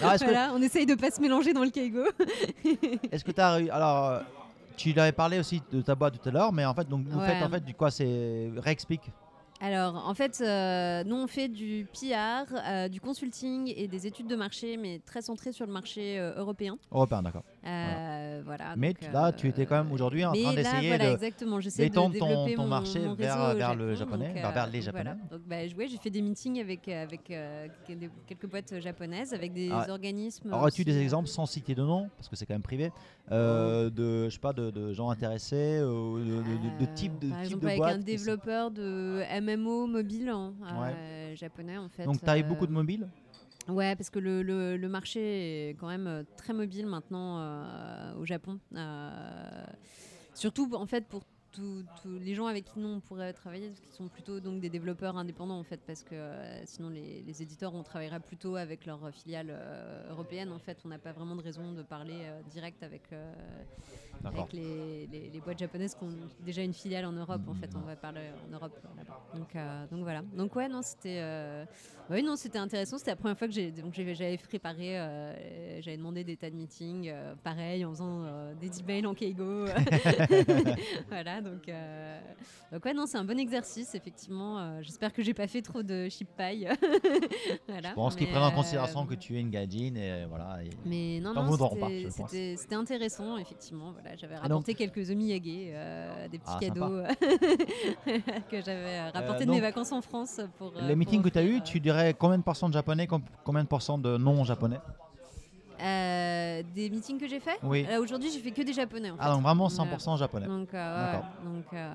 Alors, 0.00 0.14
que- 0.14 0.24
voilà, 0.24 0.52
on 0.54 0.62
essaye 0.62 0.86
de 0.86 0.94
pas 0.94 1.10
se 1.10 1.20
mélanger 1.20 1.52
dans 1.52 1.62
le 1.64 1.70
keigo. 1.70 2.04
Est-ce 3.12 3.22
que 3.22 3.32
tu 3.32 3.40
as 3.42 3.52
alors 3.70 4.06
euh, 4.06 4.20
tu 4.78 4.92
l'avais 4.94 5.12
parlé 5.12 5.38
aussi 5.38 5.62
de 5.72 5.82
ta 5.82 5.94
boîte 5.94 6.18
tout 6.22 6.28
à 6.28 6.32
l'heure, 6.32 6.52
mais 6.54 6.64
en 6.64 6.72
fait 6.74 6.88
donc 6.88 7.06
vous 7.06 7.18
Ouais. 7.18 7.26
faites 7.26 7.42
en 7.42 7.50
fait 7.50 7.64
du 7.64 7.74
quoi 7.74 7.90
c'est 7.90 8.50
réexplique. 8.56 9.10
Alors, 9.60 10.06
en 10.06 10.14
fait, 10.14 10.40
euh, 10.40 11.02
nous, 11.04 11.16
on 11.16 11.26
fait 11.26 11.48
du 11.48 11.86
PR, 11.92 12.52
euh, 12.52 12.88
du 12.88 13.00
consulting 13.00 13.72
et 13.74 13.88
des 13.88 14.06
études 14.06 14.26
de 14.26 14.36
marché, 14.36 14.76
mais 14.76 15.00
très 15.06 15.22
centré 15.22 15.52
sur 15.52 15.66
le 15.66 15.72
marché 15.72 16.18
euh, 16.18 16.34
européen. 16.36 16.78
Européen 16.92 17.22
d'accord. 17.22 17.44
Euh, 17.66 18.42
voilà. 18.44 18.74
Mais 18.76 18.92
donc, 18.92 19.12
là, 19.12 19.26
euh, 19.28 19.32
tu 19.32 19.48
étais 19.48 19.66
quand 19.66 19.82
même 19.82 19.92
aujourd'hui 19.92 20.24
en 20.24 20.32
mais 20.32 20.42
train 20.42 20.54
d'essayer 20.54 20.88
voilà, 20.88 21.08
de 21.08 21.12
exactement. 21.14 21.58
De 21.58 21.88
ton- 21.88 22.08
développer 22.10 22.54
ton 22.54 22.62
mon, 22.62 22.68
marché 22.68 23.00
mon 23.00 23.14
vers- 23.14 23.74
le 23.74 23.94
Japon, 23.94 24.10
japonais, 24.12 24.26
donc, 24.26 24.34
vers- 24.34 24.52
vers 24.52 24.66
les 24.70 24.80
voilà. 24.80 25.04
Japonais. 25.04 25.16
Donc, 25.30 25.40
bah, 25.46 25.56
ouais, 25.76 25.88
j'ai 25.88 25.96
fait 25.98 26.10
des 26.10 26.22
meetings 26.22 26.60
avec, 26.60 26.88
euh, 26.88 27.06
euh, 27.30 27.66
quelques 28.26 28.46
boîtes 28.48 28.78
japonaises, 28.80 29.34
avec 29.34 29.52
des 29.52 29.70
Ah, 29.72 29.86
organismes. 29.90 30.52
Aurais-tu 30.52 30.84
des 30.84 30.96
euh, 30.96 31.02
exemples 31.02 31.28
sans 31.28 31.46
citer 31.46 31.74
de 31.74 31.82
nom, 31.82 32.08
parce 32.16 32.28
que 32.28 32.36
c'est 32.36 32.46
quand 32.46 32.54
même 32.54 32.62
privé, 32.62 32.90
euh, 33.32 33.90
de 33.90 34.28
je 34.28 34.34
sais 34.34 34.38
pas 34.40 34.52
de, 34.52 34.70
de 34.70 34.92
gens 34.92 35.10
intéressés, 35.10 35.78
euh, 35.80 35.88
ou 35.90 36.18
de, 36.18 36.24
de, 36.24 36.30
de- 36.30 36.90
Euh, 36.90 36.94
type 36.94 37.18
de 37.18 37.28
Par 37.30 37.38
type 37.38 37.46
exemple, 37.46 37.66
avec 37.66 37.78
boîte 37.78 37.94
un 37.94 37.98
développeur 37.98 38.70
de 38.70 39.22
MMO 39.40 39.86
mobile 39.86 40.28
hein, 40.28 40.54
euh, 40.72 41.34
japonais, 41.34 41.78
en 41.78 41.88
fait. 41.88 42.04
Donc 42.04 42.20
tu 42.22 42.30
as 42.30 42.36
euh, 42.36 42.42
beaucoup 42.42 42.66
de 42.66 42.72
mobiles? 42.72 43.08
Ouais, 43.68 43.96
parce 43.96 44.10
que 44.10 44.20
le, 44.20 44.42
le- 44.42 44.76
le 44.76 44.88
marché 44.88 45.70
est 45.70 45.74
quand 45.74 45.88
même 45.88 46.06
euh, 46.06 46.22
très 46.36 46.52
mobile 46.52 46.86
maintenant 46.86 47.40
euh, 47.40 48.14
au 48.14 48.24
Japon. 48.24 48.60
Euh, 48.76 49.64
surtout, 50.34 50.72
en 50.74 50.86
fait, 50.86 51.06
pour 51.08 51.24
tous 51.56 52.18
les 52.20 52.34
gens 52.34 52.46
avec 52.46 52.64
qui 52.64 52.78
nous 52.78 52.88
on 52.88 53.00
pourrait 53.00 53.32
travailler, 53.32 53.70
qui 53.88 53.92
sont 53.96 54.08
plutôt 54.08 54.40
donc 54.40 54.60
des 54.60 54.68
développeurs 54.70 55.16
indépendants 55.16 55.58
en 55.58 55.64
fait, 55.64 55.80
parce 55.86 56.02
que 56.02 56.14
euh, 56.14 56.64
sinon 56.64 56.88
les, 56.90 57.22
les 57.22 57.42
éditeurs 57.42 57.74
on 57.74 57.82
travaillera 57.82 58.20
plutôt 58.20 58.56
avec 58.56 58.86
leurs 58.86 59.10
filiales 59.14 59.48
euh, 59.50 60.10
européennes. 60.10 60.52
En 60.52 60.58
fait, 60.58 60.78
on 60.84 60.88
n'a 60.88 60.98
pas 60.98 61.12
vraiment 61.12 61.36
de 61.36 61.42
raison 61.42 61.72
de 61.72 61.82
parler 61.82 62.22
euh, 62.24 62.40
direct 62.50 62.82
avec, 62.82 63.02
euh, 63.12 63.32
avec 64.24 64.52
les, 64.52 65.06
les- 65.08 65.30
les 65.30 65.40
boîtes 65.40 65.58
japonaises 65.58 65.94
qui 65.94 66.04
ont 66.04 66.12
déjà 66.40 66.62
une 66.62 66.72
filiale 66.74 67.04
en 67.04 67.12
Europe. 67.12 67.42
En 67.48 67.54
fait, 67.54 67.70
on 67.74 67.80
va 67.80 67.96
parler 67.96 68.30
en 68.48 68.52
Europe 68.52 68.72
euh. 68.84 69.38
Donc, 69.38 69.54
euh, 69.56 69.86
donc 69.90 70.00
voilà. 70.02 70.22
Donc 70.36 70.54
ouais, 70.56 70.68
non, 70.68 70.80
c'était, 70.82 71.18
euh, 71.20 71.64
oui, 72.10 72.22
non, 72.22 72.36
c'était 72.36 72.58
intéressant. 72.58 72.98
C'était 72.98 73.10
la 73.12 73.16
première 73.16 73.36
fois 73.38 73.46
que 73.48 73.52
j'ai, 73.54 73.70
donc 73.70 73.92
j'avais 73.94 74.36
préparé, 74.38 74.98
euh, 74.98 75.80
j'avais 75.82 75.96
demandé 75.96 76.24
des 76.24 76.36
tas 76.36 76.50
de 76.50 76.56
meetings, 76.56 77.08
euh, 77.08 77.34
pareil, 77.42 77.84
en 77.84 77.90
faisant 77.90 78.24
euh, 78.24 78.54
des 78.54 78.80
emails 78.80 79.06
en 79.06 79.14
Keigo. 79.14 79.66
voilà, 81.08 81.40
donc, 81.50 81.68
euh, 81.68 82.18
donc 82.72 82.84
ouais, 82.84 82.92
non, 82.94 83.06
c'est 83.06 83.18
un 83.18 83.24
bon 83.24 83.38
exercice, 83.38 83.94
effectivement. 83.94 84.58
Euh, 84.58 84.80
j'espère 84.82 85.12
que 85.12 85.22
j'ai 85.22 85.34
pas 85.34 85.46
fait 85.46 85.62
trop 85.62 85.82
de 85.82 86.08
chip 86.08 86.28
pie. 86.36 86.66
voilà, 87.68 87.90
Je 87.90 87.94
pense 87.94 88.16
qu'ils 88.16 88.28
prennent 88.28 88.42
en 88.42 88.48
euh, 88.48 88.54
considération 88.54 89.06
que 89.06 89.14
tu 89.14 89.36
es 89.36 89.40
une 89.40 89.50
gaijin 89.50 89.94
et 89.96 90.24
voilà. 90.28 90.62
et- 90.64 90.70
mais 90.84 91.20
non, 91.20 91.32
non, 91.34 91.52
c'était- 91.52 92.74
intéressant, 92.74 93.36
effectivement. 93.38 93.92
Voilà, 93.92 94.16
j'avais 94.16 94.34
donc- 94.34 94.42
rapporté 94.42 94.74
quelques 94.74 95.10
omiyage, 95.10 95.40
des 96.30 96.38
petits 96.38 96.42
Ah, 96.46 96.58
cadeaux 96.60 97.02
que 98.50 98.60
j'avais 98.64 99.10
rapportés 99.10 99.40
de 99.44 99.46
donc, 99.46 99.56
mes 99.56 99.60
vacances 99.62 99.92
en 99.92 100.02
France. 100.02 100.40
Pour, 100.58 100.72
Les 100.74 100.86
pour 100.88 100.96
meetings 100.96 101.22
que 101.22 101.28
tu 101.28 101.38
as 101.38 101.44
eu, 101.44 101.60
tu 101.62 101.80
dirais 101.80 102.14
combien 102.18 102.38
de 102.38 102.42
pourcents 102.42 102.68
de 102.68 102.74
japonais, 102.74 103.06
com- 103.06 103.22
combien 103.44 103.62
de 103.62 103.68
pourcents 103.68 103.98
de 103.98 104.16
non 104.16 104.44
japonais 104.44 104.78
euh, 105.80 106.62
des 106.74 106.90
meetings 106.90 107.18
que 107.18 107.26
j'ai 107.28 107.40
fait 107.40 107.58
Oui. 107.62 107.84
Là, 107.84 108.00
Aujourd'hui, 108.00 108.30
j'ai 108.30 108.40
fait 108.40 108.50
que 108.50 108.62
des 108.62 108.72
japonais. 108.72 109.10
En 109.10 109.16
Ah 109.18 109.32
donc 109.32 109.42
vraiment 109.42 109.68
Voilà. 109.68 109.96
100% 109.96 110.18
japonais. 110.18 110.46
Donc, 110.46 110.72
euh, 110.74 111.12
donc, 111.44 111.64
euh, 111.72 111.88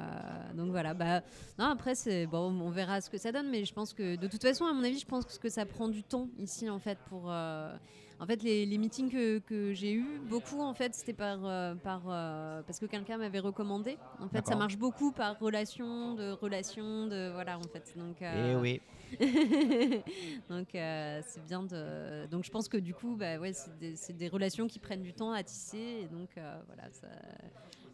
donc 0.55 0.69
voilà. 0.71 0.93
Bah, 0.93 1.21
non, 1.57 1.65
après, 1.65 1.95
c'est 1.95 2.25
bon, 2.27 2.51
on 2.61 2.69
verra 2.69 3.01
ce 3.01 3.09
que 3.09 3.17
ça 3.17 3.31
donne, 3.31 3.49
mais 3.49 3.65
je 3.65 3.73
pense 3.73 3.93
que 3.93 4.15
de 4.15 4.27
toute 4.27 4.41
façon, 4.41 4.65
à 4.65 4.73
mon 4.73 4.83
avis, 4.83 4.99
je 4.99 5.05
pense 5.05 5.25
que 5.25 5.49
ça 5.49 5.65
prend 5.65 5.87
du 5.87 6.03
temps 6.03 6.27
ici, 6.39 6.69
en 6.69 6.79
fait, 6.79 6.97
pour. 7.09 7.31
En 8.21 8.27
fait, 8.27 8.43
les, 8.43 8.67
les 8.67 8.77
meetings 8.77 9.09
que, 9.09 9.39
que 9.39 9.73
j'ai 9.73 9.93
eu, 9.93 10.19
beaucoup, 10.29 10.61
en 10.61 10.75
fait, 10.75 10.93
c'était 10.93 11.11
par, 11.11 11.43
euh, 11.43 11.73
par 11.73 12.03
euh, 12.07 12.61
parce 12.61 12.79
que 12.79 12.85
quelqu'un 12.85 13.17
m'avait 13.17 13.39
recommandé. 13.39 13.97
En 14.19 14.29
fait, 14.29 14.45
ça 14.45 14.55
marche 14.55 14.77
beaucoup 14.77 15.11
par 15.11 15.39
relation, 15.39 16.13
de 16.13 16.31
relation, 16.31 17.07
de 17.07 17.31
voilà, 17.33 17.57
en 17.57 17.63
fait. 17.63 17.97
Donc. 17.97 18.17
Eh 18.21 18.25
euh, 18.25 18.61
oui. 18.61 18.79
donc 20.49 20.67
c'est 20.73 21.43
bien 21.47 21.63
de. 21.63 22.27
Donc 22.27 22.43
je 22.45 22.51
pense 22.51 22.69
que 22.69 22.77
du 22.77 22.93
coup, 22.93 23.15
bah 23.15 23.39
ouais, 23.39 23.53
c'est 23.53 24.15
des, 24.15 24.27
relations 24.27 24.67
qui 24.67 24.77
prennent 24.77 25.01
du 25.01 25.13
temps 25.13 25.31
à 25.31 25.41
tisser, 25.41 26.03
et 26.03 26.07
donc 26.07 26.29
voilà, 26.67 26.91
ça. 26.91 27.07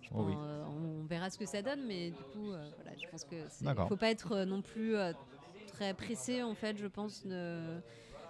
je 0.02 0.10
Oh 0.14 0.26
oui. 0.28 0.34
on 0.36 1.06
verra 1.06 1.30
ce 1.30 1.38
que 1.38 1.46
ça 1.46 1.62
donne, 1.62 1.86
mais 1.88 2.10
du 2.12 2.24
coup, 2.34 2.48
voilà, 2.48 2.98
je 3.02 3.08
pense 3.10 3.24
que. 3.24 3.36
D'accord. 3.64 3.88
Faut 3.88 3.96
pas 3.96 4.12
être 4.12 4.44
non 4.44 4.62
plus 4.62 4.96
très 5.68 5.94
pressé 5.94 6.44
en 6.44 6.54
fait, 6.54 6.78
je 6.78 6.88
pense. 6.88 7.26
De, 7.26 7.80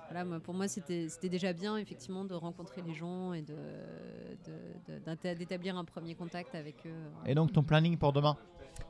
voilà, 0.09 0.25
moi, 0.25 0.39
pour 0.39 0.53
moi, 0.53 0.67
c'était 0.67 1.07
déjà 1.29 1.53
bien 1.53 1.77
effectivement 1.77 2.23
de 2.25 2.34
rencontrer 2.34 2.81
les 2.81 2.93
gens 2.93 3.34
et 3.34 3.41
de 3.41 3.55
de- 3.55 4.99
de- 4.99 5.34
d'établir 5.38 5.77
un 5.77 5.84
premier 5.85 6.15
contact 6.15 6.55
avec 6.55 6.75
eux. 6.85 6.93
Et 7.25 7.35
donc 7.35 7.51
ton 7.51 7.63
planning 7.63 7.97
pour 7.97 8.13
demain? 8.13 8.38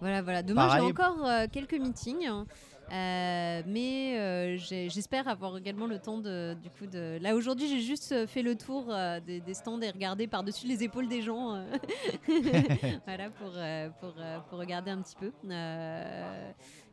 Voilà, 0.01 0.21
voilà. 0.21 0.43
Demain, 0.43 0.67
j'ai 0.75 0.81
encore 0.91 1.25
euh, 1.25 1.45
quelques 1.51 1.73
meetings. 1.73 2.27
hein. 2.27 2.45
Euh, 2.91 3.61
mais 3.65 4.17
euh, 4.19 4.57
j'espère 4.57 5.27
avoir 5.27 5.57
également 5.57 5.87
le 5.87 5.97
temps 5.99 6.19
de, 6.19 6.53
du 6.61 6.69
coup 6.69 6.85
de. 6.85 7.17
Là 7.21 7.35
aujourd'hui, 7.35 7.67
j'ai 7.67 7.81
juste 7.81 8.25
fait 8.27 8.41
le 8.43 8.55
tour 8.55 8.85
euh, 8.89 9.19
des, 9.19 9.39
des 9.41 9.53
stands 9.53 9.81
et 9.81 9.89
regardé 9.89 10.27
par-dessus 10.27 10.67
les 10.67 10.83
épaules 10.83 11.07
des 11.09 11.21
gens, 11.21 11.65
voilà 13.05 13.29
pour 13.31 13.51
pour, 13.99 14.13
pour 14.49 14.59
regarder 14.59 14.91
un 14.91 15.01
petit 15.01 15.15
peu. 15.15 15.31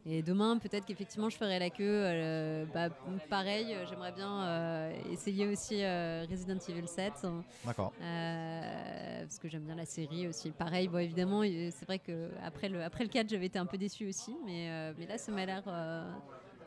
Et 0.06 0.22
demain, 0.22 0.59
peut-être 0.59 0.85
qu'effectivement, 0.85 1.31
je 1.31 1.36
ferai 1.36 1.59
la 1.59 1.70
queue. 1.70 1.82
euh, 2.05 2.66
bah, 2.74 2.90
pareil, 3.31 3.72
euh, 3.72 3.86
j'aimerais 3.86 4.12
bien 4.12 4.44
euh, 4.44 4.93
essayer 5.10 5.47
aussi 5.47 5.82
euh, 5.82 6.26
Resident 6.31 6.59
Evil 6.68 6.86
7. 6.86 7.12
hein, 7.24 7.43
D'accord. 7.64 7.93
parce 7.98 9.39
que 9.39 9.48
j'aime 9.48 9.64
bien 9.64 9.74
la 9.76 9.86
série 9.86 10.28
aussi. 10.28 10.51
Pareil, 10.51 10.89
bon, 10.89 10.98
évidemment, 10.98 11.43
c'est 11.43 11.85
vrai 11.86 11.98
que 11.98 12.28
après 12.43 12.68
le, 12.68 12.82
après 12.82 13.05
le 13.05 13.09
4, 13.10 13.31
j'avais 13.31 13.47
été 13.47 13.59
un 13.59 13.64
peu 13.66 13.78
déçue 13.78 14.06
aussi. 14.06 14.36
Mais, 14.44 14.93
mais 14.98 15.06
là, 15.06 15.16
ça 15.16 15.32
m'a 15.32 15.47
l'air. 15.47 15.62
ça 15.64 16.05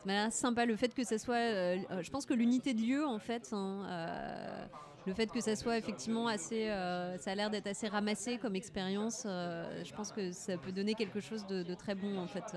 m'a 0.04 0.12
l'air 0.14 0.32
sympa 0.32 0.66
le 0.66 0.74
fait 0.74 0.92
que 0.92 1.04
ça 1.04 1.16
soit. 1.18 1.36
euh, 1.36 1.78
je 2.02 2.10
pense 2.10 2.26
que 2.26 2.34
l'unité 2.34 2.74
de 2.74 2.80
lieu, 2.80 3.06
en 3.06 3.20
fait, 3.20 3.48
hein, 3.52 3.86
euh, 3.88 4.66
le 5.06 5.14
fait 5.14 5.30
que 5.30 5.40
ça 5.40 5.54
soit 5.54 5.78
effectivement 5.78 6.26
assez. 6.26 6.68
euh, 6.70 7.16
ça 7.18 7.30
a 7.30 7.34
l'air 7.36 7.50
d'être 7.50 7.68
assez 7.68 7.86
ramassé 7.86 8.38
comme 8.38 8.56
expérience. 8.56 9.22
je 9.24 9.94
pense 9.94 10.10
que 10.10 10.32
ça 10.32 10.58
peut 10.58 10.72
donner 10.72 10.94
quelque 10.96 11.20
chose 11.20 11.46
de, 11.46 11.62
de 11.62 11.74
très 11.76 11.94
bon, 11.94 12.18
en 12.18 12.26
fait. 12.26 12.56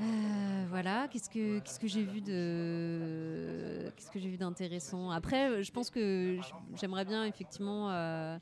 Euh. 0.00 0.66
Voilà, 0.68 1.06
qu'est-ce 1.08 1.28
que 1.28 1.58
qu'est-ce 1.60 1.78
que 1.78 1.86
j'ai 1.86 2.04
vu 2.04 2.20
de 2.20 3.90
j'ai 4.18 4.28
vu 4.28 4.36
d'intéressant? 4.36 5.10
Après, 5.10 5.62
je 5.62 5.70
pense 5.70 5.90
que 5.90 6.38
j'aimerais 6.74 7.04
bien 7.04 7.24
effectivement. 7.24 7.90
euh, 7.90 8.38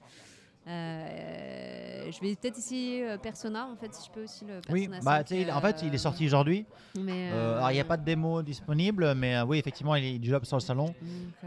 euh, 0.71 2.11
je 2.11 2.21
vais 2.21 2.35
peut-être 2.35 2.59
essayer 2.59 3.09
euh, 3.09 3.19
Persona 3.19 3.67
en 3.73 3.77
fait 3.77 3.95
si 3.95 4.07
je 4.07 4.13
peux 4.13 4.25
aussi 4.25 4.45
le 4.45 4.61
Persona 4.61 4.73
Oui, 4.73 4.89
5, 4.93 5.05
bah, 5.05 5.23
tu 5.25 5.35
sais, 5.35 5.43
il- 5.43 5.51
en 5.53 5.61
fait, 5.61 5.83
il 5.85 5.95
est 5.95 5.99
sorti 5.99 6.27
aujourd'hui. 6.27 6.65
mais, 6.99 7.31
Euh, 7.33 7.57
alors, 7.59 7.71
il 7.71 7.75
n'y 7.75 7.81
a 7.81 7.85
euh, 7.85 7.87
pas 7.87 7.97
de 7.97 8.05
démo 8.05 8.43
disponible, 8.43 9.15
mais 9.15 9.37
euh, 9.37 9.45
oui, 9.45 9.59
effectivement, 9.59 9.95
il 9.95 10.05
est 10.05 10.25
job 10.25 10.45
sur 10.45 10.57
le 10.57 10.61
salon. 10.61 10.95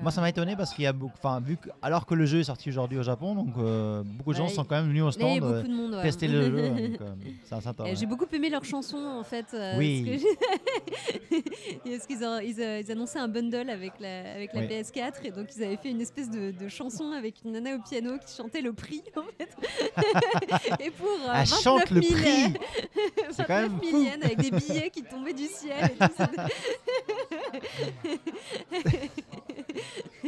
Moi, 0.02 0.12
ça 0.12 0.20
euh, 0.20 0.24
m'a 0.24 0.30
étonné 0.30 0.56
parce 0.56 0.74
qu'il 0.74 0.84
y 0.84 0.88
a 0.88 0.94
beaucoup, 0.94 1.14
enfin, 1.18 1.40
vu 1.42 1.58
que, 1.58 1.70
alors 1.82 2.06
que 2.06 2.16
le 2.16 2.26
jeu 2.26 2.40
est 2.40 2.44
sorti 2.46 2.70
aujourd'hui 2.70 2.98
au 2.98 3.04
Japon, 3.04 3.36
donc 3.36 3.54
euh, 3.58 4.04
beaucoup 4.06 4.32
de 4.32 4.38
gens 4.38 4.48
Ouais, 4.48 4.54
sont 4.54 4.64
quand 4.64 4.76
même 4.76 4.88
venus 4.88 5.04
au 5.04 5.08
là, 5.08 5.12
il 5.18 5.22
y 5.22 5.26
a 5.26 5.36
stand 5.38 5.44
euh, 5.44 5.56
beaucoup 5.62 5.68
de 5.68 5.76
monde. 5.76 5.94
ouais. 5.96 6.02
tester 6.04 6.28
le 6.28 6.42
jeu. 6.44 6.70
donc, 6.70 7.02
euh, 7.02 7.14
c'est 7.46 7.62
sympa. 7.62 7.84
Euh, 7.84 7.86
ouais. 7.88 7.96
J'ai 7.96 8.06
beaucoup 8.06 8.26
aimé 8.32 8.50
leur 8.50 8.64
chanson 8.64 8.98
en 8.98 9.24
fait. 9.24 9.48
euh, 9.54 9.78
Oui. 9.78 10.06
parce 10.06 10.22
que 10.24 10.28
j'ai- 11.30 11.44
parce 11.98 12.08
qu'ils 12.08 12.24
ont- 12.24 12.40
ils, 12.40 12.62
euh, 12.62 12.80
ils 12.80 12.92
annonçaient 12.92 13.20
un 13.20 13.28
bundle 13.28 13.70
avec 13.70 13.94
la, 14.00 14.34
avec 14.36 14.54
la 14.54 14.62
Oui. 14.62 14.68
PS4 14.68 15.26
et 15.26 15.32
donc 15.32 15.48
ils 15.56 15.64
avaient 15.64 15.78
fait 15.78 15.90
une 15.92 16.02
espèce 16.02 16.30
de, 16.30 16.52
de 16.52 16.68
chanson 16.68 17.12
avec 17.12 17.36
une 17.44 17.52
nana 17.52 17.76
au 17.76 17.80
piano 17.80 18.18
qui 18.26 18.34
chantait 18.36 18.62
le 18.62 18.74
prix 18.74 19.02
fait. 19.38 19.50
et 20.86 20.92
pour 20.92 21.08
euh, 21.08 21.34
Elle 21.34 21.46
29 21.48 21.62
chante 21.62 21.90
le 21.92 22.02
000, 22.02 22.14
prix. 22.22 22.44
euh, 22.46 23.00
C'est 23.32 23.46
quand 23.46 23.62
même 23.62 23.80
29 23.80 23.92
000 23.92 23.92
fou. 23.98 24.04
yens 24.04 24.24
avec 24.26 24.38
des 24.38 24.52
billets 24.52 24.90
qui 24.90 25.04
tombaient 25.04 25.34
du 25.34 25.46
ciel. 25.48 25.92
Et 26.00 26.08
tout, 26.08 26.32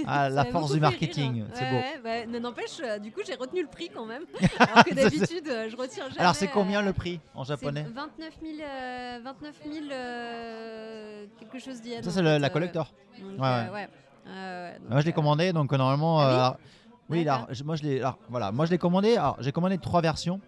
Ah, 0.05 0.29
la 0.29 0.45
force 0.45 0.73
du 0.73 0.79
marketing, 0.79 1.41
hein. 1.41 1.47
c'est 1.53 1.63
Ouais, 1.63 1.97
beau. 2.25 2.29
bah, 2.31 2.39
N'empêche, 2.39 2.79
euh, 2.83 2.99
du 2.99 3.11
coup 3.11 3.21
j'ai 3.25 3.35
retenu 3.35 3.61
le 3.61 3.67
prix 3.67 3.89
quand 3.93 4.05
même. 4.05 4.23
Alors 4.59 4.83
que 4.83 4.93
d'habitude 4.93 5.47
euh, 5.47 5.69
je 5.69 5.75
retire 5.77 6.05
jamais. 6.09 6.19
Alors, 6.19 6.35
c'est 6.35 6.47
combien 6.47 6.81
euh, 6.81 6.85
le 6.85 6.93
prix 6.93 7.19
en 7.33 7.43
japonais 7.43 7.85
29 7.93 8.33
000, 8.41 8.53
euh, 8.61 9.19
29 9.23 9.55
000 9.63 9.85
euh, 9.91 11.25
quelque 11.39 11.59
chose 11.59 11.81
d'yens. 11.81 12.03
Ça, 12.03 12.11
c'est 12.11 12.21
la 12.21 12.35
euh, 12.35 12.49
collector. 12.49 12.91
donc, 13.19 13.39
Ouais, 13.39 13.47
euh, 13.47 13.65
ouais. 13.67 13.71
ouais. 13.71 13.89
Euh, 14.27 14.71
ouais, 14.71 14.79
donc, 14.79 14.89
Moi, 14.89 14.99
je 15.01 15.05
l'ai 15.05 15.13
commandé, 15.13 15.53
donc 15.53 15.71
normalement. 15.71 16.19
Ah 16.19 16.57
oui 16.59 16.65
oui, 17.09 17.27
alors, 17.27 17.47
je- 17.51 17.63
moi, 17.63 17.75
je 17.75 17.83
l'ai. 17.83 17.99
alors, 17.99 18.17
Voilà, 18.29 18.51
moi, 18.51 18.65
je 18.65 18.71
l'ai 18.71 18.77
commandé. 18.77 19.15
Alors, 19.17 19.37
j'ai 19.39 19.51
commandé 19.51 19.77
trois 19.77 20.01
versions, 20.01 20.39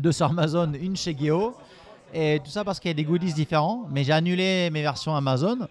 deux 0.00 0.12
sur 0.12 0.26
Amazon, 0.26 0.72
une 0.80 0.96
chez 0.96 1.16
Geo, 1.16 1.54
et 2.14 2.40
tout 2.44 2.50
ça 2.50 2.64
parce 2.64 2.80
qu'il 2.80 2.88
y 2.88 2.92
a 2.92 2.94
des 2.94 3.04
goodies 3.04 3.32
différents. 3.34 3.86
Mais 3.90 4.04
j'ai 4.04 4.12
annulé 4.12 4.70
mes 4.70 4.82
versions 4.82 5.14
Amazon. 5.14 5.66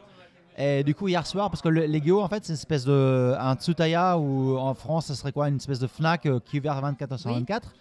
Et 0.57 0.84
du 0.84 0.95
coup, 0.95 1.07
hier 1.10 1.26
soir, 1.27 1.49
parce 1.49 1.61
que 1.61 1.68
le- 1.69 1.86
les 1.86 2.02
Geo, 2.02 2.22
en 2.22 2.30
fait, 2.30 2.45
c'est 2.45 2.53
une 2.53 2.60
espèce 2.60 2.86
de 2.86 3.36
un 3.38 3.56
Tsutaya 3.56 4.18
ou 4.18 4.57
en 4.57 4.73
France, 4.73 5.07
ça 5.07 5.15
serait 5.15 5.34
quoi? 5.34 5.49
Une 5.49 5.57
espèce 5.57 5.80
de 5.80 5.88
Fnac 5.88 6.26
euh, 6.27 6.40
qui 6.45 6.57
est 6.57 6.60
ouvert 6.61 6.80
24 6.80 7.18
sur 7.18 7.30
Oui. 7.32 7.40
24. 7.40 7.73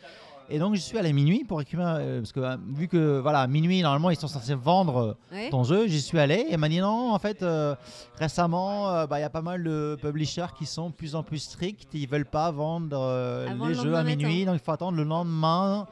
Et 0.51 0.59
donc, 0.59 0.75
je 0.75 0.81
suis 0.81 0.99
allé 0.99 1.13
minuit 1.15 1.45
pour 1.45 1.59
récupérer, 1.59 2.03
euh, 2.03 2.21
parce 2.21 2.33
que 2.33 2.41
euh, 2.41 2.57
vu 2.75 2.87
que 2.87 3.19
voilà, 3.19 3.47
minuit, 3.47 3.81
normalement, 3.81 4.11
ils 4.11 4.17
sont 4.17 4.29
censés 4.29 4.55
vendre 4.55 5.17
euh, 5.33 5.35
ouais. 5.35 5.49
ton 5.51 5.65
jeu, 5.65 5.87
j'y 5.87 6.03
suis 6.03 6.19
allé 6.19 6.35
et 6.35 6.53
elle 6.53 6.59
m'a 6.59 6.69
dit 6.69 6.81
non, 6.81 7.13
en 7.13 7.19
fait, 7.19 7.43
euh, 7.43 7.75
récemment, 8.19 8.91
euh, 8.91 9.07
bah, 9.07 9.19
il 9.19 9.23
y 9.23 9.25
a 9.25 9.31
pas 9.31 9.41
mal 9.41 9.65
de 9.65 9.97
publishers 10.01 10.53
qui 10.59 10.67
sont 10.67 10.91
de 10.91 10.95
plus 10.95 11.15
en 11.15 11.23
plus 11.23 11.39
stricts, 11.39 11.89
ils 11.95 12.07
veulent 12.07 12.27
pas 12.27 12.51
vendre 12.51 12.95
euh, 13.01 13.49
les 13.49 13.69
le 13.69 13.75
jeux 13.75 13.95
à 13.95 14.05
minuit, 14.05 14.41
matin. 14.41 14.53
donc 14.53 14.61
il 14.61 14.65
faut 14.65 14.73
attendre 14.73 14.99
le 14.99 15.05
lendemain 15.05 15.87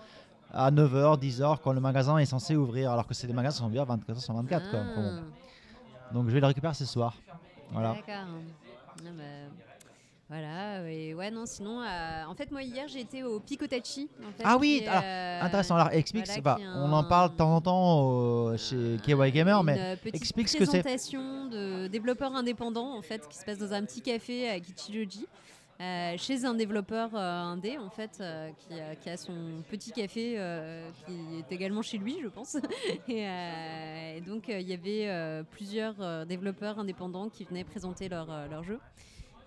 à 0.53 0.71
9h, 0.71 1.19
10h, 1.19 1.57
quand 1.65 1.73
le 1.73 1.81
magasin 1.81 2.19
est 2.19 2.27
censé 2.27 2.55
ouvrir, 2.55 2.93
alors 2.93 3.07
que 3.07 3.15
c'est 3.15 3.27
des 3.27 3.33
magasins 3.33 3.57
qui 3.57 3.63
sont 3.63 3.69
ouverts 3.71 3.87
24h 3.87 4.21
sur 4.21 4.35
24. 4.35 4.71
quoi. 4.71 4.81
Enfin, 4.81 5.01
bon. 5.01 5.23
Ah, 6.11 6.13
Donc 6.13 6.29
je 6.29 6.35
vais 6.35 6.41
le 6.41 6.47
récupérer 6.47 6.75
ce 6.75 6.85
soir. 6.85 7.15
Voilà. 7.73 7.95
D'accord. 7.95 8.27
Ah, 8.27 9.09
bah, 9.17 9.23
voilà, 10.33 10.91
et 10.91 11.13
ouais, 11.13 11.31
non, 11.31 11.45
sinon, 11.45 11.83
euh, 11.83 12.25
en 12.27 12.35
fait, 12.35 12.51
moi, 12.51 12.63
hier, 12.63 12.89
j'ai 12.89 13.01
été 13.01 13.23
au 13.23 13.39
Picotachi. 13.39 14.09
en 14.27 14.33
fait, 14.33 14.43
Ah 14.43 14.57
oui, 14.59 14.83
alors, 14.87 15.03
euh, 15.05 15.43
Intéressant, 15.43 15.75
alors 15.77 15.93
explique, 15.93 16.27
voilà, 16.27 16.59
est 16.59 16.67
on 16.75 16.91
en 16.91 17.05
parle 17.05 17.33
de 17.33 17.37
temps 17.37 17.55
en 17.55 17.61
temps 17.61 18.49
euh, 18.49 18.57
chez 18.57 18.97
KY 19.05 19.31
Gamer, 19.31 19.61
une 19.61 19.67
mais 19.67 19.99
explique 20.07 20.49
ce 20.49 20.57
que 20.57 20.65
c'est. 20.65 20.81
présentation 20.81 21.49
de 21.51 21.87
développeurs 21.89 22.35
indépendants 22.35 22.97
en 22.97 23.03
fait 23.03 23.29
qui 23.29 23.37
se 23.37 23.45
passe 23.45 23.59
dans 23.59 23.75
un 23.75 23.85
petit 23.85 24.01
café 24.01 24.49
à 24.49 24.59
Kichijoji. 24.59 25.27
euh, 25.83 26.15
chez 26.17 26.47
un 26.47 26.55
développeur 26.55 27.11
euh, 27.15 27.19
indé 27.43 27.77
en 27.77 27.91
fait 27.91 28.19
euh, 28.21 28.51
qui, 28.59 28.81
a, 28.81 28.95
qui 28.97 29.11
a 29.11 29.17
son 29.19 29.35
petit 29.69 29.91
café 29.93 30.39
qui 31.05 31.13
est 31.41 31.53
également 31.55 31.83
chez 31.83 31.99
lui 31.99 32.17
je 32.23 32.29
pense 32.29 32.57
et, 33.09 33.25
et 34.17 34.21
donc 34.23 34.45
il 34.49 34.67
y 34.69 34.73
avait 34.73 35.43
plusieurs 35.51 36.25
développeurs 36.27 36.79
indépendants 36.79 37.29
qui 37.29 37.45
venaient 37.45 37.65
présenter 37.65 38.09
leur, 38.09 38.29
leur 38.49 38.63
jeu 38.63 38.79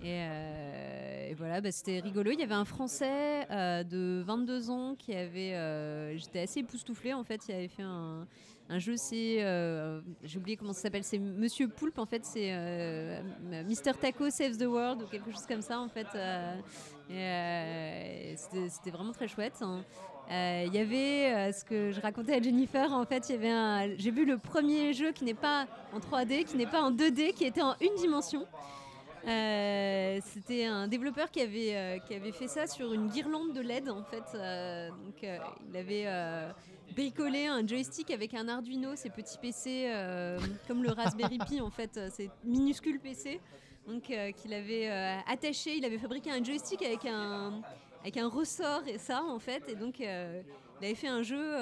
et, 0.05 0.19
euh, 0.21 1.29
et 1.31 1.33
voilà, 1.33 1.61
bah, 1.61 1.71
c'était 1.71 1.99
rigolo. 1.99 2.29
Il 2.31 2.39
y 2.39 2.43
avait 2.43 2.53
un 2.53 2.63
Français 2.65 3.47
euh, 3.49 3.83
de 3.83 4.21
22 4.23 4.69
ans 4.69 4.95
qui 4.97 5.15
avait. 5.15 5.55
euh, 5.55 6.15
J'étais 6.17 6.41
assez 6.41 6.59
époustouflée 6.59 7.13
en 7.13 7.23
fait. 7.23 7.41
Il 7.49 7.55
avait 7.55 7.67
fait 7.67 7.81
un, 7.81 8.27
jeu, 8.77 8.97
c'est. 8.97 9.37
J'ai 10.23 10.37
oublié 10.37 10.57
comment 10.57 10.73
ça 10.73 10.81
s'appelle. 10.81 11.03
C'est 11.03 11.17
Monsieur 11.17 11.67
Poulpe 11.69 11.97
en 11.97 12.05
fait. 12.05 12.23
C'est 12.23 12.53
Mister 13.65 13.93
Taco 13.99 14.29
Saves 14.29 14.57
the 14.57 14.65
World 14.67 15.01
ou 15.01 15.05
quelque 15.07 15.31
chose 15.31 15.47
comme 15.47 15.61
ça 15.63 15.79
en 15.79 15.89
fait. 15.89 16.07
c'était- 18.37 18.91
vraiment 18.91 19.11
très 19.11 19.27
chouette. 19.27 19.57
hein. 19.61 19.83
Il 20.29 20.73
y 20.73 20.79
avait 20.79 21.51
ce 21.51 21.63
que 21.65 21.91
je 21.91 21.99
racontais 22.01 22.35
à 22.35 22.41
Jennifer. 22.41 22.93
En 22.93 23.05
fait, 23.05 23.23
un. 23.43 23.89
J'ai 23.97 24.11
vu 24.11 24.23
le 24.25 24.37
premier 24.37 24.93
jeu 24.93 25.11
qui 25.13 25.23
n'est 25.23 25.33
pas 25.33 25.65
en 25.93 25.99
3D, 25.99 26.43
qui 26.43 26.57
n'est 26.57 26.65
pas 26.67 26.81
en 26.81 26.91
2D, 26.91 27.33
qui 27.33 27.45
était 27.45 27.61
en 27.63 27.75
une 27.81 27.95
dimension. 27.97 28.45
Euh, 29.27 30.19
C'était 30.23 30.65
un 30.65 30.87
développeur 30.87 31.31
qui 31.31 31.41
avait, 31.41 31.75
euh, 31.75 31.99
qui 31.99 32.13
avait 32.13 32.31
fait 32.31 32.47
ça 32.47 32.67
sur 32.67 32.93
une 32.93 33.07
guirlande 33.07 33.53
de 33.53 33.61
LED 33.61 33.89
en 33.89 34.03
fait. 34.03 34.23
Euh, 34.35 34.89
donc, 34.89 35.23
il 35.23 35.77
avait 35.77 36.05
bricolé 36.95 37.47
un 37.47 37.65
joystick 37.65 38.11
avec 38.11 38.33
un 38.33 38.47
Arduino, 38.47 38.95
ces 38.95 39.09
petits 39.09 39.37
PC 39.37 39.91
comme 40.67 40.83
le 40.83 40.91
Raspberry 40.91 41.39
Pi 41.49 41.59
en 41.59 41.71
fait, 41.71 41.99
ces 42.11 42.29
minuscules 42.43 42.99
PC. 42.99 43.39
Donc 43.87 44.03
qu'il 44.03 44.53
avait 44.53 44.87
attaché, 45.27 45.75
il 45.75 45.85
avait 45.85 45.97
fabriqué 45.97 46.31
un 46.31 46.43
joystick 46.43 46.81
avec 46.81 47.05
un, 47.05 47.61
avec 48.01 48.17
un 48.17 48.27
ressort 48.27 48.83
et 48.87 48.97
ça 48.97 49.23
en 49.23 49.39
fait. 49.39 49.63
Et 49.69 49.75
donc 49.75 49.99
il 49.99 50.07
avait 50.85 50.95
fait 50.95 51.07
un 51.07 51.23
jeu. 51.23 51.57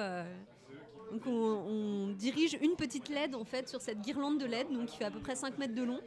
donc 1.12 1.26
on, 1.26 2.14
dirige 2.18 2.58
une 2.62 2.76
petite 2.76 3.10
LED 3.10 3.36
en 3.36 3.46
fait 3.46 3.70
sur 3.70 3.82
cette 3.82 4.02
guirlande 4.02 4.38
de 4.38 4.46
LED, 4.46 4.72
donc 4.72 4.88
qui 4.88 4.98
fait 4.98 5.06
à 5.06 5.12
peu 5.12 5.20
près 5.20 5.36
5 5.36 5.58
mètres 5.58 5.76
de 5.76 5.84
long. 5.84 6.02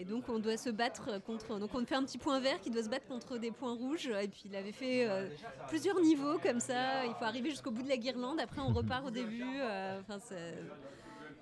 Et 0.00 0.04
donc 0.04 0.24
on 0.28 0.38
doit 0.38 0.56
se 0.56 0.70
battre 0.70 1.20
contre. 1.26 1.58
Donc 1.58 1.70
on 1.74 1.84
fait 1.84 1.94
un 1.94 2.02
petit 2.04 2.16
point 2.18 2.40
vert 2.40 2.58
qui 2.60 2.70
doit 2.70 2.82
se 2.82 2.88
battre 2.88 3.06
contre 3.06 3.36
des 3.36 3.50
points 3.50 3.74
rouges. 3.74 4.06
Et 4.08 4.28
puis 4.28 4.42
il 4.46 4.56
avait 4.56 4.72
fait 4.72 5.06
euh, 5.08 5.28
plusieurs 5.68 6.00
niveaux 6.00 6.38
comme 6.42 6.60
ça. 6.60 7.04
Il 7.04 7.12
faut 7.14 7.24
arriver 7.24 7.50
jusqu'au 7.50 7.70
bout 7.70 7.82
de 7.82 7.88
la 7.88 7.96
guirlande. 7.98 8.40
Après 8.40 8.60
on 8.62 8.72
repart 8.72 9.06
au 9.06 9.10
début. 9.10 9.44
euh, 9.60 10.00
Enfin 10.00 10.18
c'est- 10.18 10.54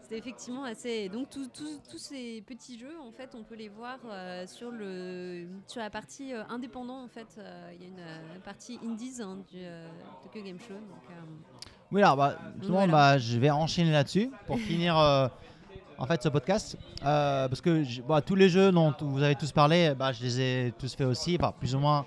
c'était 0.02 0.18
effectivement 0.18 0.64
assez. 0.64 0.88
et 0.90 1.08
Donc 1.08 1.28
tous- 1.30 1.50
ces 1.98 2.42
petits 2.46 2.78
jeux 2.78 2.98
en 3.00 3.12
fait 3.12 3.34
on 3.34 3.42
peut 3.44 3.54
les 3.56 3.68
voir 3.68 3.98
euh, 4.06 4.46
sur 4.46 4.70
le 4.70 5.46
sur 5.66 5.80
la 5.80 5.90
partie 5.90 6.32
indépendant 6.48 7.02
en 7.04 7.08
fait. 7.08 7.38
Il 7.74 7.82
y 7.82 7.86
a 7.86 7.88
une 8.34 8.40
partie 8.40 8.78
indies 8.84 9.20
hein, 9.22 9.38
du 9.52 9.58
Tokyo 10.24 10.44
Game 10.44 10.58
Show. 10.58 10.74
Donc, 10.74 11.16
Oui, 11.90 12.02
alors, 12.02 12.16
bah, 12.18 12.36
justement, 12.56 12.78
Voilà. 12.78 12.92
bah, 12.92 13.18
je 13.18 13.38
vais 13.38 13.50
enchaîner 13.50 13.92
là-dessus 13.92 14.30
pour 14.46 14.58
finir 14.58 14.94
en 15.98 16.06
fait 16.06 16.22
ce 16.22 16.28
podcast. 16.28 16.76
Euh, 17.04 17.48
parce 17.48 17.60
que 17.60 17.82
bah, 18.06 18.20
tous 18.22 18.34
les 18.34 18.48
jeux 18.48 18.70
dont 18.72 18.94
vous 19.00 19.22
avez 19.22 19.34
tous 19.34 19.52
parlé, 19.52 19.94
bah, 19.98 20.12
je 20.12 20.22
les 20.22 20.40
ai 20.40 20.72
tous 20.78 20.94
fait 20.94 21.04
aussi, 21.04 21.38
plus 21.58 21.74
ou 21.74 21.78
moins 21.78 22.06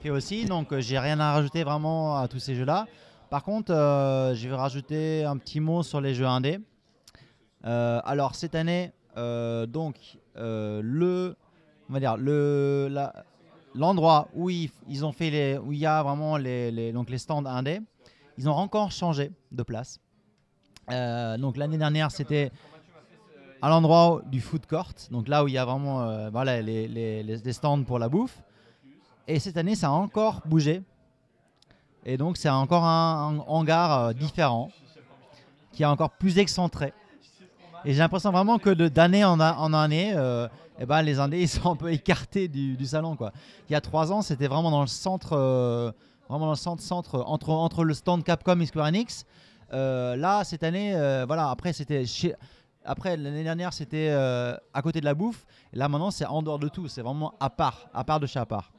fait 0.00 0.10
aussi. 0.10 0.44
Donc, 0.44 0.72
euh, 0.72 0.80
j'ai 0.80 0.98
rien 0.98 1.18
à 1.20 1.32
rajouter 1.32 1.64
vraiment 1.64 2.16
à 2.16 2.28
tous 2.28 2.38
ces 2.38 2.54
jeux-là. 2.54 2.86
Par 3.30 3.42
contre, 3.42 3.72
euh, 3.72 4.34
je 4.34 4.48
vais 4.48 4.54
rajouter 4.54 5.24
un 5.24 5.36
petit 5.36 5.60
mot 5.60 5.82
sur 5.82 6.00
les 6.00 6.14
jeux 6.14 6.26
indés. 6.26 6.60
Euh, 7.64 8.00
alors, 8.04 8.34
cette 8.34 8.54
année, 8.54 8.92
euh, 9.16 9.66
donc, 9.66 9.96
le, 10.36 11.34
on 11.88 11.92
va 11.92 12.00
dire, 12.00 12.16
le, 12.16 12.88
l'endroit 13.74 14.28
où 14.34 14.50
ils, 14.50 14.70
ont 15.04 15.12
fait 15.12 15.30
les, 15.30 15.58
où 15.58 15.72
il 15.72 15.78
y 15.78 15.86
a 15.86 16.02
vraiment 16.02 16.36
les, 16.36 16.70
les- 16.70 16.92
donc 16.92 17.10
les 17.10 17.18
stands 17.18 17.44
indés, 17.46 17.80
ils 18.38 18.48
ont 18.48 18.52
encore 18.54 18.90
changé 18.90 19.32
de 19.52 19.62
place. 19.62 19.98
Donc 20.88 21.56
l'année 21.56 21.78
dernière, 21.78 22.10
c'était 22.10 22.50
à 23.64 23.70
l'endroit 23.70 24.20
du 24.26 24.42
food 24.42 24.66
court, 24.66 24.92
donc 25.10 25.26
là 25.26 25.42
où 25.42 25.48
il 25.48 25.54
y 25.54 25.58
a 25.58 25.64
vraiment 25.64 26.02
euh, 26.02 26.28
voilà, 26.28 26.60
les, 26.60 27.52
stands 27.52 27.82
pour 27.82 27.98
la 27.98 28.10
bouffe. 28.10 28.42
Et 29.26 29.38
cette 29.38 29.56
année, 29.56 29.74
ça 29.74 29.86
a 29.86 29.92
encore 29.92 30.42
bougé. 30.44 30.82
Et 32.04 32.18
donc, 32.18 32.36
c'est 32.36 32.50
encore 32.50 32.84
un, 32.84 33.42
hangar 33.46 33.98
euh, 33.98 34.12
différent. 34.12 34.70
qui 35.72 35.82
est 35.82 35.86
encore 35.86 36.10
plus 36.10 36.36
excentré. 36.38 36.92
Et 37.86 37.94
j'ai 37.94 38.00
l'impression 38.00 38.32
vraiment 38.32 38.58
que 38.58 38.68
d'année 38.68 39.24
en, 39.24 39.40
année, 39.40 40.12
euh, 40.14 40.46
eh 40.78 40.84
ben, 40.84 41.00
les 41.00 41.18
Indés 41.18 41.40
ils 41.40 41.48
sont 41.48 41.72
un 41.72 41.76
peu 41.76 41.90
écartés 41.90 42.48
du, 42.48 42.76
du 42.76 42.84
salon. 42.84 43.16
Quoi. 43.16 43.32
Il 43.70 43.72
y 43.72 43.76
a 43.76 43.80
trois 43.80 44.12
ans, 44.12 44.20
c'était 44.20 44.46
vraiment 44.46 44.70
dans 44.70 44.82
le 44.82 44.88
centre, 44.88 45.32
euh, 45.32 45.90
vraiment 46.28 46.44
dans 46.44 46.52
le 46.52 46.56
centre, 46.56 46.82
centre 46.82 47.24
entre, 47.26 47.48
entre 47.48 47.82
le 47.82 47.94
stand 47.94 48.24
Capcom 48.24 48.60
et 48.60 48.66
Square 48.66 48.88
Enix. 48.88 49.24
Là, 49.72 50.44
cette 50.44 50.62
année, 50.64 50.92
voilà, 51.26 51.48
après, 51.48 51.72
c'était 51.72 52.04
Après, 52.84 53.16
l'année 53.16 53.42
dernière, 53.44 53.72
c'était 53.72 54.08
euh, 54.10 54.54
à 54.74 54.82
côté 54.82 55.00
de 55.00 55.04
la 55.04 55.14
bouffe. 55.14 55.46
Là, 55.72 55.88
maintenant, 55.88 56.10
c'est 56.10 56.26
en 56.26 56.42
dehors 56.42 56.58
de 56.58 56.68
tout. 56.68 56.86
C'est 56.88 57.02
vraiment 57.02 57.32
à 57.40 57.48
part, 57.50 57.88
à 57.94 58.04
part 58.04 58.20
de 58.20 58.26
chez 58.26 58.38
à 58.38 58.46
part. 58.46 58.70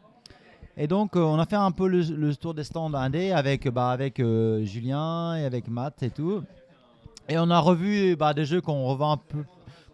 Et 0.78 0.88
donc, 0.88 1.16
euh, 1.16 1.22
on 1.22 1.40
a 1.40 1.46
fait 1.46 1.56
un 1.56 1.72
peu 1.72 1.88
le, 1.88 2.02
le 2.02 2.36
tour 2.36 2.54
des 2.54 2.64
stands 2.64 2.94
indés 2.94 3.32
avec, 3.32 3.68
bah, 3.70 3.90
avec 3.92 4.20
euh, 4.20 4.64
Julien 4.66 5.36
et 5.36 5.46
avec 5.46 5.68
Matt 5.68 6.04
et 6.04 6.10
tout. 6.12 6.44
Et 7.30 7.38
on 7.40 7.50
a 7.50 7.60
revu 7.60 8.16
bah, 8.16 8.34
des 8.34 8.46
jeux 8.46 8.62
qu'on 8.62 8.84
revoit 8.86 9.08
un 9.12 9.18
peu, 9.18 9.44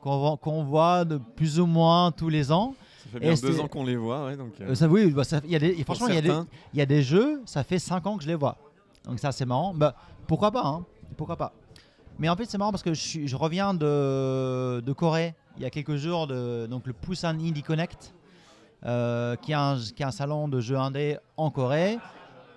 qu'on 0.01 0.63
voit, 0.63 1.05
de 1.05 1.17
plus 1.17 1.59
ou 1.59 1.65
moins 1.65 2.11
tous 2.11 2.29
les 2.29 2.51
ans. 2.51 2.73
Ça 3.03 3.09
fait 3.11 3.17
Et 3.25 3.31
bien 3.33 3.41
deux 3.41 3.59
ans 3.59 3.67
qu'on 3.67 3.85
les 3.85 3.95
voit, 3.95 4.25
ouais, 4.25 4.35
donc. 4.37 4.53
ça, 4.73 4.87
oui, 4.87 5.11
bah, 5.11 5.23
ça- 5.23 5.39
il 5.45 5.51
y 5.51 5.55
a 5.55 5.59
des, 5.59 5.69
et 5.79 5.83
pour 5.85 5.95
franchement, 5.95 6.07
il 6.07 6.15
y, 6.15 6.17
a 6.17 6.21
des, 6.21 6.27
certains. 6.27 6.47
il 6.73 6.79
y 6.79 6.81
a 6.81 6.85
des 6.85 7.01
jeux, 7.03 7.41
ça 7.45 7.63
fait 7.63 7.79
5 7.79 8.05
ans 8.07 8.17
que 8.17 8.23
je 8.23 8.27
les 8.27 8.35
vois. 8.35 8.57
Donc 9.05 9.19
ça, 9.19 9.31
c'est 9.31 9.45
marrant. 9.45 9.73
Bah, 9.73 9.95
pourquoi 10.27 10.51
pas 10.51 10.65
hein 10.65 10.83
Pourquoi 11.15 11.35
pas 11.37 11.53
Mais 12.21 12.29
en 12.29 12.35
fait, 12.35 12.45
c'est 12.45 12.59
marrant 12.59 12.69
parce 12.69 12.83
que 12.83 12.93
je, 12.93 13.35
reviens 13.35 13.73
de, 13.73 14.93
Corée 14.95 15.33
il 15.57 15.63
y 15.63 15.65
a 15.65 15.71
quelques 15.71 15.95
jours, 15.95 16.27
de, 16.27 16.67
donc 16.67 16.85
le 16.85 16.93
Busan 16.93 17.29
Indie 17.29 17.63
Connect, 17.63 18.13
euh, 18.85 19.35
qui, 19.37 19.53
est 19.53 19.55
un, 19.55 20.11
salon 20.11 20.47
de 20.47 20.59
jeux 20.59 20.77
indés 20.77 21.17
en 21.35 21.49
Corée, 21.49 21.97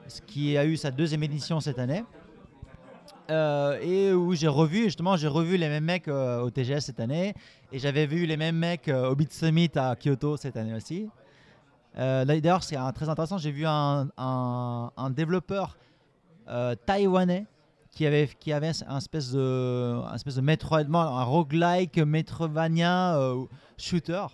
ce 0.07 0.21
qui 0.21 0.59
a 0.59 0.67
eu 0.67 0.77
sa 0.77 0.91
deuxième 0.91 1.23
édition 1.23 1.61
cette 1.61 1.79
année. 1.79 2.05
Euh, 3.31 3.81
et 3.81 4.13
où 4.13 4.35
j'ai 4.35 4.49
revu, 4.49 4.83
justement, 4.85 5.17
j'ai 5.17 5.29
revu 5.29 5.57
les 5.57 5.71
mêmes 5.71 5.85
mecs 5.85 6.09
euh, 6.09 6.43
au 6.43 6.51
TGS 6.51 6.81
cette 6.81 7.01
année, 7.01 7.33
et 7.73 7.79
j'avais 7.79 8.05
vu 8.05 8.27
les 8.27 8.37
mêmes 8.37 8.59
mecs 8.59 8.89
au 8.89 9.15
Beat 9.15 9.33
Summit 9.33 9.71
à 9.77 9.97
Kyoto 9.97 10.37
cette 10.37 10.59
année 10.59 10.75
aussi. 10.75 11.09
D'ailleurs, 11.97 12.63
c'est 12.65 12.77
très 12.95 13.09
intéressant. 13.09 13.39
J'ai 13.39 13.51
vu 13.51 13.65
un, 13.67 15.11
développeur 15.17 15.79
taïwanais 16.85 17.47
qui 17.95 18.07
avait, 18.07 18.29
qui 18.41 18.53
avait 18.53 18.73
un 18.89 18.99
espèce 18.99 19.31
de, 19.33 20.01
un 20.07 20.15
espèce 20.15 20.37
de 20.37 20.97
un 20.97 21.23
roguelike 21.25 21.99
Metroidvania 21.99 23.17
euh, 23.19 23.45
shooter, 23.79 24.27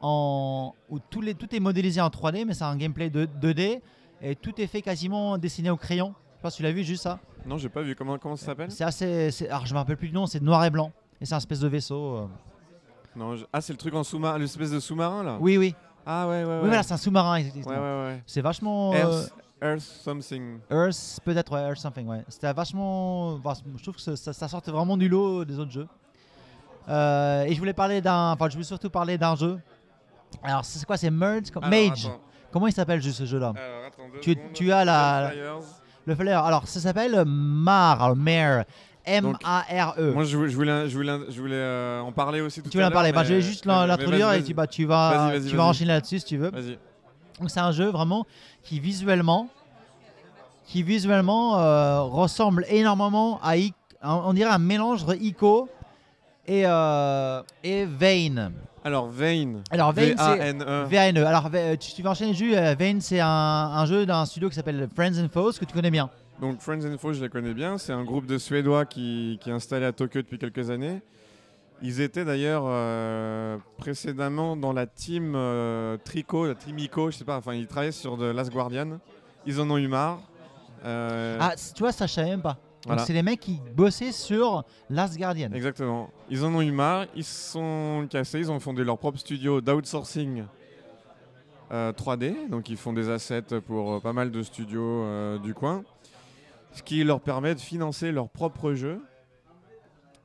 en, 0.00 0.72
où 0.88 0.98
tout, 0.98 1.20
les, 1.20 1.34
tout 1.34 1.54
est 1.54 1.60
modélisé 1.60 2.00
en 2.00 2.08
3D, 2.08 2.44
mais 2.46 2.54
c'est 2.54 2.64
un 2.64 2.76
gameplay 2.76 3.10
de 3.10 3.26
2D 3.40 3.80
et 4.22 4.36
tout 4.36 4.60
est 4.60 4.66
fait 4.66 4.82
quasiment 4.82 5.38
dessiné 5.38 5.70
au 5.70 5.76
crayon. 5.76 6.14
Je 6.14 6.36
sais 6.38 6.42
pas 6.42 6.50
si 6.50 6.56
tu 6.58 6.62
l'as 6.62 6.72
vu, 6.72 6.82
juste 6.84 7.02
ça. 7.02 7.18
Non, 7.46 7.58
j'ai 7.58 7.68
pas 7.68 7.82
vu. 7.82 7.94
Comment, 7.96 8.18
comment 8.18 8.36
ça 8.36 8.46
s'appelle? 8.46 8.70
C'est 8.70 8.84
assez. 8.84 9.46
Alors, 9.48 9.66
je 9.66 9.72
me 9.74 9.78
rappelle 9.78 9.96
plus 9.96 10.08
du 10.08 10.14
nom, 10.14 10.26
c'est 10.26 10.40
noir 10.40 10.64
et 10.64 10.70
blanc. 10.70 10.92
Et 11.20 11.26
c'est 11.26 11.34
un 11.34 11.38
espèce 11.38 11.60
de 11.60 11.68
vaisseau. 11.68 12.16
euh. 12.16 12.26
Non, 13.16 13.36
je- 13.36 13.44
Ah, 13.52 13.60
c'est 13.60 13.72
le 13.72 13.78
truc 13.78 13.94
en 13.94 14.02
sous-marin, 14.04 14.38
l'espèce 14.38 14.70
de 14.70 14.80
sous-marin 14.80 15.22
là? 15.22 15.38
Oui, 15.40 15.56
oui. 15.58 15.74
Ah 16.06 16.26
ouais, 16.28 16.42
ouais, 16.42 16.48
ouais. 16.48 16.58
Oui, 16.62 16.66
voilà, 16.68 16.82
c'est 16.82 16.94
un 16.94 16.98
sous-marin. 16.98 17.34
Ouais, 17.34 17.40
exactement. 17.46 17.74
ouais, 17.76 18.06
ouais. 18.06 18.22
C'est 18.26 18.40
vachement. 18.40 18.92
euh, 18.94 18.98
Earth, 18.98 19.32
Earth 19.62 19.80
something. 19.80 20.58
Earth, 20.70 21.20
peut-être, 21.24 21.52
ouais, 21.52 21.60
Earth 21.68 21.78
Something, 21.78 22.06
ouais. 22.08 22.24
C'était 22.28 22.52
vachement. 22.52 23.34
enfin, 23.34 23.54
je 23.76 23.82
trouve 23.82 23.94
que 23.96 24.00
ça, 24.16 24.32
ça- 24.32 24.48
sortait 24.48 24.70
vraiment 24.72 24.96
du 24.96 25.08
lot 25.08 25.44
des 25.44 25.58
autres 25.58 25.70
jeux. 25.70 25.86
Euh, 26.88 27.44
et 27.44 27.54
je 27.54 27.58
voulais 27.58 27.72
parler 27.72 28.00
d'un. 28.00 28.32
Enfin, 28.32 28.48
je 28.48 28.54
voulais 28.54 28.64
surtout 28.64 28.90
parler 28.90 29.16
d'un 29.16 29.36
jeu. 29.36 29.58
Alors, 30.42 30.64
c'est 30.64 30.84
quoi 30.84 30.96
C'est 30.96 31.10
Merge 31.10 31.50
Alors, 31.54 31.70
Mage. 31.70 32.06
attends. 32.06 32.20
Comment 32.50 32.66
il 32.66 32.72
s'appelle 32.72 33.00
juste 33.00 33.18
ce 33.18 33.24
jeu-là? 33.24 33.52
Tu, 34.20 34.36
tu 34.52 34.72
as 34.72 34.84
la. 34.84 35.28
Flyers. 35.30 35.60
Le 36.04 36.14
flyer. 36.16 36.44
Alors, 36.44 36.66
ça 36.66 36.80
s'appelle 36.80 37.22
Mar, 37.24 38.16
Mare. 38.16 38.64
M-A-R-E. 39.04 40.12
Moi, 40.12 40.24
je 40.24 40.36
voulais, 40.36 40.48
je 40.50 40.56
voulais, 40.56 40.88
je 40.88 40.96
voulais, 40.96 41.18
je 41.28 41.40
voulais 41.40 41.54
euh, 41.56 42.00
en 42.00 42.12
parler 42.12 42.40
aussi 42.40 42.62
tout 42.62 42.70
Tu 42.70 42.76
voulais 42.76 42.84
à 42.84 42.86
en 42.86 42.90
l'heure, 42.90 42.94
parler. 42.94 43.12
Bah, 43.12 43.24
je 43.24 43.34
vais 43.34 43.40
juste 43.40 43.66
l'introduire 43.66 44.32
et 44.32 44.42
tu, 44.44 44.54
bah, 44.54 44.66
tu 44.66 44.84
vas, 44.84 45.32
tu 45.34 45.38
vas 45.40 45.56
vas-y. 45.56 45.58
enchaîner 45.58 45.88
là-dessus 45.92 46.20
si 46.20 46.24
tu 46.24 46.36
veux. 46.36 46.50
Vas-y. 46.50 46.78
Donc 47.40 47.50
c'est 47.50 47.60
un 47.60 47.72
jeu 47.72 47.86
vraiment 47.90 48.26
qui 48.62 48.80
visuellement, 48.80 49.48
qui 50.66 50.82
visuellement 50.82 51.58
euh, 51.58 52.00
ressemble 52.02 52.64
énormément 52.68 53.40
à, 53.42 53.56
I- 53.56 53.74
on 54.02 54.32
dirait 54.32 54.50
un 54.50 54.58
mélange 54.58 55.02
entre 55.04 55.16
Ico 55.20 55.68
et 56.46 56.62
euh, 56.66 57.42
et 57.62 57.84
Vayne. 57.84 58.52
Alors, 58.84 59.06
Vayne. 59.08 59.62
Alors 59.70 59.92
Vayne 59.92 60.16
c'est 60.18 60.34
V-A-N-E. 60.36 60.84
V-A-N-E. 60.86 61.24
Alors 61.24 61.48
tu, 61.78 61.92
tu 61.92 62.02
vas 62.02 62.10
enchaîner 62.10 62.34
juste. 62.34 62.56
euh, 62.56 62.74
Vayne 62.76 63.00
c'est 63.00 63.20
un, 63.20 63.28
un 63.28 63.86
jeu 63.86 64.06
d'un 64.06 64.24
studio 64.26 64.48
qui 64.48 64.56
s'appelle 64.56 64.88
Friends 64.94 65.22
and 65.22 65.28
Foes 65.32 65.52
que 65.58 65.64
tu 65.64 65.72
connais 65.72 65.90
bien. 65.90 66.10
Donc 66.40 66.58
Friends 66.60 66.84
Info, 66.84 67.12
je 67.12 67.22
les 67.22 67.28
connais 67.28 67.54
bien. 67.54 67.78
C'est 67.78 67.92
un 67.92 68.02
groupe 68.02 68.26
de 68.26 68.36
Suédois 68.38 68.84
qui, 68.84 69.38
qui 69.40 69.50
est 69.50 69.52
installé 69.52 69.86
à 69.86 69.92
Tokyo 69.92 70.22
depuis 70.22 70.38
quelques 70.38 70.70
années. 70.70 71.00
Ils 71.82 72.00
étaient 72.00 72.24
d'ailleurs 72.24 72.62
euh, 72.66 73.58
précédemment 73.76 74.56
dans 74.56 74.72
la 74.72 74.86
team 74.86 75.32
euh, 75.34 75.96
Trico, 76.04 76.46
la 76.46 76.54
team 76.54 76.78
Ico, 76.78 77.10
je 77.10 77.16
sais 77.16 77.24
pas. 77.24 77.36
Enfin, 77.36 77.54
ils 77.54 77.66
travaillaient 77.66 77.90
sur 77.92 78.16
The 78.16 78.22
Last 78.34 78.52
Guardian. 78.52 78.98
Ils 79.46 79.60
en 79.60 79.68
ont 79.70 79.78
eu 79.78 79.88
marre. 79.88 80.20
Euh, 80.84 81.36
Ah 81.40 81.52
c- 81.56 81.72
tu 81.74 81.82
vois 81.82 81.92
ça 81.92 82.06
je 82.06 82.12
savais 82.12 82.30
même 82.30 82.42
pas. 82.42 82.54
Donc 82.84 82.86
Voilà. 82.86 83.04
c'est 83.04 83.12
les 83.12 83.22
mecs 83.22 83.40
qui 83.40 83.60
bossaient 83.76 84.12
sur 84.12 84.64
Last 84.90 85.16
Guardian. 85.18 85.50
Exactement. 85.52 86.10
Ils 86.30 86.44
en 86.44 86.54
ont 86.54 86.60
eu 86.62 86.70
marre, 86.72 87.06
ils 87.16 87.24
se 87.24 87.52
sont 87.52 88.06
cassés, 88.10 88.38
ils 88.40 88.50
ont 88.50 88.58
fondé 88.60 88.82
leur 88.84 88.98
propre 88.98 89.18
studio 89.18 89.60
d'outsourcing 89.60 90.44
euh, 91.72 91.92
3D. 91.92 92.48
Donc 92.48 92.68
ils 92.68 92.76
font 92.76 92.92
des 92.92 93.08
assets 93.08 93.60
pour 93.66 93.94
euh, 93.94 94.00
pas 94.00 94.12
mal 94.12 94.30
de 94.30 94.42
studios 94.42 94.82
euh, 95.04 95.38
du 95.38 95.54
coin. 95.54 95.82
Ce 96.72 96.82
qui 96.82 97.02
leur 97.04 97.20
permet 97.20 97.54
de 97.54 97.60
financer 97.60 98.12
leur 98.12 98.28
propre 98.28 98.72
jeu. 98.72 99.00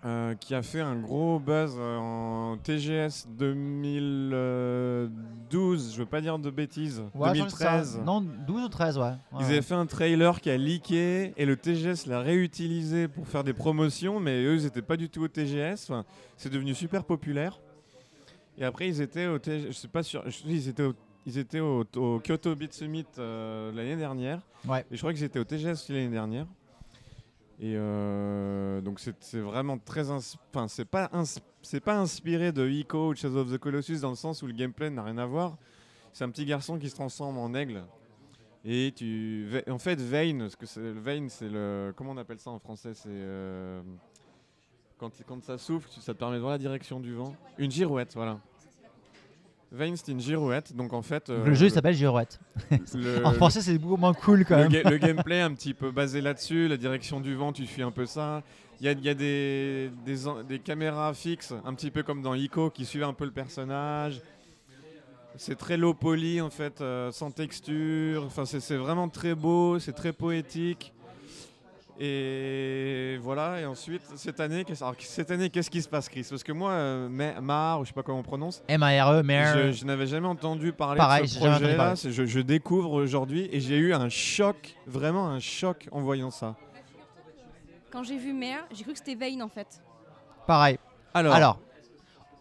Euh, 0.06 0.36
qui 0.36 0.53
a 0.56 0.61
fait 0.61 0.80
un 0.82 0.95
gros 0.95 1.40
buzz 1.40 1.76
euh, 1.80 1.98
en 1.98 2.57
TGS 2.57 3.28
2012, 3.30 5.94
je 5.94 5.98
veux 5.98 6.06
pas 6.06 6.22
dire 6.22 6.38
de 6.40 6.49
bêtises, 6.49 6.99
Ouais, 7.15 7.30
je 7.34 7.44
crois 7.44 7.45
que 7.45 7.52
ça- 7.57 7.72
2013. 7.82 8.02
Non 8.06 8.22
12 8.22 8.64
ou 8.65 8.69
13 8.69 8.98
ouais. 8.98 9.03
Ouais, 9.03 9.11
Ils 9.34 9.38
ouais. 9.38 9.44
avaient 9.45 9.61
fait 9.61 9.74
un 9.74 9.86
trailer 9.86 10.40
qui 10.41 10.49
a 10.49 10.57
leaké 10.57 11.34
et 11.36 11.45
le 11.45 11.56
TGS 11.56 12.06
l'a 12.07 12.22
réutilisé 12.22 13.07
pour 13.07 13.28
faire 13.28 13.44
des 13.44 13.53
promotions, 13.53 14.19
mais 14.19 14.44
eux 14.44 14.56
ils 14.57 14.64
n'étaient 14.64 14.82
pas 14.82 14.98
du 14.98 15.10
tout 15.10 15.24
au 15.24 15.28
TGS. 15.28 15.84
Enfin, 15.90 16.06
c'est 16.38 16.52
devenu 16.52 16.74
super 16.74 17.03
populaire. 17.03 17.60
Et 18.57 18.65
après 18.65 18.88
ils 18.88 19.02
étaient 19.02 19.28
au 19.28 19.40
TGS, 19.40 19.68
je 19.68 19.72
sais 19.74 19.88
pas 19.88 20.03
sûr, 20.03 20.24
je- 20.28 20.40
ils 20.48 20.68
étaient 20.69 20.84
au, 20.84 20.94
ils 21.26 21.38
étaient 21.38 21.60
au, 21.60 21.84
au 21.95 22.19
Kyoto 22.19 22.56
Beat 22.56 22.74
Summit 22.74 23.06
euh, 23.19 23.72
l'année 23.74 23.95
dernière. 23.98 24.41
Ouais. 24.68 24.86
Et 24.91 24.95
je 24.95 24.99
crois 25.02 25.14
qu'ils 25.14 25.24
étaient 25.24 25.40
au 25.40 25.44
TGS 25.44 25.72
aussi 25.74 25.91
l'année 25.91 26.07
dernière. 26.10 26.45
Et 27.60 27.74
euh, 27.76 28.82
donc 28.82 29.00
c'est 29.00 29.40
vraiment 29.40 29.80
très, 29.80 30.12
enfin 30.12 30.68
c'est 30.68 30.86
pas 30.86 31.10
pas 31.10 31.98
inspiré 31.98 32.52
de 32.52 32.68
Ico 32.68 33.10
ou 33.10 33.16
Shadow 33.16 33.40
of 33.40 33.52
the 33.52 33.58
Colossus 33.58 34.00
dans 34.02 34.12
le 34.12 34.16
sens 34.16 34.44
où 34.44 34.48
le 34.48 34.54
gameplay 34.54 34.92
n'a 34.92 35.04
rien 35.04 35.18
à 35.18 35.26
voir. 35.26 35.58
C'est 36.14 36.24
un 36.24 36.30
petit 36.30 36.46
garçon 36.46 36.78
qui 36.78 36.90
se 36.90 36.96
transforme 36.96 37.38
en 37.38 37.54
aigle. 37.56 37.84
Et 38.64 38.92
tu, 38.96 39.48
en 39.70 39.78
fait, 39.78 40.00
Vayne, 40.00 40.40
parce 40.40 40.56
que 40.56 40.80
Vayne, 40.92 41.30
c'est 41.30 41.48
le, 41.50 41.94
comment 41.96 42.12
on 42.12 42.18
appelle 42.18 42.40
ça 42.40 42.52
en 42.52 42.60
français, 42.60 42.94
c'est 42.94 43.08
euh, 43.10 43.82
quand, 44.98 45.12
quand 45.26 45.44
ça 45.44 45.58
souffle, 45.58 45.90
ça 46.02 46.14
te 46.14 46.20
permet 46.20 46.36
de 46.36 46.42
voir 46.42 46.52
la 46.52 46.58
direction 46.58 47.00
du 47.00 47.14
vent. 47.14 47.34
Une 47.58 47.72
girouette, 47.72 48.14
voilà. 48.14 48.40
Une 50.07 50.19
girouette, 50.22 50.76
donc 50.76 50.94
en 50.94 51.02
fait. 51.02 51.30
euh, 51.30 51.45
Le 51.45 51.53
jeu 51.53 51.65
il 51.68 51.72
s'appelle 51.72 51.94
Girouette. 51.95 52.39
le- 52.94 53.26
en 53.26 53.34
français 53.34 53.61
c'est 53.61 53.77
beaucoup 53.77 53.98
moins 53.98 54.14
cool 54.14 54.45
quand 54.45 54.56
le, 54.57 54.64
même. 54.69 54.72
ga- 54.72 54.89
le 54.89 54.98
gameplay 54.98 55.41
un 55.41 55.53
petit 55.53 55.73
peu 55.73 55.91
basé 55.91 56.22
là-dessus, 56.22 56.68
la 56.68 56.77
direction 56.77 57.19
du 57.19 57.35
vent, 57.35 57.52
tu 57.52 57.65
suis 57.65 57.81
un 57.84 57.91
peu 57.91 58.06
ça. 58.06 58.44
Il 58.80 58.85
y 58.85 58.89
a, 58.89 58.91
il 58.94 59.03
y 59.03 59.10
a 59.10 59.14
des, 59.14 59.91
des, 60.06 60.27
en- 60.27 60.44
des 60.44 60.60
caméras 60.60 61.14
fixes, 61.14 61.53
un 61.65 61.73
petit 61.73 61.91
peu 61.91 62.03
comme 62.03 62.22
dans 62.22 62.34
Ico, 62.35 62.69
qui 62.69 62.85
suivent 62.85 63.03
un 63.03 63.14
peu 63.14 63.26
le 63.26 63.31
personnage. 63.31 64.22
C'est 65.35 65.56
très 65.57 65.77
low 65.77 65.94
poly 65.94 66.41
en 66.41 66.49
fait, 66.49 66.81
euh, 66.81 67.11
sans 67.11 67.30
texture. 67.31 68.23
Enfin, 68.26 68.45
c'est 68.45 68.76
vraiment 68.77 69.10
très 69.10 69.35
beau, 69.35 69.77
c'est 69.80 69.94
très 69.94 70.14
poétique. 70.14 70.94
Et 71.99 73.18
voilà. 73.22 73.60
Et 73.61 73.65
ensuite, 73.65 74.02
cette 74.15 74.40
année, 74.40 74.64
qu'est-ce 74.64 74.84
alors, 74.84 74.95
cette 74.99 75.32
année, 75.32 75.49
qu'est-ce 75.49 75.69
qui 75.69 75.82
se 75.82 75.90
passe, 75.90 76.07
Chris? 76.10 76.26
Parce 76.30 76.44
que 76.44 76.52
moi, 76.52 76.72
euh, 76.72 77.10
Ma- 77.10 77.41
Mar, 77.41 77.80
ou 77.80 77.84
je 77.84 77.90
sais 77.90 77.94
pas 77.94 78.03
comment 78.03 78.19
on 78.19 78.24
prononce, 78.24 78.61
M-A-R-E, 78.68 79.24
Mare. 79.24 79.57
je, 79.57 79.72
je 79.72 79.86
n'avais 79.86 80.06
jamais 80.07 80.28
entendu 80.28 80.74
parler 80.74 80.98
Pareil, 80.98 81.24
de 81.24 81.28
ce 81.28 81.40
projet-là. 81.40 81.95
Je, 81.95 82.26
je 82.26 82.40
découvre 82.40 82.91
aujourd'hui 82.94 83.49
et 83.52 83.60
j'ai 83.60 83.78
eu 83.78 83.94
un 83.94 84.10
choc, 84.10 84.76
vraiment 84.86 85.28
un 85.28 85.40
choc 85.40 85.88
en 85.91 86.02
voyant 86.02 86.32
ça. 86.32 86.56
Quand 87.91 88.03
j'ai 88.03 88.18
vu 88.18 88.34
Mare, 88.34 88.65
j'ai 88.72 88.84
cru 88.84 88.94
que 88.94 88.99
c'était 88.99 89.15
Vayne 89.15 89.41
en 89.41 89.49
fait. 89.49 89.82
Pareil. 90.45 90.78
Alors, 91.14 91.34
Alors, 91.34 91.60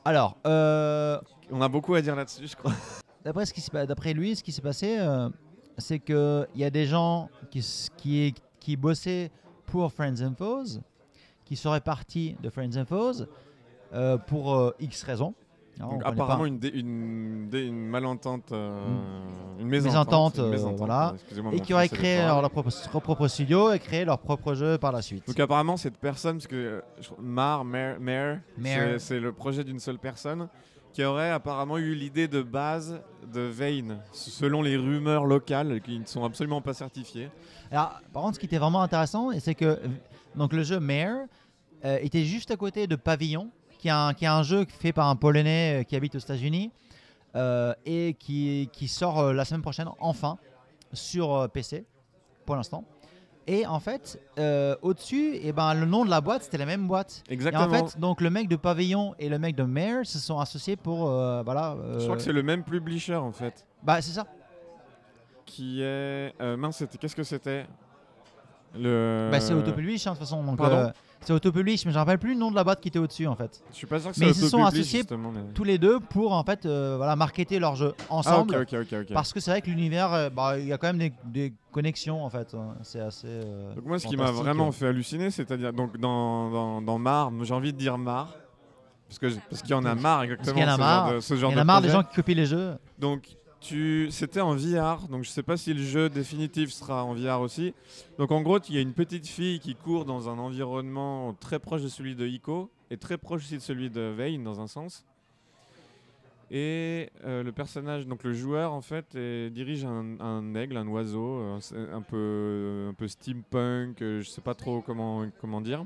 alors 0.04 0.36
euh, 0.46 1.18
on 1.50 1.62
a 1.62 1.68
beaucoup 1.68 1.94
à 1.94 2.02
dire 2.02 2.14
là-dessus, 2.14 2.46
je 2.46 2.56
crois. 2.56 2.72
d'après 3.24 3.46
ce 3.46 3.54
qui 3.54 3.60
s'est 3.60 3.70
pa- 3.70 3.86
d'après 3.86 4.12
lui, 4.12 4.36
ce 4.36 4.42
qui 4.42 4.52
s'est 4.52 4.60
passé, 4.60 4.96
euh, 4.98 5.30
c'est 5.78 5.98
que 5.98 6.46
il 6.54 6.60
y 6.60 6.64
a 6.64 6.70
des 6.70 6.84
gens 6.86 7.30
qui 7.50 8.34
qui 8.60 8.76
bossaient 8.76 9.30
pour 9.76 9.92
Friends 9.92 10.22
and 10.22 10.34
Foes, 10.38 10.80
qui 11.44 11.54
seraient 11.54 11.82
partis 11.82 12.34
de 12.42 12.48
Friends 12.48 12.76
and 12.78 12.86
Foes 12.86 13.26
euh, 13.92 14.16
pour 14.16 14.54
euh, 14.54 14.74
X 14.80 15.02
raisons. 15.02 15.34
Donc, 15.78 16.00
apparemment, 16.06 16.46
une, 16.46 16.58
dé- 16.58 16.70
une, 16.70 17.50
dé- 17.50 17.66
une 17.66 17.86
malentente. 17.86 18.50
euh, 18.52 18.80
une 19.60 19.68
mésentente, 19.68 20.38
une 20.38 20.48
mésentente, 20.48 20.78
voilà, 20.78 21.12
et 21.52 21.60
qui 21.60 21.74
auraient 21.74 21.88
français 21.88 22.02
créé 22.02 22.22
leur, 22.22 22.40
leur 22.40 22.50
propre, 22.50 22.70
leur 22.90 23.02
propre 23.02 23.28
studio 23.28 23.70
et 23.72 23.78
créé 23.78 24.06
leur 24.06 24.18
propre 24.18 24.54
jeu 24.54 24.78
par 24.78 24.92
la 24.92 25.02
suite. 25.02 25.26
Donc 25.26 25.38
apparemment 25.38 25.76
cette 25.76 25.98
personne, 25.98 26.36
parce 26.38 26.46
que 26.46 26.82
Mar, 27.20 27.62
Mare, 27.66 28.38
c'est 28.98 29.20
le 29.20 29.32
projet 29.32 29.62
d'une 29.64 29.78
seule 29.78 29.98
personne, 29.98 30.48
qui 30.96 31.04
aurait 31.04 31.30
apparemment 31.30 31.76
eu 31.76 31.94
l'idée 31.94 32.26
de 32.26 32.40
base 32.40 33.02
de 33.30 33.42
Vane, 33.42 34.00
selon 34.12 34.62
les 34.62 34.78
rumeurs 34.78 35.26
locales 35.26 35.82
qui 35.82 35.98
ne 35.98 36.06
sont 36.06 36.24
absolument 36.24 36.62
pas 36.62 36.72
certifiées. 36.72 37.28
Alors, 37.70 38.00
par 38.14 38.22
contre, 38.22 38.36
ce 38.36 38.40
qui 38.40 38.46
était 38.46 38.56
vraiment 38.56 38.80
intéressant, 38.80 39.28
c'est 39.38 39.54
que 39.54 39.78
donc 40.36 40.54
le 40.54 40.62
jeu 40.62 40.80
Mare 40.80 41.26
euh, 41.84 41.98
était 42.00 42.24
juste 42.24 42.50
à 42.50 42.56
côté 42.56 42.86
de 42.86 42.96
Pavillon, 42.96 43.50
qui 43.78 43.88
est 43.88 43.90
un, 43.90 44.14
qui 44.14 44.24
jeu 44.44 44.64
fait 44.70 44.94
par 44.94 45.08
un 45.08 45.16
Polonais 45.16 45.80
euh, 45.80 45.82
qui 45.82 45.96
habite 45.96 46.14
aux 46.14 46.18
États-Unis 46.18 46.72
euh, 47.34 47.74
et 47.84 48.14
qui, 48.18 48.88
sort 48.88 49.34
la 49.34 49.44
semaine 49.44 49.60
prochaine, 49.60 49.90
enfin, 50.00 50.38
sur 50.94 51.46
PC, 51.52 51.84
pour 52.46 52.56
l'instant. 52.56 52.84
Et 53.48 53.64
en 53.66 53.78
fait, 53.78 54.20
euh, 54.40 54.74
au-dessus, 54.82 55.36
eh 55.40 55.52
ben, 55.52 55.72
le 55.74 55.86
nom 55.86 56.04
de 56.04 56.10
la 56.10 56.20
boîte, 56.20 56.42
c'était 56.42 56.58
la 56.58 56.66
même 56.66 56.88
boîte. 56.88 57.22
Exactement. 57.28 57.64
Et 57.72 57.80
en 57.80 57.86
fait, 57.86 58.00
donc 58.00 58.20
le 58.20 58.28
mec 58.28 58.48
de 58.48 58.56
Pavillon 58.56 59.14
et 59.20 59.28
le 59.28 59.38
mec 59.38 59.54
de 59.54 59.62
Mare 59.62 60.04
se 60.04 60.18
sont 60.18 60.40
associés 60.40 60.74
pour. 60.76 61.08
euh, 61.08 61.42
voilà. 61.44 61.76
Je 61.98 61.98
crois 62.04 62.14
euh, 62.14 62.16
que 62.16 62.22
c'est 62.22 62.32
le 62.32 62.42
même 62.42 62.64
publisher 62.64 63.14
en 63.14 63.30
fait, 63.30 63.64
Bah, 63.84 64.02
c'est 64.02 64.12
ça. 64.12 64.26
qui 65.44 65.80
est... 65.80 66.34
euh, 66.40 66.56
mince, 66.56 66.78
c'était- 66.78 66.98
qu'est-ce 66.98 67.14
que 67.14 67.22
c'était? 67.22 67.66
Le... 68.76 69.28
Bah, 69.30 69.38
c'est 69.40 69.54
Autopublish, 69.54 70.06
hein, 70.06 70.10
de 70.12 70.16
toute 70.16 70.26
façon. 70.26 70.42
Donc, 70.42 70.58
Pardon? 70.58 70.76
euh, 70.76 70.90
c'est 71.26 71.32
Autopublish, 71.32 71.84
mais 71.84 71.90
je 71.90 71.96
ne 71.96 71.98
rappelle 72.00 72.18
plus 72.18 72.34
le 72.34 72.38
nom 72.38 72.50
de 72.52 72.54
la 72.54 72.62
boîte 72.62 72.80
qui 72.80 72.86
était 72.88 73.00
au-dessus, 73.00 73.26
en 73.26 73.34
fait. 73.34 73.60
Je 73.72 73.76
suis 73.76 73.86
pas 73.86 73.98
sûr 73.98 74.12
que 74.12 74.20
Mais 74.20 74.28
ils 74.28 74.34
se 74.34 74.48
sont 74.48 74.64
associés 74.64 75.02
mais- 75.10 75.52
tous 75.54 75.64
les 75.64 75.76
deux 75.78 75.98
pour 75.98 76.32
en 76.32 76.44
fait 76.44 76.64
euh, 76.66 76.94
voilà 76.96 77.16
marketer 77.16 77.58
leur 77.58 77.74
jeu 77.74 77.94
Ah, 77.98 78.14
ensemble 78.14 78.66
parce 79.12 79.32
que 79.32 79.40
c'est 79.40 79.50
vrai 79.50 79.60
que 79.60 79.68
l'univers 79.68 80.12
euh, 80.12 80.30
bah, 80.30 80.58
il 80.58 80.66
y 80.66 80.72
a 80.72 80.78
quand 80.78 80.86
même 80.86 80.98
des, 80.98 81.12
des 81.24 81.52
connexions 81.72 82.24
en 82.24 82.30
fait 82.30 82.54
hein. 82.54 82.74
c'est 82.82 83.00
assez 83.00 83.26
euh, 83.26 83.74
Donc 83.74 83.86
moi, 83.86 83.98
ce 83.98 84.06
qui 84.06 84.16
m'a 84.16 84.30
vraiment 84.30 84.70
fait 84.70 84.86
halluciner, 84.86 85.30
c'est-à-dire 85.30 85.72
donc 85.72 85.98
dans, 85.98 86.50
dans, 86.50 86.82
dans 86.82 86.98
Mar, 86.98 87.32
j'ai 87.42 87.54
envie 87.54 87.72
de 87.72 87.78
dire 87.78 87.98
Mar, 87.98 88.32
parce 89.08 89.18
que 89.18 89.26
parce 89.50 89.62
qu'il 89.62 89.70
y 89.72 89.74
en 89.74 89.84
a 89.84 89.94
marre 89.96 90.22
exactement. 90.22 90.54
parce 90.54 90.56
qu'il 90.56 90.66
y 90.66 90.70
en 90.70 90.74
a 90.74 90.78
marre 90.78 91.12
de, 91.14 91.20
ce 91.20 91.34
il 91.34 91.40
genre 91.40 91.50
y 91.50 91.54
en 91.54 91.56
de 91.56 91.60
a 91.60 91.64
marre 91.64 91.82
des 91.82 91.88
gens 91.90 92.02
qui 92.04 92.14
copient 92.14 92.34
les 92.36 92.46
jeux 92.46 92.74
Donc 92.98 93.36
c'était 94.10 94.40
en 94.40 94.54
VR, 94.54 95.08
donc 95.08 95.24
je 95.24 95.30
sais 95.30 95.42
pas 95.42 95.56
si 95.56 95.74
le 95.74 95.82
jeu 95.82 96.08
définitif 96.08 96.72
sera 96.72 97.04
en 97.04 97.14
VR 97.14 97.40
aussi. 97.40 97.74
Donc 98.18 98.30
en 98.30 98.42
gros, 98.42 98.58
il 98.68 98.74
y 98.74 98.78
a 98.78 98.80
une 98.80 98.92
petite 98.92 99.26
fille 99.26 99.60
qui 99.60 99.74
court 99.74 100.04
dans 100.04 100.28
un 100.28 100.38
environnement 100.38 101.34
très 101.34 101.58
proche 101.58 101.82
de 101.82 101.88
celui 101.88 102.14
de 102.14 102.26
Ico 102.26 102.70
et 102.90 102.96
très 102.96 103.18
proche 103.18 103.42
aussi 103.42 103.54
de 103.54 103.62
celui 103.62 103.90
de 103.90 104.00
Vayne 104.00 104.44
dans 104.44 104.60
un 104.60 104.66
sens. 104.66 105.04
Et 106.50 107.10
euh, 107.24 107.42
le 107.42 107.50
personnage, 107.50 108.06
donc 108.06 108.22
le 108.22 108.32
joueur 108.32 108.72
en 108.72 108.80
fait, 108.80 109.16
dirige 109.16 109.84
un, 109.84 110.54
aigle, 110.54 110.76
un 110.76 110.86
oiseau, 110.86 111.40
euh, 111.40 111.58
un 111.92 112.02
peu, 112.02 112.86
un 112.90 112.94
peu 112.94 113.08
steampunk, 113.08 114.00
euh, 114.00 114.20
je 114.20 114.28
sais 114.28 114.40
pas 114.40 114.54
trop 114.54 114.80
comment, 114.80 115.60
dire. 115.60 115.84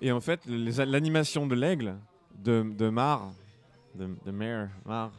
Et 0.00 0.12
en 0.12 0.20
fait, 0.20 0.40
l'animation 0.46 1.46
de 1.46 1.54
l'aigle, 1.54 1.96
de, 2.42 2.64
de 2.76 2.88
Mar, 2.88 3.32
de, 3.94 4.08
de 4.24 4.30
Mare, 4.30 4.68
Mar, 4.86 5.12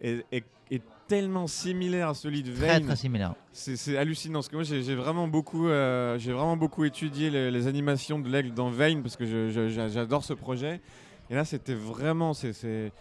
est, 0.00 0.24
est- 0.32 0.44
est 0.70 0.82
tellement 1.08 1.46
similaire 1.48 2.08
à 2.10 2.14
celui 2.14 2.42
de 2.44 2.52
très 2.54 2.66
Vayne. 2.68 2.86
très 2.86 2.96
similaire 2.96 3.34
C'est 3.52 3.96
hallucinant 3.96 4.38
parce 4.38 4.48
que 4.48 4.54
moi 4.56 4.62
j'ai 4.62 4.94
vraiment 4.94 5.26
beaucoup, 5.26 5.66
euh, 5.68 6.16
j'ai 6.18 6.32
vraiment 6.32 6.56
beaucoup 6.56 6.84
étudié 6.84 7.30
les, 7.30 7.50
les 7.50 7.66
animations 7.66 8.18
de 8.20 8.28
l'aigle 8.28 8.52
dans 8.54 8.70
Vayne 8.70 9.02
parce 9.02 9.16
que 9.16 9.48
j'adore 9.88 10.22
ce 10.24 10.32
projet. 10.34 10.80
Et 11.28 11.34
là 11.34 11.44
c'était 11.44 11.74
vraiment, 11.74 12.32
c'est- 12.34 12.92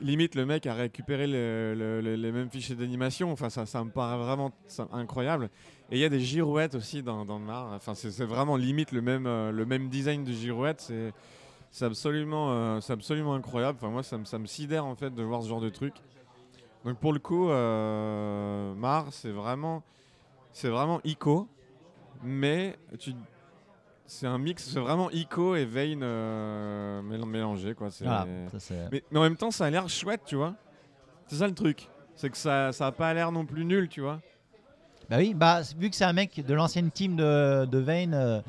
limite 0.00 0.34
le 0.34 0.44
mec 0.44 0.66
a 0.66 0.74
récupéré 0.74 1.26
le- 1.26 1.74
le- 1.74 2.00
le- 2.02 2.16
les 2.16 2.30
mêmes 2.32 2.50
fichiers 2.50 2.76
d'animation. 2.76 3.32
Enfin 3.32 3.48
ça, 3.50 3.64
ça 3.66 3.82
me 3.82 3.90
paraît 3.90 4.18
vraiment 4.18 4.52
ça- 4.68 4.88
incroyable. 4.92 5.48
Et 5.90 5.96
il 5.96 6.00
y 6.00 6.04
a 6.04 6.08
des 6.08 6.20
girouettes 6.20 6.74
aussi 6.74 7.02
dans, 7.02 7.24
dans 7.24 7.38
Mar. 7.38 7.72
Enfin 7.74 7.94
c'est 7.94 8.24
vraiment 8.24 8.56
limite 8.56 8.92
le 8.92 9.00
même, 9.00 9.26
euh, 9.26 9.50
le 9.50 9.64
même 9.66 9.88
design 9.88 10.22
de 10.22 10.32
girouette. 10.32 10.80
C'est 10.86 11.12
c'est 11.70 11.84
absolument, 11.84 12.52
euh, 12.52 12.80
c'est 12.80 12.92
absolument 12.92 13.34
incroyable. 13.34 13.78
Enfin 13.80 13.90
moi 13.90 14.02
ça 14.02 14.16
me, 14.18 14.24
ça 14.24 14.38
me 14.38 14.46
sidère 14.46 14.84
en 14.86 14.94
fait 14.94 15.14
de 15.14 15.22
voir 15.22 15.42
ce 15.42 15.48
genre 15.48 15.60
de 15.60 15.68
truc. 15.68 15.94
Donc 16.84 16.98
pour 16.98 17.12
le 17.12 17.18
coup, 17.18 17.48
euh, 17.50 18.74
Mar, 18.74 19.06
c'est 19.10 19.30
vraiment, 19.30 19.82
c'est 20.52 20.68
vraiment 20.68 21.00
Ico, 21.04 21.48
mais 22.22 22.76
tu, 22.98 23.12
c'est 24.06 24.26
un 24.26 24.38
mix, 24.38 24.68
c'est 24.72 24.78
vraiment 24.80 25.10
Ico 25.10 25.56
et 25.56 25.64
Vayne 25.64 26.00
euh, 26.02 27.02
mél- 27.02 27.26
mélangés 27.26 27.74
quoi. 27.74 27.90
c'est- 27.90 28.04
voilà 28.04 28.26
ça, 28.52 28.60
c'est- 28.60 28.88
Mais, 28.92 29.02
mais 29.10 29.18
en 29.18 29.22
même 29.22 29.36
temps, 29.36 29.50
ça 29.50 29.64
a 29.66 29.70
l'air 29.70 29.88
chouette, 29.88 30.22
tu 30.26 30.36
vois. 30.36 30.54
C'est 31.26 31.36
ça 31.36 31.48
le 31.48 31.54
truc, 31.54 31.88
c'est 32.14 32.30
que 32.30 32.36
ça, 32.36 32.70
ça 32.72 32.86
a 32.86 32.92
pas 32.92 33.12
l'air 33.12 33.32
non 33.32 33.44
plus 33.46 33.64
nul, 33.64 33.88
tu 33.88 34.00
vois. 34.00 34.20
bah 35.10 35.16
oui 35.18 35.34
bah 35.34 35.60
vu 35.76 35.90
que 35.90 35.96
c'est 35.96 36.04
un 36.04 36.12
mec 36.12 36.44
de 36.44 36.54
l'ancienne 36.54 36.90
team 36.92 37.16
de, 37.16 37.64
de 37.64 37.78
Vayne 37.78 38.14
euh, 38.14 38.40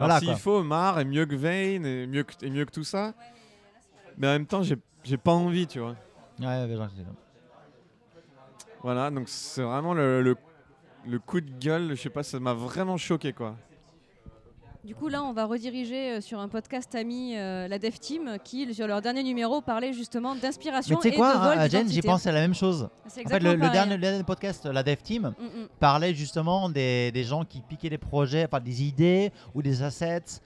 voilà 0.00 0.18
s'il 0.20 0.28
faut, 0.42 0.62
Mar 0.62 0.98
est 0.98 1.04
mieux 1.04 1.26
que 1.26 1.36
Vayne 1.36 1.86
et 1.86 2.06
mieux 2.06 2.24
que, 2.24 2.32
et 2.44 2.50
mieux 2.50 2.64
que 2.64 2.72
tout 2.72 2.84
ça, 2.84 3.14
mais 4.18 4.26
en 4.26 4.30
même 4.32 4.46
temps, 4.46 4.62
j'ai, 4.62 4.76
j'ai 5.04 5.16
pas 5.16 5.32
envie, 5.32 5.66
tu 5.66 5.78
vois. 5.78 5.94
Ouais. 6.40 6.66
Voilà, 8.82 9.10
donc 9.10 9.28
c'est 9.28 9.62
vraiment 9.62 9.94
le, 9.94 10.22
le, 10.22 10.36
le 11.06 11.18
coup 11.18 11.40
de 11.40 11.50
gueule. 11.58 11.90
Je 11.90 12.02
sais 12.02 12.10
pas, 12.10 12.22
ça 12.22 12.40
m'a 12.40 12.54
vraiment 12.54 12.96
choqué, 12.96 13.32
quoi. 13.32 13.56
Du 14.90 14.96
coup, 14.96 15.06
là, 15.06 15.22
on 15.22 15.32
va 15.32 15.44
rediriger 15.44 16.14
euh, 16.16 16.20
sur 16.20 16.40
un 16.40 16.48
podcast 16.48 16.96
ami, 16.96 17.36
euh, 17.36 17.68
la 17.68 17.78
Dev 17.78 17.92
Team, 17.92 18.38
qui, 18.42 18.74
sur 18.74 18.88
leur 18.88 19.00
dernier 19.00 19.22
numéro, 19.22 19.60
parlait 19.60 19.92
justement 19.92 20.34
mais 20.34 20.40
d'inspiration 20.40 20.98
tu 20.98 21.06
et 21.06 21.10
sais 21.12 21.16
quoi 21.16 21.32
hein, 21.36 21.52
Jen 21.60 21.70
j'ai 21.70 21.78
d'identité. 21.78 22.08
pensé 22.08 22.28
à 22.28 22.32
la 22.32 22.40
même 22.40 22.56
chose 22.56 22.88
C'est 23.06 23.20
en 23.24 23.28
fait 23.28 23.36
exactement 23.36 23.66
le, 23.66 23.70
dernier, 23.70 23.94
le 23.94 24.00
dernier 24.00 24.24
podcast 24.24 24.66
la 24.66 24.82
Dev 24.82 24.96
Team 24.96 25.32
Mm, 25.38 25.44
mm. 25.44 25.68
parlait 25.78 26.12
justement 26.12 26.68
des, 26.68 27.12
des 27.12 27.22
gens 27.22 27.44
qui 27.44 27.60
piquaient 27.60 27.88
des 27.88 27.98
projets, 27.98 28.44
enfin 28.46 28.58
des 28.58 28.82
idées 28.82 29.30
ou 29.54 29.62
des 29.62 29.84
assets 29.84 30.40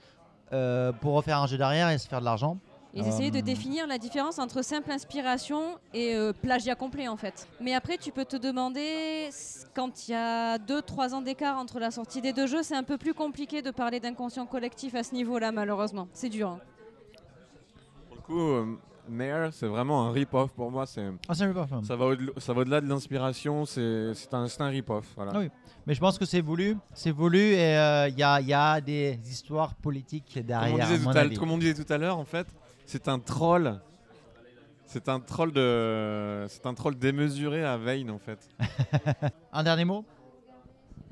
euh, 0.53 0.91
pour 0.91 1.15
refaire 1.15 1.39
un 1.39 1.47
jeu 1.47 1.57
derrière 1.57 1.89
et 1.89 1.97
se 1.97 2.07
faire 2.07 2.19
de 2.19 2.25
l'argent. 2.25 2.59
Ils 2.97 3.05
essayaient 3.05 3.31
de 3.31 3.41
définir 3.41 3.87
la 3.87 3.97
différence 3.97 4.39
entre 4.39 4.61
simple 4.63 4.89
inspiration 4.89 5.77
et 5.93 6.15
euh, 6.15 6.31
plagiat 6.31 6.75
complet 6.75 7.07
en 7.09 7.17
fait. 7.17 7.45
Mais 7.59 7.73
après, 7.73 7.97
tu 7.97 8.11
peux 8.11 8.23
te 8.23 8.37
demander, 8.37 9.29
quand 9.75 10.07
il 10.07 10.11
y 10.11 10.15
a 10.15 10.57
2-3 10.57 11.13
ans 11.13 11.21
d'écart 11.21 11.57
entre 11.57 11.79
la 11.79 11.91
sortie 11.91 12.21
des 12.21 12.31
deux 12.31 12.47
jeux, 12.47 12.63
c'est 12.63 12.75
un 12.75 12.83
peu 12.83 12.97
plus 12.97 13.13
compliqué 13.13 13.61
de 13.61 13.71
parler 13.71 13.99
d'inconscient 13.99 14.45
collectif 14.45 14.95
à 14.95 15.03
ce 15.03 15.13
niveau-là, 15.13 15.51
malheureusement. 15.51 16.07
C'est 16.13 16.29
dur. 16.29 16.49
hein. 16.51 16.59
Pour 18.07 18.15
le 18.15 18.21
coup, 18.21 18.39
euh, 18.39 18.65
Mare, 19.09 19.49
c'est 19.51 19.67
vraiment 19.67 20.07
un 20.07 20.11
rip-off 20.11 20.51
pour 20.53 20.71
moi. 20.71 20.85
C'est, 20.85 21.05
Ah, 21.27 21.35
c'est 21.35 21.43
un 21.43 21.47
rip-off, 21.47 21.71
hein. 21.73 21.81
ça 21.83 21.95
va 21.97 22.05
au-delà, 22.05 22.79
de 22.81 22.87
l'inspiration. 22.87 23.65
C'est, 23.65 24.13
un, 24.31 24.45
un 24.59 24.67
rip-off. 24.69 25.05
Voilà. 25.17 25.33
Ah 25.35 25.39
oui. 25.39 25.49
Mais 25.85 25.93
je 25.93 25.99
pense 25.99 26.17
que 26.17 26.25
c'est 26.25 26.41
voulu, 26.41 26.77
c'est 26.93 27.11
voulu 27.11 27.39
et 27.39 27.77
euh, 27.77 28.07
il 28.07 28.17
y, 28.17 28.23
a, 28.23 28.39
il 28.41 28.47
y 28.47 28.53
a 28.53 28.79
des 28.81 29.19
histoires 29.29 29.75
politiques 29.75 30.31
Comme, 30.33 30.43
derrière. 30.43 30.73
on 30.73 30.77
disait 30.79 30.95
à 30.95 30.99
mon 30.99 31.11
tout 31.11 31.17
à, 31.17 31.21
avis. 31.21 31.35
comme 31.37 31.51
on 31.51 31.57
disait 31.57 31.83
tout 31.83 31.93
à 31.93 31.97
l'heure, 31.97 32.17
en 32.17 32.25
fait, 32.25 32.47
c'est 32.85 33.07
un 33.07 33.19
troll. 33.19 33.79
C'est 34.87 35.09
un 35.09 35.19
troll 35.19 35.51
de, 35.51 36.45
c'est 36.47 36.65
un 36.65 36.73
troll 36.73 36.95
démesuré 36.95 37.63
à 37.65 37.75
Vayne, 37.75 38.11
en 38.11 38.19
fait. 38.19 38.47
Un 39.51 39.63
dernier 39.63 39.83
mot? 39.83 40.05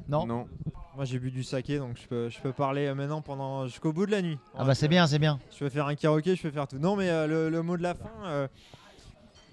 Non? 0.07 0.25
Non. 0.27 0.47
Moi 0.95 1.05
j'ai 1.05 1.17
bu 1.17 1.31
du 1.31 1.43
saké 1.43 1.79
donc 1.79 1.97
je 1.99 2.07
peux, 2.07 2.29
je 2.29 2.39
peux 2.39 2.53
parler 2.53 2.93
maintenant 2.93 3.21
pendant 3.21 3.65
jusqu'au 3.65 3.91
bout 3.93 4.05
de 4.05 4.11
la 4.11 4.21
nuit. 4.21 4.37
Ah 4.55 4.63
bah 4.63 4.75
c'est 4.75 4.87
bien, 4.87 5.07
c'est 5.07 5.17
bien. 5.17 5.39
Je 5.51 5.57
peux 5.59 5.69
faire 5.69 5.87
un 5.87 5.95
karaoké, 5.95 6.35
je 6.35 6.41
peux 6.43 6.51
faire 6.51 6.67
tout. 6.67 6.77
Non 6.77 6.95
mais 6.95 7.09
euh, 7.09 7.25
le, 7.25 7.49
le 7.49 7.61
mot 7.63 7.77
de 7.77 7.81
la 7.83 7.95
fin, 7.95 8.11
euh, 8.25 8.47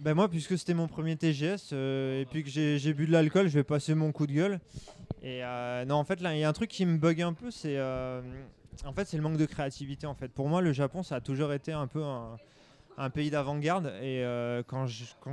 ben 0.01 0.12
moi 0.12 0.28
puisque 0.28 0.59
c'était 0.59 0.74
mon 0.74 0.86
premier 0.86 1.16
TGS 1.16 1.70
euh, 1.72 2.20
et 2.20 2.26
puis 2.26 2.44
que 2.44 2.51
j'ai 2.51 2.78
j'ai 2.78 2.92
bu 2.92 3.06
de 3.06 3.12
l'alcool, 3.12 3.48
je 3.48 3.55
vais 3.55 3.64
passer 3.64 3.94
mon 3.94 4.12
coup 4.12 4.26
de 4.26 4.32
gueule. 4.32 4.60
Et 5.22 5.42
euh, 5.42 5.86
non 5.86 5.94
en 5.94 6.05
fait 6.05 6.20
là 6.20 6.34
il 6.34 6.40
y 6.40 6.44
a 6.44 6.48
un 6.48 6.52
truc 6.52 6.68
qui 6.68 6.84
me 6.84 6.98
bug 6.98 7.22
un 7.22 7.32
peu, 7.32 7.51
c'est 7.51 7.78
euh, 7.78 8.20
en 8.85 8.93
fait 8.93 9.07
c'est 9.07 9.16
le 9.16 9.23
manque 9.23 9.36
de 9.36 9.47
créativité 9.47 10.07
en 10.07 10.15
fait. 10.15 10.28
Pour 10.28 10.48
moi 10.48 10.62
le 10.62 10.73
Japon 10.73 11.02
ça 11.02 11.16
a 11.16 11.20
toujours 11.20 11.52
été 11.52 11.73
un 11.73 11.86
peu 11.86 12.02
un, 12.02 12.39
pays 13.11 13.31
d'avant-garde 13.31 13.86
et 14.02 14.23
euh, 14.23 14.62
quand 14.66 14.86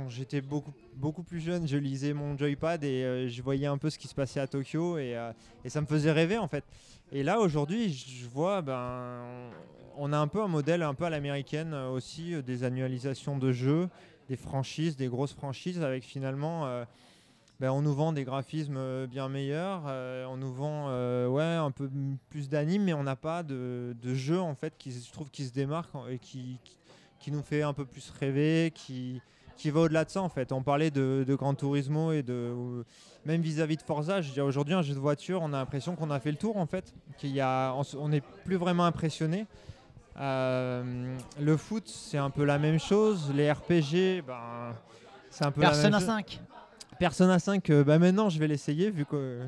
j'étais 0.08 0.40
beaucoup 0.40 0.72
beaucoup 0.94 1.22
plus 1.22 1.40
jeune, 1.40 1.68
je 1.68 1.76
lisais 1.76 2.14
mon 2.14 2.36
joypad 2.36 2.82
et 2.82 3.04
euh, 3.04 3.28
je 3.28 3.42
voyais 3.42 3.66
un 3.66 3.76
peu 3.76 3.90
ce 3.90 3.98
qui 3.98 4.08
se 4.08 4.14
passait 4.14 4.40
à 4.40 4.46
Tokyo 4.46 4.96
et, 4.96 5.14
euh, 5.14 5.32
et 5.64 5.68
ça 5.68 5.82
me 5.82 5.86
faisait 5.86 6.12
rêver 6.12 6.38
en 6.38 6.48
fait. 6.48 6.64
Et 7.12 7.22
là 7.22 7.40
aujourd'hui, 7.40 7.92
je 7.92 8.26
vois 8.26 8.62
ben 8.62 9.50
on 9.98 10.12
a 10.12 10.18
un 10.18 10.28
peu 10.28 10.42
un 10.42 10.48
modèle 10.48 10.82
un 10.82 10.94
peu 10.94 11.04
à 11.04 11.10
l'américaine 11.10 11.74
aussi 11.74 12.42
des 12.42 12.64
annualisations 12.64 13.36
de 13.36 13.52
jeux, 13.52 13.88
des 14.30 14.36
franchises, 14.36 14.96
des 14.96 15.08
grosses 15.08 15.34
franchises 15.34 15.82
avec 15.82 16.04
finalement 16.04 16.84
ben, 17.60 17.72
on 17.72 17.82
nous 17.82 17.94
vend 17.94 18.12
des 18.12 18.22
graphismes 18.24 18.76
euh, 18.76 19.06
bien 19.08 19.28
meilleurs, 19.28 19.82
euh, 19.88 20.24
on 20.26 20.36
nous 20.36 20.52
vend 20.52 20.86
euh, 20.88 21.26
ouais 21.26 21.42
un 21.42 21.72
peu 21.72 21.90
plus 22.30 22.48
d'anime, 22.48 22.84
mais 22.84 22.92
on 22.92 23.02
n'a 23.02 23.16
pas 23.16 23.42
de, 23.42 23.96
de 24.00 24.14
jeu 24.14 24.40
en 24.40 24.54
fait 24.54 24.74
qui 24.78 24.92
je 24.92 25.12
trouve 25.12 25.30
qui 25.30 25.44
se 25.44 25.52
démarque 25.52 25.90
et 26.08 26.18
qui, 26.18 26.60
qui, 26.62 26.78
qui 27.18 27.32
nous 27.32 27.42
fait 27.42 27.62
un 27.62 27.72
peu 27.72 27.84
plus 27.84 28.10
rêver, 28.10 28.72
qui 28.74 29.20
qui 29.56 29.70
va 29.70 29.80
au-delà 29.80 30.04
de 30.04 30.10
ça 30.10 30.22
en 30.22 30.28
fait. 30.28 30.52
On 30.52 30.62
parlait 30.62 30.92
de, 30.92 31.24
de 31.26 31.34
Gran 31.34 31.52
Turismo 31.52 32.12
et 32.12 32.22
de 32.22 32.84
même 33.26 33.40
vis-à-vis 33.42 33.76
de 33.76 33.82
Forza, 33.82 34.20
je 34.22 34.40
aujourd'hui 34.40 34.74
un 34.74 34.82
jeu 34.82 34.94
de 34.94 35.00
voiture, 35.00 35.42
on 35.42 35.52
a 35.52 35.56
l'impression 35.56 35.96
qu'on 35.96 36.12
a 36.12 36.20
fait 36.20 36.30
le 36.30 36.36
tour 36.36 36.58
en 36.58 36.66
fait, 36.66 36.94
qu'il 37.16 37.30
y 37.30 37.40
a 37.40 37.74
on 37.98 38.08
n'est 38.08 38.22
plus 38.44 38.54
vraiment 38.54 38.84
impressionné. 38.84 39.46
Le 40.20 41.56
foot, 41.56 41.88
c'est 41.88 42.18
un 42.18 42.30
peu 42.30 42.44
la 42.44 42.58
même 42.58 42.78
chose. 42.78 43.32
Les 43.34 43.50
RPG, 43.50 44.22
ben, 44.26 44.74
C'est 45.30 45.44
un 45.44 45.50
peu 45.50 45.60
la 45.60 45.70
même 45.70 45.90
Persona 45.90 45.98
chose. 45.98 46.40
5. 46.98 47.00
Persona 47.00 47.38
5, 47.38 47.70
euh, 47.70 47.84
bah 47.84 47.98
maintenant 47.98 48.28
je 48.28 48.38
vais 48.38 48.46
l'essayer 48.48 48.90
vu 48.90 49.04
que 49.04 49.40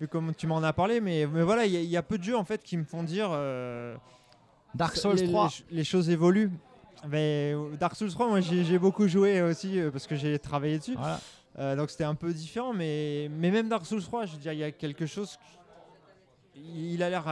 vu 0.00 0.08
comme 0.08 0.34
tu 0.34 0.46
m'en 0.46 0.62
as 0.62 0.72
parlé, 0.72 1.00
mais, 1.00 1.26
mais 1.26 1.42
voilà, 1.42 1.66
il 1.66 1.72
y, 1.72 1.76
a- 1.76 1.80
il 1.80 1.88
y 1.90 1.96
a 1.96 2.02
peu 2.02 2.18
de 2.18 2.22
jeux 2.22 2.36
en 2.36 2.44
fait 2.44 2.62
qui 2.62 2.76
me 2.76 2.84
font 2.84 3.02
dire 3.02 3.28
euh, 3.32 3.94
Dark 4.74 4.96
Souls 4.96 5.14
les, 5.16 5.26
3. 5.28 5.44
les 5.44 5.50
ch- 5.50 5.64
les 5.70 5.84
choses 5.84 6.08
évoluent. 6.10 6.50
Mais 7.08 7.52
euh, 7.54 7.76
Dark 7.78 7.94
Souls 7.96 8.10
3, 8.10 8.28
moi 8.28 8.40
j'ai 8.40 8.78
beaucoup 8.78 9.06
joué 9.08 9.40
aussi 9.42 9.78
euh, 9.80 9.90
parce 9.90 10.06
que 10.06 10.16
j'ai 10.16 10.38
travaillé 10.38 10.78
dessus. 10.78 10.94
Voilà. 10.96 11.20
Euh, 11.58 11.74
donc 11.76 11.90
c'était 11.90 12.04
un 12.04 12.14
peu 12.14 12.32
différent, 12.32 12.72
mais, 12.72 13.28
mais 13.38 13.50
même 13.50 13.68
Dark 13.68 13.84
Souls 13.86 14.02
3, 14.02 14.26
je 14.26 14.32
veux 14.32 14.38
dire, 14.38 14.52
il 14.52 14.58
y 14.60 14.64
a 14.64 14.70
quelque 14.72 15.06
chose. 15.06 15.36
Il 16.56 17.02
a 17.04 17.08
l'air 17.10 17.22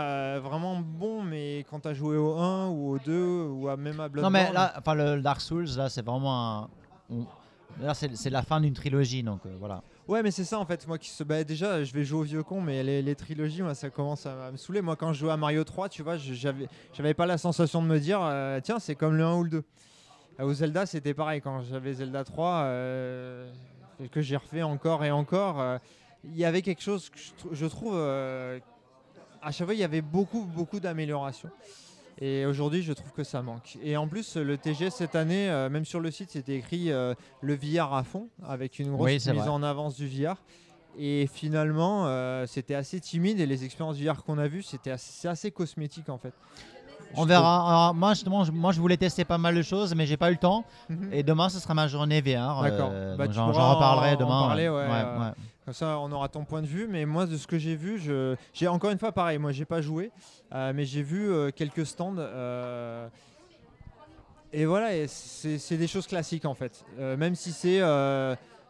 vraiment 0.40 0.76
bon, 0.80 1.22
mais 1.22 1.64
quand 1.68 1.80
tu 1.80 1.88
as 1.88 1.94
joué 1.94 2.16
au 2.16 2.36
1 2.36 2.68
ou 2.68 2.92
au 2.94 2.98
2 3.00 3.44
ou 3.48 3.68
à 3.68 3.76
même 3.76 3.98
à 3.98 4.04
Non 4.04 4.08
Bloodborne. 4.10 4.32
mais 4.32 4.52
là, 4.52 4.72
enfin 4.78 4.94
le 4.94 5.20
Dark 5.20 5.40
Souls 5.40 5.66
là 5.76 5.88
c'est 5.88 6.04
vraiment 6.04 6.60
un... 6.62 6.68
on- 7.10 7.26
Là 7.80 7.94
c'est 7.94 8.30
la 8.30 8.42
fin 8.42 8.60
d'une 8.60 8.74
trilogie 8.74 9.22
donc 9.22 9.40
euh, 9.46 9.54
voilà. 9.58 9.82
Ouais, 10.08 10.22
mais 10.22 10.30
c'est 10.30 10.44
ça 10.44 10.60
en 10.60 10.64
fait. 10.64 10.86
Moi 10.86 10.98
qui 10.98 11.10
se. 11.10 11.24
Bah, 11.24 11.42
déjà, 11.42 11.82
je 11.82 11.92
vais 11.92 12.04
jouer 12.04 12.20
au 12.20 12.22
vieux 12.22 12.42
con, 12.44 12.60
mais 12.60 12.82
les, 13.02 13.14
trilogies, 13.16 13.62
moi, 13.62 13.74
ça 13.74 13.90
commence 13.90 14.24
à, 14.24 14.52
me 14.52 14.56
saouler. 14.56 14.80
Moi, 14.80 14.94
quand 14.94 15.12
je 15.12 15.20
jouais 15.20 15.32
à 15.32 15.36
Mario 15.36 15.64
3, 15.64 15.88
tu 15.88 16.02
vois, 16.02 16.16
j'avais 16.16 17.14
pas 17.14 17.26
la 17.26 17.38
sensation 17.38 17.82
de 17.82 17.88
me 17.88 17.98
dire, 17.98 18.20
euh, 18.22 18.60
tiens, 18.62 18.78
c'est 18.78 18.94
comme 18.94 19.16
le 19.16 19.24
1 19.24 19.34
ou 19.34 19.42
le 19.42 19.50
2. 19.50 19.64
Euh, 20.38 20.44
Au 20.44 20.52
Zelda, 20.54 20.86
c'était 20.86 21.12
pareil. 21.12 21.40
Quand 21.40 21.60
j'avais 21.62 21.94
Zelda 21.94 22.22
3, 22.22 22.50
euh, 22.50 23.50
et 24.00 24.08
que 24.08 24.20
j'ai 24.20 24.36
refait 24.36 24.62
encore 24.62 25.04
et 25.04 25.10
encore, 25.10 25.80
il 26.22 26.36
y 26.36 26.44
avait 26.44 26.62
quelque 26.62 26.82
chose 26.82 27.10
que 27.10 27.18
je, 27.18 27.32
je 27.50 27.66
trouve. 27.66 27.96
à 27.96 29.50
chaque 29.50 29.66
fois, 29.66 29.74
il 29.74 29.80
y 29.80 29.84
avait 29.84 30.02
beaucoup, 30.02 30.44
beaucoup 30.44 30.78
d'améliorations. 30.78 31.50
Et 32.18 32.46
aujourd'hui, 32.46 32.82
je 32.82 32.92
trouve 32.94 33.12
que 33.12 33.24
ça 33.24 33.42
manque. 33.42 33.76
Et 33.82 33.96
en 33.96 34.08
plus, 34.08 34.36
le 34.36 34.56
TG 34.56 34.88
cette 34.90 35.14
année, 35.14 35.50
euh, 35.50 35.68
même 35.68 35.84
sur 35.84 36.00
le 36.00 36.10
site, 36.10 36.30
c'était 36.30 36.54
écrit 36.56 36.90
euh, 36.90 37.14
le 37.42 37.54
VR 37.54 37.92
à 37.92 38.04
fond, 38.04 38.28
avec 38.46 38.78
une 38.78 38.90
grosse 38.92 39.04
Oui, 39.06 39.12
mise 39.14 39.28
vrai. 39.28 39.48
en 39.48 39.62
avance 39.62 39.96
du 39.96 40.08
VR. 40.08 40.36
Et 40.98 41.28
finalement, 41.30 42.06
euh, 42.06 42.46
c'était 42.46 42.74
assez 42.74 43.00
timide. 43.00 43.38
Et 43.38 43.44
les 43.44 43.64
expériences 43.66 43.98
VR 43.98 44.24
qu'on 44.24 44.38
a 44.38 44.48
vues, 44.48 44.62
c'était 44.62 44.92
assez, 44.92 45.50
cosmétique 45.50 46.08
en 46.08 46.16
fait. 46.16 46.32
On 47.14 47.24
Je 47.24 47.28
verra. 47.28 47.68
Alors, 47.68 47.94
moi 47.94 48.14
justement 48.14 48.42
je, 48.44 48.50
moi 48.50 48.72
je 48.72 48.80
voulais 48.80 48.96
tester 48.96 49.24
pas 49.24 49.38
mal 49.38 49.54
de 49.54 49.62
choses 49.62 49.94
mais 49.94 50.06
j'ai 50.06 50.16
pas 50.16 50.28
eu 50.30 50.32
le 50.32 50.38
temps 50.40 50.64
Mhm. 50.88 51.10
et 51.12 51.22
demain 51.22 51.48
ce 51.48 51.60
sera 51.60 51.72
ma 51.72 51.86
journée 51.86 52.20
VR. 52.20 52.62
D'accord. 52.62 52.90
Bah, 53.16 53.26
j'en 53.30 53.46
reparlerai 53.52 54.10
en- 54.10 54.14
en 54.14 54.16
demain. 54.18 54.46
parler, 54.48 54.68
ouais, 54.68 54.74
ouais. 54.74 55.32
Comme 55.66 55.74
ça, 55.74 55.98
on 55.98 56.12
aura 56.12 56.28
ton 56.28 56.44
point 56.44 56.62
de 56.62 56.66
vue. 56.68 56.86
Mais 56.86 57.04
moi, 57.06 57.26
de 57.26 57.36
ce 57.36 57.48
que 57.48 57.58
j'ai 57.58 57.74
vu, 57.74 58.00
j'ai 58.54 58.68
encore 58.68 58.92
une 58.92 59.00
fois 59.00 59.10
pareil. 59.10 59.38
Moi, 59.38 59.50
j'ai 59.50 59.64
pas 59.64 59.82
joué, 59.82 60.12
euh, 60.54 60.72
mais 60.72 60.84
j'ai 60.84 61.02
vu 61.02 61.28
euh, 61.28 61.50
quelques 61.50 61.84
stands. 61.84 62.14
euh, 62.18 63.08
Et 64.52 64.64
voilà, 64.64 65.08
c'est 65.08 65.58
c'est 65.58 65.76
des 65.76 65.88
choses 65.88 66.06
classiques 66.06 66.44
en 66.44 66.54
fait. 66.54 66.84
Même 66.96 67.34
si 67.34 67.50
c'est 67.50 67.80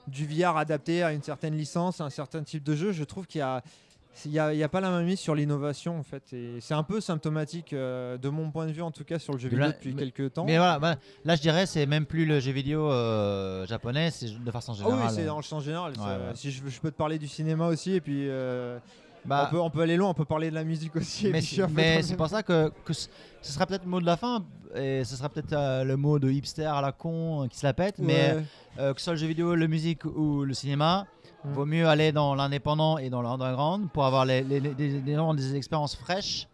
du 0.08 0.26
VR 0.26 0.56
adapté 0.56 1.02
à 1.02 1.12
une 1.12 1.22
certaine 1.22 1.54
licence, 1.54 2.00
à 2.00 2.04
un 2.04 2.10
certain 2.10 2.42
type 2.42 2.64
de 2.64 2.74
jeu, 2.74 2.92
je 2.92 3.04
trouve 3.04 3.26
qu'il 3.26 3.40
y 3.40 3.42
a. 3.42 3.62
Il 4.24 4.30
n'y 4.30 4.38
a, 4.62 4.68
pas 4.68 4.80
la 4.80 4.90
même 4.90 5.04
mise 5.04 5.18
sur 5.20 5.34
l'innovation 5.34 5.98
en 5.98 6.02
fait 6.02 6.32
et 6.32 6.56
c'est 6.60 6.74
un 6.74 6.82
peu 6.82 7.00
symptomatique 7.00 7.72
euh, 7.74 8.16
de 8.16 8.28
mon 8.30 8.50
point 8.50 8.66
de 8.66 8.72
vue 8.72 8.82
en 8.82 8.90
tout 8.90 9.04
cas 9.04 9.18
sur 9.18 9.34
le 9.34 9.38
jeu 9.38 9.48
De 9.50 9.56
vidéo 9.56 9.68
depuis 9.72 9.92
mais- 9.92 10.10
quelques 10.10 10.32
temps. 10.32 10.44
Mais 10.46 10.56
voilà, 10.56 10.78
voilà. 10.78 10.96
là 11.24 11.36
je 11.36 11.42
dirais 11.42 11.66
c'est 11.66 11.84
même 11.86 12.06
plus 12.06 12.24
le 12.24 12.40
jeu 12.40 12.52
vidéo 12.52 12.90
euh, 12.90 13.66
japonais, 13.66 14.10
c'est 14.10 14.42
de 14.42 14.50
façon 14.50 14.72
Ah 14.74 14.78
générale. 14.82 15.06
oui, 15.08 15.12
c'est 15.14 15.24
dans 15.26 15.36
le 15.36 15.42
sens 15.42 15.62
général. 15.64 15.92
Ouais, 15.92 15.98
ça- 15.98 16.04
ouais. 16.18 16.34
Si 16.34 16.50
je, 16.50 16.62
je 16.66 16.80
peux 16.80 16.90
te 16.90 16.96
parler 16.96 17.18
du 17.18 17.28
cinéma 17.28 17.66
aussi, 17.66 17.92
et 17.94 18.00
puis 18.00 18.26
euh, 18.28 18.78
Bah, 19.26 19.46
on, 19.48 19.50
peut, 19.50 19.60
on 19.60 19.70
peut 19.70 19.80
aller 19.82 19.96
loin, 19.96 20.08
on 20.10 20.14
peut 20.14 20.24
parler 20.24 20.48
de 20.50 20.54
la 20.54 20.64
musique 20.64 20.96
aussi. 20.96 21.28
mais 21.30 21.40
c'est 21.42 21.62
en 21.64 21.68
mais 21.68 22.00
pour 22.16 22.28
ça 22.28 22.42
que, 22.42 22.70
que 22.84 22.92
ce 22.94 23.08
sera 23.42 23.66
peut-être 23.66 23.84
le 23.84 23.90
mot 23.90 24.00
de 24.00 24.06
la 24.06 24.16
fin 24.16 24.44
et 24.74 25.04
ce 25.04 25.14
sera 25.16 25.28
peut-être 25.28 25.52
euh, 25.52 25.84
le 25.84 25.96
mot 25.96 26.18
de 26.18 26.30
hipster 26.30 26.64
à 26.64 26.80
la 26.80 26.92
con 26.92 27.44
euh, 27.44 27.48
qui 27.48 27.58
se 27.58 27.66
la 27.66 27.72
pète, 27.74 27.98
mais 27.98 28.34
Ouais. 28.34 28.42
euh, 28.78 28.94
que 28.94 29.00
ce 29.00 29.04
soit 29.04 29.12
le 29.14 29.18
jeu 29.18 29.26
vidéo, 29.26 29.54
la 29.54 29.66
musique 29.68 30.04
ou 30.04 30.44
le 30.44 30.54
cinéma, 30.54 31.06
Mm. 31.46 31.52
vaut 31.52 31.66
mieux 31.66 31.86
aller 31.88 32.12
dans 32.12 32.34
l'indépendant 32.34 32.98
et 32.98 33.10
dans 33.10 33.22
l'underground 33.22 33.88
pour 33.92 34.04
avoir 34.04 34.24
les, 34.24 34.42
les- 34.42 34.60
les- 34.60 34.74
des, 34.74 35.56
expériences 35.56 35.96
fraîches 35.96 36.46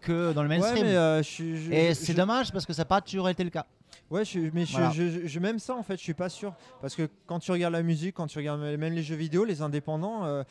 que 0.00 0.32
dans 0.32 0.42
le 0.42 0.48
Ouais, 0.48 0.58
mainstream. 0.58 0.84
mais 0.86 0.94
euh, 0.96 1.18
je 1.18 1.28
suis. 1.28 1.56
je- 1.64 1.72
et 1.72 1.94
c'est 1.94 2.12
je- 2.12 2.16
dommage 2.16 2.52
parce 2.52 2.66
que 2.66 2.72
ça 2.72 2.82
n'a 2.82 2.86
pas 2.86 3.00
toujours 3.00 3.28
été 3.28 3.42
le 3.44 3.50
cas. 3.50 3.66
Ouais, 4.10 4.24
je, 4.24 4.38
mais 4.52 4.64
je- 4.66 4.72
Voilà. 4.72 4.90
je, 4.90 5.08
je- 5.08 5.26
je- 5.26 5.40
même 5.40 5.58
ça 5.58 5.74
en 5.74 5.82
fait, 5.82 5.96
je 5.96 6.02
suis 6.02 6.14
pas 6.14 6.28
sûr. 6.28 6.52
Parce 6.80 6.94
que 6.94 7.08
quand 7.26 7.38
tu 7.40 7.50
regardes 7.50 7.72
la 7.72 7.82
musique, 7.82 8.14
quand 8.14 8.26
tu 8.28 8.38
regardes 8.38 8.60
même 8.60 8.92
les 8.92 9.02
jeux 9.02 9.16
vidéo, 9.16 9.44
les 9.44 9.62
indépendants, 9.62 10.24
euh, 10.24 10.44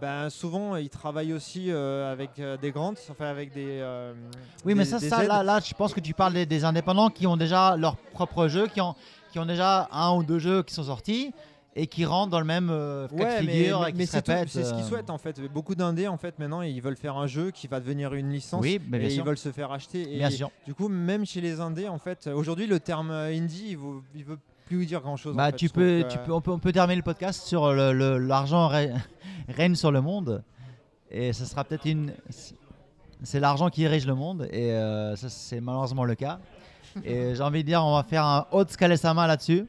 ben, 0.00 0.30
souvent 0.30 0.76
ils 0.76 0.88
travaillent 0.88 1.34
aussi 1.34 1.70
euh, 1.70 2.10
avec 2.10 2.30
euh, 2.38 2.56
des 2.56 2.70
grandes, 2.70 2.96
enfin 3.10 3.26
avec 3.26 3.52
des. 3.52 3.80
euh, 3.82 4.14
Oui, 4.64 4.74
mais 4.74 4.86
ça, 4.86 4.98
là, 5.24 5.42
là, 5.42 5.60
je 5.62 5.74
pense 5.74 5.92
que 5.92 6.00
tu 6.00 6.14
parles 6.14 6.32
des, 6.32 6.46
des 6.46 6.64
indépendants 6.64 7.10
qui 7.10 7.26
ont 7.26 7.36
déjà 7.36 7.76
leur 7.76 7.96
propre 7.96 8.48
jeu, 8.48 8.66
qui 8.68 8.80
ont, 8.80 8.94
qui 9.30 9.38
ont 9.38 9.44
déjà 9.46 9.88
un 9.92 10.14
ou 10.16 10.22
deux 10.22 10.38
jeux 10.38 10.62
qui 10.62 10.72
sont 10.72 10.84
sortis 10.84 11.34
et 11.74 11.86
qui 11.86 12.04
rentrent 12.04 12.30
dans 12.30 12.38
le 12.38 12.44
même 12.44 12.68
euh, 12.70 13.08
cas 13.08 13.14
Ouais, 13.14 13.40
de 13.40 13.46
mais, 13.46 13.52
figure 13.52 13.80
mais- 13.80 13.88
et 13.88 13.92
qui 13.92 13.98
mais 13.98 14.06
se 14.06 14.12
c'est 14.12 14.22
tout- 14.22 14.30
répètent. 14.32 14.48
c'est 14.50 14.64
ce 14.64 14.74
qu'ils 14.74 14.84
euh, 14.84 14.88
souhaitent 14.88 15.10
en 15.10 15.16
fait. 15.18 15.40
Beaucoup 15.52 15.74
d'indés 15.74 16.06
en 16.08 16.16
fait 16.18 16.38
maintenant 16.38 16.60
ils 16.62 16.80
veulent 16.82 16.96
faire 16.96 17.16
un 17.16 17.26
jeu 17.26 17.50
qui 17.50 17.66
va 17.66 17.80
devenir 17.80 18.12
une 18.14 18.30
licence 18.30 18.60
Oui, 18.62 18.78
mais 18.90 19.04
et 19.04 19.10
sûr. 19.10 19.22
ils 19.22 19.26
veulent 19.26 19.38
se 19.38 19.50
faire 19.52 19.72
acheter. 19.72 20.02
Et 20.14 20.18
Bien 20.18 20.30
sûr. 20.30 20.50
Du 20.66 20.74
coup, 20.74 20.88
même 20.88 21.24
chez 21.24 21.40
les 21.40 21.60
indés 21.60 21.88
en 21.88 21.98
fait, 21.98 22.26
aujourd'hui 22.26 22.66
le 22.66 22.78
terme 22.78 23.10
euh, 23.10 23.34
indie 23.34 23.68
il 23.70 23.78
veut, 23.78 24.00
il 24.14 24.24
veut 24.24 24.38
plus 24.66 24.84
dire 24.86 25.00
grand 25.00 25.16
chose. 25.16 25.34
Bah, 25.34 25.50
tu 25.52 25.68
peux, 25.68 26.04
tu 26.10 26.18
peux, 26.18 26.32
on 26.32 26.40
peut, 26.40 26.50
on 26.50 26.58
peut 26.58 26.72
terminer 26.72 26.96
le 26.96 27.02
podcast 27.02 27.46
sur 27.46 27.72
le- 27.72 27.92
le- 27.92 28.18
l'argent 28.18 28.68
rè- 28.70 28.92
règne 29.48 29.74
sur 29.74 29.90
le 29.90 30.00
monde 30.02 30.42
et 31.10 31.32
ce 31.32 31.44
sera 31.44 31.64
peut-être 31.64 31.84
une, 31.86 32.12
c'est 33.22 33.40
l'argent 33.40 33.68
qui 33.70 33.80
dirige 33.82 34.06
le 34.06 34.14
monde 34.14 34.46
et 34.50 34.72
euh, 34.72 35.14
ça 35.16 35.28
c'est 35.28 35.60
malheureusement 35.60 36.04
le 36.04 36.14
cas. 36.14 36.38
Et 37.04 37.34
j'ai 37.34 37.42
envie 37.42 37.62
de 37.62 37.66
dire, 37.68 37.82
on 37.82 37.94
va 37.96 38.02
faire 38.02 38.26
un 38.26 38.46
haute 38.50 38.70
Sama 38.96 39.26
là-dessus. 39.26 39.66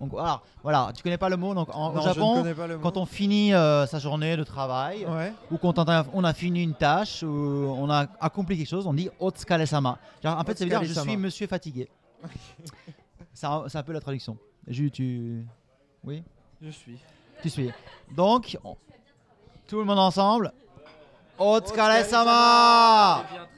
Donc 0.00 0.10
voilà, 0.10 0.40
voilà, 0.62 0.90
tu 0.94 1.02
connais 1.04 1.18
pas 1.18 1.28
le 1.28 1.36
mot. 1.36 1.54
Donc 1.54 1.68
en, 1.72 1.90
au 1.90 1.94
Non, 1.94 2.00
Japon, 2.02 2.44
quand 2.82 2.96
on 2.96 3.06
finit 3.06 3.54
euh, 3.54 3.86
sa 3.86 3.98
journée 4.00 4.36
de 4.36 4.42
travail 4.42 5.06
Ouais. 5.06 5.32
ou 5.52 5.56
quand 5.58 5.78
on 5.78 5.84
a, 5.84 6.04
on 6.12 6.24
a 6.24 6.32
fini 6.34 6.64
une 6.64 6.74
tâche 6.74 7.22
ou 7.22 7.28
on 7.78 7.88
a 7.90 8.06
accompli 8.20 8.56
quelque 8.58 8.68
chose, 8.68 8.86
on 8.88 8.92
dit 8.94 9.08
Sama. 9.66 9.98
Genre, 10.22 10.36
En 10.38 10.42
fait, 10.44 10.58
ça 10.58 10.64
veut 10.64 10.70
dire 10.70 10.80
je 10.80 10.86
Otsukare-sama. 10.86 11.10
suis 11.12 11.16
monsieur 11.16 11.46
fatigué. 11.46 11.88
c'est 13.32 13.46
un, 13.46 13.64
c'est 13.68 13.78
un 13.78 13.82
peu 13.84 13.92
la 13.92 14.00
traduction. 14.00 14.36
Tu. 14.92 15.46
Oui? 16.02 16.24
Je 16.60 16.70
suis. 16.70 16.98
Tu 17.42 17.50
suis. 17.50 17.70
Donc, 18.16 18.58
on- 18.64 18.76
tout 19.68 19.78
le 19.78 19.84
monde 19.84 19.98
ensemble. 20.00 20.52
Otsukare-sama 21.38 23.24
C'est 23.28 23.34
bientôt. 23.34 23.50